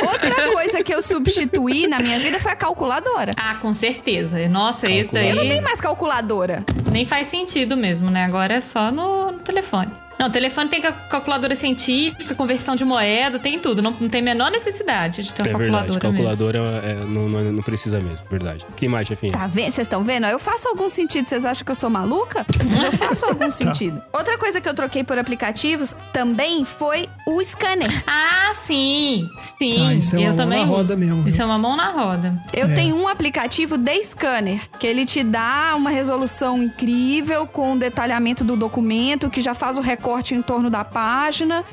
Outra 0.00 0.52
coisa 0.52 0.82
que 0.82 0.94
eu 0.94 1.02
substituí 1.02 1.86
na 1.86 1.98
minha 1.98 2.18
vida 2.18 2.38
foi 2.38 2.52
a 2.52 2.56
calculadora. 2.56 3.32
Ah, 3.36 3.56
com 3.56 3.74
certeza. 3.74 4.48
Nossa, 4.48 4.90
esse 4.90 5.12
daí 5.12 5.30
Eu 5.30 5.36
não 5.36 5.42
tenho 5.42 5.62
mais 5.62 5.80
calculadora. 5.80 6.64
nem 6.90 7.04
faz 7.04 7.26
sentido 7.26 7.76
mesmo, 7.76 8.10
né? 8.10 8.24
Agora 8.24 8.54
é 8.54 8.60
só 8.60 8.90
no, 8.90 9.32
no 9.32 9.38
telefone. 9.40 9.90
Não, 10.22 10.30
telefone 10.30 10.68
tem 10.68 10.80
cal- 10.80 10.92
calculadora 11.10 11.56
científica, 11.56 12.32
conversão 12.36 12.76
de 12.76 12.84
moeda, 12.84 13.40
tem 13.40 13.58
tudo. 13.58 13.82
Não, 13.82 13.90
não 14.00 14.08
tem 14.08 14.20
a 14.20 14.24
menor 14.24 14.52
necessidade 14.52 15.24
de 15.24 15.34
ter 15.34 15.42
uma 15.42 15.50
É 15.50 15.58
verdade, 15.58 15.98
calculadora, 15.98 16.58
calculadora 16.60 16.86
é, 16.86 16.94
não, 17.04 17.28
não, 17.28 17.52
não 17.54 17.62
precisa 17.64 17.98
mesmo, 18.00 18.24
verdade. 18.30 18.64
Quem 18.76 18.88
mais, 18.88 19.08
chefinha? 19.08 19.32
Tá 19.32 19.48
vendo? 19.48 19.72
Vocês 19.72 19.78
estão 19.86 20.04
vendo? 20.04 20.26
Eu 20.26 20.38
faço 20.38 20.68
algum 20.68 20.88
sentido. 20.88 21.26
Vocês 21.26 21.44
acham 21.44 21.64
que 21.64 21.72
eu 21.72 21.74
sou 21.74 21.90
maluca? 21.90 22.46
Mas 22.70 22.84
eu 22.84 22.92
faço 22.92 23.24
algum 23.26 23.50
sentido. 23.50 24.00
Outra 24.12 24.38
coisa 24.38 24.60
que 24.60 24.68
eu 24.68 24.74
troquei 24.74 25.02
por 25.02 25.18
aplicativos 25.18 25.96
também 26.12 26.64
foi 26.64 27.06
o 27.26 27.42
scanner. 27.42 27.90
Ah, 28.06 28.52
sim. 28.54 29.28
Sim. 29.58 29.86
Ah, 29.88 29.94
isso 29.94 30.14
é 30.14 30.18
uma 30.20 30.24
eu 30.24 30.28
mão 30.28 30.36
também 30.36 30.58
na 30.60 30.64
roda 30.66 30.82
uso. 30.82 30.96
mesmo, 30.96 31.28
Isso 31.28 31.36
viu? 31.38 31.42
é 31.42 31.46
uma 31.46 31.58
mão 31.58 31.76
na 31.76 31.88
roda. 31.90 32.40
Eu 32.52 32.68
É. 32.68 32.74
tenho 32.74 32.94
um 32.94 33.08
aplicativo 33.08 33.76
de 33.76 34.00
scanner, 34.04 34.60
que 34.78 34.86
ele 34.86 35.04
te 35.04 35.24
dá 35.24 35.74
uma 35.76 35.90
resolução 35.90 36.62
incrível 36.62 37.44
com 37.44 37.72
o 37.72 37.76
detalhamento 37.76 38.44
do 38.44 38.56
documento, 38.56 39.28
que 39.28 39.40
já 39.40 39.52
faz 39.52 39.78
o 39.78 39.80
recorte 39.80 40.11
em 40.34 40.42
torno 40.42 40.68
da 40.70 40.84
página, 40.84 41.64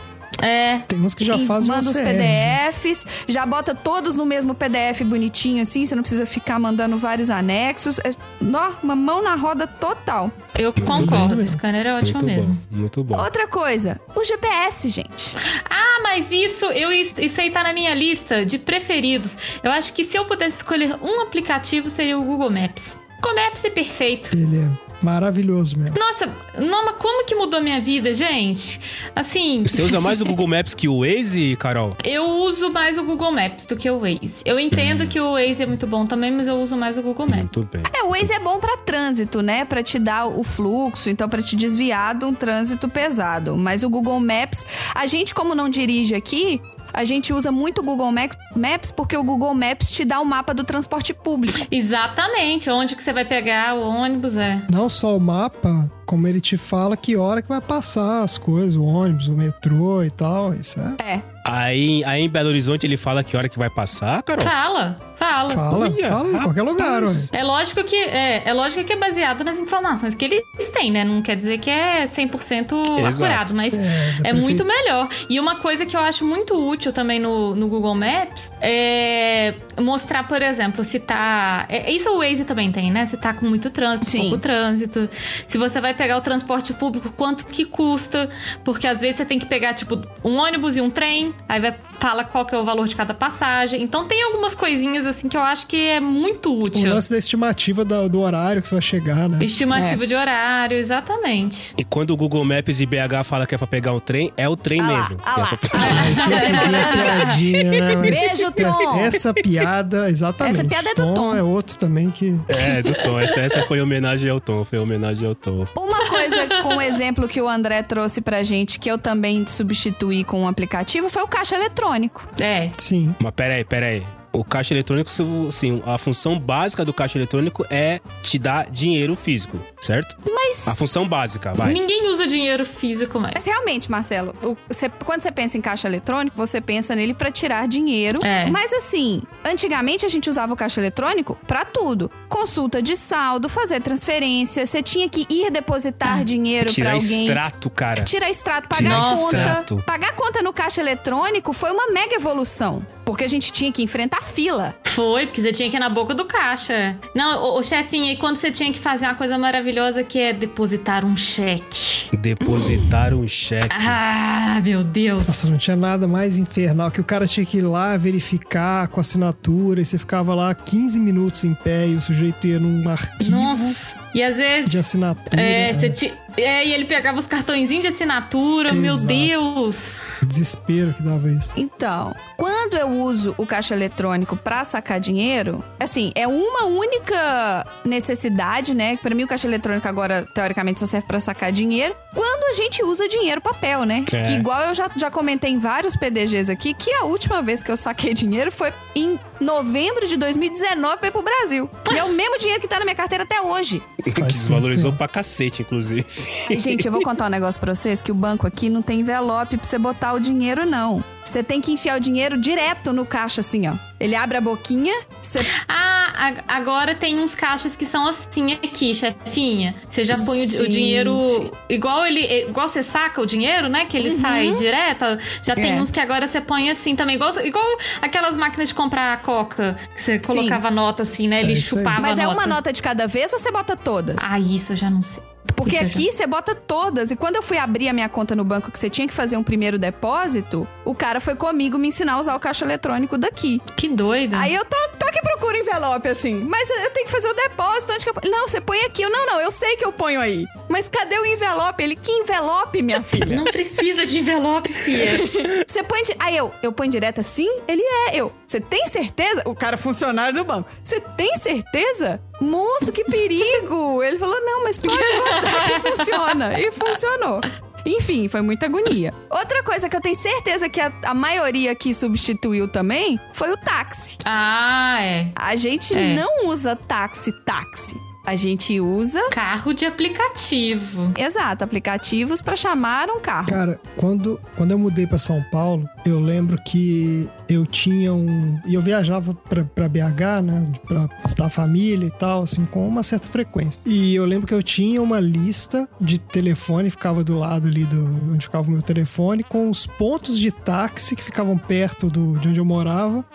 É. 0.41 0.79
Tem 0.87 0.99
uns 0.99 1.13
que 1.13 1.25
já 1.25 1.37
fazem 1.39 1.69
manda 1.69 1.89
os. 1.89 1.99
PDFs, 1.99 3.05
já 3.27 3.45
bota 3.45 3.75
todos 3.75 4.15
no 4.15 4.25
mesmo 4.25 4.53
PDF 4.53 5.01
bonitinho 5.03 5.61
assim, 5.61 5.85
você 5.85 5.95
não 5.95 6.01
precisa 6.03 6.25
ficar 6.25 6.59
mandando 6.59 6.95
vários 6.97 7.29
anexos. 7.29 7.99
É, 7.99 8.11
nó, 8.39 8.71
uma 8.81 8.95
mão 8.95 9.21
na 9.21 9.35
roda 9.35 9.67
total. 9.67 10.31
Eu 10.57 10.71
bem 10.71 10.85
concordo. 10.85 11.35
O 11.41 11.47
scanner 11.47 11.85
é 11.85 11.93
ótimo 11.93 12.19
muito 12.19 12.25
mesmo. 12.25 12.53
bom, 12.53 12.77
muito 12.77 13.03
bom. 13.03 13.21
Outra 13.21 13.47
coisa, 13.47 13.99
o 14.15 14.23
GPS, 14.23 14.89
gente. 14.89 15.35
Ah, 15.69 15.99
mas 16.03 16.31
isso, 16.31 16.65
eu, 16.65 16.91
isso 16.91 17.41
aí 17.41 17.51
tá 17.51 17.63
na 17.63 17.73
minha 17.73 17.93
lista 17.93 18.45
de 18.45 18.57
preferidos. 18.57 19.37
Eu 19.61 19.71
acho 19.71 19.91
que 19.93 20.03
se 20.03 20.17
eu 20.17 20.25
pudesse 20.25 20.57
escolher 20.57 20.97
um 21.01 21.21
aplicativo, 21.21 21.89
seria 21.89 22.17
o 22.17 22.23
Google 22.23 22.49
Maps. 22.49 22.97
Google 23.21 23.43
Maps 23.43 23.65
é 23.65 23.69
perfeito. 23.69 24.29
Ele 24.37 24.59
é 24.59 24.88
maravilhoso 25.01 25.77
mesmo. 25.77 25.95
Nossa, 25.97 26.29
não, 26.57 26.85
mas 26.85 26.95
como 26.97 27.25
que 27.25 27.35
mudou 27.35 27.61
minha 27.61 27.79
vida, 27.79 28.13
gente? 28.13 28.79
Assim, 29.15 29.63
Você 29.65 29.81
usa 29.81 29.99
mais 30.01 30.21
o 30.21 30.25
Google 30.25 30.47
Maps 30.47 30.73
que 30.73 30.87
o 30.87 30.99
Waze, 31.01 31.55
Carol? 31.57 31.95
eu 32.03 32.23
uso 32.43 32.69
mais 32.71 32.97
o 32.97 33.03
Google 33.03 33.31
Maps 33.31 33.65
do 33.65 33.75
que 33.77 33.89
o 33.89 33.99
Waze. 33.99 34.41
Eu 34.45 34.59
entendo 34.59 35.07
que 35.07 35.19
o 35.19 35.33
Waze 35.33 35.63
é 35.63 35.65
muito 35.65 35.87
bom 35.87 36.05
também, 36.05 36.31
mas 36.31 36.47
eu 36.47 36.55
uso 36.61 36.75
mais 36.75 36.97
o 36.97 37.01
Google 37.01 37.25
Maps. 37.25 37.39
Muito 37.39 37.63
bem. 37.71 37.83
É, 37.93 38.03
o 38.03 38.09
Waze 38.09 38.33
é 38.33 38.39
bom 38.39 38.59
pra 38.59 38.77
trânsito, 38.77 39.41
né? 39.41 39.65
Pra 39.65 39.81
te 39.83 39.97
dar 39.99 40.25
o 40.27 40.43
fluxo, 40.43 41.09
então 41.09 41.29
pra 41.29 41.41
te 41.41 41.55
desviar 41.55 42.15
de 42.15 42.25
um 42.25 42.33
trânsito 42.33 42.87
pesado. 42.89 43.57
Mas 43.57 43.83
o 43.83 43.89
Google 43.89 44.19
Maps, 44.19 44.65
a 44.93 45.05
gente 45.05 45.33
como 45.33 45.55
não 45.55 45.69
dirige 45.69 46.15
aqui, 46.15 46.61
a 46.93 47.03
gente 47.03 47.33
usa 47.33 47.51
muito 47.51 47.81
o 47.81 47.83
Google 47.83 48.11
Maps, 48.11 48.91
porque 48.91 49.15
o 49.15 49.23
Google 49.23 49.53
Maps 49.53 49.91
te 49.91 50.05
dá 50.05 50.19
o 50.19 50.25
mapa 50.25 50.53
do 50.53 50.63
transporte 50.63 51.13
público. 51.13 51.59
Exatamente, 51.71 52.69
onde 52.69 52.95
que 52.95 53.03
você 53.03 53.13
vai 53.13 53.25
pegar 53.25 53.75
o 53.75 53.81
ônibus 53.81 54.37
é. 54.37 54.61
Não 54.69 54.89
só 54.89 55.15
o 55.15 55.19
mapa, 55.19 55.89
como 56.05 56.27
ele 56.27 56.41
te 56.41 56.57
fala 56.57 56.97
que 56.97 57.15
hora 57.15 57.41
que 57.41 57.47
vai 57.47 57.61
passar 57.61 58.23
as 58.23 58.37
coisas, 58.37 58.75
o 58.75 58.83
ônibus, 58.83 59.27
o 59.27 59.33
metrô 59.33 60.03
e 60.03 60.09
tal. 60.09 60.53
Isso 60.53 60.79
é. 60.79 61.03
É. 61.03 61.21
Aí, 61.45 62.03
aí 62.03 62.23
em 62.23 62.29
Belo 62.29 62.49
Horizonte 62.49 62.85
ele 62.85 62.97
fala 62.97 63.23
que 63.23 63.37
hora 63.37 63.47
que 63.47 63.57
vai 63.57 63.69
passar, 63.69 64.21
Carol? 64.23 64.43
Fala, 64.43 64.97
fala. 65.19 65.49
Fala, 65.49 65.91
fala 65.91 66.29
em 66.29 66.41
qualquer 66.41 66.61
lugar, 66.63 67.03
ué. 67.03 67.09
É 67.33 67.43
lógico 67.43 67.83
que 67.83 67.95
é, 67.95 68.43
é 68.45 68.53
lógico 68.53 68.83
que 68.83 68.93
é 68.93 68.95
baseado 68.95 69.43
nas 69.43 69.59
informações 69.59 70.15
que 70.15 70.25
eles 70.25 70.43
têm, 70.73 70.91
né? 70.91 71.03
Não 71.03 71.21
quer 71.21 71.35
dizer 71.35 71.59
que 71.59 71.69
é 71.69 72.05
100% 72.05 72.73
Exato. 72.99 73.07
acurado, 73.23 73.53
mas 73.53 73.73
É, 73.73 74.29
é, 74.29 74.33
muito 74.33 74.63
melhor. 74.65 75.09
E 75.29 75.39
uma 75.39 75.57
coisa 75.57 75.85
que 75.85 75.95
eu 75.95 75.99
acho 75.99 76.25
muito 76.25 76.55
útil 76.55 76.93
também 76.93 77.19
no, 77.19 77.53
no 77.55 77.67
Google 77.67 77.93
Maps 77.95 78.51
é 78.61 79.53
mostrar, 79.79 80.27
por 80.27 80.41
exemplo, 80.41 80.83
se 80.83 80.99
tá. 80.99 81.65
é- 81.69 81.91
isso 81.91 82.09
o 82.09 82.19
Waze 82.19 82.45
também 82.45 82.71
tem, 82.71 82.91
né? 82.91 83.05
Se 83.05 83.17
tá 83.17 83.33
com 83.33 83.45
muito 83.45 83.69
trânsito, 83.69 84.09
Sim. 84.11 84.21
pouco 84.21 84.37
trânsito. 84.37 85.09
Se 85.47 85.57
você 85.57 85.79
vai 85.81 85.93
pegar 85.93 86.17
o 86.17 86.21
transporte 86.21 86.73
público, 86.73 87.11
quanto 87.15 87.45
que 87.45 87.65
custa. 87.65 88.29
Porque 88.63 88.87
às 88.87 88.99
vezes 88.99 89.17
você 89.17 89.25
tem 89.25 89.39
que 89.39 89.45
pegar, 89.45 89.73
tipo, 89.73 90.01
um 90.23 90.37
ônibus 90.37 90.77
e 90.77 90.81
um 90.81 90.89
trem, 90.89 91.33
aí 91.47 91.59
vai. 91.59 91.75
Fala 91.99 92.23
qual 92.23 92.45
que 92.45 92.55
é 92.55 92.57
o 92.57 92.63
valor 92.63 92.87
de 92.87 92.95
cada 92.95 93.13
passagem. 93.13 93.83
Então 93.83 94.05
tem 94.05 94.23
algumas 94.23 94.55
coisinhas 94.55 95.05
assim 95.09 95.27
que 95.27 95.35
eu 95.37 95.41
acho 95.41 95.67
que 95.67 95.75
é 95.77 95.99
muito 95.99 96.53
O 96.53 96.63
útil. 96.63 96.89
lance 96.89 97.09
da 97.09 97.17
estimativa 97.17 97.83
do 97.85 98.19
horário 98.21 98.61
que 98.61 98.67
você 98.67 98.75
vai 98.75 98.81
chegar, 98.81 99.27
né? 99.29 99.39
Estimativa 99.41 100.05
de 100.07 100.15
horário, 100.15 100.77
exatamente. 100.77 101.73
E 101.77 101.83
quando 101.83 102.11
o 102.11 102.17
Google 102.17 102.43
Maps 102.45 102.79
e 102.79 102.85
BH 102.85 103.23
fala 103.25 103.45
que 103.45 103.55
é 103.55 103.57
pra 103.57 103.67
pegar 103.67 103.93
o 103.93 103.99
trem, 104.01 104.31
é 104.37 104.47
o 104.47 104.55
trem 104.55 104.79
Ah 104.81 104.87
lá, 104.89 104.97
mesmo. 105.09 105.17
ah 105.23 105.33
que 105.33 105.39
é 105.39 105.43
lá. 105.43 105.57
pra- 105.57 105.69
Tinha 106.29 106.41
que 106.41 106.67
vir 106.67 106.75
a 106.75 106.91
piadinha, 106.91 107.71
né? 107.71 107.95
Beijo, 107.95 108.51
Tom. 108.51 108.99
Essa 108.99 109.33
piada, 109.33 110.09
exatamente. 110.09 110.55
Essa 110.59 110.63
piada 110.67 110.89
é 110.89 110.95
do 110.95 111.13
Tom. 111.13 111.35
é 111.35 111.43
outro 111.43 111.77
também 111.77 112.09
que... 112.09 112.35
É, 112.47 112.81
do 112.81 112.93
Tom. 113.03 113.19
Essa, 113.19 113.39
essa 113.41 113.63
foi 113.63 113.81
homenagem 113.81 114.29
ao 114.29 114.39
Tom. 114.39 114.63
Foi 114.65 114.79
homenagem 114.79 115.27
ao 115.27 115.35
Tom. 115.35 115.65
Uma 115.75 116.07
coisa 116.09 116.47
com 116.63 116.77
o 116.77 116.81
exemplo 116.81 117.27
que 117.27 117.41
o 117.41 117.47
André 117.47 117.81
trouxe 117.83 118.21
pra 118.21 118.43
gente, 118.43 118.79
que 118.79 118.89
eu 118.89 118.97
também 118.97 119.45
substituí 119.45 120.23
com 120.23 120.41
um 120.43 120.47
aplicativo, 120.47 121.09
foi 121.09 121.23
o 121.23 121.27
caixa 121.27 121.55
eletrônico. 121.55 122.27
É. 122.39 122.69
Sim. 122.77 123.13
Mas 123.21 123.31
peraí, 123.35 123.63
peraí. 123.63 124.03
O 124.31 124.43
caixa 124.43 124.73
eletrônico, 124.73 125.09
assim, 125.49 125.81
a 125.85 125.97
função 125.97 126.39
básica 126.39 126.85
do 126.85 126.93
caixa 126.93 127.17
eletrônico 127.17 127.65
é 127.69 127.99
te 128.21 128.37
dar 128.37 128.69
dinheiro 128.69 129.15
físico, 129.15 129.59
certo? 129.81 130.15
Mas 130.31 130.67
A 130.67 130.75
função 130.75 131.07
básica, 131.07 131.53
vai. 131.53 131.73
Ninguém 131.73 132.07
usa 132.11 132.27
dinheiro 132.27 132.63
físico 132.65 133.19
mais. 133.19 133.33
Mas 133.35 133.45
realmente, 133.45 133.89
Marcelo, 133.89 134.35
o- 134.43 134.55
você- 134.69 134.87
quando 135.03 135.21
você 135.21 135.31
pensa 135.31 135.57
em 135.57 135.61
caixa 135.61 135.87
eletrônico, 135.87 136.37
você 136.37 136.61
pensa 136.61 136.95
nele 136.95 137.13
pra 137.13 137.31
tirar 137.31 137.67
dinheiro. 137.67 138.19
É. 138.23 138.45
Mas 138.51 138.71
assim, 138.71 139.21
antigamente 139.43 140.05
a 140.05 140.09
gente 140.09 140.29
usava 140.29 140.53
o 140.53 140.55
caixa 140.55 140.79
eletrônico 140.79 141.35
pra 141.47 141.65
tudo. 141.65 142.11
Consulta 142.27 142.81
de 142.81 142.95
saldo, 142.95 143.49
fazer 143.49 143.81
transferência, 143.81 144.65
você 144.65 144.83
tinha 144.83 145.09
que 145.09 145.25
ir 145.29 145.49
depositar 145.49 146.23
dinheiro 146.23 146.65
pra 146.65 146.73
Tirar 146.73 146.93
alguém. 146.93 147.25
extrato, 147.27 147.69
cara. 147.69 148.03
Tirar 148.03 148.29
extrato, 148.29 148.67
Tirar 148.75 148.89
pagar 148.89 149.01
a 149.11 149.15
conta. 149.15 149.37
extrato. 149.37 149.83
Pagar 149.85 150.11
conta 150.15 150.41
no 150.43 150.53
caixa 150.53 150.81
eletrônico 150.81 151.51
foi 151.51 151.71
uma 151.71 151.87
mega 151.91 152.15
evolução. 152.15 152.85
Porque 153.09 153.23
a 153.23 153.27
gente 153.27 153.51
tinha 153.51 153.71
que 153.71 153.81
enfrentar 153.81 154.21
fila. 154.21 154.75
Foi, 154.85 155.25
porque 155.25 155.41
você 155.41 155.51
tinha 155.51 155.67
que 155.67 155.75
ir 155.75 155.79
na 155.79 155.89
boca 155.89 156.13
do 156.13 156.25
caixa. 156.25 156.95
Não, 157.15 157.41
o, 157.43 157.59
o 157.59 157.63
chefinho, 157.63 158.11
e 158.11 158.17
quando 158.17 158.35
você 158.35 158.51
tinha 158.51 158.71
que 158.71 158.77
fazer 158.77 159.05
uma 159.05 159.15
coisa 159.15 159.35
maravilhosa 159.35 160.03
que 160.03 160.19
é 160.19 160.31
depositar 160.31 161.03
um 161.03 161.17
cheque. 161.17 162.15
Depositar 162.17 163.13
um 163.13 163.27
cheque. 163.27 163.75
Ah, 163.75 164.61
meu 164.63 164.83
Deus. 164.83 165.27
Nossa, 165.27 165.49
não 165.49 165.57
tinha 165.57 165.75
nada 165.75 166.07
mais 166.07 166.37
infernal 166.37 166.91
que 166.91 167.01
o 167.01 167.03
cara 167.03 167.25
tinha 167.25 167.45
que 167.45 167.57
ir 167.57 167.61
lá 167.61 167.97
verificar 167.97 168.87
com 168.89 168.99
assinatura 168.99 169.81
e 169.81 169.85
você 169.85 169.97
ficava 169.97 170.35
lá 170.35 170.53
15 170.53 170.99
minutos 170.99 171.43
em 171.43 171.53
pé 171.55 171.87
e 171.87 171.95
o 171.95 172.01
sujeito 172.01 172.45
ia 172.45 172.59
num 172.59 172.87
arquivo 172.87 173.31
Nossa. 173.31 173.95
E 174.13 174.21
às 174.21 174.37
vezes. 174.37 174.69
de 174.69 174.77
assinatura. 174.77 175.41
É, 175.41 175.73
né? 175.73 175.79
você 175.79 175.89
ti- 175.89 176.13
é, 176.37 176.65
e 176.65 176.73
ele 176.73 176.85
pegava 176.85 177.19
os 177.19 177.27
cartõezinhos 177.27 177.81
de 177.81 177.87
assinatura, 177.87 178.73
meu 178.73 178.93
Exato. 178.93 179.07
Deus. 179.07 180.17
Que 180.19 180.25
Desespero 180.25 180.93
que 180.93 181.03
dava 181.03 181.29
isso. 181.29 181.51
Então, 181.55 182.15
quando 182.37 182.75
eu 182.75 182.89
uso 182.89 183.33
o 183.37 183.45
caixa 183.45 183.73
eletrônico 183.73 184.35
pra 184.35 184.63
sacar 184.63 184.99
dinheiro, 184.99 185.63
assim, 185.79 186.11
é 186.15 186.27
uma 186.27 186.65
única 186.65 187.65
necessidade, 187.85 188.73
né? 188.73 188.97
Pra 188.97 189.13
mim, 189.13 189.23
o 189.23 189.27
caixa 189.27 189.47
eletrônico 189.47 189.87
agora, 189.87 190.27
teoricamente, 190.33 190.79
só 190.79 190.85
serve 190.85 191.07
pra 191.07 191.19
sacar 191.19 191.51
dinheiro. 191.51 191.95
Quando 192.13 192.49
a 192.49 192.53
gente 192.53 192.83
usa 192.83 193.07
dinheiro 193.07 193.41
papel, 193.41 193.85
né? 193.85 194.03
É. 194.11 194.23
Que 194.23 194.33
igual 194.33 194.61
eu 194.61 194.73
já, 194.73 194.89
já 194.95 195.11
comentei 195.11 195.51
em 195.51 195.59
vários 195.59 195.95
PDGs 195.95 196.49
aqui, 196.49 196.73
que 196.73 196.91
a 196.93 197.03
última 197.03 197.41
vez 197.41 197.61
que 197.61 197.71
eu 197.71 197.77
saquei 197.77 198.13
dinheiro 198.15 198.51
foi 198.51 198.73
em 198.95 199.19
novembro 199.39 200.07
de 200.07 200.17
2019 200.17 200.97
pra 200.97 201.07
ir 201.07 201.11
pro 201.11 201.21
Brasil. 201.21 201.69
E 201.91 201.97
é 201.97 202.03
o 202.03 202.11
mesmo 202.11 202.37
dinheiro 202.37 202.61
que 202.61 202.67
tá 202.67 202.79
na 202.79 202.85
minha 202.85 202.95
carteira 202.95 203.23
até 203.23 203.41
hoje. 203.41 203.81
Que 204.03 204.21
desvalorizou 204.21 204.93
pra 204.93 205.07
cacete, 205.07 205.61
inclusive. 205.61 206.05
E, 206.49 206.57
gente, 206.59 206.85
eu 206.85 206.91
vou 206.91 207.01
contar 207.01 207.25
um 207.25 207.29
negócio 207.29 207.59
pra 207.59 207.73
vocês, 207.73 208.01
que 208.01 208.11
o 208.11 208.15
banco 208.15 208.45
aqui 208.47 208.69
não 208.69 208.81
tem 208.81 208.99
envelope 209.01 209.57
pra 209.57 209.67
você 209.67 209.77
botar 209.77 210.13
o 210.13 210.19
dinheiro, 210.19 210.65
não. 210.65 211.03
Você 211.23 211.43
tem 211.43 211.61
que 211.61 211.71
enfiar 211.71 211.97
o 211.97 211.99
dinheiro 211.99 212.39
direto 212.39 212.91
no 212.91 213.05
caixa, 213.05 213.41
assim, 213.41 213.67
ó. 213.67 213.73
Ele 213.99 214.15
abre 214.15 214.37
a 214.37 214.41
boquinha, 214.41 214.93
você 215.21 215.39
Ah, 215.67 216.13
a- 216.47 216.55
agora 216.55 216.95
tem 216.95 217.19
uns 217.19 217.35
caixas 217.35 217.75
que 217.75 217.85
são 217.85 218.07
assim 218.07 218.53
aqui, 218.53 218.93
chefinha. 218.95 219.75
Você 219.89 220.03
já 220.03 220.17
põe 220.25 220.39
o, 220.45 220.63
o 220.63 220.67
dinheiro 220.67 221.25
igual 221.69 222.05
ele, 222.05 222.21
igual 222.47 222.67
você 222.67 222.81
saca 222.81 223.21
o 223.21 223.25
dinheiro, 223.25 223.67
né? 223.69 223.85
Que 223.85 223.97
ele 223.97 224.11
sai 224.11 224.53
direto. 224.55 225.05
Já 225.43 225.53
tem 225.53 225.77
É. 225.77 225.81
uns 225.81 225.91
que 225.91 225.99
agora 225.99 226.25
você 226.27 226.41
põe 226.41 226.69
assim 226.69 226.95
também, 226.95 227.15
igual, 227.15 227.37
igual 227.45 227.65
aquelas 228.01 228.35
máquinas 228.35 228.69
de 228.69 228.73
comprar 228.73 229.21
coca, 229.21 229.77
que 229.95 230.01
você 230.01 230.17
colocava 230.19 230.71
nota 230.71 231.03
assim, 231.03 231.27
né? 231.27 231.41
Ele 231.41 231.53
É 231.53 231.55
chupava 231.55 231.99
Mas 232.01 232.17
a 232.17 232.23
é 232.23 232.25
nota. 232.25 232.37
uma 232.37 232.47
nota 232.47 232.73
de 232.73 232.81
cada 232.81 233.05
vez 233.07 233.31
ou 233.33 233.37
você 233.39 233.51
bota 233.51 233.75
todas? 233.75 234.15
Ah, 234.27 234.39
isso 234.39 234.71
eu 234.73 234.77
já 234.77 234.89
não 234.89 235.03
sei. 235.03 235.21
Porque 235.63 235.77
aqui 235.77 236.11
você 236.11 236.25
bota 236.25 236.55
todas. 236.55 237.11
E 237.11 237.15
quando 237.15 237.35
eu 237.35 237.41
fui 237.41 237.57
abrir 237.57 237.89
a 237.89 237.93
minha 237.93 238.09
conta 238.09 238.35
no 238.35 238.43
banco, 238.43 238.71
que 238.71 238.79
você 238.79 238.89
tinha 238.89 239.07
que 239.07 239.13
fazer 239.13 239.37
um 239.37 239.43
primeiro 239.43 239.77
depósito, 239.77 240.67
o 240.85 240.95
cara 240.95 241.19
foi 241.19 241.35
comigo 241.35 241.77
me 241.77 241.87
ensinar 241.87 242.13
a 242.13 242.19
usar 242.19 242.35
o 242.35 242.39
caixa 242.39 242.65
eletrônico 242.65 243.17
daqui. 243.17 243.61
Que 243.75 243.87
doido. 243.87 244.35
Aí 244.35 244.53
eu 244.53 244.65
tô, 244.65 244.75
tô 244.97 245.05
aqui 245.07 245.21
procuro 245.21 245.57
envelope, 245.57 246.07
assim. 246.07 246.35
Mas 246.43 246.69
eu 246.69 246.91
tenho 246.91 247.05
que 247.05 247.11
fazer 247.11 247.27
o 247.27 247.33
depósito. 247.33 247.93
Onde 247.93 248.05
que 248.05 248.09
eu... 248.09 248.31
Não, 248.31 248.47
você 248.47 248.61
põe 248.61 248.79
aqui. 248.81 249.01
Eu, 249.01 249.09
não, 249.09 249.25
não, 249.25 249.41
eu 249.41 249.51
sei 249.51 249.75
que 249.77 249.85
eu 249.85 249.91
ponho 249.91 250.19
aí. 250.19 250.45
Mas 250.67 250.87
cadê 250.87 251.17
o 251.17 251.25
envelope? 251.25 251.81
Ele, 251.81 251.95
que 251.95 252.11
envelope, 252.11 252.81
minha 252.81 253.01
filha? 253.03 253.35
Não 253.35 253.45
precisa 253.45 254.05
de 254.05 254.19
envelope, 254.19 254.71
fia. 254.71 255.09
Você 255.67 255.83
põe. 255.83 256.01
Aí 256.19 256.35
eu, 256.35 256.53
eu 256.61 256.71
ponho 256.71 256.91
direto 256.91 257.21
assim? 257.21 257.47
Ele 257.67 257.81
é. 257.81 258.15
Eu, 258.15 258.33
você 258.49 258.59
tem 258.59 258.85
certeza? 258.87 259.43
O 259.45 259.53
cara 259.53 259.77
funcionário 259.77 260.33
do 260.33 260.43
banco. 260.43 260.67
Você 260.83 260.99
tem 260.99 261.35
certeza? 261.37 262.19
Moço, 262.41 262.91
que 262.91 263.03
perigo! 263.03 264.01
Ele 264.03 264.17
falou: 264.17 264.39
não, 264.41 264.63
mas 264.63 264.77
pode 264.77 264.97
botar 264.97 265.65
que 265.81 265.95
funciona. 265.95 266.59
E 266.59 266.71
funcionou. 266.71 267.39
Enfim, 267.85 268.27
foi 268.27 268.41
muita 268.41 268.65
agonia. 268.65 269.13
Outra 269.29 269.63
coisa 269.63 269.87
que 269.87 269.95
eu 269.95 270.01
tenho 270.01 270.15
certeza 270.15 270.67
que 270.67 270.81
a, 270.81 270.91
a 271.05 271.13
maioria 271.13 271.71
aqui 271.71 271.93
substituiu 271.93 272.67
também 272.67 273.19
foi 273.33 273.51
o 273.51 273.57
táxi. 273.57 274.17
ah, 274.25 274.97
é. 275.01 275.31
A 275.35 275.55
gente 275.55 275.97
É. 275.97 276.15
não 276.15 276.47
usa 276.47 276.75
táxi-táxi. 276.75 277.95
A 278.25 278.35
gente 278.35 278.79
usa, 278.79 279.19
Carro 279.31 279.73
de 279.73 279.85
aplicativo. 279.85 281.11
exato, 281.17 281.63
aplicativos 281.63 282.41
pra 282.41 282.55
chamar 282.55 283.09
um 283.09 283.19
carro. 283.19 283.47
Cara, 283.47 283.79
quando, 283.95 284.39
quando 284.55 284.71
eu 284.71 284.77
mudei 284.79 285.07
pra 285.07 285.17
São 285.17 285.43
Paulo, 285.51 285.87
eu 286.05 286.19
lembro 286.19 286.57
que 286.63 287.27
eu 287.47 287.65
tinha 287.65 288.13
um. 288.13 288.59
E 288.67 288.73
eu 288.75 288.81
viajava 288.81 289.33
pra, 289.33 289.63
pra 289.63 289.87
BH, 289.89 290.41
né? 290.43 290.71
Pra 290.87 291.07
visitar 291.23 291.45
a 291.45 291.49
família 291.49 292.05
e 292.07 292.11
tal, 292.11 292.43
assim, 292.43 292.65
com 292.65 292.87
uma 292.87 293.01
certa 293.03 293.27
frequência. 293.27 293.81
E 293.85 294.13
eu 294.15 294.25
lembro 294.25 294.45
que 294.45 294.53
eu 294.53 294.61
tinha 294.61 295.01
uma 295.01 295.19
lista 295.19 295.87
de 295.99 296.19
telefone, 296.19 296.89
ficava 296.89 297.23
do 297.23 297.37
lado 297.37 297.67
ali 297.67 297.85
do 297.85 298.05
onde 298.31 298.45
ficava 298.45 298.67
o 298.67 298.71
meu 298.71 298.81
telefone, 298.81 299.43
com 299.43 299.69
os 299.69 299.87
pontos 299.87 300.37
de 300.37 300.51
táxi 300.51 301.15
que 301.15 301.23
ficavam 301.23 301.57
perto 301.57 302.07
do, 302.07 302.37
de 302.39 302.49
onde 302.49 302.59
eu 302.59 302.65
morava. 302.65 303.25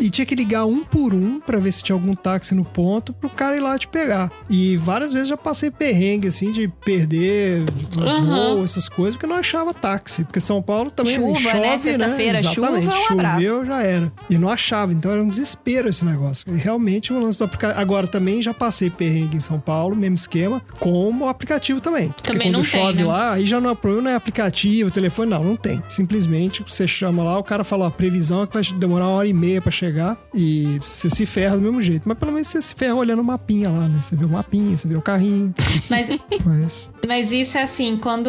E 0.00 0.08
tinha 0.10 0.24
que 0.24 0.34
ligar 0.34 0.64
um 0.66 0.84
por 0.84 1.12
um 1.12 1.40
pra 1.40 1.58
ver 1.58 1.72
se 1.72 1.82
tinha 1.82 1.94
algum 1.96 2.12
táxi 2.14 2.54
no 2.54 2.64
ponto 2.64 3.12
pro 3.12 3.28
cara 3.28 3.56
ir 3.56 3.60
lá 3.60 3.76
te 3.78 3.88
pegar. 3.88 4.19
E 4.48 4.76
várias 4.78 5.12
vezes 5.12 5.28
já 5.28 5.36
passei 5.36 5.70
perrengue, 5.70 6.28
assim, 6.28 6.50
de 6.50 6.66
perder 6.84 7.62
Uhum. 7.96 8.26
voo, 8.54 8.64
essas 8.64 8.88
coisas, 8.88 9.14
porque 9.14 9.26
eu 9.26 9.30
não 9.30 9.36
achava 9.36 9.72
táxi. 9.72 10.24
Porque 10.24 10.40
São 10.40 10.60
Paulo 10.62 10.90
também 10.90 11.14
Chuva, 11.14 11.38
chove, 11.40 11.60
né? 11.60 11.78
Sexta-feira, 11.78 12.38
Exatamente. 12.38 12.54
chuva, 12.54 12.70
um 13.10 13.12
abraço. 13.12 13.34
Choveu, 13.40 13.64
já 13.66 13.82
era. 13.82 14.12
E 14.28 14.38
não 14.38 14.48
achava, 14.48 14.92
então 14.92 15.12
era 15.12 15.22
um 15.22 15.28
desespero 15.28 15.88
esse 15.88 16.04
negócio. 16.04 16.44
E 16.52 16.56
realmente 16.56 17.12
o 17.12 17.18
lance 17.20 17.38
do 17.38 17.44
aplicativo. 17.44 17.80
Agora 17.80 18.06
também 18.06 18.42
já 18.42 18.52
passei 18.52 18.90
perrengue 18.90 19.36
em 19.36 19.40
São 19.40 19.60
Paulo, 19.60 19.94
mesmo 19.94 20.14
esquema, 20.16 20.62
como 20.78 21.24
o 21.24 21.28
aplicativo 21.28 21.80
também. 21.80 22.08
Porque 22.08 22.32
Também 22.32 22.48
quando 22.48 22.54
não 22.54 22.62
tem, 22.62 22.70
chove 22.70 22.98
né? 23.02 23.04
lá, 23.04 23.32
aí 23.34 23.46
já 23.46 23.60
não 23.60 23.70
é 23.70 23.74
problema, 23.74 24.02
não 24.04 24.10
é 24.10 24.14
aplicativo, 24.14 24.90
telefone, 24.90 25.30
não, 25.30 25.44
não 25.44 25.56
tem. 25.56 25.82
Simplesmente 25.88 26.62
você 26.66 26.86
chama 26.88 27.22
lá, 27.22 27.38
o 27.38 27.44
cara 27.44 27.62
fala, 27.64 27.84
ó, 27.84 27.88
a 27.88 27.90
previsão 27.90 28.42
é 28.42 28.46
que 28.46 28.54
vai 28.54 28.62
demorar 28.78 29.06
uma 29.06 29.14
hora 29.16 29.28
e 29.28 29.32
meia 29.32 29.60
pra 29.60 29.70
chegar 29.70 30.18
e 30.34 30.78
você 30.82 31.08
se 31.10 31.26
ferra 31.26 31.56
do 31.56 31.62
mesmo 31.62 31.80
jeito. 31.80 32.02
Mas 32.08 32.18
pelo 32.18 32.32
menos 32.32 32.48
você 32.48 32.60
se 32.62 32.74
ferra 32.74 32.94
olhando 32.94 33.20
o 33.20 33.24
mapinha 33.24 33.70
lá, 33.70 33.88
né? 33.88 33.99
Você 34.02 34.16
vê 34.16 34.24
o 34.24 34.28
mapinha, 34.28 34.76
você 34.76 34.86
vê 34.88 34.96
o 34.96 35.02
carrinho. 35.02 35.52
Mas 35.88 36.08
Mas. 36.44 36.90
Mas 37.06 37.32
isso 37.32 37.56
é 37.58 37.62
assim, 37.62 37.96
quando 37.96 38.28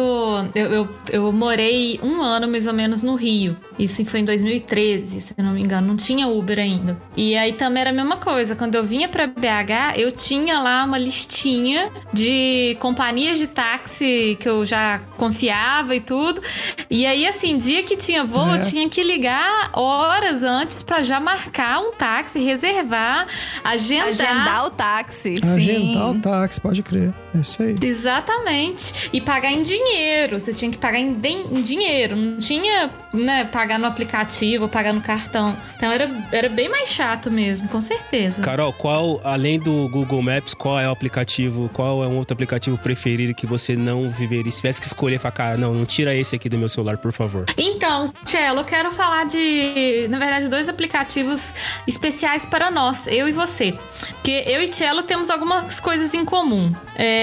eu, 0.54 0.66
eu, 0.66 0.88
eu 1.10 1.32
morei 1.32 2.00
um 2.02 2.22
ano 2.22 2.48
mais 2.48 2.66
ou 2.66 2.72
menos 2.72 3.02
no 3.02 3.14
Rio. 3.14 3.56
Isso 3.78 4.04
foi 4.04 4.20
em 4.20 4.24
2013, 4.24 5.20
se 5.20 5.34
eu 5.36 5.44
não 5.44 5.52
me 5.52 5.60
engano. 5.62 5.88
Não 5.88 5.96
tinha 5.96 6.26
Uber 6.28 6.58
ainda. 6.58 6.96
E 7.16 7.36
aí 7.36 7.52
também 7.54 7.80
era 7.82 7.90
a 7.90 7.92
mesma 7.92 8.16
coisa. 8.16 8.54
Quando 8.56 8.74
eu 8.74 8.84
vinha 8.84 9.08
pra 9.08 9.26
BH, 9.26 9.96
eu 9.96 10.10
tinha 10.12 10.58
lá 10.60 10.84
uma 10.84 10.98
listinha 10.98 11.90
de 12.12 12.76
companhias 12.80 13.38
de 13.38 13.46
táxi 13.46 14.36
que 14.40 14.48
eu 14.48 14.64
já 14.64 15.00
confiava 15.16 15.94
e 15.94 16.00
tudo. 16.00 16.40
E 16.90 17.04
aí, 17.06 17.26
assim, 17.26 17.56
dia 17.58 17.82
que 17.82 17.96
tinha 17.96 18.24
voo, 18.24 18.54
É. 18.54 18.56
eu 18.56 18.60
tinha 18.62 18.88
que 18.88 19.02
ligar 19.02 19.70
horas 19.72 20.42
antes 20.42 20.82
pra 20.82 21.02
já 21.02 21.18
marcar 21.20 21.80
um 21.80 21.92
táxi, 21.92 22.38
reservar, 22.40 23.26
agendar. 23.64 24.08
Agendar 24.08 24.66
o 24.66 24.70
táxi, 24.70 25.36
sim. 25.42 25.61
Agendar 25.62 26.10
o 26.10 26.18
táxi, 26.18 26.60
pode 26.60 26.82
crer. 26.82 27.14
É 27.34 27.38
isso 27.38 27.62
aí. 27.62 27.76
Exatamente. 27.82 29.10
E 29.12 29.20
pagar 29.20 29.50
em 29.50 29.62
dinheiro. 29.62 30.38
Você 30.38 30.52
tinha 30.52 30.70
que 30.70 30.78
pagar 30.78 30.98
em, 30.98 31.16
em 31.50 31.62
dinheiro. 31.62 32.14
Não 32.16 32.38
tinha, 32.38 32.90
né, 33.12 33.44
pagar 33.44 33.78
no 33.78 33.86
aplicativo, 33.86 34.68
pagar 34.68 34.92
no 34.92 35.00
cartão. 35.00 35.56
Então 35.76 35.90
era, 35.90 36.10
era 36.30 36.48
bem 36.48 36.68
mais 36.68 36.88
chato 36.88 37.30
mesmo, 37.30 37.68
com 37.68 37.80
certeza. 37.80 38.42
Carol, 38.42 38.72
qual, 38.72 39.20
além 39.24 39.58
do 39.58 39.88
Google 39.88 40.22
Maps, 40.22 40.54
qual 40.54 40.78
é 40.78 40.88
o 40.88 40.92
aplicativo, 40.92 41.70
qual 41.72 42.04
é 42.04 42.06
um 42.06 42.16
outro 42.16 42.34
aplicativo 42.34 42.76
preferido 42.78 43.34
que 43.34 43.46
você 43.46 43.74
não 43.76 44.10
viveria? 44.10 44.50
Se 44.50 44.58
tivesse 44.58 44.80
que 44.80 44.86
escolher, 44.86 45.18
falar, 45.18 45.32
cara, 45.32 45.56
não, 45.56 45.74
não 45.74 45.86
tira 45.86 46.14
esse 46.14 46.36
aqui 46.36 46.48
do 46.48 46.58
meu 46.58 46.68
celular, 46.68 46.98
por 46.98 47.12
favor. 47.12 47.46
Então, 47.56 48.08
Tchelo, 48.24 48.60
eu 48.60 48.64
quero 48.64 48.92
falar 48.92 49.24
de, 49.24 50.06
na 50.08 50.18
verdade, 50.18 50.48
dois 50.48 50.68
aplicativos 50.68 51.54
especiais 51.86 52.44
para 52.44 52.70
nós, 52.70 53.06
eu 53.06 53.28
e 53.28 53.32
você. 53.32 53.76
Porque 54.10 54.44
eu 54.46 54.62
e 54.62 54.68
Tchelo 54.68 55.02
temos 55.02 55.30
algumas 55.30 55.80
coisas 55.80 56.14
em 56.14 56.24
comum, 56.24 56.72
é, 56.94 57.21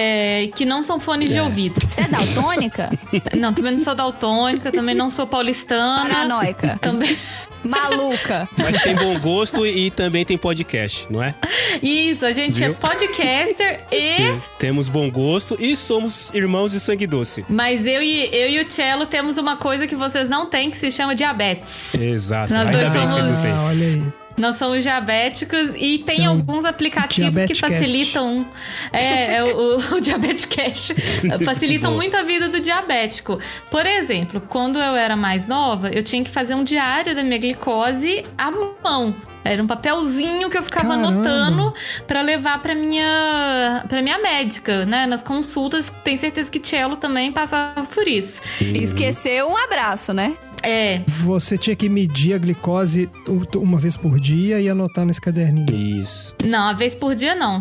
que 0.55 0.65
não 0.65 0.81
são 0.84 0.99
fones 0.99 1.30
de 1.30 1.38
É. 1.38 1.43
ouvido. 1.43 1.80
Você 1.89 2.01
é 2.01 2.07
daltônica? 2.07 2.89
Não, 3.38 3.53
também 3.53 3.73
não 3.73 3.80
sou 3.84 3.95
daltônica, 3.95 4.71
também 4.71 4.95
não 4.95 5.09
sou 5.09 5.26
paulistana. 5.27 6.07
Paranoica? 6.09 6.77
Também. 6.81 7.17
Maluca? 7.63 8.47
Mas 8.57 8.81
tem 8.81 8.95
bom 8.95 9.19
gosto 9.19 9.65
e 9.65 9.91
também 9.91 10.23
tem 10.23 10.38
podcast, 10.38 11.05
não 11.09 11.21
é? 11.21 11.35
Isso, 11.84 12.26
a 12.26 12.31
gente 12.31 12.63
é 12.63 12.67
Viu? 12.67 12.76
podcaster 12.77 13.81
e 13.91 14.39
Temos 14.57 14.88
bom 14.88 15.09
gosto 15.11 15.57
e 15.59 15.76
somos 15.76 16.31
irmãos 16.34 16.71
de 16.71 16.80
sangue 16.80 17.05
doce. 17.05 17.45
Mas 17.49 17.85
eu 17.85 18.01
e, 18.01 18.30
eu 18.34 18.49
e 18.49 18.59
o 18.61 18.69
Cello 18.71 19.05
temos 19.05 19.38
uma 19.38 19.57
coisa 19.57 19.85
que 19.88 19.95
vocês 19.95 20.30
não 20.30 20.45
têm, 20.49 20.71
que 20.71 20.77
se 20.77 20.89
chama 20.89 21.13
diabetes. 21.15 21.93
Exato. 21.93 22.53
Nós 22.53 22.65
Ainda 22.65 22.80
dois 22.80 22.93
bem 22.93 23.07
que 23.07 23.13
vocês 23.13 23.26
não 23.26 23.34
somos- 23.35 23.41
têm. 23.43 23.51
Ah, 23.51 23.63
olha 23.65 23.85
aí. 23.85 24.03
Nós 24.39 24.55
somos 24.55 24.83
diabéticos 24.83 25.71
e 25.75 25.99
tem 25.99 26.17
São 26.17 26.29
alguns 26.29 26.65
aplicativos 26.65 27.43
que 27.45 27.55
facilitam. 27.55 28.45
É, 28.91 29.35
é 29.35 29.43
o, 29.43 29.77
o, 29.77 29.95
o 29.97 30.01
Diabetecast. 30.01 30.95
facilitam 31.43 31.93
muito 31.93 32.15
a 32.15 32.23
vida 32.23 32.47
do 32.47 32.59
diabético. 32.59 33.39
Por 33.69 33.85
exemplo, 33.85 34.41
quando 34.41 34.79
eu 34.79 34.95
era 34.95 35.15
mais 35.15 35.45
nova, 35.45 35.89
eu 35.89 36.03
tinha 36.03 36.23
que 36.23 36.29
fazer 36.29 36.55
um 36.55 36.63
diário 36.63 37.15
da 37.15 37.23
minha 37.23 37.37
glicose 37.37 38.25
à 38.37 38.49
mão. 38.51 39.15
Era 39.43 39.63
um 39.63 39.67
papelzinho 39.67 40.49
que 40.49 40.57
eu 40.57 40.63
ficava 40.63 40.89
Caramba. 40.89 41.07
anotando 41.07 41.73
pra 42.05 42.21
levar 42.21 42.61
pra 42.61 42.75
minha 42.75 43.85
para 43.87 44.01
minha 44.01 44.17
médica, 44.19 44.85
né? 44.85 45.05
Nas 45.05 45.23
consultas, 45.23 45.91
tenho 46.03 46.17
certeza 46.17 46.51
que 46.51 46.59
Cello 46.59 46.97
também 46.97 47.31
passava 47.31 47.83
por 47.85 48.07
isso. 48.07 48.41
Esqueceu 48.59 49.49
um 49.49 49.57
abraço, 49.57 50.13
né? 50.13 50.35
É, 50.64 51.02
Você 51.07 51.57
tinha 51.57 51.76
que 51.76 51.88
medir 51.90 52.34
a 52.34 52.38
glicose 52.38 53.10
um- 53.27 53.44
uma 53.60 53.77
vez 53.77 53.95
por 53.95 54.19
dia 54.19 54.60
e 54.61 54.68
anotar 54.69 55.06
nesse 55.06 55.22
caderninho. 55.22 55.73
Isso. 56.02 56.36
Não, 56.44 56.60
uma 56.64 56.73
vez 56.73 56.94
por 56.94 57.15
dia 57.15 57.34
não. 57.36 57.60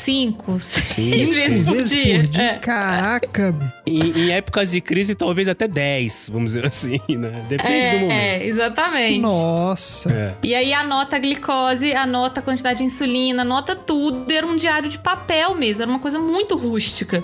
Cinco. 0.00 0.58
Seis 0.60 1.10
Cinco 1.10 1.34
vezes 1.34 1.66
por 1.66 1.76
vezes 1.76 1.90
dia. 1.90 2.18
por 2.18 2.26
dia? 2.26 2.42
É. 2.42 2.58
Caraca. 2.58 3.54
Em, 3.86 4.12
em 4.18 4.30
épocas 4.32 4.70
de 4.70 4.80
crise, 4.80 5.14
talvez 5.14 5.48
até 5.48 5.66
10, 5.66 6.30
vamos 6.32 6.52
dizer 6.52 6.66
assim, 6.66 7.00
né? 7.08 7.44
Depende 7.48 7.90
do 7.90 8.00
momento. 8.02 8.12
É, 8.12 8.46
exatamente. 8.46 9.18
Nossa. 9.18 10.12
É. 10.12 10.34
E 10.42 10.54
aí 10.54 10.72
anota 10.72 11.16
a 11.16 11.18
glicose, 11.18 11.92
anota 11.92 12.40
a 12.40 12.42
quantidade 12.42 12.78
de 12.78 12.84
insulina, 12.84 13.42
anota 13.42 13.74
tudo. 13.74 14.30
Era 14.30 14.46
um 14.46 14.56
diário 14.56 14.88
de 14.88 14.98
papel 14.98 15.54
mesmo, 15.54 15.82
era 15.82 15.90
uma 15.90 15.98
coisa 15.98 16.18
muito 16.18 16.56
rústica. 16.56 17.22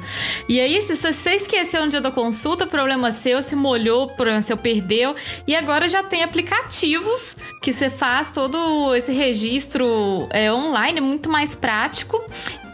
E 0.48 0.60
aí, 0.60 0.80
se 0.82 0.96
você 0.96 1.34
esqueceu 1.34 1.84
no 1.84 1.90
dia 1.90 2.00
da 2.00 2.10
consulta, 2.10 2.66
problema 2.66 3.12
seu, 3.12 3.42
se 3.42 3.54
molhou, 3.54 4.08
problema 4.08 4.42
seu, 4.42 4.56
perdeu. 4.56 5.14
E 5.46 5.54
agora 5.54 5.88
já 5.88 6.02
tem 6.02 6.22
aplicativos 6.22 7.36
que 7.62 7.72
você 7.72 7.90
faz 7.90 8.30
todo 8.32 8.94
esse 8.94 9.12
registro 9.12 10.28
é, 10.30 10.52
online, 10.52 10.98
é 10.98 11.00
muito 11.00 11.28
mais 11.28 11.54
prático. 11.54 12.24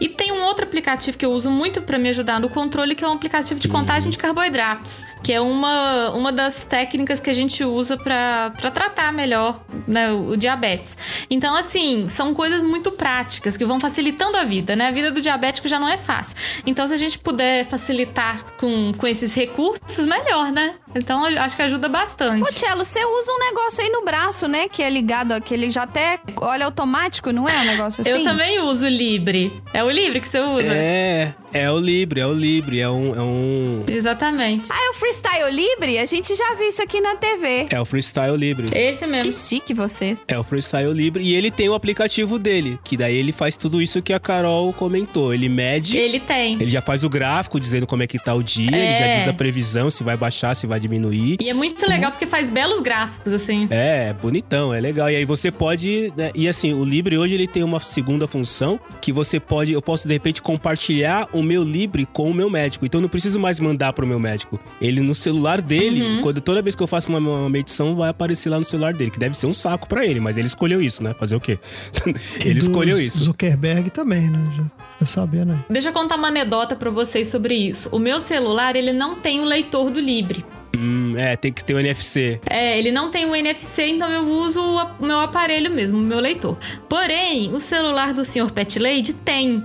E 0.03 0.09
tem 0.09 0.33
um 0.33 0.43
outro 0.43 0.65
aplicativo 0.65 1.17
que 1.17 1.25
eu 1.25 1.31
uso 1.31 1.49
muito 1.49 1.81
para 1.81 1.97
me 1.97 2.09
ajudar 2.09 2.37
no 2.37 2.49
controle, 2.49 2.93
que 2.93 3.05
é 3.05 3.07
um 3.07 3.13
aplicativo 3.13 3.57
de 3.57 3.69
contagem 3.69 4.09
de 4.09 4.17
carboidratos, 4.17 5.01
que 5.23 5.31
é 5.31 5.39
uma, 5.39 6.09
uma 6.09 6.29
das 6.29 6.65
técnicas 6.65 7.21
que 7.21 7.29
a 7.29 7.33
gente 7.33 7.63
usa 7.63 7.95
para 7.95 8.49
tratar 8.73 9.13
melhor 9.13 9.63
né, 9.87 10.11
o 10.11 10.35
diabetes. 10.35 10.97
Então, 11.29 11.55
assim, 11.55 12.09
são 12.09 12.33
coisas 12.33 12.61
muito 12.61 12.91
práticas 12.91 13.55
que 13.55 13.63
vão 13.63 13.79
facilitando 13.79 14.35
a 14.35 14.43
vida, 14.43 14.75
né? 14.75 14.89
A 14.89 14.91
vida 14.91 15.09
do 15.09 15.21
diabético 15.21 15.69
já 15.69 15.79
não 15.79 15.87
é 15.87 15.97
fácil. 15.97 16.35
Então, 16.65 16.85
se 16.85 16.93
a 16.93 16.97
gente 16.97 17.17
puder 17.17 17.65
facilitar 17.65 18.43
com, 18.57 18.91
com 18.97 19.07
esses 19.07 19.33
recursos, 19.33 20.05
melhor, 20.05 20.51
né? 20.51 20.75
Então, 20.93 21.25
eu 21.29 21.41
acho 21.41 21.55
que 21.55 21.61
ajuda 21.61 21.87
bastante. 21.87 22.43
Ô, 22.43 22.47
Tchelo, 22.47 22.83
você 22.83 22.99
usa 22.99 23.31
um 23.31 23.39
negócio 23.39 23.81
aí 23.81 23.89
no 23.89 24.03
braço, 24.03 24.49
né? 24.49 24.67
Que 24.67 24.83
é 24.83 24.89
ligado 24.89 25.31
aquele 25.31 25.69
já 25.69 25.83
até 25.83 26.19
olha 26.41 26.65
automático, 26.65 27.31
não 27.31 27.47
é 27.47 27.57
um 27.61 27.65
negócio 27.65 28.01
assim? 28.01 28.09
Eu 28.09 28.23
também 28.25 28.59
uso 28.59 28.85
o 28.85 28.89
Libre. 28.89 29.63
É 29.73 29.81
o 29.81 29.92
Libre 29.93 30.19
que 30.19 30.27
você 30.27 30.39
usa? 30.39 30.73
É, 30.73 31.33
é 31.53 31.71
o 31.71 31.79
Libre, 31.79 32.19
é 32.19 32.25
o 32.27 32.33
Libre, 32.33 32.79
é 32.79 32.89
um. 32.89 33.15
É, 33.15 33.21
um, 33.21 33.83
Exatamente. 33.87 34.65
Ah, 34.69 34.87
é 34.87 34.89
o 34.89 34.93
Freestyle 34.93 35.51
Libre? 35.51 35.97
A 35.99 36.05
gente 36.05 36.35
já 36.35 36.55
viu 36.55 36.67
isso 36.67 36.81
aqui 36.81 36.99
na 36.99 37.15
TV. 37.15 37.67
é 37.69 37.79
o 37.79 37.85
Freestyle 37.85 38.35
Libre. 38.35 38.67
Esse 38.77 38.99
Que 38.99 39.07
mesmo. 39.07 39.31
chique 39.31 39.73
vocês. 39.73 40.23
É 40.27 40.37
o 40.37 40.43
Freestyle 40.43 40.91
Libre. 40.93 41.23
E 41.23 41.33
ele 41.35 41.49
tem 41.51 41.69
o 41.69 41.73
aplicativo 41.73 42.37
dele, 42.39 42.79
que 42.83 42.97
daí 42.97 43.15
ele 43.15 43.31
faz 43.31 43.55
tudo 43.55 43.81
isso 43.81 44.01
que 44.01 44.13
a 44.13 44.19
Carol 44.19 44.73
comentou. 44.73 45.33
Ele 45.33 45.47
mede. 45.47 45.97
Ele 45.97 46.19
tem. 46.19 46.53
Ele 46.55 46.69
já 46.69 46.81
faz 46.81 47.03
o 47.03 47.09
gráfico 47.09 47.59
dizendo 47.59 47.85
como 47.87 48.03
é 48.03 48.07
que 48.07 48.17
tá 48.19 48.33
o 48.33 48.41
dia, 48.43 48.67
ele 48.67 48.75
É. 48.77 48.99
já 48.99 49.19
diz 49.19 49.27
a 49.27 49.33
previsão, 49.33 49.89
se 49.91 50.03
vai 50.03 50.17
baixar, 50.17 50.55
se 50.55 50.65
vai 50.65 50.79
diminuir. 50.79 51.37
E 51.41 51.49
é 51.49 51.53
muito 51.53 51.85
legal 51.87 52.11
porque 52.11 52.25
faz 52.25 52.49
belos 52.49 52.81
gráficos, 52.81 53.31
assim. 53.31 53.67
É, 53.69 54.13
bonitão, 54.13 54.73
é 54.73 54.79
legal. 54.81 55.09
E 55.09 55.15
aí 55.15 55.25
você 55.25 55.51
pode. 55.51 56.11
né, 56.17 56.31
e 56.33 56.47
assim, 56.47 56.73
o 56.73 56.83
Libre 56.83 57.17
hoje 57.17 57.35
ele 57.35 57.47
tem 57.47 57.63
uma 57.63 57.79
segunda 57.79 58.27
função 58.27 58.79
que 59.01 59.11
você 59.11 59.39
pode. 59.39 59.72
Eu 59.73 59.81
posso, 59.81 60.07
de 60.07 60.13
repente, 60.13 60.41
compartilhar 60.41 61.27
o 61.33 61.41
meu 61.41 61.63
Libre 61.63 62.05
com 62.05 62.29
o 62.29 62.33
meu 62.33 62.49
médico. 62.49 62.85
Então 62.85 62.99
eu 62.99 63.03
não 63.03 63.09
preciso 63.09 63.39
mais 63.39 63.59
mandar 63.59 63.93
pro 63.93 64.05
meu 64.05 64.19
médico. 64.19 64.59
Ele 64.79 65.01
no 65.01 65.15
celular 65.15 65.61
dele, 65.61 66.21
quando 66.21 66.41
toda 66.41 66.61
vez 66.61 66.75
que 66.75 66.83
eu 66.83 66.87
faço 66.87 67.09
uma, 67.09 67.19
uma 67.19 67.49
medição, 67.49 67.95
vai 67.95 68.09
aparecer 68.09 68.49
lá 68.49 68.59
no 68.59 68.65
celular 68.65 68.93
dele, 68.93 69.11
que 69.11 69.19
deve 69.19 69.37
ser 69.37 69.47
um 69.47 69.51
saco 69.51 69.87
pra 69.87 70.05
ele, 70.05 70.19
mas 70.19 70.37
ele 70.37 70.47
escolheu 70.47 70.81
isso, 70.81 71.03
né? 71.03 71.13
Fazer 71.13 71.35
o 71.35 71.39
quê? 71.39 71.59
Ele 72.43 72.55
do 72.55 72.59
escolheu 72.59 72.99
isso. 72.99 73.23
Zuckerberg 73.23 73.89
também, 73.89 74.29
né? 74.29 74.43
Já 74.55 74.63
fica 74.91 75.05
sabendo 75.05 75.53
aí. 75.53 75.59
Deixa 75.69 75.89
eu 75.89 75.93
contar 75.93 76.15
uma 76.15 76.27
anedota 76.27 76.75
pra 76.75 76.89
vocês 76.89 77.29
sobre 77.29 77.55
isso. 77.55 77.89
O 77.91 77.99
meu 77.99 78.19
celular, 78.19 78.75
ele 78.75 78.93
não 78.93 79.15
tem 79.15 79.41
o 79.41 79.45
leitor 79.45 79.89
do 79.89 79.99
Libre. 79.99 80.43
Hum, 80.75 81.15
é, 81.17 81.35
tem 81.35 81.53
que 81.53 81.63
ter 81.63 81.73
o 81.75 81.79
NFC. 81.79 82.39
É, 82.49 82.77
ele 82.77 82.91
não 82.91 83.11
tem 83.11 83.25
o 83.25 83.35
NFC, 83.35 83.85
então 83.87 84.09
eu 84.09 84.27
uso 84.27 84.59
o 84.61 85.05
meu 85.05 85.19
aparelho 85.19 85.71
mesmo, 85.71 85.99
o 85.99 86.01
meu 86.01 86.19
leitor. 86.19 86.57
Porém, 86.89 87.53
o 87.53 87.59
celular 87.59 88.13
do 88.13 88.25
Sr. 88.25 88.51
Pet 88.51 88.79
Lady 88.79 89.13
tem. 89.13 89.63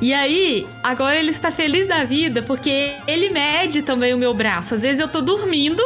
E 0.00 0.12
aí, 0.12 0.66
agora 0.82 1.18
ele 1.18 1.30
está 1.30 1.50
feliz 1.50 1.86
da 1.86 2.04
vida 2.04 2.42
porque 2.42 2.94
ele 3.06 3.30
mede 3.30 3.82
também 3.82 4.14
o 4.14 4.18
meu 4.18 4.32
braço. 4.32 4.74
Às 4.74 4.82
vezes 4.82 5.00
eu 5.00 5.08
tô 5.08 5.20
dormindo, 5.20 5.82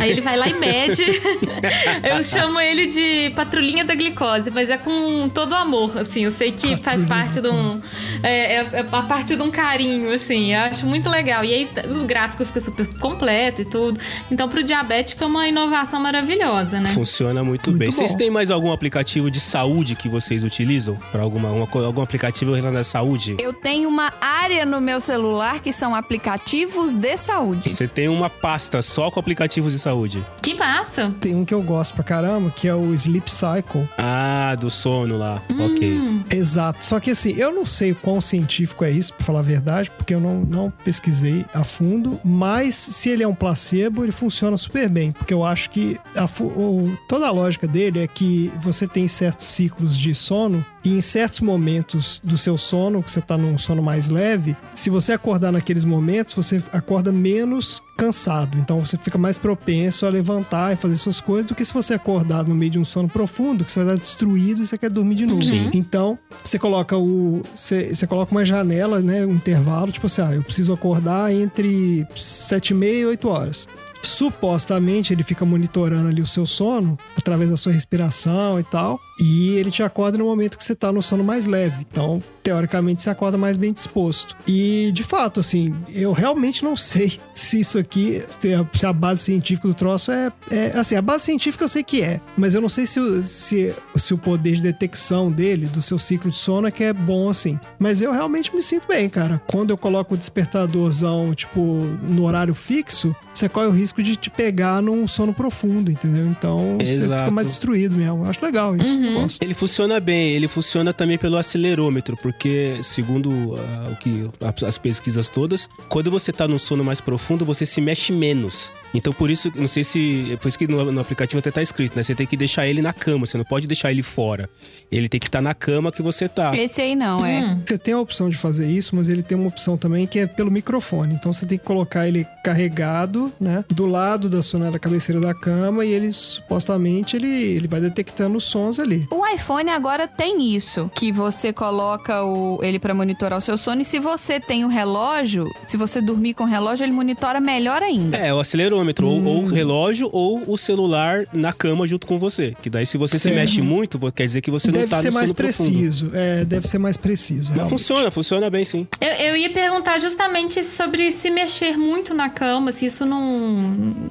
aí 0.00 0.10
ele 0.10 0.20
vai 0.20 0.36
lá 0.36 0.48
e 0.48 0.54
mede. 0.54 1.02
eu 2.04 2.22
chamo 2.22 2.60
ele 2.60 2.86
de 2.86 3.30
patrulhinha 3.34 3.84
da 3.84 3.94
glicose, 3.94 4.50
mas 4.50 4.70
é 4.70 4.78
com 4.78 5.28
todo 5.28 5.54
amor, 5.54 5.98
assim. 5.98 6.24
Eu 6.24 6.30
sei 6.30 6.52
que 6.52 6.76
faz 6.76 7.04
Patrulhinha 7.04 7.16
parte 7.16 7.40
de 7.40 7.48
um. 7.48 7.80
É, 8.22 8.56
é, 8.56 8.66
é 8.72 8.80
a 8.80 9.02
parte 9.02 9.36
de 9.36 9.42
um 9.42 9.50
carinho, 9.50 10.12
assim. 10.12 10.54
Eu 10.54 10.60
acho 10.60 10.86
muito 10.86 11.08
legal. 11.08 11.44
E 11.44 11.54
aí 11.54 11.68
o 11.90 12.04
gráfico 12.04 12.44
fica 12.44 12.60
super 12.60 12.86
completo 12.98 13.62
e 13.62 13.64
tudo. 13.64 13.98
Então, 14.30 14.48
pro 14.48 14.62
diabético 14.62 15.24
é 15.24 15.26
uma 15.26 15.48
inovação 15.48 16.00
maravilhosa, 16.00 16.80
né? 16.80 16.90
Funciona 16.90 17.42
muito, 17.42 17.70
Muito 17.70 17.78
bem. 17.78 17.88
bom. 17.88 17.94
Vocês 17.94 18.14
têm 18.14 18.30
mais 18.30 18.50
algum 18.50 18.72
aplicativo 18.72 19.30
de 19.30 19.40
saúde 19.40 19.94
que 19.94 20.08
vocês 20.08 20.44
utilizam? 20.44 20.96
Para 21.10 21.22
alguma, 21.22 21.48
uma 21.50 21.68
algum 21.84 22.02
aplicativo 22.02 22.52
relacionado 22.52 22.80
à 22.80 22.84
saúde? 22.84 23.25
Eu 23.38 23.52
tenho 23.52 23.88
uma 23.88 24.12
área 24.20 24.64
no 24.64 24.80
meu 24.80 25.00
celular 25.00 25.60
que 25.60 25.72
são 25.72 25.94
aplicativos 25.94 26.96
de 26.96 27.16
saúde. 27.16 27.70
Você 27.70 27.86
tem 27.88 28.08
uma 28.08 28.28
pasta 28.28 28.82
só 28.82 29.10
com 29.10 29.18
aplicativos 29.20 29.72
de 29.72 29.78
saúde. 29.78 30.24
Que 30.42 30.54
massa! 30.54 31.14
Tem 31.20 31.34
um 31.34 31.44
que 31.44 31.54
eu 31.54 31.62
gosto 31.62 31.94
pra 31.94 32.04
caramba, 32.04 32.50
que 32.50 32.66
é 32.68 32.74
o 32.74 32.92
Sleep 32.94 33.30
Cycle. 33.30 33.88
Ah, 33.96 34.54
do 34.58 34.70
sono 34.70 35.16
lá. 35.18 35.42
Ok. 35.58 35.98
Exato. 36.34 36.84
Só 36.84 36.98
que 37.00 37.10
assim, 37.10 37.32
eu 37.36 37.52
não 37.52 37.64
sei 37.64 37.92
o 37.92 37.94
quão 37.96 38.20
científico 38.20 38.84
é 38.84 38.90
isso, 38.90 39.12
pra 39.14 39.24
falar 39.24 39.38
a 39.40 39.42
verdade, 39.42 39.90
porque 39.96 40.14
eu 40.14 40.20
não, 40.20 40.40
não 40.40 40.70
pesquisei 40.84 41.44
a 41.54 41.64
fundo, 41.64 42.20
mas 42.24 42.74
se 42.74 43.08
ele 43.08 43.22
é 43.22 43.28
um 43.28 43.34
placebo, 43.34 44.04
ele 44.04 44.12
funciona 44.12 44.56
super 44.56 44.88
bem, 44.88 45.12
porque 45.12 45.32
eu 45.32 45.44
acho 45.44 45.70
que 45.70 45.98
a 46.14 46.26
o- 46.42 46.96
toda 47.08 47.26
a 47.26 47.30
lógica 47.30 47.66
dele 47.66 48.00
é 48.00 48.06
que 48.06 48.52
você 48.60 48.86
tem 48.86 49.06
certos 49.08 49.46
ciclos 49.46 49.96
de 49.96 50.14
sono 50.14 50.64
e 50.86 50.96
em 50.96 51.00
certos 51.00 51.40
momentos 51.40 52.20
do 52.22 52.36
seu 52.36 52.56
sono, 52.56 53.02
que 53.02 53.10
você 53.10 53.20
tá 53.20 53.36
num 53.36 53.58
sono 53.58 53.82
mais 53.82 54.08
leve, 54.08 54.56
se 54.72 54.88
você 54.88 55.12
acordar 55.12 55.50
naqueles 55.50 55.84
momentos, 55.84 56.32
você 56.32 56.62
acorda 56.72 57.10
menos 57.10 57.82
cansado. 57.98 58.56
Então 58.56 58.78
você 58.78 58.96
fica 58.96 59.18
mais 59.18 59.36
propenso 59.36 60.06
a 60.06 60.08
levantar 60.08 60.72
e 60.72 60.76
fazer 60.76 60.94
suas 60.94 61.20
coisas 61.20 61.46
do 61.46 61.56
que 61.56 61.64
se 61.64 61.74
você 61.74 61.94
acordar 61.94 62.46
no 62.46 62.54
meio 62.54 62.70
de 62.70 62.78
um 62.78 62.84
sono 62.84 63.08
profundo, 63.08 63.64
que 63.64 63.72
você 63.72 63.82
vai 63.82 63.94
estar 63.94 64.04
destruído 64.04 64.62
e 64.62 64.66
você 64.66 64.78
quer 64.78 64.88
dormir 64.88 65.16
de 65.16 65.26
novo. 65.26 65.42
Sim. 65.42 65.70
Então, 65.74 66.16
você 66.44 66.56
coloca 66.56 66.96
o. 66.96 67.42
Você, 67.52 67.92
você 67.92 68.06
coloca 68.06 68.30
uma 68.30 68.44
janela, 68.44 69.00
né? 69.00 69.26
Um 69.26 69.32
intervalo, 69.32 69.90
tipo 69.90 70.06
assim, 70.06 70.22
ah, 70.22 70.34
eu 70.34 70.42
preciso 70.44 70.72
acordar 70.72 71.32
entre 71.32 72.06
7 72.14 72.70
e 72.70 72.74
meia 72.74 73.00
e 73.00 73.06
8 73.06 73.28
horas. 73.28 73.68
Supostamente 74.02 75.12
ele 75.12 75.24
fica 75.24 75.44
monitorando 75.44 76.08
ali 76.08 76.22
o 76.22 76.26
seu 76.26 76.46
sono 76.46 76.96
através 77.18 77.50
da 77.50 77.56
sua 77.56 77.72
respiração 77.72 78.60
e 78.60 78.62
tal. 78.62 79.00
E 79.18 79.50
ele 79.56 79.70
te 79.70 79.82
acorda 79.82 80.18
no 80.18 80.24
momento 80.26 80.58
que 80.58 80.64
você 80.64 80.74
tá 80.74 80.92
no 80.92 81.00
sono 81.02 81.24
mais 81.24 81.46
leve. 81.46 81.86
Então, 81.90 82.22
teoricamente, 82.42 83.00
você 83.02 83.08
acorda 83.10 83.38
mais 83.38 83.56
bem 83.56 83.72
disposto. 83.72 84.36
E, 84.46 84.90
de 84.92 85.02
fato, 85.02 85.40
assim, 85.40 85.74
eu 85.92 86.12
realmente 86.12 86.62
não 86.62 86.76
sei 86.76 87.18
se 87.34 87.60
isso 87.60 87.78
aqui, 87.78 88.22
se 88.38 88.52
a, 88.54 88.66
se 88.74 88.84
a 88.86 88.92
base 88.92 89.22
científica 89.22 89.66
do 89.68 89.74
troço 89.74 90.12
é, 90.12 90.30
é. 90.50 90.72
Assim, 90.74 90.96
a 90.96 91.02
base 91.02 91.24
científica 91.24 91.64
eu 91.64 91.68
sei 91.68 91.82
que 91.82 92.02
é. 92.02 92.20
Mas 92.36 92.54
eu 92.54 92.60
não 92.60 92.68
sei 92.68 92.84
se, 92.86 93.00
o- 93.00 93.22
se, 93.22 93.74
se 93.96 94.12
o 94.14 94.18
poder 94.18 94.56
de 94.56 94.60
detecção 94.62 95.30
dele, 95.30 95.66
do 95.66 95.80
seu 95.80 95.98
ciclo 95.98 96.30
de 96.30 96.36
sono, 96.36 96.66
é 96.68 96.70
que 96.70 96.84
é 96.84 96.92
bom 96.92 97.28
assim. 97.30 97.58
Mas 97.78 98.02
eu 98.02 98.12
realmente 98.12 98.54
me 98.54 98.62
sinto 98.62 98.86
bem, 98.86 99.08
cara. 99.08 99.40
Quando 99.46 99.70
eu 99.70 99.78
coloco 99.78 100.14
o 100.14 100.16
despertadorzão, 100.18 101.34
tipo, 101.34 101.60
no 101.60 102.24
horário 102.24 102.54
fixo, 102.54 103.14
você 103.32 103.48
corre 103.48 103.66
o 103.66 103.70
risco 103.70 104.02
de 104.02 104.16
te 104.16 104.30
pegar 104.30 104.82
num 104.82 105.06
sono 105.08 105.32
profundo, 105.32 105.90
entendeu? 105.90 106.26
Então 106.26 106.76
você 106.80 106.92
Exato. 106.92 107.20
fica 107.20 107.30
mais 107.30 107.46
destruído 107.48 107.94
mesmo. 107.96 108.24
Eu 108.24 108.30
acho 108.30 108.44
legal 108.44 108.74
isso. 108.76 108.88
eu 108.90 109.05
Gosto. 109.14 109.42
Ele 109.42 109.54
funciona 109.54 110.00
bem, 110.00 110.32
ele 110.32 110.48
funciona 110.48 110.92
também 110.92 111.16
pelo 111.16 111.36
acelerômetro, 111.36 112.16
porque, 112.16 112.76
segundo 112.82 113.54
ah, 113.56 113.90
o 113.92 113.96
que 113.96 114.28
as 114.66 114.78
pesquisas 114.78 115.28
todas, 115.28 115.68
quando 115.88 116.10
você 116.10 116.32
tá 116.32 116.48
num 116.48 116.58
sono 116.58 116.84
mais 116.84 117.00
profundo, 117.00 117.44
você 117.44 117.64
se 117.64 117.80
mexe 117.80 118.12
menos. 118.12 118.72
Então, 118.92 119.12
por 119.12 119.30
isso, 119.30 119.52
não 119.54 119.68
sei 119.68 119.84
se. 119.84 120.36
Por 120.40 120.48
isso 120.48 120.58
que 120.58 120.66
no, 120.66 120.90
no 120.90 121.00
aplicativo 121.00 121.38
até 121.38 121.50
tá 121.50 121.62
escrito, 121.62 121.96
né? 121.96 122.02
Você 122.02 122.14
tem 122.14 122.26
que 122.26 122.36
deixar 122.36 122.66
ele 122.66 122.82
na 122.82 122.92
cama, 122.92 123.26
você 123.26 123.36
não 123.38 123.44
pode 123.44 123.66
deixar 123.66 123.90
ele 123.90 124.02
fora. 124.02 124.48
Ele 124.90 125.08
tem 125.08 125.20
que 125.20 125.28
estar 125.28 125.40
na 125.40 125.54
cama 125.54 125.92
que 125.92 126.02
você 126.02 126.28
tá. 126.28 126.56
Esse 126.56 126.80
aí 126.80 126.94
não, 126.94 127.24
é. 127.24 127.58
Você 127.64 127.78
tem 127.78 127.94
a 127.94 128.00
opção 128.00 128.28
de 128.28 128.36
fazer 128.36 128.68
isso, 128.68 128.96
mas 128.96 129.08
ele 129.08 129.22
tem 129.22 129.36
uma 129.36 129.48
opção 129.48 129.76
também 129.76 130.06
que 130.06 130.18
é 130.18 130.26
pelo 130.26 130.50
microfone. 130.50 131.14
Então 131.14 131.32
você 131.32 131.46
tem 131.46 131.58
que 131.58 131.64
colocar 131.64 132.08
ele 132.08 132.26
carregado, 132.42 133.32
né? 133.40 133.64
Do 133.68 133.86
lado 133.86 134.28
da 134.28 134.42
sua 134.42 134.56
da 134.70 134.78
cabeceira 134.78 135.20
da 135.20 135.34
cama 135.34 135.84
e 135.84 135.92
ele 135.92 136.10
supostamente 136.10 137.16
ele, 137.16 137.28
ele 137.28 137.68
vai 137.68 137.80
detectando 137.80 138.38
os 138.38 138.44
sons 138.44 138.78
ali. 138.78 138.95
O 139.10 139.26
iPhone 139.26 139.70
agora 139.70 140.06
tem 140.08 140.54
isso, 140.54 140.90
que 140.94 141.10
você 141.12 141.52
coloca 141.52 142.24
o, 142.24 142.58
ele 142.62 142.78
pra 142.78 142.94
monitorar 142.94 143.38
o 143.38 143.42
seu 143.42 143.56
sono 143.58 143.82
e 143.82 143.84
se 143.84 143.98
você 143.98 144.38
tem 144.40 144.64
o 144.64 144.68
relógio, 144.68 145.50
se 145.66 145.76
você 145.76 146.00
dormir 146.00 146.34
com 146.34 146.44
o 146.44 146.46
relógio, 146.46 146.84
ele 146.84 146.92
monitora 146.92 147.40
melhor 147.40 147.82
ainda. 147.82 148.16
É, 148.16 148.32
o 148.32 148.40
acelerômetro, 148.40 149.06
ou, 149.08 149.16
Hum. 149.20 149.26
ou 149.26 149.42
o 149.44 149.46
relógio, 149.46 150.08
ou 150.12 150.42
o 150.46 150.56
celular 150.58 151.24
na 151.32 151.52
cama 151.52 151.86
junto 151.86 152.06
com 152.06 152.18
você. 152.18 152.54
Que 152.62 152.68
daí, 152.70 152.86
se 152.86 152.96
você 152.98 153.18
Certo. 153.18 153.34
se 153.34 153.40
mexe 153.40 153.62
muito, 153.62 153.98
quer 154.12 154.24
dizer 154.26 154.40
que 154.40 154.50
você 154.50 154.68
não 154.68 154.74
deve 154.80 154.90
tá 154.90 155.00
ser 155.02 155.08
no 155.08 155.14
mais 155.14 155.26
sono 155.30 155.34
profundo. 155.36 155.70
preciso. 155.70 156.10
É, 156.14 156.44
deve 156.44 156.66
ser 156.68 156.78
mais 156.78 156.96
preciso. 156.96 157.52
Mas 157.56 157.68
funciona, 157.68 158.10
funciona 158.10 158.48
bem 158.50 158.64
sim. 158.64 158.86
Eu, 159.00 159.08
eu 159.08 159.36
ia 159.36 159.50
perguntar 159.50 159.98
justamente 159.98 160.62
sobre 160.62 161.10
se 161.12 161.30
mexer 161.30 161.76
muito 161.76 162.12
na 162.14 162.28
cama, 162.28 162.72
se 162.72 162.86
isso 162.86 163.04
não, 163.06 163.24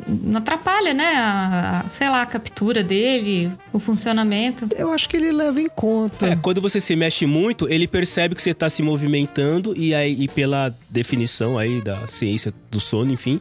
não 0.07 0.37
atrapalha, 0.39 0.93
né? 0.93 1.13
A, 1.15 1.81
a- 1.85 1.89
sei 1.89 2.09
lá, 2.09 2.21
a 2.21 2.25
captura 2.25 2.83
dele, 2.83 3.51
o 3.71 3.79
funcionamento. 3.79 4.67
Eu 4.77 4.91
acho 4.91 5.07
que 5.09 5.17
ele 5.17 5.31
leva 5.31 5.61
em 5.61 5.67
conta. 5.69 6.27
É, 6.27 6.35
quando 6.35 6.61
você 6.61 6.79
se 6.81 6.95
mexe 6.95 7.25
muito, 7.25 7.67
ele 7.69 7.87
percebe 7.87 8.35
que 8.35 8.41
você 8.41 8.53
tá 8.53 8.69
se 8.69 8.81
movimentando 8.81 9.73
e 9.77 9.93
aí, 9.93 10.15
e 10.19 10.27
pela 10.27 10.73
definição 10.89 11.57
aí 11.57 11.81
da 11.81 12.07
ciência 12.07 12.53
do 12.71 12.79
sono, 12.79 13.13
enfim, 13.13 13.39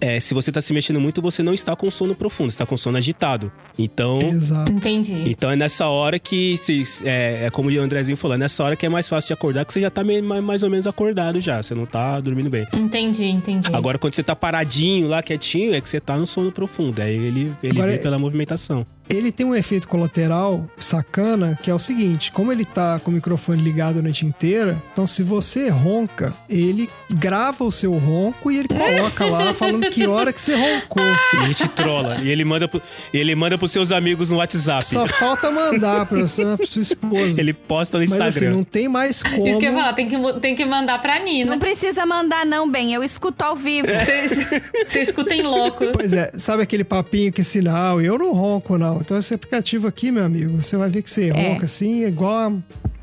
É, 0.00 0.16
é, 0.16 0.20
se 0.20 0.32
você 0.34 0.50
tá 0.52 0.60
se 0.60 0.72
mexendo 0.72 1.00
muito, 1.00 1.20
você 1.20 1.42
não 1.42 1.52
está 1.52 1.74
com 1.76 1.90
sono 1.90 2.14
profundo, 2.14 2.50
você 2.50 2.58
tá 2.58 2.66
com 2.66 2.76
sono 2.76 2.96
agitado. 2.96 3.50
Então, 3.78 4.18
exato. 4.22 4.70
Entendi. 4.72 5.22
então 5.26 5.50
é 5.50 5.56
nessa 5.56 5.86
hora 5.88 6.18
que, 6.18 6.56
se, 6.58 6.82
é, 7.04 7.46
é 7.46 7.50
como 7.50 7.68
o 7.70 7.80
Andrezinho 7.80 8.16
falou, 8.16 8.34
é 8.34 8.38
nessa 8.38 8.62
hora 8.64 8.76
que 8.76 8.86
é 8.86 8.88
mais 8.88 9.06
fácil 9.08 9.28
de 9.28 9.32
acordar, 9.34 9.64
que 9.64 9.72
você 9.72 9.80
já 9.80 9.90
tá 9.90 10.02
meio- 10.04 10.22
mais, 10.24 10.42
mais 10.42 10.62
ou 10.62 10.70
menos 10.70 10.86
acordado 10.86 11.40
já, 11.40 11.62
você 11.62 11.74
não 11.74 11.86
tá 11.86 12.20
dormindo 12.20 12.48
bem. 12.50 12.66
Entendi, 12.74 13.24
entendi. 13.24 13.68
Agora, 13.72 13.98
quando 13.98 14.14
você 14.14 14.22
tá 14.22 14.34
paradinho 14.36 15.08
lá, 15.08 15.22
quietinho, 15.22 15.74
é 15.74 15.80
que 15.80 15.88
você 15.88 16.00
tá 16.00 16.16
no 16.16 16.26
sono 16.26 16.50
profundo. 16.52 17.00
Aí 17.02 17.14
ele, 17.14 17.52
ele 17.62 17.72
Agora, 17.78 17.92
vem 17.92 18.02
pela 18.02 18.18
movimentação. 18.18 18.86
Ele 19.10 19.32
tem 19.32 19.44
um 19.44 19.54
efeito 19.54 19.88
colateral 19.88 20.64
sacana, 20.78 21.58
que 21.62 21.70
é 21.70 21.74
o 21.74 21.78
seguinte: 21.78 22.30
como 22.32 22.52
ele 22.52 22.64
tá 22.64 23.00
com 23.02 23.10
o 23.10 23.14
microfone 23.14 23.60
ligado 23.60 23.98
a 23.98 24.02
noite 24.02 24.24
inteira, 24.24 24.80
então 24.92 25.06
se 25.06 25.22
você 25.22 25.68
ronca, 25.68 26.32
ele 26.48 26.88
grava 27.12 27.64
o 27.64 27.72
seu 27.72 27.92
ronco 27.92 28.50
e 28.50 28.58
ele 28.58 28.68
coloca 28.68 29.24
lá 29.26 29.52
falando 29.54 29.88
que 29.90 30.06
hora 30.06 30.32
que 30.32 30.40
você 30.40 30.54
roncou. 30.54 31.02
Ele 31.44 31.54
te 31.54 31.68
trola. 31.68 32.18
e 32.22 32.28
ele 32.28 32.44
manda, 32.44 32.68
pro, 32.68 32.80
ele 33.12 33.34
manda 33.34 33.58
pros 33.58 33.72
seus 33.72 33.90
amigos 33.92 34.30
no 34.30 34.36
WhatsApp. 34.38 34.84
Só 34.84 35.06
falta 35.06 35.50
mandar 35.50 36.06
pra 36.06 36.26
sua, 36.26 36.56
pra 36.56 36.66
sua 36.66 36.82
esposa. 36.82 37.40
Ele 37.40 37.52
posta 37.52 37.98
no 37.98 38.02
Mas 38.02 38.10
Instagram. 38.12 38.28
assim, 38.28 38.48
não 38.48 38.64
tem 38.64 38.88
mais 38.88 39.22
como. 39.22 39.46
Isso 39.46 39.58
que 39.58 39.66
eu 39.66 39.72
ia 39.72 39.78
falar, 39.78 39.92
tem 39.94 40.08
que, 40.08 40.40
tem 40.40 40.54
que 40.56 40.64
mandar 40.64 41.00
pra 41.00 41.18
Nina. 41.18 41.50
Não 41.50 41.58
precisa 41.58 42.06
mandar, 42.06 42.46
não, 42.46 42.70
bem. 42.70 42.92
Eu 42.94 43.02
escuto 43.02 43.44
ao 43.44 43.56
vivo. 43.56 43.88
Você, 43.88 44.62
você 44.88 45.02
escuta 45.02 45.34
em 45.34 45.42
louco. 45.42 45.86
Pois 45.92 46.12
é, 46.12 46.30
sabe 46.36 46.62
aquele 46.62 46.84
papinho 46.84 47.32
que 47.32 47.42
sinal? 47.42 48.00
Eu 48.00 48.18
não 48.18 48.32
ronco, 48.32 48.78
não. 48.78 48.99
Então 49.00 49.16
esse 49.18 49.32
aplicativo 49.34 49.86
aqui, 49.88 50.10
meu 50.10 50.24
amigo, 50.24 50.56
você 50.62 50.76
vai 50.76 50.88
ver 50.90 51.02
que 51.02 51.10
você 51.10 51.28
É. 51.30 51.52
ronca 51.52 51.64
assim, 51.66 52.04
é 52.04 52.08
igual 52.08 52.34
a 52.34 52.52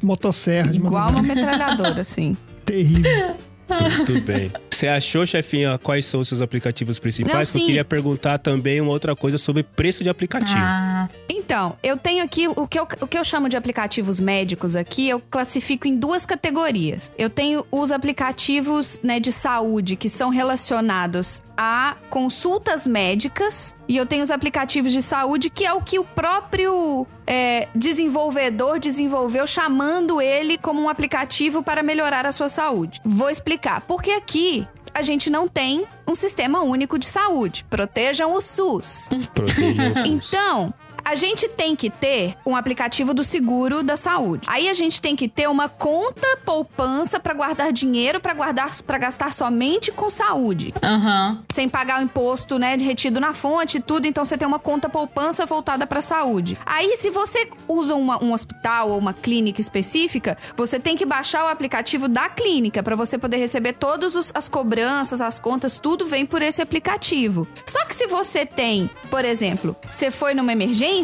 motosserra 0.01 0.71
de 0.71 0.77
Igual 0.77 0.93
madrugada. 1.11 1.19
uma 1.27 1.35
metralhadora, 1.35 2.01
assim. 2.01 2.35
Terrível. 2.65 3.35
Muito 3.69 4.21
bem. 4.21 4.51
Você 4.77 4.87
achou, 4.87 5.25
chefinha, 5.25 5.79
quais 5.79 6.05
são 6.05 6.19
os 6.19 6.27
seus 6.27 6.39
aplicativos 6.39 6.99
principais? 6.99 7.51
Não, 7.51 7.61
eu 7.61 7.65
queria 7.65 7.83
perguntar 7.83 8.37
também 8.37 8.79
uma 8.79 8.91
outra 8.91 9.15
coisa 9.15 9.35
sobre 9.35 9.63
preço 9.63 10.03
de 10.03 10.09
aplicativo. 10.09 10.59
Ah, 10.59 11.09
Então, 11.27 11.75
eu 11.81 11.97
tenho 11.97 12.23
aqui 12.23 12.47
o 12.47 12.67
que 12.67 12.77
eu, 12.77 12.87
o 13.01 13.07
que 13.07 13.17
eu 13.17 13.23
chamo 13.23 13.49
de 13.49 13.57
aplicativos 13.57 14.19
médicos 14.19 14.75
aqui, 14.75 15.09
eu 15.09 15.19
classifico 15.19 15.87
em 15.87 15.97
duas 15.97 16.27
categorias. 16.27 17.11
Eu 17.17 17.27
tenho 17.27 17.65
os 17.71 17.91
aplicativos 17.91 18.99
né, 19.01 19.19
de 19.19 19.31
saúde 19.31 19.95
que 19.95 20.09
são 20.09 20.29
relacionados 20.29 21.41
a 21.57 21.97
consultas 22.11 22.85
médicas 22.85 23.75
e 23.87 23.97
eu 23.97 24.05
tenho 24.05 24.21
os 24.21 24.29
aplicativos 24.29 24.91
de 24.91 25.01
saúde 25.01 25.49
que 25.49 25.65
é 25.65 25.73
o 25.73 25.81
que 25.81 25.97
o 25.97 26.03
próprio 26.03 27.07
é, 27.25 27.67
desenvolvedor 27.73 28.79
desenvolveu, 28.79 29.47
chamando 29.47 30.21
ele 30.21 30.57
como 30.57 30.81
um 30.81 30.89
aplicativo 30.89 31.63
para 31.63 31.81
melhorar 31.81 32.25
a 32.25 32.31
sua 32.31 32.47
saúde. 32.47 33.01
Vou 33.03 33.29
explicar. 33.29 33.81
Porque 33.81 34.11
aqui 34.11 34.66
a 34.93 35.01
gente 35.01 35.29
não 35.29 35.47
tem 35.47 35.85
um 36.07 36.15
sistema 36.15 36.61
único 36.61 36.97
de 36.97 37.05
saúde. 37.05 37.65
Protejam 37.69 38.33
o 38.33 38.41
SUS. 38.41 39.09
Protejam 39.33 39.91
o 39.91 39.95
SUS. 39.95 40.05
Então, 40.05 40.73
a 41.07 41.15
gente 41.15 41.47
tem 41.47 41.73
que 41.73 41.89
ter 41.89 42.35
um 42.45 42.53
aplicativo 42.53 43.13
do 43.13 43.23
seguro 43.23 43.81
da 43.81 43.95
saúde. 43.95 44.45
Aí 44.49 44.67
a 44.67 44.73
gente 44.73 45.01
tem 45.01 45.15
que 45.15 45.29
ter 45.29 45.47
uma 45.47 45.69
conta 45.69 46.27
poupança 46.43 47.17
para 47.17 47.33
guardar 47.33 47.71
dinheiro 47.71 48.19
para 48.19 48.33
guardar 48.33 48.69
para 48.85 48.97
gastar 48.97 49.31
somente 49.33 49.89
com 49.89 50.09
saúde, 50.09 50.73
Aham. 50.83 51.41
sem 51.49 51.69
pagar 51.69 52.01
o 52.01 52.03
imposto, 52.03 52.59
né, 52.59 52.75
de 52.75 52.83
retido 52.83 53.21
na 53.21 53.31
fonte 53.31 53.77
e 53.77 53.81
tudo. 53.81 54.05
Então 54.05 54.25
você 54.25 54.37
tem 54.37 54.45
uma 54.45 54.59
conta 54.59 54.89
poupança 54.89 55.45
voltada 55.45 55.87
para 55.87 56.01
saúde. 56.01 56.57
Aí 56.65 56.97
se 56.97 57.09
você 57.09 57.49
usa 57.69 57.95
uma- 57.95 58.21
um 58.21 58.33
hospital 58.33 58.89
ou 58.91 58.97
uma 58.99 59.13
clínica 59.13 59.61
específica, 59.61 60.37
você 60.57 60.77
tem 60.77 60.97
que 60.97 61.05
baixar 61.05 61.45
o 61.45 61.47
aplicativo 61.47 62.09
da 62.09 62.27
clínica 62.27 62.83
para 62.83 62.97
você 62.97 63.17
poder 63.17 63.37
receber 63.37 63.73
todas 63.73 64.31
as 64.35 64.49
cobranças, 64.49 65.21
as 65.21 65.39
contas, 65.39 65.79
tudo 65.79 66.05
vem 66.05 66.25
por 66.25 66.41
esse 66.41 66.61
aplicativo. 66.61 67.47
Só 67.65 67.85
que 67.85 67.95
se 67.95 68.07
você 68.07 68.45
tem, 68.45 68.89
por 69.09 69.23
exemplo, 69.23 69.73
você 69.89 70.11
foi 70.11 70.33
numa 70.33 70.51
emergência, 70.51 70.96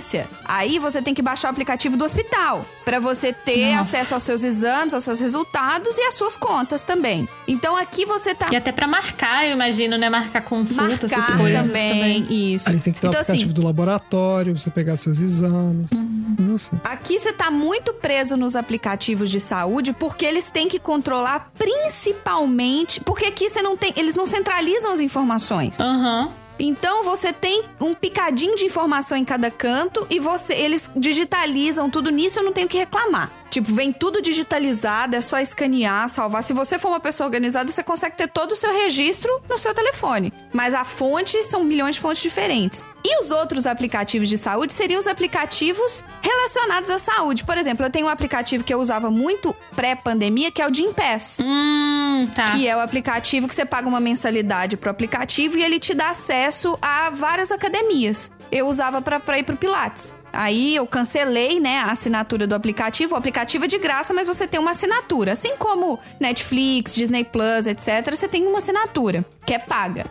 aí 0.46 0.80
você 0.80 1.02
tem 1.02 1.14
que 1.14 1.22
baixar 1.22 1.48
o 1.50 1.52
aplicativo 1.52 1.98
do 1.98 2.04
hospital 2.04 2.66
para 2.86 3.00
você 3.00 3.34
ter 3.34 3.76
Nossa. 3.76 3.98
acesso 3.98 4.14
aos 4.14 4.24
seus 4.24 4.44
exames, 4.44 4.94
aos 4.94 5.04
seus 5.04 5.20
resultados 5.20 5.98
e 5.98 6.02
às 6.02 6.14
suas 6.16 6.36
contas 6.36 6.84
também. 6.84 7.28
Então 7.48 7.76
aqui 7.76 8.06
você 8.06 8.34
tá 8.36 8.48
E 8.52 8.56
até 8.56 8.72
pra 8.72 8.88
marcar, 8.88 9.46
eu 9.46 9.54
imagino, 9.54 9.98
né? 9.98 10.10
Marcar 10.10 10.42
consulta, 10.42 11.06
essas 11.06 11.12
marcar 11.12 11.38
coisas 11.38 11.62
também, 11.62 12.54
isso. 12.54 12.70
Aí 12.70 12.78
você 12.78 12.84
tem 12.84 12.94
que 12.94 13.02
ter 13.02 13.08
então 13.08 13.20
o 13.20 13.22
aplicativo 13.22 13.52
assim, 13.52 13.54
do 13.54 13.64
laboratório, 13.64 14.58
você 14.58 14.70
pegar 14.70 14.98
seus 14.98 15.20
exames. 15.20 15.92
Uhum. 15.92 16.36
Não 16.40 16.58
sei. 16.58 16.80
Aqui 16.84 17.20
você 17.20 17.32
tá 17.32 17.50
muito 17.50 17.94
preso 17.94 18.36
nos 18.38 18.56
aplicativos 18.56 19.30
de 19.30 19.40
saúde 19.40 19.94
porque 19.94 20.26
eles 20.26 20.50
têm 20.50 20.68
que 20.68 20.80
controlar 20.80 21.52
principalmente. 21.58 23.00
Porque 23.02 23.26
aqui 23.26 23.50
você 23.50 23.62
não 23.62 23.78
tem. 23.78 23.94
Eles 23.96 24.16
não 24.16 24.26
centralizam 24.26 24.92
as 24.92 25.00
informações. 25.00 25.80
Aham. 25.80 26.32
Então 26.60 27.04
você 27.04 27.34
tem 27.34 27.64
um 27.80 27.94
picadinho 27.94 28.56
de 28.56 28.66
informação 28.66 29.18
em 29.18 29.26
cada 29.26 29.50
canto 29.50 30.06
e 30.10 30.20
você 30.20 30.54
eles 30.54 30.92
digitalizam 30.96 31.90
tudo 31.90 32.10
nisso, 32.10 32.40
eu 32.40 32.44
não 32.44 32.52
tenho 32.52 32.68
que 32.68 32.78
reclamar. 32.78 33.32
Tipo, 33.50 33.72
vem 33.72 33.92
tudo 33.92 34.22
digitalizado, 34.22 35.16
é 35.16 35.22
só 35.22 35.40
escanear, 35.40 36.10
salvar. 36.10 36.44
Se 36.44 36.54
você 36.54 36.80
for 36.80 36.90
uma 36.90 37.00
pessoa 37.00 37.28
organizada, 37.28 37.72
você 37.72 37.84
consegue 37.84 38.18
ter 38.18 38.28
todo 38.28 38.54
o 38.54 38.56
seu 38.56 38.74
registro 38.74 39.32
no 39.48 39.58
seu 39.60 39.76
telefone. 39.76 40.34
Mas 40.52 40.74
a 40.74 40.84
fonte 40.84 41.44
são 41.44 41.64
milhões 41.64 41.96
de 41.96 42.02
fontes 42.02 42.24
diferentes. 42.24 42.84
E 43.06 43.20
os 43.20 43.32
outros 43.32 43.68
aplicativos 43.68 44.30
de 44.30 44.38
saúde 44.38 44.72
seriam 44.72 45.00
os 45.00 45.08
aplicativos 45.08 46.06
relacionados 46.22 46.90
à 46.90 46.98
saúde. 46.98 47.44
Por 47.44 47.58
exemplo, 47.58 47.86
eu 47.86 47.90
tenho 47.90 48.06
um 48.08 48.10
aplicativo 48.10 48.64
que 48.64 48.74
eu 48.74 48.80
usava 48.80 49.12
muito 49.12 49.54
pré-pandemia, 49.76 50.52
que 50.52 50.62
é 50.62 50.68
o 50.68 50.74
Gympass. 50.74 51.40
Hum, 51.42 52.28
tá. 52.34 52.54
Que 52.54 52.68
é 52.68 52.76
o 52.76 52.80
aplicativo 52.80 53.48
que 53.48 53.54
você 53.54 53.66
paga 53.66 53.88
uma 53.88 54.00
mensalidade 54.00 54.78
pro 54.78 54.90
aplicativo 54.90 55.58
e 55.58 55.64
ele 55.64 55.80
te 55.80 55.94
dá 55.94 56.12
acesso 56.12 56.78
a 56.82 57.10
várias 57.10 57.52
academias. 57.52 58.32
Eu 58.50 58.68
usava 58.68 59.02
pra 59.02 59.38
ir 59.38 59.44
pro 59.44 59.58
Pilates. 59.58 60.14
Aí 60.34 60.76
eu 60.76 60.88
cancelei, 60.88 61.60
né, 61.60 61.78
a 61.78 61.92
assinatura 61.92 62.48
do 62.48 62.56
aplicativo. 62.56 63.14
O 63.14 63.18
aplicativo 63.18 63.66
é 63.66 63.68
de 63.68 63.78
graça, 63.78 64.14
mas 64.14 64.28
você 64.28 64.48
tem 64.48 64.60
uma 64.60 64.72
assinatura. 64.72 65.34
Assim 65.34 65.56
como 65.58 66.00
Netflix, 66.20 66.96
Disney 66.96 67.24
Plus, 67.24 67.68
etc., 67.68 68.16
você 68.16 68.28
tem 68.28 68.46
uma 68.48 68.58
assinatura 68.58 69.24
que 69.46 69.54
é 69.54 69.60
paga. 69.60 70.06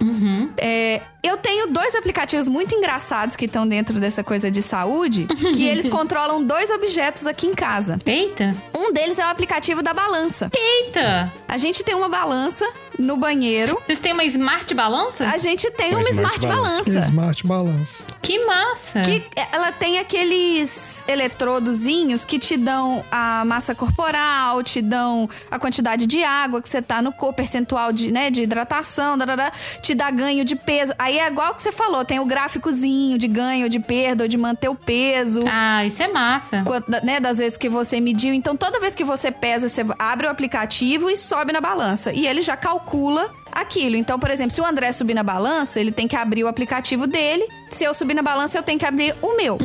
É, 0.56 1.00
eu 1.22 1.36
tenho 1.36 1.68
dois 1.68 1.94
aplicativos 1.94 2.48
muito 2.48 2.74
engraçados 2.74 3.34
que 3.34 3.46
estão 3.46 3.66
dentro 3.66 3.98
dessa 3.98 4.22
coisa 4.22 4.50
de 4.50 4.62
saúde, 4.62 5.26
que 5.54 5.64
eles 5.66 5.88
controlam 5.90 6.42
dois 6.42 6.70
objetos 6.70 7.26
aqui 7.26 7.46
em 7.46 7.54
casa. 7.54 7.98
Eita. 8.06 8.54
Um 8.76 8.92
deles 8.92 9.18
é 9.18 9.24
o 9.24 9.28
aplicativo 9.28 9.82
da 9.82 9.92
balança. 9.92 10.50
Eita. 10.54 11.32
A 11.48 11.58
gente 11.58 11.82
tem 11.82 11.94
uma 11.94 12.08
balança 12.08 12.68
no 12.98 13.16
banheiro. 13.16 13.78
Vocês 13.86 13.98
têm 13.98 14.12
uma 14.12 14.24
smart 14.24 14.72
balança? 14.74 15.24
A 15.28 15.36
gente 15.38 15.70
tem 15.72 15.90
Uma 15.92 16.00
uma 16.00 16.10
Smart 16.10 16.38
smart, 16.38 16.46
Balance. 16.46 16.90
balança. 16.90 17.08
Smart 17.08 17.46
Balance. 17.46 18.04
Que 18.20 18.44
massa. 18.44 19.02
Que 19.02 19.22
ela 19.52 19.72
tem 19.72 19.98
aqueles 19.98 21.04
eletrodozinhos 21.08 22.24
que 22.24 22.38
te 22.38 22.56
dão 22.56 23.04
a 23.10 23.44
massa 23.44 23.74
corporal, 23.74 24.62
te 24.62 24.80
dão 24.80 25.28
a 25.50 25.58
quantidade 25.58 26.06
de 26.06 26.22
água 26.22 26.60
que 26.62 26.68
você 26.68 26.80
tá 26.82 27.02
no 27.02 27.12
corpo, 27.12 27.34
percentual 27.36 27.92
de, 27.92 28.12
né, 28.12 28.30
de 28.30 28.42
hidratação, 28.42 29.16
darará, 29.18 29.50
te 29.80 29.94
dá 29.94 30.10
ganho 30.10 30.44
de 30.44 30.54
peso. 30.54 30.92
Aí 30.98 31.18
é 31.18 31.26
igual 31.26 31.54
que 31.54 31.62
você 31.62 31.72
falou, 31.72 32.04
tem 32.04 32.20
o 32.20 32.24
gráficozinho 32.24 33.18
de 33.18 33.26
ganho, 33.26 33.68
de 33.68 33.78
perda, 33.80 34.24
ou 34.24 34.28
de 34.28 34.38
manter 34.38 34.68
o 34.68 34.74
peso. 34.74 35.42
Ah, 35.50 35.84
isso 35.84 36.02
é 36.02 36.08
massa. 36.08 36.62
quanto- 36.64 36.90
né, 37.04 37.18
das 37.20 37.38
vezes 37.38 37.58
que 37.58 37.68
você 37.68 38.00
mediu. 38.00 38.32
Então, 38.34 38.56
toda 38.56 38.78
vez 38.78 38.94
que 38.94 39.04
você 39.04 39.30
pesa, 39.30 39.68
você 39.68 39.84
abre 39.98 40.26
o 40.26 40.30
aplicativo 40.30 41.10
e 41.10 41.16
sobe 41.16 41.52
na 41.52 41.60
balança. 41.60 42.12
E 42.12 42.26
ele 42.26 42.42
já 42.42 42.56
calcula 42.56 42.81
aquilo. 43.50 43.96
Então, 43.96 44.18
por 44.18 44.30
exemplo, 44.30 44.52
se 44.52 44.60
o 44.60 44.64
André 44.64 44.92
subir 44.92 45.14
na 45.14 45.22
balança, 45.22 45.80
ele 45.80 45.92
tem 45.92 46.08
que 46.08 46.16
abrir 46.16 46.44
o 46.44 46.48
aplicativo 46.48 47.06
dele. 47.06 47.46
Se 47.70 47.84
eu 47.84 47.94
subir 47.94 48.14
na 48.14 48.22
balança, 48.22 48.58
eu 48.58 48.62
tenho 48.62 48.78
que 48.78 48.86
abrir 48.86 49.14
o 49.22 49.36
meu. 49.36 49.58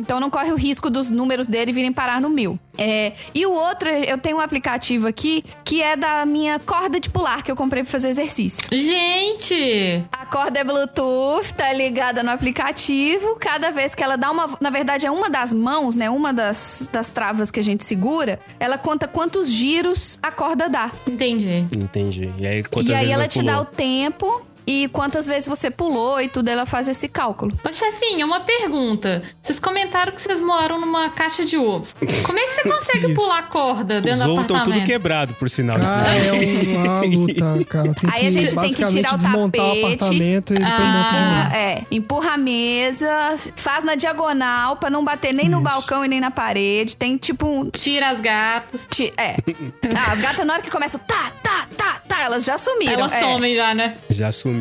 Então 0.00 0.18
não 0.18 0.30
corre 0.30 0.50
o 0.50 0.56
risco 0.56 0.90
dos 0.90 1.10
números 1.10 1.46
dele 1.46 1.72
virem 1.72 1.92
parar 1.92 2.20
no 2.20 2.30
meu. 2.30 2.58
É, 2.78 3.12
e 3.34 3.44
o 3.44 3.52
outro, 3.52 3.88
eu 3.90 4.16
tenho 4.16 4.38
um 4.38 4.40
aplicativo 4.40 5.06
aqui 5.06 5.44
que 5.62 5.82
é 5.82 5.96
da 5.96 6.24
minha 6.24 6.58
corda 6.58 6.98
de 6.98 7.10
pular 7.10 7.42
que 7.42 7.50
eu 7.50 7.56
comprei 7.56 7.82
pra 7.82 7.92
fazer 7.92 8.08
exercício. 8.08 8.68
Gente. 8.72 10.02
A 10.10 10.24
corda 10.24 10.60
é 10.60 10.64
Bluetooth, 10.64 11.52
tá 11.54 11.72
ligada 11.72 12.22
no 12.22 12.30
aplicativo. 12.30 13.36
Cada 13.38 13.70
vez 13.70 13.94
que 13.94 14.02
ela 14.02 14.16
dá 14.16 14.30
uma. 14.30 14.56
Na 14.60 14.70
verdade, 14.70 15.04
é 15.04 15.10
uma 15.10 15.28
das 15.28 15.52
mãos, 15.52 15.94
né? 15.94 16.08
Uma 16.08 16.32
das, 16.32 16.88
das 16.90 17.10
travas 17.10 17.50
que 17.50 17.60
a 17.60 17.62
gente 17.62 17.84
segura. 17.84 18.40
Ela 18.58 18.78
conta 18.78 19.06
quantos 19.06 19.50
giros 19.50 20.18
a 20.22 20.30
corda 20.30 20.68
dá. 20.68 20.90
Entendi. 21.06 21.66
Entendi. 21.70 22.32
E 22.38 22.46
aí, 22.46 22.64
e 22.82 22.94
aí 22.94 23.10
ela 23.10 23.24
você 23.24 23.40
te 23.40 23.42
dá 23.42 23.60
o 23.60 23.64
tempo 23.64 24.46
e 24.70 24.88
quantas 24.88 25.26
vezes 25.26 25.48
você 25.48 25.68
pulou 25.70 26.20
e 26.20 26.28
tudo. 26.28 26.48
Ela 26.48 26.64
faz 26.64 26.86
esse 26.86 27.08
cálculo. 27.08 27.58
Ô, 27.68 27.72
chefinha, 27.72 28.24
uma 28.24 28.40
pergunta. 28.40 29.22
Vocês 29.42 29.58
comentaram 29.58 30.12
que 30.12 30.20
vocês 30.22 30.40
moram 30.40 30.80
numa 30.80 31.10
caixa 31.10 31.44
de 31.44 31.56
ovo. 31.56 31.86
Como 32.24 32.38
é 32.38 32.42
que 32.44 32.52
você 32.52 32.62
consegue 32.68 33.14
pular 33.14 33.48
corda 33.48 34.00
dentro 34.00 34.12
Os 34.12 34.24
do 34.24 34.30
ovos 34.32 34.40
estão 34.42 34.56
apartamento? 34.56 34.80
tudo 34.82 34.86
quebrado, 34.86 35.34
por 35.34 35.50
sinal. 35.50 35.76
Ah, 35.82 36.02
é 36.16 36.32
um- 36.32 36.76
uma 36.76 37.00
luta, 37.02 37.64
cara. 37.68 37.94
Tem 37.94 38.10
Aí 38.12 38.20
que 38.20 38.26
a 38.26 38.30
gente 38.30 38.54
tem 38.56 38.72
que 38.74 38.84
tirar 38.84 39.12
o 39.12 39.16
o 39.16 39.18
tapete. 39.50 39.84
apartamento 39.84 40.54
e 40.54 40.62
Ah, 40.62 41.50
é, 41.52 41.82
empurra 41.90 42.34
a 42.34 42.38
mesa, 42.38 43.08
faz 43.56 43.82
na 43.84 43.94
diagonal 43.94 44.76
pra 44.76 44.88
não 44.90 45.04
bater 45.04 45.34
nem 45.34 45.48
no 45.48 45.58
Isso. 45.58 45.64
balcão 45.68 46.04
e 46.04 46.08
nem 46.08 46.20
na 46.20 46.30
parede. 46.30 46.96
Tem 46.96 47.16
tipo 47.16 47.46
um, 47.46 47.70
Tira 47.70 48.10
as 48.10 48.20
gatas. 48.20 48.86
Ti- 48.90 49.12
É. 49.16 49.36
Ah, 49.96 50.12
as 50.12 50.20
gatas, 50.20 50.46
na 50.46 50.52
hora 50.54 50.62
que 50.62 50.70
começam 50.70 51.00
tá, 51.06 51.32
tá, 51.42 51.66
tá, 51.76 52.00
tá, 52.06 52.22
elas 52.22 52.44
já 52.44 52.56
sumiram. 52.56 52.92
Elas 52.92 53.12
é. 53.12 53.20
somem 53.20 53.54
já, 53.56 53.74
né? 53.74 53.96
Já 54.10 54.30
sumiram. 54.30 54.59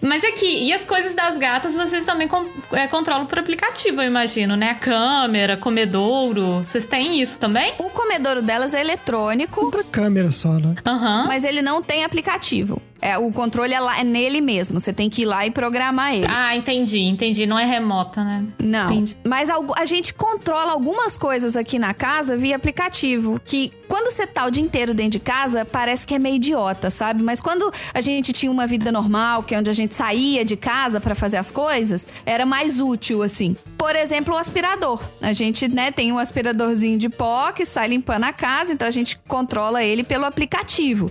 Mas 0.00 0.22
aqui, 0.24 0.64
e 0.66 0.72
as 0.72 0.84
coisas 0.84 1.14
das 1.14 1.36
gatas 1.38 1.74
vocês 1.74 2.04
também 2.04 2.28
com- 2.28 2.46
é, 2.72 2.86
controlam 2.86 3.26
por 3.26 3.38
aplicativo, 3.38 4.00
eu 4.02 4.06
imagino, 4.06 4.56
né? 4.56 4.74
Câmera, 4.80 5.56
comedouro. 5.56 6.58
Vocês 6.64 6.86
têm 6.86 7.20
isso 7.20 7.38
também? 7.38 7.74
O 7.78 7.84
comedouro 7.90 8.42
delas 8.42 8.74
é 8.74 8.80
eletrônico, 8.80 9.70
Da 9.70 9.84
câmera 9.84 10.30
só, 10.30 10.52
né? 10.54 10.74
Aham. 10.86 11.24
mas 11.26 11.44
ele 11.44 11.62
não 11.62 11.82
tem 11.82 12.04
aplicativo. 12.04 12.80
É, 13.00 13.18
o 13.18 13.30
controle 13.30 13.74
é, 13.74 13.80
lá, 13.80 14.00
é 14.00 14.04
nele 14.04 14.40
mesmo. 14.40 14.80
Você 14.80 14.92
tem 14.92 15.10
que 15.10 15.22
ir 15.22 15.24
lá 15.26 15.46
e 15.46 15.50
programar 15.50 16.14
ele. 16.14 16.26
Ah, 16.28 16.56
entendi, 16.56 17.00
entendi. 17.00 17.44
Não 17.46 17.58
é 17.58 17.64
remota, 17.66 18.24
né? 18.24 18.44
Não. 18.62 18.86
Entendi. 18.90 19.16
Mas 19.26 19.50
algu- 19.50 19.74
a 19.76 19.84
gente 19.84 20.14
controla 20.14 20.72
algumas 20.72 21.16
coisas 21.18 21.56
aqui 21.56 21.78
na 21.78 21.92
casa 21.92 22.36
via 22.36 22.56
aplicativo. 22.56 23.38
Que 23.44 23.72
quando 23.88 24.10
você 24.10 24.26
tá 24.26 24.46
o 24.46 24.50
dia 24.50 24.62
inteiro 24.62 24.94
dentro 24.94 25.12
de 25.12 25.20
casa, 25.20 25.64
parece 25.66 26.06
que 26.06 26.14
é 26.14 26.18
meio 26.18 26.36
idiota, 26.36 26.88
sabe? 26.90 27.22
Mas 27.22 27.40
quando 27.40 27.70
a 27.92 28.00
gente 28.00 28.32
tinha 28.32 28.50
uma 28.50 28.66
vida 28.66 28.90
normal, 28.90 29.42
que 29.42 29.54
é 29.54 29.58
onde 29.58 29.68
a 29.68 29.74
gente 29.74 29.94
saía 29.94 30.42
de 30.44 30.56
casa 30.56 30.98
pra 31.00 31.14
fazer 31.14 31.36
as 31.36 31.50
coisas, 31.50 32.06
era 32.24 32.46
mais 32.46 32.80
útil, 32.80 33.22
assim. 33.22 33.54
Por 33.76 33.94
exemplo, 33.94 34.34
o 34.34 34.38
aspirador. 34.38 35.02
A 35.20 35.34
gente, 35.34 35.68
né, 35.68 35.90
tem 35.92 36.10
um 36.10 36.18
aspiradorzinho 36.18 36.98
de 36.98 37.10
pó 37.10 37.52
que 37.52 37.66
sai 37.66 37.88
limpando 37.88 38.24
a 38.24 38.32
casa, 38.32 38.72
então 38.72 38.88
a 38.88 38.90
gente 38.90 39.18
controla 39.28 39.82
ele 39.84 40.02
pelo 40.02 40.24
aplicativo. 40.24 41.06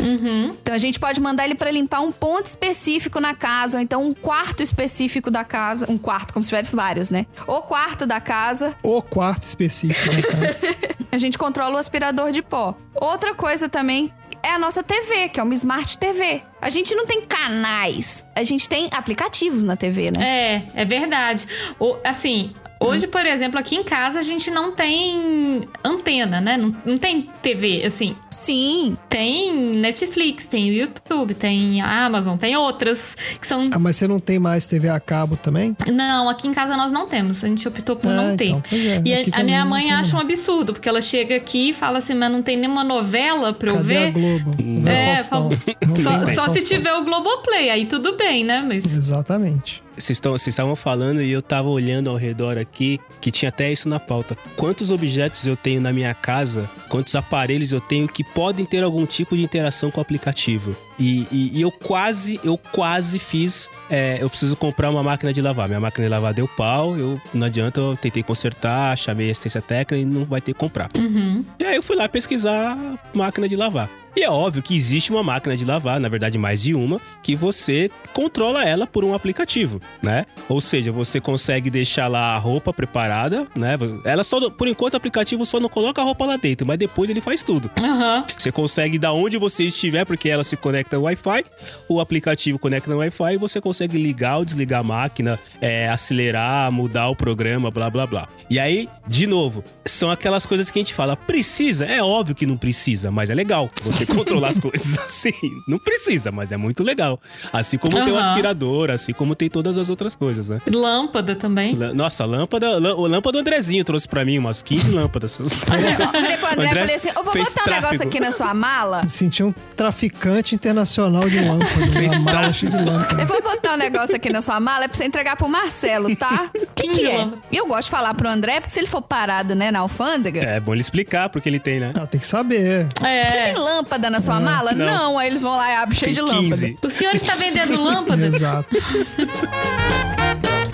Então 0.61 0.73
a 0.73 0.77
gente 0.79 0.99
pode 0.99 1.21
mandar 1.21 1.45
ele 1.45 1.53
pra 1.55 1.69
limpar 1.73 2.01
um 2.01 2.11
ponto 2.11 2.45
específico 2.45 3.19
na 3.19 3.35
casa, 3.35 3.77
ou 3.77 3.83
então 3.83 4.05
um 4.05 4.13
quarto 4.13 4.63
específico 4.63 5.29
da 5.29 5.43
casa. 5.43 5.89
Um 5.89 5.97
quarto, 5.97 6.33
como 6.33 6.43
se 6.43 6.49
tivesse 6.49 6.75
vários, 6.75 7.09
né? 7.09 7.25
O 7.47 7.61
quarto 7.61 8.05
da 8.05 8.21
casa, 8.21 8.75
O 8.83 9.01
quarto 9.01 9.43
específico, 9.43 10.13
né, 10.13 10.21
cara? 10.21 10.57
a 11.11 11.17
gente 11.17 11.37
controla 11.37 11.75
o 11.75 11.77
aspirador 11.77 12.31
de 12.31 12.41
pó. 12.41 12.75
Outra 12.95 13.33
coisa 13.33 13.67
também 13.67 14.13
é 14.43 14.49
a 14.51 14.59
nossa 14.59 14.83
TV, 14.83 15.29
que 15.29 15.39
é 15.39 15.43
uma 15.43 15.53
Smart 15.53 15.97
TV. 15.97 16.43
A 16.61 16.69
gente 16.69 16.93
não 16.93 17.05
tem 17.05 17.21
canais, 17.21 18.25
a 18.35 18.43
gente 18.43 18.67
tem 18.67 18.89
aplicativos 18.91 19.63
na 19.63 19.77
TV, 19.77 20.11
né? 20.11 20.67
É, 20.75 20.81
é 20.81 20.85
verdade. 20.85 21.47
O, 21.79 21.95
assim, 22.03 22.53
hoje, 22.87 23.07
por 23.07 23.25
exemplo, 23.25 23.59
aqui 23.59 23.75
em 23.75 23.83
casa 23.83 24.19
a 24.19 24.23
gente 24.23 24.49
não 24.51 24.71
tem 24.71 25.61
antena, 25.83 26.39
né? 26.41 26.57
Não, 26.57 26.75
não 26.85 26.97
tem 26.97 27.29
TV, 27.41 27.83
assim. 27.85 28.15
Sim. 28.29 28.97
Tem 29.09 29.53
Netflix, 29.53 30.45
tem 30.45 30.69
o 30.69 30.73
YouTube, 30.73 31.33
tem 31.33 31.81
a 31.81 32.05
Amazon, 32.05 32.37
tem 32.37 32.55
outras 32.57 33.15
que 33.39 33.47
são. 33.47 33.65
Ah, 33.71 33.79
mas 33.79 33.95
você 33.95 34.07
não 34.07 34.19
tem 34.19 34.39
mais 34.39 34.65
TV 34.65 34.89
a 34.89 34.99
cabo 34.99 35.35
também? 35.37 35.75
Não, 35.91 36.27
aqui 36.29 36.47
em 36.47 36.53
casa 36.53 36.75
nós 36.75 36.91
não 36.91 37.07
temos. 37.07 37.43
A 37.43 37.47
gente 37.47 37.67
optou 37.67 37.95
por 37.95 38.11
Ah, 38.11 38.15
não 38.15 38.37
ter. 38.37 38.45
então, 38.47 38.63
pois 38.67 38.85
é, 38.85 39.01
e 39.05 39.13
a, 39.13 39.39
a 39.39 39.43
minha 39.43 39.63
mãe 39.65 39.91
acha 39.91 40.15
um 40.15 40.19
absurdo, 40.19 40.73
porque 40.73 40.89
ela 40.89 41.01
chega 41.01 41.35
aqui 41.35 41.69
e 41.69 41.73
fala 41.73 41.99
assim, 41.99 42.13
mas 42.15 42.31
não 42.31 42.41
tem 42.41 42.57
nenhuma 42.57 42.83
novela 42.83 43.53
pra 43.53 43.69
eu 43.69 43.75
Cadê 43.77 43.97
a 43.97 43.99
ver. 44.01 44.11
Globo? 44.11 44.51
Não 44.61 44.91
É, 44.91 45.17
Faustão. 45.17 45.49
fala- 45.49 45.61
Não 45.87 45.95
Só, 45.95 46.25
só 46.33 46.49
se 46.53 46.63
tiver 46.65 46.93
o 46.93 47.03
Globoplay, 47.03 47.69
aí 47.69 47.85
tudo 47.85 48.17
bem, 48.17 48.43
né? 48.43 48.63
Mas. 48.67 48.83
Exatamente. 48.85 49.83
Vocês 49.97 50.19
estavam 50.47 50.75
falando 50.75 51.21
e 51.21 51.31
eu 51.31 51.41
tava 51.41 51.69
olhando 51.69 52.09
ao 52.09 52.15
redor 52.15 52.57
aqui, 52.57 52.99
que 53.21 53.31
tinha 53.31 53.49
até 53.49 53.71
isso 53.71 53.87
na 53.87 53.99
pauta. 53.99 54.35
Quantos 54.55 54.89
objetos 54.91 55.45
eu 55.45 55.55
tenho 55.55 55.79
na 55.79 55.93
minha 55.93 56.13
casa, 56.13 56.69
quantos 56.89 57.15
aparelhos 57.15 57.71
eu 57.71 57.79
tenho 57.79 58.07
que 58.07 58.23
podem 58.23 58.65
ter 58.65 58.83
algum 58.83 59.05
tipo 59.05 59.35
de 59.37 59.43
interação 59.43 59.91
com 59.91 59.99
o 59.99 60.01
aplicativo? 60.01 60.75
E, 60.99 61.27
e- 61.31 61.51
e 61.55 61.61
eu 61.61 61.71
quase, 61.71 62.39
eu 62.43 62.57
quase 62.57 63.17
fiz. 63.19 63.69
é, 63.89 64.17
eu 64.21 64.29
preciso 64.29 64.55
comprar 64.55 64.89
uma 64.89 65.03
máquina 65.03 65.31
de 65.33 65.41
lavar. 65.41 65.67
Minha 65.67 65.79
máquina 65.79 66.05
de 66.05 66.09
lavar 66.11 66.33
deu 66.33 66.47
pau, 66.47 66.97
eu 66.97 67.19
não 67.33 67.45
adianta, 67.47 67.79
eu 67.79 67.95
tentei 67.99 68.23
consertar, 68.23 68.97
chamei 68.97 69.29
assistência 69.29 69.61
técnica 69.61 69.95
e 69.97 70.05
não 70.05 70.25
vai 70.25 70.41
ter 70.41 70.53
que 70.53 70.59
comprar. 70.59 70.89
Uhum. 70.97 71.45
E 71.59 71.63
aí 71.65 71.75
eu 71.75 71.83
fui 71.83 71.95
lá 71.95 72.07
pesquisar 72.09 72.77
máquina 73.13 73.47
de 73.47 73.55
lavar. 73.55 73.89
E 74.15 74.23
é 74.23 74.29
óbvio 74.29 74.61
que 74.61 74.75
existe 74.75 75.11
uma 75.11 75.23
máquina 75.23 75.57
de 75.57 75.65
lavar, 75.65 75.99
na 75.99 76.07
verdade 76.07 76.37
mais 76.37 76.61
de 76.61 76.75
uma, 76.75 76.99
que 77.21 77.35
você 77.35 77.89
controla 78.13 78.63
ela 78.63 78.85
por 78.85 79.03
um 79.03 79.13
aplicativo, 79.13 79.81
né? 80.01 80.25
Ou 80.47 80.61
seja, 80.61 80.91
você 80.91 81.19
consegue 81.19 81.69
deixar 81.69 82.07
lá 82.07 82.35
a 82.35 82.37
roupa 82.37 82.71
preparada, 82.71 83.47
né? 83.55 83.75
Ela 84.05 84.23
só, 84.23 84.49
por 84.49 84.67
enquanto 84.67 84.93
o 84.93 84.97
aplicativo 84.97 85.45
só 85.45 85.59
não 85.59 85.67
coloca 85.67 86.01
a 86.01 86.03
roupa 86.03 86.25
lá 86.25 86.37
dentro, 86.37 86.65
mas 86.65 86.77
depois 86.77 87.09
ele 87.09 87.21
faz 87.21 87.43
tudo. 87.43 87.71
Aham. 87.81 88.25
Você 88.37 88.51
consegue 88.51 88.99
da 88.99 89.11
onde 89.11 89.37
você 89.37 89.63
estiver, 89.63 90.05
porque 90.05 90.29
ela 90.29 90.43
se 90.43 90.55
conecta 90.55 90.95
ao 90.95 91.03
Wi-Fi, 91.03 91.45
o 91.89 91.99
aplicativo 91.99 92.59
conecta 92.59 92.91
no 92.91 92.97
Wi-Fi 92.97 93.33
e 93.33 93.37
você 93.37 93.59
consegue 93.59 93.97
ligar 93.97 94.37
ou 94.37 94.45
desligar 94.45 94.81
a 94.81 94.83
máquina, 94.83 95.39
é, 95.59 95.89
acelerar, 95.89 96.71
mudar 96.71 97.09
o 97.09 97.15
programa, 97.15 97.71
blá 97.71 97.89
blá 97.89 98.05
blá. 98.05 98.27
E 98.49 98.59
aí, 98.59 98.87
de 99.07 99.25
novo, 99.25 99.63
são 99.85 100.11
aquelas 100.11 100.45
coisas 100.45 100.69
que 100.69 100.77
a 100.77 100.83
gente 100.83 100.93
fala, 100.93 101.15
precisa? 101.15 101.85
É 101.85 102.03
óbvio 102.03 102.35
que 102.35 102.45
não 102.45 102.57
precisa, 102.57 103.09
mas 103.09 103.29
é 103.29 103.35
legal 103.35 103.71
você 103.83 104.02
controlar 104.13 104.49
as 104.49 104.59
coisas 104.59 104.97
assim. 105.03 105.33
Não 105.67 105.77
precisa, 105.77 106.31
mas 106.31 106.51
é 106.51 106.57
muito 106.57 106.83
legal. 106.83 107.19
Assim 107.51 107.77
como 107.77 107.93
tem 108.03 108.13
o 108.13 108.17
aspirador, 108.17 108.89
assim 108.91 109.13
como 109.13 109.35
tem 109.35 109.49
todas 109.49 109.77
as 109.77 109.89
outras 109.89 110.15
coisas, 110.15 110.49
né? 110.49 110.59
Lâmpada 110.69 111.35
também. 111.35 111.73
Lã- 111.75 111.93
Nossa, 111.93 112.25
lâmpada, 112.25 112.77
lã- 112.79 112.95
o 112.95 113.07
lâmpada 113.07 113.33
do 113.33 113.39
Andrezinho 113.39 113.83
trouxe 113.83 114.07
pra 114.07 114.23
mim 114.25 114.37
umas 114.37 114.61
15 114.61 114.91
lâmpadas. 114.91 115.39
Eu 115.43 115.45
falei 115.47 115.93
pro 115.95 116.05
André, 116.47 116.67
André 116.69 116.79
falei 116.81 116.95
assim: 116.95 117.09
eu 117.15 117.23
vou 117.23 117.33
botar 117.33 117.63
um 117.67 117.69
negócio 117.71 118.03
aqui 118.03 118.19
na 118.19 118.31
sua 118.31 118.53
mala. 118.53 119.03
Me 119.03 119.09
senti 119.09 119.43
um 119.43 119.53
traficante 119.75 120.55
internacional 120.55 121.29
de 121.29 121.39
lâmpadas. 121.39 121.93
Fez 121.93 122.13
uma 122.19 122.31
mala 122.31 122.53
cheia 122.53 122.71
de 122.71 122.77
Eu 122.77 122.85
lâmpadas. 122.85 123.27
vou 123.27 123.41
botar 123.41 123.73
um 123.73 123.77
negócio 123.77 124.15
aqui 124.15 124.31
na 124.31 124.41
sua 124.41 124.59
mala, 124.59 124.85
é 124.85 124.87
pra 124.87 124.97
você 124.97 125.05
entregar 125.05 125.35
pro 125.35 125.47
Marcelo, 125.47 126.15
tá? 126.15 126.49
O 126.55 126.67
que, 126.75 126.87
que 126.89 127.05
é? 127.07 127.27
E 127.51 127.57
eu 127.57 127.67
gosto 127.67 127.83
de 127.85 127.89
falar 127.91 128.13
pro 128.13 128.27
André, 128.29 128.59
porque 128.59 128.71
se 128.71 128.79
ele 128.79 128.87
for 128.87 129.01
parado, 129.01 129.55
né, 129.55 129.71
na 129.71 129.79
alfândega. 129.79 130.41
É 130.41 130.59
bom 130.59 130.73
ele 130.73 130.81
explicar 130.81 131.29
porque 131.29 131.47
ele 131.49 131.59
tem, 131.59 131.79
né? 131.79 131.93
Ah, 131.97 132.05
tem 132.07 132.19
que 132.19 132.25
saber. 132.27 132.87
Você 132.99 133.05
É. 133.07 133.53
tem 133.53 133.55
lâmpada 133.55 133.92
na 133.97 134.19
sua 134.21 134.39
mala? 134.39 134.71
não. 134.73 134.85
Não. 134.85 135.19
Aí 135.19 135.27
eles 135.27 135.41
vão 135.41 135.55
lá 135.55 135.71
e 135.71 135.75
abrem 135.75 135.97
cheio 135.99 136.13
de 136.13 136.21
lâmpada. 136.21 136.61
15. 136.61 136.77
O 136.83 136.89
senhor 136.89 137.15
está 137.15 137.35
vendendo 137.35 137.81
lâmpadas? 137.81 138.35
Exato. 138.35 138.75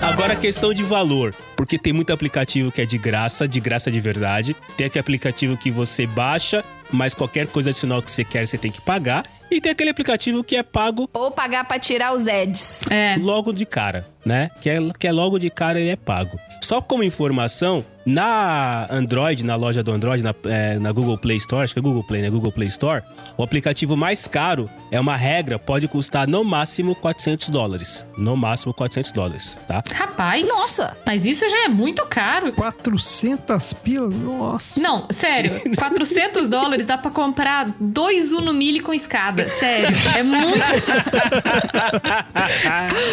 Agora 0.00 0.32
a 0.32 0.36
questão 0.36 0.72
de 0.74 0.82
valor, 0.82 1.34
porque 1.56 1.78
tem 1.78 1.92
muito 1.92 2.12
aplicativo 2.12 2.72
que 2.72 2.80
é 2.80 2.86
de 2.86 2.98
graça, 2.98 3.46
de 3.46 3.60
graça 3.60 3.90
de 3.90 4.00
verdade. 4.00 4.56
Tem 4.76 4.86
aquele 4.86 5.00
aplicativo 5.00 5.56
que 5.56 5.70
você 5.70 6.06
baixa, 6.06 6.64
mas 6.90 7.14
qualquer 7.14 7.46
coisa 7.46 7.70
adicional 7.70 8.02
que 8.02 8.10
você 8.10 8.24
quer 8.24 8.46
você 8.46 8.58
tem 8.58 8.70
que 8.70 8.80
pagar. 8.80 9.24
E 9.50 9.60
tem 9.60 9.72
aquele 9.72 9.90
aplicativo 9.90 10.42
que 10.44 10.56
é 10.56 10.62
pago 10.62 11.08
Ou 11.12 11.30
pagar 11.30 11.64
pra 11.64 11.78
tirar 11.78 12.14
os 12.14 12.26
ads. 12.26 12.90
É. 12.90 13.16
logo 13.18 13.52
de 13.52 13.66
cara, 13.66 14.06
né? 14.24 14.50
Que 14.60 14.70
é, 14.70 14.78
que 14.98 15.06
é 15.06 15.12
logo 15.12 15.38
de 15.38 15.50
cara 15.50 15.80
ele 15.80 15.90
é 15.90 15.96
pago. 15.96 16.38
Só 16.62 16.80
como 16.80 17.02
informação, 17.02 17.84
na 18.10 18.86
Android, 18.90 19.44
na 19.44 19.56
loja 19.56 19.82
do 19.82 19.92
Android, 19.92 20.22
na, 20.22 20.34
é, 20.44 20.78
na 20.78 20.92
Google 20.92 21.16
Play 21.16 21.36
Store, 21.36 21.64
acho 21.64 21.72
que 21.72 21.78
é 21.78 21.82
Google 21.82 22.04
Play, 22.04 22.22
né? 22.22 22.30
Google 22.30 22.52
Play 22.52 22.68
Store, 22.68 23.02
o 23.36 23.42
aplicativo 23.42 23.96
mais 23.96 24.26
caro 24.26 24.68
é 24.90 24.98
uma 24.98 25.16
regra, 25.16 25.58
pode 25.58 25.86
custar 25.88 26.26
no 26.26 26.44
máximo 26.44 26.94
400 26.94 27.50
dólares. 27.50 28.06
No 28.18 28.36
máximo 28.36 28.74
400 28.74 29.12
dólares, 29.12 29.58
tá? 29.66 29.82
Rapaz. 29.94 30.46
Nossa! 30.48 30.96
Mas 31.06 31.24
isso 31.24 31.48
já 31.48 31.64
é 31.64 31.68
muito 31.68 32.04
caro. 32.06 32.52
400 32.52 33.72
pilas? 33.74 34.14
Nossa. 34.14 34.80
Não, 34.80 35.06
sério. 35.10 35.60
400 35.76 36.48
dólares 36.48 36.86
dá 36.86 36.98
pra 36.98 37.10
comprar 37.10 37.70
dois 37.78 38.32
Uno 38.32 38.52
Mille 38.52 38.80
com 38.80 38.92
escada. 38.92 39.48
Sério. 39.48 39.96
É 40.16 40.22
muito. 40.22 40.50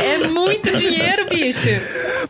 é 0.03 0.27
muito 0.27 0.75
dinheiro, 0.77 1.27
bicho. 1.29 1.67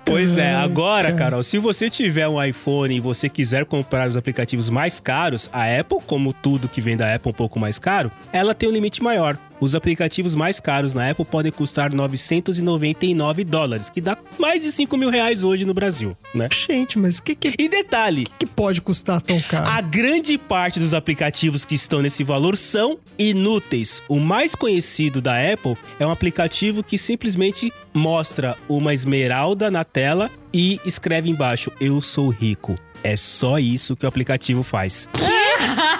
Pois 0.04 0.38
é, 0.38 0.56
agora. 0.56 1.14
Carol, 1.14 1.44
se 1.44 1.58
você 1.58 1.90
tiver 1.90 2.28
um 2.28 2.44
iPhone 2.44 2.57
e 2.92 3.00
você 3.00 3.30
quiser 3.30 3.66
comprar 3.66 4.10
os 4.10 4.18
aplicativos 4.18 4.70
mais 4.70 5.00
caros, 5.00 5.50
a 5.54 5.64
Apple, 5.80 6.00
como 6.06 6.34
tudo 6.34 6.68
que 6.68 6.82
vem 6.82 6.98
da 6.98 7.14
Apple 7.14 7.32
um 7.32 7.34
pouco 7.34 7.60
mais 7.60 7.80
caro, 7.80 8.12
ela 8.34 8.54
tem 8.54 8.68
um 8.68 8.72
limite 8.74 9.02
maior. 9.02 9.38
Os 9.60 9.74
aplicativos 9.76 10.36
mais 10.36 10.60
caros 10.60 10.94
na 10.94 11.10
Apple 11.10 11.26
podem 11.26 11.52
custar 11.52 11.94
999 11.94 13.44
dólares, 13.44 13.90
que 13.90 14.00
dá 14.00 14.18
mais 14.40 14.62
de 14.64 14.72
5 14.72 14.98
mil 14.98 15.10
reais 15.10 15.44
hoje 15.44 15.66
no 15.66 15.74
Brasil, 15.74 16.16
né? 16.34 16.48
Gente, 16.52 17.00
mas 17.00 17.18
o 17.18 17.24
que, 17.24 17.36
que, 17.36 17.54
E 17.58 17.68
detalhe, 17.68 18.26
que 18.38 18.46
pode 18.46 18.82
custar 18.82 19.22
tão 19.22 19.40
caro? 19.42 19.68
a 19.70 19.82
grande 19.82 20.38
parte 20.38 20.80
dos 20.80 20.94
aplicativos 20.94 21.66
que 21.66 21.76
estão 21.76 22.02
nesse 22.02 22.24
valor 22.24 22.56
são 22.56 23.00
inúteis. 23.18 24.02
O 24.08 24.20
mais 24.20 24.54
conhecido 24.54 25.22
da 25.22 25.34
Apple 25.54 25.76
é 26.00 26.06
um 26.06 26.12
aplicativo 26.12 26.84
que 26.84 26.98
simplesmente 26.98 27.72
mostra 27.94 28.56
uma 28.70 28.94
esmeralda 28.94 29.72
na 29.72 29.84
tela 29.84 30.30
e 30.54 30.80
escreve 30.86 31.30
embaixo: 31.30 31.72
Eu 31.80 32.02
sou 32.02 32.30
rico. 32.30 32.76
É 33.04 33.16
só 33.16 33.58
isso 33.60 33.96
que 33.96 34.06
o 34.06 34.10
aplicativo 34.10 34.64
faz. 34.64 35.08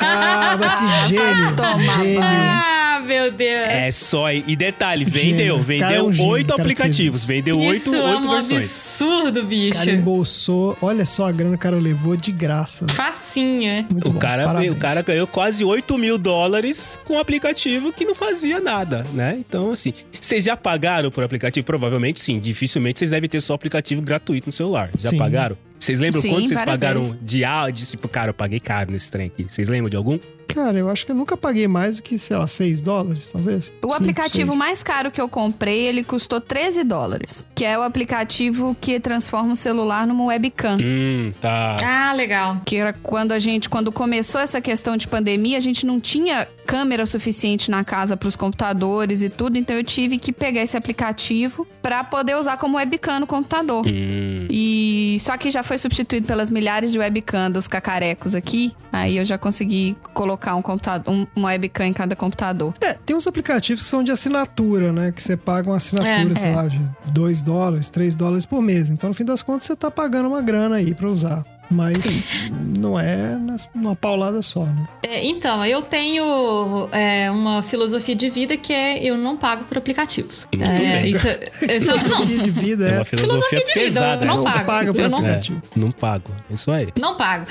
Ah, 0.02 0.58
mas 0.60 0.80
que 0.80 1.14
gênio. 1.16 1.56
Toma, 1.56 1.84
gênio. 1.84 2.77
Meu 3.08 3.32
Deus. 3.32 3.68
É 3.70 3.90
só. 3.92 4.32
E 4.32 4.56
detalhe, 4.56 5.06
Gênio. 5.06 5.58
vendeu. 5.58 5.58
É 5.58 5.62
Vendeu 5.64 6.08
um 6.08 6.26
oito 6.28 6.54
aplicativos. 6.54 7.24
Vendeu 7.26 7.58
oito, 7.60 7.94
é 7.94 8.04
oito 8.04 8.28
um 8.28 8.32
versões. 8.32 8.64
absurdo, 8.64 9.44
bicho. 9.46 9.72
O 9.72 9.80
cara 9.80 9.92
embolsou. 9.92 10.78
Olha 10.82 11.06
só 11.06 11.28
a 11.28 11.32
grana 11.32 11.52
que 11.52 11.56
o 11.58 11.60
cara 11.62 11.76
levou 11.78 12.16
de 12.16 12.32
graça. 12.32 12.86
Facinho, 12.90 13.68
é. 13.70 13.82
Muito 13.90 14.08
O 14.10 14.12
bom, 14.12 14.20
cara, 14.20 14.46
parabéns. 14.46 14.72
o 14.72 14.76
cara 14.76 15.02
ganhou 15.02 15.28
quase 15.28 15.64
8 15.64 15.98
mil 15.98 16.18
dólares 16.18 16.98
com 17.06 17.14
um 17.14 17.20
aplicativo 17.20 17.92
que 17.94 18.06
não 18.06 18.14
fazia 18.16 18.60
nada, 18.60 19.06
né? 19.14 19.38
Então, 19.40 19.72
assim, 19.72 19.94
vocês 20.20 20.44
já 20.44 20.56
pagaram 20.58 21.10
por 21.12 21.24
aplicativo? 21.24 21.66
Provavelmente 21.66 22.20
sim. 22.20 22.40
Dificilmente 22.40 23.00
vocês 23.00 23.12
devem 23.12 23.30
ter 23.30 23.42
só 23.42 23.54
aplicativo 23.54 24.02
gratuito 24.02 24.48
no 24.48 24.52
celular. 24.52 24.90
Já 24.98 25.10
Sim. 25.12 25.18
pagaram? 25.18 25.58
Vocês 25.80 26.00
lembram 26.00 26.22
Sim, 26.22 26.30
quanto 26.30 26.48
vocês 26.48 26.62
pagaram 26.62 27.02
vezes. 27.02 27.18
de 27.22 27.46
áudio? 27.46 27.86
Tipo, 27.86 28.08
cara, 28.08 28.32
eu 28.32 28.34
paguei 28.34 28.60
caro 28.60 28.92
nesse 28.92 29.12
trem 29.12 29.28
aqui. 29.28 29.46
Vocês 29.48 29.68
lembram 29.70 29.90
de 29.90 29.96
algum? 29.96 30.18
Cara, 30.48 30.78
eu 30.78 30.90
acho 30.90 31.06
que 31.06 31.12
eu 31.12 31.16
nunca 31.16 31.36
paguei 31.38 31.68
mais 31.68 31.98
do 31.98 32.02
que, 32.04 32.18
sei 32.18 32.36
lá, 32.38 32.48
6 32.48 32.82
dólares, 32.82 33.30
talvez. 33.32 33.74
O 33.82 33.88
Cinco, 33.88 33.94
aplicativo 33.96 34.52
seis. 34.52 34.58
mais 34.58 34.84
caro 34.84 35.12
que 35.12 35.22
eu 35.22 35.30
comprei, 35.30 35.86
ele 35.86 36.04
custou 36.04 36.42
13 36.42 36.84
dólares. 36.84 37.46
Que 37.54 37.66
é 37.66 37.78
o 37.78 37.82
aplicativo 37.82 38.76
que 38.80 39.00
transforma 39.00 39.54
o 39.54 39.56
celular 39.56 40.08
numa 40.08 40.26
webcam. 40.26 40.78
Hum, 40.82 41.32
tá. 41.40 41.76
Ah, 41.84 42.14
legal. 42.14 42.62
Que 42.66 42.78
era 42.78 42.94
quando 42.94 43.32
a 43.32 43.40
gente, 43.40 43.70
quando 43.70 43.92
começou 43.92 44.40
essa 44.42 44.60
questão 44.62 44.98
de 44.98 45.08
pandemia, 45.08 45.58
a 45.58 45.62
gente 45.62 45.86
não 45.86 46.00
tinha 46.00 46.48
câmera 46.66 47.06
suficiente 47.06 47.72
na 47.72 47.84
casa 47.84 48.18
para 48.18 48.28
os 48.28 48.36
computadores 48.36 49.22
e 49.22 49.30
tudo, 49.30 49.58
então 49.58 49.74
eu 49.74 49.84
tive 49.86 50.18
que 50.18 50.34
pegar 50.34 50.62
esse 50.62 50.76
aplicativo 50.76 51.66
para 51.82 52.04
poder 52.04 52.36
usar 52.36 52.58
como 52.58 52.76
webcam 52.76 53.22
no 53.22 53.28
computador. 53.28 53.86
Hum. 53.88 54.48
E 54.52 55.16
só 55.22 55.38
que 55.38 55.50
já 55.50 55.64
foi 55.64 55.78
substituído 55.78 56.28
pelas 56.28 56.50
milhares 56.50 56.92
de 56.92 57.00
webcam 57.00 57.50
dos 57.50 57.68
cacarecos 57.70 58.36
aqui. 58.36 58.74
Aí 58.92 59.18
eu 59.18 59.24
já 59.24 59.38
consegui 59.38 59.96
colocar 60.14 60.37
um 60.56 60.62
computador, 60.62 61.14
um, 61.14 61.26
uma 61.36 61.50
webcam 61.50 61.86
em 61.86 61.94
cada 61.94 62.16
computador. 62.16 62.74
É, 62.82 62.94
tem 62.94 63.16
uns 63.16 63.28
aplicativos 63.28 63.84
que 63.84 63.90
são 63.90 64.04
de 64.04 64.12
assinatura, 64.12 64.92
né? 64.92 65.12
Que 65.12 65.22
você 65.22 65.36
paga 65.36 65.70
uma 65.70 65.78
assinatura, 65.78 66.34
É, 66.34 66.36
sei 66.36 66.50
é. 66.52 66.56
lá, 66.56 66.68
de 66.68 66.80
2 67.12 67.42
dólares, 67.42 67.90
3 67.90 68.16
dólares 68.16 68.46
por 68.46 68.62
mês. 68.62 68.90
Então, 68.90 69.10
no 69.10 69.14
fim 69.14 69.26
das 69.26 69.42
contas, 69.42 69.64
você 69.68 69.76
tá 69.76 69.90
pagando 69.92 70.28
uma 70.30 70.42
grana 70.42 70.76
aí 70.78 70.94
pra 70.94 71.08
usar. 71.10 71.44
Mas 71.70 72.50
não 72.78 73.00
é 73.00 73.38
numa 73.76 73.96
paulada 73.96 74.42
só, 74.42 74.62
né? 74.66 74.88
É, 75.04 75.26
então, 75.26 75.64
eu 75.66 75.82
tenho 75.82 76.88
é, 76.92 77.30
uma 77.32 77.62
filosofia 77.62 78.16
de 78.16 78.30
vida 78.30 78.56
que 78.58 78.74
é 78.74 79.04
eu 79.04 79.18
não 79.18 79.36
pago 79.38 79.64
por 79.66 79.78
aplicativos. 79.78 80.48
Muito 80.56 80.70
É, 80.70 81.02
bem. 81.02 81.12
isso, 81.12 81.28
isso 81.28 81.88
não, 81.88 82.00
Filosofia 82.00 82.38
de 82.38 82.52
vida 82.52 82.88
É 82.88 82.92
é, 82.92 82.96
uma 82.96 83.06
filosofia 83.06 83.64
de 83.66 83.74
vida, 83.74 84.00
eu 84.22 84.26
não 84.26 84.34
essa. 84.36 84.50
não 84.50 84.66
pago. 84.66 84.94
por 84.94 85.02
Eu 85.02 85.10
não- 85.10 85.18
aplicativo. 85.20 85.62
Não 85.76 85.92
pago. 85.92 86.32
Isso 86.50 86.72
aí. 86.72 86.88
Não 87.00 87.16
pago. 87.16 87.46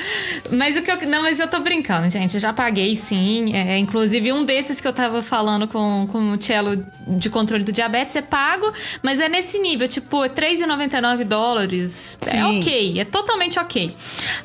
Mas 0.51 0.77
o 0.77 0.83
que 0.83 0.91
eu. 0.91 0.97
Não, 1.09 1.23
mas 1.23 1.39
eu 1.39 1.49
tô 1.49 1.61
brincando, 1.61 2.09
gente. 2.11 2.35
Eu 2.35 2.41
já 2.41 2.53
paguei 2.53 2.97
sim. 2.97 3.55
É, 3.55 3.79
inclusive, 3.79 4.33
um 4.33 4.45
desses 4.45 4.81
que 4.81 4.89
eu 4.89 4.93
tava 4.93 5.23
falando 5.23 5.69
com, 5.69 6.09
com 6.11 6.33
o 6.33 6.43
Cello 6.43 6.85
de 7.07 7.29
controle 7.31 7.65
do 7.65 7.73
diabetes 7.73 8.17
é 8.17 8.23
pago, 8.23 8.73
mas 9.03 9.21
é 9.21 9.29
nesse 9.29 9.59
nível, 9.59 9.87
tipo, 9.89 10.25
é 10.25 10.29
3,99 10.29 11.25
dólares. 11.25 12.19
É 12.27 12.31
Sim. 12.31 12.59
ok, 12.61 13.01
é 13.01 13.05
totalmente 13.05 13.59
ok. 13.59 13.95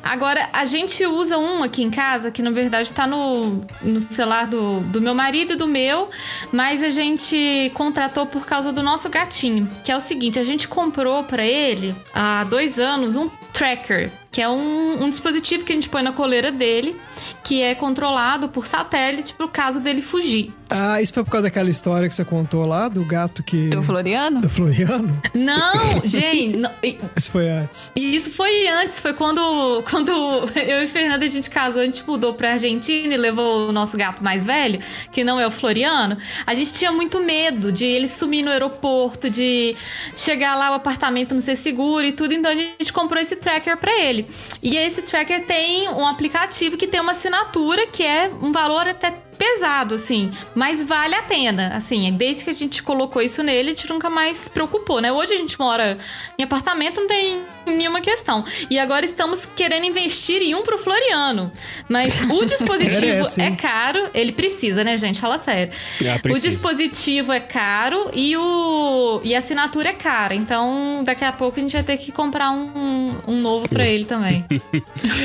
Agora, 0.02 0.48
a 0.52 0.64
gente 0.66 1.04
usa 1.06 1.38
um 1.38 1.62
aqui 1.62 1.82
em 1.82 1.90
casa, 1.90 2.30
que 2.30 2.42
na 2.42 2.50
verdade 2.50 2.92
tá 2.92 3.06
no, 3.06 3.64
no 3.82 4.00
celular 4.00 4.46
do, 4.46 4.80
do 4.80 5.00
meu 5.00 5.14
marido 5.14 5.52
e 5.52 5.56
do 5.56 5.66
meu, 5.66 6.10
mas 6.52 6.82
a 6.82 6.90
gente 6.90 7.70
contratou 7.74 8.26
por 8.26 8.44
causa 8.44 8.72
do 8.72 8.82
nosso 8.82 9.08
gatinho. 9.08 9.68
Que 9.84 9.92
é 9.92 9.96
o 9.96 10.00
seguinte: 10.00 10.38
a 10.38 10.44
gente 10.44 10.66
comprou 10.66 11.22
pra 11.24 11.44
ele 11.44 11.94
há 12.14 12.44
dois 12.44 12.78
anos 12.78 13.16
um 13.16 13.30
tracker, 13.52 14.10
que 14.32 14.40
é 14.40 14.48
um, 14.48 15.04
um 15.04 15.10
dispositivo 15.10 15.62
que 15.62 15.72
a 15.72 15.74
gente 15.74 15.90
põe 15.90 16.02
na 16.02 16.10
coleira 16.10 16.50
dele, 16.50 16.96
que 17.44 17.60
é 17.60 17.74
controlado 17.74 18.48
por 18.48 18.66
satélite 18.66 19.34
pro 19.34 19.46
caso 19.46 19.78
dele 19.78 20.00
fugir. 20.00 20.54
Ah, 20.70 21.02
isso 21.02 21.12
foi 21.12 21.22
por 21.22 21.30
causa 21.30 21.48
daquela 21.48 21.68
história 21.68 22.08
que 22.08 22.14
você 22.14 22.24
contou 22.24 22.66
lá, 22.66 22.88
do 22.88 23.04
gato 23.04 23.42
que... 23.42 23.68
Do 23.68 23.82
Floriano? 23.82 24.40
Do 24.40 24.48
Floriano? 24.48 25.20
Não, 25.34 26.00
gente, 26.02 26.56
não, 26.56 26.70
Isso 27.14 27.30
foi 27.30 27.50
antes. 27.50 27.92
E 27.94 28.16
isso 28.16 28.30
foi 28.30 28.66
antes, 28.68 28.98
foi 28.98 29.12
quando, 29.12 29.84
quando 29.90 30.10
eu 30.58 30.82
e 30.82 30.86
Fernanda 30.86 31.26
a 31.26 31.28
gente 31.28 31.50
casou, 31.50 31.82
a 31.82 31.84
gente 31.84 32.02
mudou 32.06 32.32
pra 32.32 32.52
Argentina 32.52 33.12
e 33.12 33.18
levou 33.18 33.68
o 33.68 33.72
nosso 33.72 33.98
gato 33.98 34.24
mais 34.24 34.46
velho, 34.46 34.80
que 35.12 35.22
não 35.22 35.38
é 35.38 35.46
o 35.46 35.50
Floriano. 35.50 36.16
A 36.46 36.54
gente 36.54 36.72
tinha 36.72 36.90
muito 36.90 37.20
medo 37.20 37.70
de 37.70 37.84
ele 37.84 38.08
sumir 38.08 38.42
no 38.42 38.50
aeroporto, 38.50 39.28
de 39.28 39.76
chegar 40.16 40.56
lá 40.56 40.70
o 40.70 40.74
apartamento 40.74 41.34
não 41.34 41.42
ser 41.42 41.56
seguro 41.56 42.06
e 42.06 42.12
tudo, 42.12 42.32
então 42.32 42.50
a 42.50 42.54
gente 42.54 42.90
comprou 42.94 43.20
esse 43.20 43.36
tracker 43.36 43.76
pra 43.76 43.92
ele. 44.00 44.21
E 44.62 44.76
esse 44.76 45.02
tracker 45.02 45.46
tem 45.46 45.88
um 45.88 46.06
aplicativo 46.06 46.76
que 46.76 46.86
tem 46.86 47.00
uma 47.00 47.12
assinatura 47.12 47.86
que 47.86 48.02
é 48.02 48.30
um 48.40 48.52
valor 48.52 48.88
até 48.88 49.12
pesado, 49.38 49.94
assim, 49.94 50.30
mas 50.54 50.82
vale 50.82 51.14
a 51.14 51.22
pena, 51.22 51.68
assim, 51.74 52.12
desde 52.12 52.44
que 52.44 52.50
a 52.50 52.52
gente 52.52 52.82
colocou 52.82 53.20
isso 53.22 53.42
nele, 53.42 53.70
a 53.70 53.74
gente 53.74 53.88
nunca 53.88 54.08
mais 54.08 54.36
se 54.36 54.50
preocupou, 54.50 55.00
né? 55.00 55.12
Hoje 55.12 55.32
a 55.32 55.36
gente 55.36 55.58
mora 55.58 55.98
em 56.38 56.42
apartamento, 56.42 57.00
não 57.00 57.06
tem 57.08 57.42
nenhuma 57.66 58.00
questão. 58.00 58.44
E 58.70 58.78
agora 58.78 59.04
estamos 59.04 59.46
querendo 59.56 59.84
investir 59.86 60.42
em 60.42 60.54
um 60.54 60.62
pro 60.62 60.78
Floriano, 60.78 61.52
mas 61.88 62.22
o 62.30 62.44
dispositivo 62.46 63.00
Merece, 63.06 63.40
é 63.40 63.50
caro, 63.52 64.10
ele 64.14 64.32
precisa, 64.32 64.84
né, 64.84 64.96
gente? 64.96 65.20
Fala 65.20 65.38
sério. 65.38 65.72
Ah, 66.02 66.20
O 66.30 66.38
dispositivo 66.40 67.32
é 67.32 67.40
caro 67.40 68.10
e, 68.12 68.36
o, 68.36 69.20
e 69.24 69.34
a 69.34 69.38
assinatura 69.38 69.90
é 69.90 69.92
cara, 69.92 70.34
então 70.34 71.02
daqui 71.04 71.24
a 71.24 71.32
pouco 71.32 71.58
a 71.58 71.60
gente 71.62 71.72
vai 71.72 71.82
ter 71.82 71.96
que 71.96 72.12
comprar 72.12 72.50
um, 72.50 73.16
um 73.26 73.40
novo 73.40 73.68
pra 73.68 73.86
ele 73.86 74.04
também. 74.04 74.44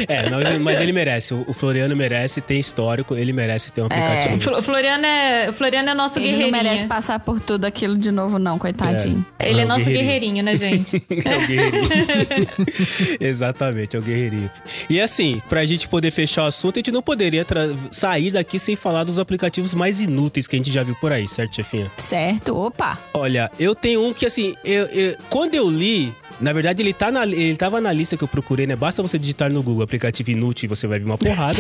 É, 0.08 0.30
mas, 0.30 0.60
mas 0.60 0.80
ele 0.80 0.92
merece. 0.92 1.34
O 1.34 1.54
Floriano 1.54 1.96
merece, 1.96 2.42
tem 2.42 2.60
histórico, 2.60 3.16
ele 3.16 3.34
merece 3.34 3.72
ter 3.72 3.82
um 3.82 3.86
O 3.86 3.90
aplicativo. 3.98 4.42
Flo- 4.42 4.62
Floriano 4.62 5.06
é, 5.06 5.50
o 5.50 5.54
Floriano 5.54 5.90
é 5.90 5.94
nosso 5.94 6.18
Ele 6.20 6.26
não 6.28 6.38
guerreirinho. 6.38 6.64
merece 6.64 6.86
passar 6.86 7.20
por 7.20 7.40
tudo 7.40 7.66
aquilo 7.66 7.98
de 7.98 8.12
novo, 8.12 8.38
não, 8.40 8.58
coitadinho. 8.60 9.26
Ele 9.40 9.62
é, 9.62 9.66
o 9.66 9.68
nosso 9.68 9.86
guerreirinho. 9.86 10.42
guerreirinho, 10.42 10.44
né, 10.44 10.56
gente? 10.56 11.04
É 11.26 11.38
o 11.38 11.48
guerreirinho. 11.48 12.48
Exatamente, 13.20 13.96
é 13.96 14.00
o 14.00 14.02
guerreirinho. 14.02 14.50
E 14.90 15.00
assim, 15.00 15.42
pra 15.50 15.66
gente 15.66 15.88
poder 15.88 16.12
fechar 16.12 16.44
o 16.44 16.48
assunto, 16.48 16.78
a 16.78 16.80
gente 16.80 16.92
não 16.92 17.02
poderia 17.02 17.46
sair 17.92 18.32
daqui 18.32 18.60
sem 18.60 18.76
falar 18.76 19.04
dos 19.04 19.20
aplicativos 19.20 19.74
mais 19.74 20.00
inúteis 20.02 20.48
que 20.48 20.56
a 20.56 20.60
gente 20.60 20.72
já 20.72 20.84
viu 20.84 20.96
por 20.96 21.12
aí, 21.12 21.28
certo, 21.28 21.56
chefinha? 21.56 21.92
Certo? 21.98 22.56
Opa! 22.58 22.98
Olha, 23.14 23.52
eu 23.60 23.74
tenho 23.76 24.06
um 24.06 24.14
que 24.14 24.26
assim, 24.26 24.56
eu, 24.64 24.86
eu- 24.86 25.16
quando 25.30 25.56
eu 25.56 25.70
li, 25.70 26.14
na 26.40 26.54
verdade 26.54 26.82
ele, 26.82 26.94
tá 26.94 27.12
na, 27.12 27.26
ele 27.26 27.56
tava 27.56 27.82
na 27.82 27.92
lista 27.92 28.16
que 28.18 28.24
eu 28.24 28.28
procurei, 28.28 28.68
né? 28.68 28.76
Basta 28.76 29.02
você 29.02 29.18
digitar 29.18 29.52
no 29.52 29.62
Google 29.64 29.84
aplicativo 29.84 30.32
inútil 30.32 30.66
e 30.66 30.70
você 30.70 30.88
vai 30.88 31.00
ver 31.00 31.06
uma 31.06 31.18
porrada. 31.18 31.60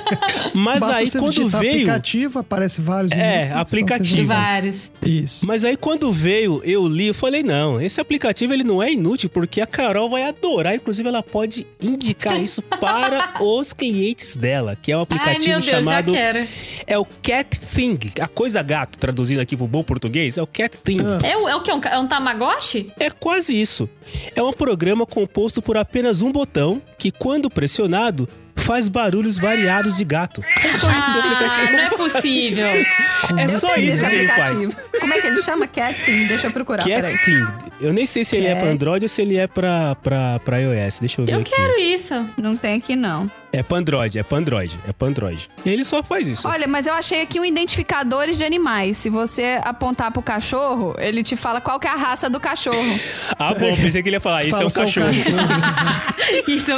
Mas 0.54 0.80
Basta 0.80 0.96
aí 0.96 1.06
você 1.06 1.18
quando 1.18 1.48
veio. 1.48 1.72
aplicativo, 1.72 2.38
aparece 2.38 2.80
vários. 2.80 3.12
É, 3.12 3.16
inúteis, 3.16 3.46
então 3.46 3.60
aplicativo. 3.60 4.28
Vários. 4.28 4.90
Isso. 5.02 5.46
Mas 5.46 5.64
aí 5.64 5.76
quando 5.76 6.12
veio, 6.12 6.60
eu 6.64 6.86
li, 6.86 7.08
eu 7.08 7.14
falei, 7.14 7.42
não, 7.42 7.80
esse 7.80 8.00
aplicativo 8.00 8.52
ele 8.52 8.64
não 8.64 8.82
é 8.82 8.92
inútil, 8.92 9.28
porque 9.28 9.60
a 9.60 9.66
Carol 9.66 10.10
vai 10.10 10.24
adorar, 10.24 10.74
inclusive 10.74 11.08
ela 11.08 11.22
pode 11.22 11.66
indicar 11.80 12.38
isso 12.42 12.62
para 12.62 13.42
os 13.42 13.72
clientes 13.72 14.36
dela, 14.36 14.76
que 14.80 14.92
é 14.92 14.96
um 14.96 15.00
Ai, 15.00 15.02
aplicativo 15.04 15.48
meu 15.48 15.60
Deus, 15.60 15.64
chamado 15.64 16.12
já 16.12 16.18
quero. 16.18 16.48
é 16.86 16.98
o 16.98 17.04
Cat 17.04 17.60
Thing, 17.60 17.98
a 18.20 18.28
coisa 18.28 18.62
gato, 18.62 18.98
traduzindo 18.98 19.40
aqui 19.40 19.56
pro 19.56 19.66
bom 19.66 19.82
português, 19.82 20.36
é 20.36 20.42
o 20.42 20.46
Cat 20.46 20.76
Thing. 20.78 20.98
É, 21.22 21.36
o, 21.36 21.48
é 21.48 21.56
o 21.56 21.62
quê? 21.62 21.72
Um, 21.72 21.80
é 21.84 21.98
um 21.98 22.06
Tamagotchi? 22.06 22.92
É 22.98 23.10
quase 23.10 23.58
isso. 23.58 23.88
É 24.34 24.42
um 24.42 24.52
programa 24.52 25.04
composto 25.06 25.60
por 25.62 25.76
apenas 25.76 26.22
um 26.22 26.30
botão 26.32 26.80
que, 26.98 27.10
quando 27.10 27.50
pressionado, 27.50 28.28
faz 28.56 28.88
barulhos 28.88 29.38
variados 29.38 29.96
de 29.96 30.04
gato. 30.04 30.42
É 30.62 30.72
só 30.72 30.90
isso 30.90 31.04
que 31.04 31.18
o 31.18 31.20
Ah, 31.22 31.32
aplicativo 31.32 31.72
não 31.72 31.78
é 31.80 31.90
possível. 31.90 32.66
É 33.38 33.48
só 33.48 33.74
isso 33.76 34.00
que 34.06 34.14
ele 34.14 34.28
faz. 34.28 34.50
aplicativo. 34.52 34.72
Como 35.00 35.12
é 35.14 35.20
que 35.20 35.26
ele 35.26 35.42
chama? 35.42 35.66
Catting? 35.66 36.26
Deixa 36.26 36.46
eu 36.46 36.50
procurar, 36.50 36.84
peraí. 36.84 37.12
Cat 37.16 37.24
Thing. 37.24 37.46
Eu 37.80 37.92
nem 37.92 38.06
sei 38.06 38.24
se 38.24 38.36
ele 38.36 38.46
é 38.46 38.54
pra. 38.54 38.68
Android 38.70 39.04
ou 39.04 39.08
se 39.08 39.22
ele 39.22 39.36
é 39.36 39.46
pra, 39.46 39.94
pra, 39.96 40.38
pra 40.40 40.58
iOS. 40.58 40.98
Deixa 41.00 41.20
eu 41.20 41.26
ver 41.26 41.32
Eu 41.34 41.40
aqui. 41.40 41.50
quero 41.54 41.78
isso. 41.78 42.14
Não 42.36 42.56
tem 42.56 42.76
aqui, 42.76 42.96
não. 42.96 43.30
É 43.50 43.62
pra 43.62 43.78
Android, 43.78 44.18
é 44.18 44.22
pra 44.22 44.38
Android, 44.38 44.78
é 44.86 44.92
pra 44.92 45.08
Android. 45.08 45.48
Ele 45.64 45.82
só 45.84 46.02
faz 46.02 46.28
isso. 46.28 46.46
Olha, 46.46 46.66
mas 46.66 46.86
eu 46.86 46.92
achei 46.92 47.22
aqui 47.22 47.40
um 47.40 47.44
identificadores 47.44 48.36
de 48.36 48.44
animais. 48.44 48.98
Se 48.98 49.08
você 49.08 49.58
apontar 49.64 50.10
pro 50.12 50.20
cachorro, 50.20 50.94
ele 50.98 51.22
te 51.22 51.34
fala 51.34 51.58
qual 51.60 51.80
que 51.80 51.86
é 51.86 51.90
a 51.90 51.94
raça 51.96 52.28
do 52.28 52.38
cachorro. 52.40 52.78
Ah, 53.38 53.54
bom, 53.54 53.74
pensei 53.76 54.02
que 54.02 54.08
ele 54.08 54.16
ia 54.16 54.20
falar, 54.20 54.42
isso 54.42 54.50
Fala 54.50 54.64
é 54.64 54.66
um 54.66 54.70
só 54.70 54.82
o 54.82 54.84
cachorro. 54.84 55.06
Isso, 56.48 56.70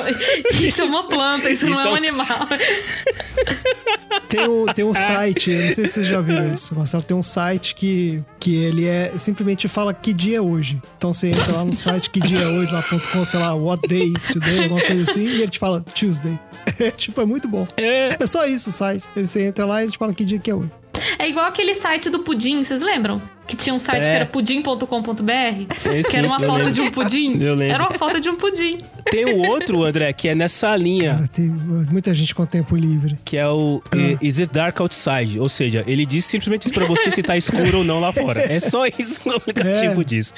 isso 0.62 0.82
é 0.82 0.84
uma 0.84 1.08
planta, 1.08 1.48
isso, 1.50 1.64
Isso 1.66 1.74
não 1.74 1.80
é 1.80 1.84
é 1.84 1.88
um 1.88 1.92
um- 1.92 1.96
animal. 1.96 2.26
Tem 4.28 4.48
um, 4.48 4.66
tem 4.66 4.84
um 4.84 4.94
site, 4.94 5.50
eu 5.50 5.66
não 5.66 5.74
sei 5.74 5.84
se 5.86 5.90
vocês 5.92 6.06
já 6.06 6.20
viram 6.20 6.52
isso, 6.54 6.72
Marcelo. 6.74 7.02
Tem 7.02 7.16
um 7.16 7.22
site 7.22 7.74
que, 7.74 8.22
que 8.38 8.54
ele 8.62 8.86
é 8.86 9.12
simplesmente 9.16 9.66
fala 9.66 9.92
que 9.92 10.12
dia 10.12 10.38
é 10.38 10.40
hoje. 10.40 10.80
Então 11.00 11.14
você 11.14 11.28
entra 11.28 11.52
lá 11.56 11.64
no 11.64 11.72
site 11.72 12.10
que 12.10 12.20
dia 12.20 12.40
é 12.40 12.46
hoje, 12.46 12.70
lá 12.70 12.82
ponto 12.82 13.08
.com, 13.08 13.24
sei 13.24 13.40
lá, 13.40 13.54
what 13.54 13.88
day 13.88 14.12
is 14.14 14.22
today, 14.34 14.64
alguma 14.64 14.82
coisa 14.82 15.10
assim, 15.10 15.22
e 15.22 15.40
ele 15.40 15.48
te 15.48 15.58
fala 15.58 15.80
Tuesday. 15.94 16.38
É, 16.78 16.90
tipo, 16.90 17.18
é 17.22 17.24
muito 17.24 17.48
bom. 17.48 17.66
É, 17.74 18.14
É 18.20 18.26
só 18.26 18.44
isso 18.44 18.68
o 18.68 18.72
site. 18.72 19.02
Ele, 19.16 19.26
você 19.26 19.44
entra 19.46 19.64
lá 19.64 19.80
e 19.80 19.84
ele 19.86 19.92
te 19.92 19.96
fala 19.96 20.12
que 20.12 20.26
dia 20.26 20.38
que 20.38 20.50
é 20.50 20.54
hoje. 20.54 20.70
É 21.18 21.26
igual 21.26 21.46
aquele 21.46 21.72
site 21.74 22.10
do 22.10 22.18
pudim, 22.18 22.62
vocês 22.62 22.82
lembram? 22.82 23.20
Que 23.50 23.56
tinha 23.56 23.74
um 23.74 23.78
site 23.80 23.98
É. 23.98 24.02
que 24.02 24.08
era 24.08 24.26
pudim.com.br? 24.26 25.74
Que 26.08 26.16
era 26.16 26.26
uma 26.26 26.38
foto 26.40 26.58
lembro. 26.58 26.72
de 26.72 26.80
um 26.80 26.90
pudim? 26.90 27.38
Eu 27.42 27.54
lembro. 27.54 27.74
Era 27.74 27.82
uma 27.88 27.98
foto 27.98 28.20
de 28.20 28.28
um 28.30 28.36
pudim. 28.36 28.78
tem 29.10 29.24
o 29.24 29.38
outro, 29.48 29.82
André, 29.84 30.12
que 30.12 30.28
é 30.28 30.34
nessa 30.34 30.76
linha. 30.76 31.14
Cara, 31.14 31.28
tem 31.28 31.46
muita 31.48 32.14
gente 32.14 32.34
com 32.34 32.44
tempo 32.46 32.76
livre. 32.76 33.18
Que 33.24 33.36
é 33.36 33.48
o 33.48 33.82
eh, 33.92 34.16
Is 34.22 34.38
It 34.38 34.52
Dark 34.52 34.78
Outside? 34.80 35.38
Ou 35.40 35.48
seja, 35.48 35.82
ele 35.86 36.06
diz 36.06 36.24
simplesmente 36.24 36.62
isso 36.62 36.72
pra 36.72 36.84
você 36.86 37.10
se 37.10 37.22
tá 37.22 37.36
escuro 37.36 37.78
ou 37.78 37.84
não 37.84 38.00
lá 38.00 38.12
fora. 38.12 38.40
É 38.52 38.60
só 38.60 38.84
isso 38.86 39.20
que 39.20 39.28
o 39.28 39.34
aplicativo 39.36 40.00
É. 40.00 40.04
diz. 40.04 40.32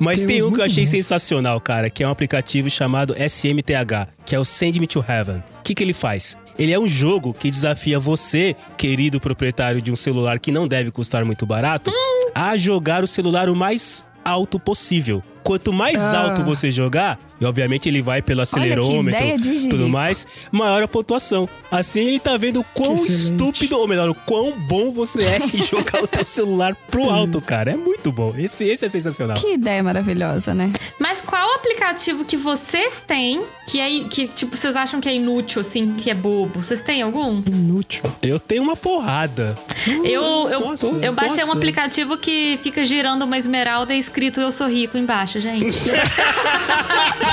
Mas 0.00 0.18
Tem 0.24 0.38
tem, 0.38 0.42
um 0.44 0.52
que 0.52 0.60
eu 0.60 0.64
achei 0.64 0.84
bons. 0.84 0.90
sensacional, 0.90 1.60
cara, 1.60 1.90
que 1.90 2.02
é 2.02 2.06
um 2.06 2.10
aplicativo 2.10 2.70
chamado 2.70 3.14
SMTH, 3.18 4.08
que 4.24 4.34
é 4.34 4.38
o 4.38 4.44
Send 4.44 4.78
Me 4.78 4.86
to 4.86 5.04
Heaven. 5.06 5.42
O 5.58 5.62
que, 5.64 5.74
que 5.74 5.82
ele 5.82 5.92
faz? 5.92 6.36
Ele 6.62 6.72
é 6.72 6.78
um 6.78 6.88
jogo 6.88 7.34
que 7.34 7.50
desafia 7.50 7.98
você, 7.98 8.54
querido 8.76 9.20
proprietário 9.20 9.82
de 9.82 9.90
um 9.90 9.96
celular 9.96 10.38
que 10.38 10.52
não 10.52 10.68
deve 10.68 10.92
custar 10.92 11.24
muito 11.24 11.44
barato, 11.44 11.90
a 12.32 12.56
jogar 12.56 13.02
o 13.02 13.06
celular 13.08 13.48
o 13.48 13.56
mais 13.56 14.04
alto 14.24 14.60
possível. 14.60 15.20
Quanto 15.42 15.72
mais 15.72 16.00
Ah. 16.14 16.20
alto 16.28 16.44
você 16.44 16.70
jogar, 16.70 17.18
e 17.42 17.44
obviamente 17.44 17.88
ele 17.88 18.00
vai 18.00 18.22
pelo 18.22 18.40
acelerômetro 18.40 19.40
de 19.40 19.68
tudo 19.68 19.88
mais, 19.88 20.26
maior 20.52 20.80
a 20.82 20.88
pontuação. 20.88 21.48
Assim 21.70 22.00
ele 22.00 22.20
tá 22.20 22.36
vendo 22.36 22.60
o 22.60 22.64
quão 22.72 22.94
estúpido, 22.94 23.76
ou 23.78 23.88
melhor, 23.88 24.08
o 24.08 24.14
quão 24.14 24.52
bom 24.52 24.92
você 24.92 25.24
é 25.24 25.38
em 25.38 25.64
jogar 25.66 26.02
o 26.02 26.06
teu 26.06 26.24
celular 26.24 26.76
pro 26.88 27.10
alto, 27.10 27.40
cara. 27.40 27.72
É 27.72 27.76
muito 27.76 28.12
bom. 28.12 28.32
Esse, 28.38 28.64
esse 28.64 28.84
é 28.84 28.88
sensacional. 28.88 29.36
Que 29.36 29.54
ideia 29.54 29.82
maravilhosa, 29.82 30.54
né? 30.54 30.70
Mas 31.00 31.20
qual 31.20 31.56
aplicativo 31.56 32.24
que 32.24 32.36
vocês 32.36 33.02
têm 33.04 33.42
que 33.66 33.80
é 33.80 34.04
que 34.08 34.28
tipo 34.28 34.56
vocês 34.56 34.76
acham 34.76 35.00
que 35.00 35.08
é 35.08 35.14
inútil 35.14 35.60
assim, 35.60 35.94
que 35.94 36.10
é 36.10 36.14
bobo? 36.14 36.62
Vocês 36.62 36.80
têm 36.80 37.02
algum? 37.02 37.42
Inútil. 37.48 38.04
Eu 38.22 38.38
tenho 38.38 38.62
uma 38.62 38.76
porrada. 38.76 39.58
Eu 40.04 40.22
eu, 40.48 40.60
nossa, 40.60 40.86
eu 40.86 41.12
baixei 41.12 41.44
um 41.44 41.52
aplicativo 41.52 42.16
que 42.16 42.58
fica 42.62 42.84
girando 42.84 43.22
uma 43.24 43.36
esmeralda 43.36 43.92
e 43.94 43.98
escrito 43.98 44.40
eu 44.40 44.52
sou 44.52 44.68
rico 44.68 44.96
embaixo, 44.96 45.40
gente. 45.40 45.66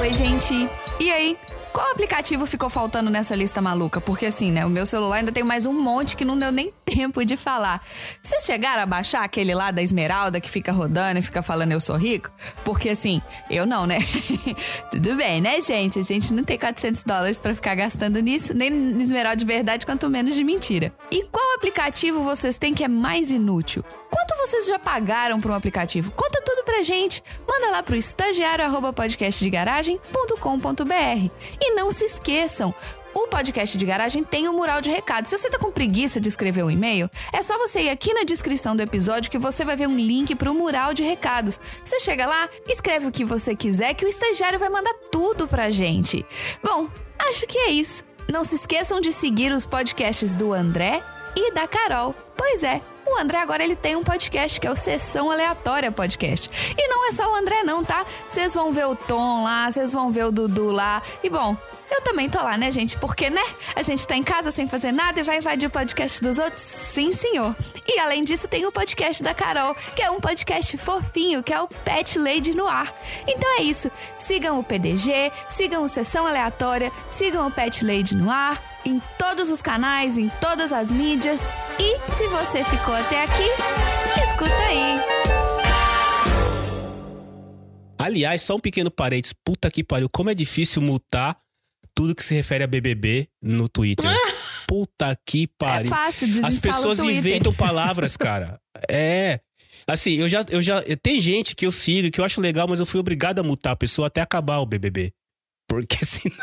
Oi, 0.00 0.12
gente. 0.12 0.68
E 1.00 1.10
aí? 1.10 1.38
Qual 1.74 1.90
aplicativo 1.90 2.46
ficou 2.46 2.70
faltando 2.70 3.10
nessa 3.10 3.34
lista 3.34 3.60
maluca? 3.60 4.00
Porque 4.00 4.26
assim, 4.26 4.52
né? 4.52 4.64
O 4.64 4.70
meu 4.70 4.86
celular 4.86 5.16
ainda 5.16 5.32
tem 5.32 5.42
mais 5.42 5.66
um 5.66 5.72
monte 5.72 6.14
que 6.14 6.24
não 6.24 6.38
deu 6.38 6.52
nem 6.52 6.72
tempo 6.86 7.24
de 7.24 7.36
falar. 7.36 7.84
Vocês 8.22 8.44
chegaram 8.44 8.84
a 8.84 8.86
baixar 8.86 9.24
aquele 9.24 9.52
lá 9.52 9.72
da 9.72 9.82
Esmeralda 9.82 10.40
que 10.40 10.48
fica 10.48 10.70
rodando 10.70 11.18
e 11.18 11.22
fica 11.22 11.42
falando 11.42 11.72
eu 11.72 11.80
sou 11.80 11.96
rico? 11.96 12.30
Porque 12.64 12.90
assim, 12.90 13.20
eu 13.50 13.66
não, 13.66 13.86
né? 13.86 13.98
Tudo 14.88 15.16
bem, 15.16 15.40
né, 15.40 15.60
gente? 15.60 15.98
A 15.98 16.02
gente 16.02 16.32
não 16.32 16.44
tem 16.44 16.56
400 16.56 17.02
dólares 17.02 17.40
pra 17.40 17.56
ficar 17.56 17.74
gastando 17.74 18.20
nisso, 18.20 18.54
nem 18.54 18.72
em 18.72 19.02
Esmeralda 19.02 19.38
de 19.38 19.44
verdade, 19.44 19.84
quanto 19.84 20.08
menos 20.08 20.36
de 20.36 20.44
mentira. 20.44 20.94
E 21.10 21.24
qual 21.24 21.56
aplicativo 21.56 22.22
vocês 22.22 22.56
têm 22.56 22.72
que 22.72 22.84
é 22.84 22.88
mais 22.88 23.32
inútil? 23.32 23.82
Quanto 24.08 24.36
vocês 24.46 24.68
já 24.68 24.78
pagaram 24.78 25.40
por 25.40 25.50
um 25.50 25.54
aplicativo? 25.54 26.12
Conta 26.12 26.40
tudo 26.40 26.62
pra 26.62 26.84
gente. 26.84 27.20
Manda 27.48 27.72
lá 27.72 27.82
pro 27.82 27.96
estagiário 27.96 28.64
arroba 28.64 28.92
podcastdegaragem.com.br. 28.92 31.63
E 31.66 31.70
não 31.74 31.90
se 31.90 32.04
esqueçam, 32.04 32.74
o 33.14 33.26
podcast 33.26 33.78
de 33.78 33.86
garagem 33.86 34.22
tem 34.22 34.46
um 34.46 34.52
mural 34.52 34.82
de 34.82 34.90
recado. 34.90 35.26
Se 35.26 35.38
você 35.38 35.48
tá 35.48 35.58
com 35.58 35.72
preguiça 35.72 36.20
de 36.20 36.28
escrever 36.28 36.62
um 36.62 36.70
e-mail, 36.70 37.10
é 37.32 37.40
só 37.40 37.56
você 37.56 37.84
ir 37.84 37.88
aqui 37.88 38.12
na 38.12 38.22
descrição 38.22 38.76
do 38.76 38.82
episódio 38.82 39.30
que 39.30 39.38
você 39.38 39.64
vai 39.64 39.74
ver 39.74 39.88
um 39.88 39.96
link 39.96 40.34
pro 40.34 40.52
mural 40.52 40.92
de 40.92 41.02
recados. 41.02 41.58
Você 41.82 42.00
chega 42.00 42.26
lá, 42.26 42.50
escreve 42.68 43.06
o 43.06 43.10
que 43.10 43.24
você 43.24 43.56
quiser 43.56 43.94
que 43.94 44.04
o 44.04 44.08
estagiário 44.08 44.58
vai 44.58 44.68
mandar 44.68 44.92
tudo 45.10 45.48
pra 45.48 45.70
gente. 45.70 46.26
Bom, 46.62 46.86
acho 47.18 47.46
que 47.46 47.56
é 47.56 47.70
isso. 47.70 48.04
Não 48.30 48.44
se 48.44 48.56
esqueçam 48.56 49.00
de 49.00 49.10
seguir 49.10 49.52
os 49.52 49.64
podcasts 49.64 50.36
do 50.36 50.52
André 50.52 51.02
e 51.34 51.50
da 51.54 51.66
Carol. 51.66 52.14
Pois 52.36 52.62
é, 52.62 52.82
o 53.06 53.18
André 53.18 53.38
agora 53.38 53.62
ele 53.62 53.76
tem 53.76 53.96
um 53.96 54.02
podcast 54.02 54.58
que 54.58 54.66
é 54.66 54.70
o 54.70 54.76
Sessão 54.76 55.30
Aleatória 55.30 55.92
Podcast. 55.92 56.50
E 56.76 56.88
não 56.88 57.06
é 57.08 57.12
só 57.12 57.30
o 57.30 57.36
André 57.36 57.62
não, 57.62 57.84
tá? 57.84 58.04
Vocês 58.26 58.54
vão 58.54 58.72
ver 58.72 58.86
o 58.86 58.94
Tom 58.94 59.44
lá, 59.44 59.70
vocês 59.70 59.92
vão 59.92 60.10
ver 60.10 60.24
o 60.24 60.32
Dudu 60.32 60.70
lá. 60.70 61.02
E 61.22 61.30
bom, 61.30 61.56
eu 61.94 62.02
também 62.02 62.28
tô 62.28 62.42
lá, 62.42 62.56
né, 62.56 62.70
gente? 62.70 62.96
Porque, 62.98 63.30
né? 63.30 63.42
A 63.74 63.82
gente 63.82 64.06
tá 64.06 64.16
em 64.16 64.22
casa 64.22 64.50
sem 64.50 64.66
fazer 64.66 64.92
nada 64.92 65.20
e 65.20 65.22
vai 65.22 65.38
invadir 65.38 65.68
o 65.68 65.70
podcast 65.70 66.22
dos 66.22 66.38
outros? 66.38 66.62
Sim, 66.62 67.12
senhor. 67.12 67.54
E 67.86 67.98
além 67.98 68.24
disso, 68.24 68.48
tem 68.48 68.66
o 68.66 68.72
podcast 68.72 69.22
da 69.22 69.32
Carol, 69.32 69.74
que 69.94 70.02
é 70.02 70.10
um 70.10 70.20
podcast 70.20 70.76
fofinho, 70.76 71.42
que 71.42 71.52
é 71.52 71.60
o 71.60 71.68
Pet 71.68 72.18
Lady 72.18 72.54
no 72.54 72.66
Ar. 72.66 72.92
Então 73.26 73.58
é 73.58 73.62
isso. 73.62 73.90
Sigam 74.18 74.58
o 74.58 74.64
PDG, 74.64 75.30
sigam 75.48 75.84
o 75.84 75.88
Sessão 75.88 76.26
Aleatória, 76.26 76.90
sigam 77.08 77.46
o 77.46 77.50
Pet 77.50 77.84
Lady 77.84 78.14
no 78.14 78.30
Ar, 78.30 78.60
em 78.84 79.00
todos 79.18 79.50
os 79.50 79.62
canais, 79.62 80.18
em 80.18 80.28
todas 80.40 80.72
as 80.72 80.90
mídias. 80.90 81.48
E 81.78 82.12
se 82.12 82.26
você 82.28 82.64
ficou 82.64 82.94
até 82.94 83.22
aqui, 83.22 83.48
escuta 84.22 84.62
aí. 84.62 85.00
Aliás, 87.98 88.42
só 88.42 88.56
um 88.56 88.60
pequeno 88.60 88.90
parênteses. 88.90 89.34
Puta 89.44 89.70
que 89.70 89.82
pariu. 89.84 90.08
Como 90.12 90.28
é 90.28 90.34
difícil 90.34 90.82
mutar 90.82 91.38
tudo 91.94 92.14
que 92.14 92.24
se 92.24 92.34
refere 92.34 92.64
a 92.64 92.66
BBB 92.66 93.28
no 93.42 93.68
Twitter. 93.68 94.04
Puta 94.66 95.16
que 95.26 95.44
É 95.44 95.48
pariu. 95.58 95.90
fácil, 95.90 96.28
As 96.44 96.58
pessoas 96.58 96.98
inventam 96.98 97.52
palavras, 97.54 98.16
cara. 98.16 98.58
É. 98.88 99.40
Assim, 99.86 100.14
eu 100.14 100.28
já, 100.28 100.44
eu 100.48 100.62
já. 100.62 100.82
Tem 101.02 101.20
gente 101.20 101.54
que 101.54 101.66
eu 101.66 101.72
sigo 101.72 102.10
que 102.10 102.18
eu 102.20 102.24
acho 102.24 102.40
legal, 102.40 102.66
mas 102.66 102.80
eu 102.80 102.86
fui 102.86 102.98
obrigado 102.98 103.38
a 103.40 103.42
mutar 103.42 103.72
a 103.72 103.76
pessoa 103.76 104.06
até 104.08 104.20
acabar 104.22 104.58
o 104.58 104.66
BBB. 104.66 105.12
Porque 105.68 105.98
senão 106.04 106.36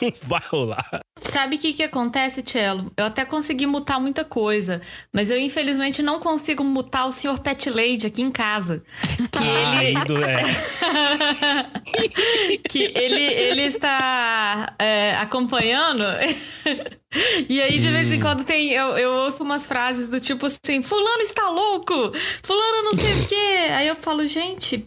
não 0.00 0.12
vai 0.22 0.40
rolar. 0.48 1.00
Sabe 1.20 1.56
o 1.56 1.58
que 1.58 1.72
que 1.74 1.82
acontece, 1.82 2.42
Cello? 2.46 2.90
Eu 2.96 3.04
até 3.06 3.24
consegui 3.24 3.66
mutar 3.66 4.00
muita 4.00 4.24
coisa, 4.24 4.80
mas 5.12 5.30
eu 5.30 5.38
infelizmente 5.38 6.02
não 6.02 6.18
consigo 6.20 6.64
mutar 6.64 7.06
o 7.06 7.12
Sr. 7.12 7.38
Pet 7.40 7.68
Lady 7.68 8.06
aqui 8.06 8.22
em 8.22 8.30
casa. 8.30 8.82
Que 9.30 9.44
ele, 9.44 9.76
Aí, 9.76 9.94
do- 10.04 10.24
é. 10.24 10.42
que 12.68 12.92
ele, 12.94 13.22
ele 13.22 13.62
está 13.62 14.74
é, 14.78 15.14
acompanhando. 15.16 16.04
E 17.48 17.60
aí, 17.60 17.80
de 17.80 17.90
vez 17.90 18.06
em 18.06 18.20
quando, 18.20 18.44
tem, 18.44 18.70
eu, 18.70 18.96
eu 18.96 19.10
ouço 19.10 19.42
umas 19.42 19.66
frases 19.66 20.08
do 20.08 20.20
tipo 20.20 20.46
assim: 20.46 20.80
Fulano 20.80 21.22
está 21.22 21.48
louco! 21.48 21.92
Fulano 22.42 22.84
não 22.84 22.94
sei 22.94 23.12
o 23.12 23.28
quê. 23.28 23.72
Aí 23.72 23.88
eu 23.88 23.96
falo, 23.96 24.26
gente, 24.28 24.86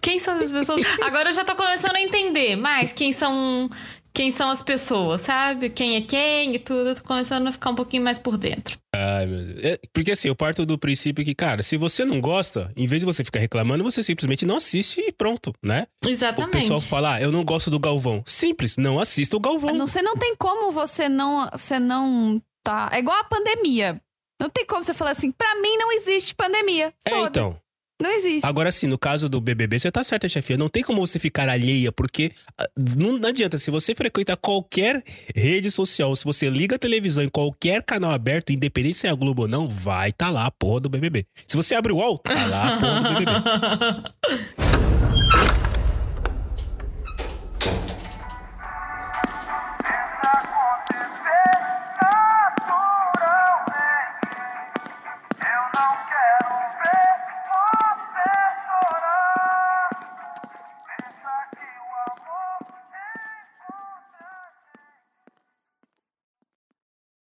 quem 0.00 0.18
são 0.18 0.36
essas 0.36 0.52
pessoas? 0.52 0.86
Agora 1.02 1.30
eu 1.30 1.32
já 1.32 1.44
tô 1.44 1.56
começando 1.56 1.96
a 1.96 2.00
entender 2.00 2.54
mais 2.56 2.92
quem 2.92 3.10
são. 3.10 3.68
Quem 4.14 4.30
são 4.30 4.48
as 4.48 4.62
pessoas, 4.62 5.22
sabe? 5.22 5.68
Quem 5.70 5.96
é 5.96 6.00
quem 6.00 6.54
e 6.54 6.58
tudo. 6.60 6.90
Eu 6.90 6.94
tô 6.94 7.02
começando 7.02 7.48
a 7.48 7.52
ficar 7.52 7.70
um 7.70 7.74
pouquinho 7.74 8.04
mais 8.04 8.16
por 8.16 8.38
dentro. 8.38 8.78
Ai, 8.94 9.26
meu 9.26 9.44
Deus. 9.44 9.64
É, 9.64 9.80
Porque 9.92 10.12
assim, 10.12 10.28
eu 10.28 10.36
parto 10.36 10.64
do 10.64 10.78
princípio 10.78 11.24
que, 11.24 11.34
cara, 11.34 11.64
se 11.64 11.76
você 11.76 12.04
não 12.04 12.20
gosta, 12.20 12.70
em 12.76 12.86
vez 12.86 13.02
de 13.02 13.06
você 13.06 13.24
ficar 13.24 13.40
reclamando, 13.40 13.82
você 13.82 14.04
simplesmente 14.04 14.46
não 14.46 14.56
assiste 14.56 15.00
e 15.00 15.10
pronto, 15.12 15.52
né? 15.60 15.88
O 16.06 16.08
Exatamente. 16.08 16.52
pessoal 16.52 16.80
fala, 16.80 17.14
ah, 17.14 17.20
eu 17.20 17.32
não 17.32 17.44
gosto 17.44 17.70
do 17.70 17.80
Galvão. 17.80 18.22
Simples, 18.24 18.76
não 18.76 19.00
assista 19.00 19.36
o 19.36 19.40
Galvão. 19.40 19.74
Não, 19.74 19.88
você 19.88 20.00
não 20.00 20.16
tem 20.16 20.36
como 20.36 20.70
você 20.70 21.08
não, 21.08 21.50
você 21.50 21.80
não 21.80 22.40
tá. 22.62 22.90
É 22.92 23.00
igual 23.00 23.18
a 23.18 23.24
pandemia. 23.24 24.00
Não 24.40 24.48
tem 24.48 24.64
como 24.64 24.84
você 24.84 24.94
falar 24.94 25.10
assim, 25.10 25.32
pra 25.32 25.54
mim 25.56 25.76
não 25.76 25.90
existe 25.92 26.34
pandemia. 26.34 26.92
É, 27.04 27.18
então. 27.20 27.56
Não 28.00 28.10
existe. 28.10 28.44
Agora 28.44 28.72
sim, 28.72 28.86
no 28.88 28.98
caso 28.98 29.28
do 29.28 29.40
BBB, 29.40 29.78
você 29.78 29.90
tá 29.90 30.02
certa, 30.02 30.28
chefia. 30.28 30.56
Não 30.56 30.68
tem 30.68 30.82
como 30.82 31.06
você 31.06 31.18
ficar 31.18 31.48
alheia, 31.48 31.92
porque 31.92 32.32
ah, 32.58 32.68
não, 32.76 33.18
não 33.18 33.28
adianta. 33.28 33.58
Se 33.58 33.70
você 33.70 33.94
frequenta 33.94 34.36
qualquer 34.36 35.02
rede 35.34 35.70
social, 35.70 36.14
se 36.16 36.24
você 36.24 36.50
liga 36.50 36.76
a 36.76 36.78
televisão 36.78 37.22
em 37.22 37.28
qualquer 37.28 37.82
canal 37.82 38.10
aberto, 38.10 38.52
independente 38.52 38.98
se 38.98 39.06
é 39.06 39.10
a 39.10 39.14
Globo 39.14 39.42
ou 39.42 39.48
não, 39.48 39.68
vai 39.68 40.12
tá 40.12 40.28
lá 40.30 40.46
a 40.46 40.50
porra 40.50 40.80
do 40.80 40.88
BBB. 40.88 41.26
Se 41.46 41.56
você 41.56 41.74
abre 41.74 41.92
o 41.92 41.96
UOL, 41.96 42.18
tá 42.18 42.46
lá 42.46 42.74
a 42.74 42.80
porra 42.80 43.00
do 43.00 43.14
BBB. 43.14 44.54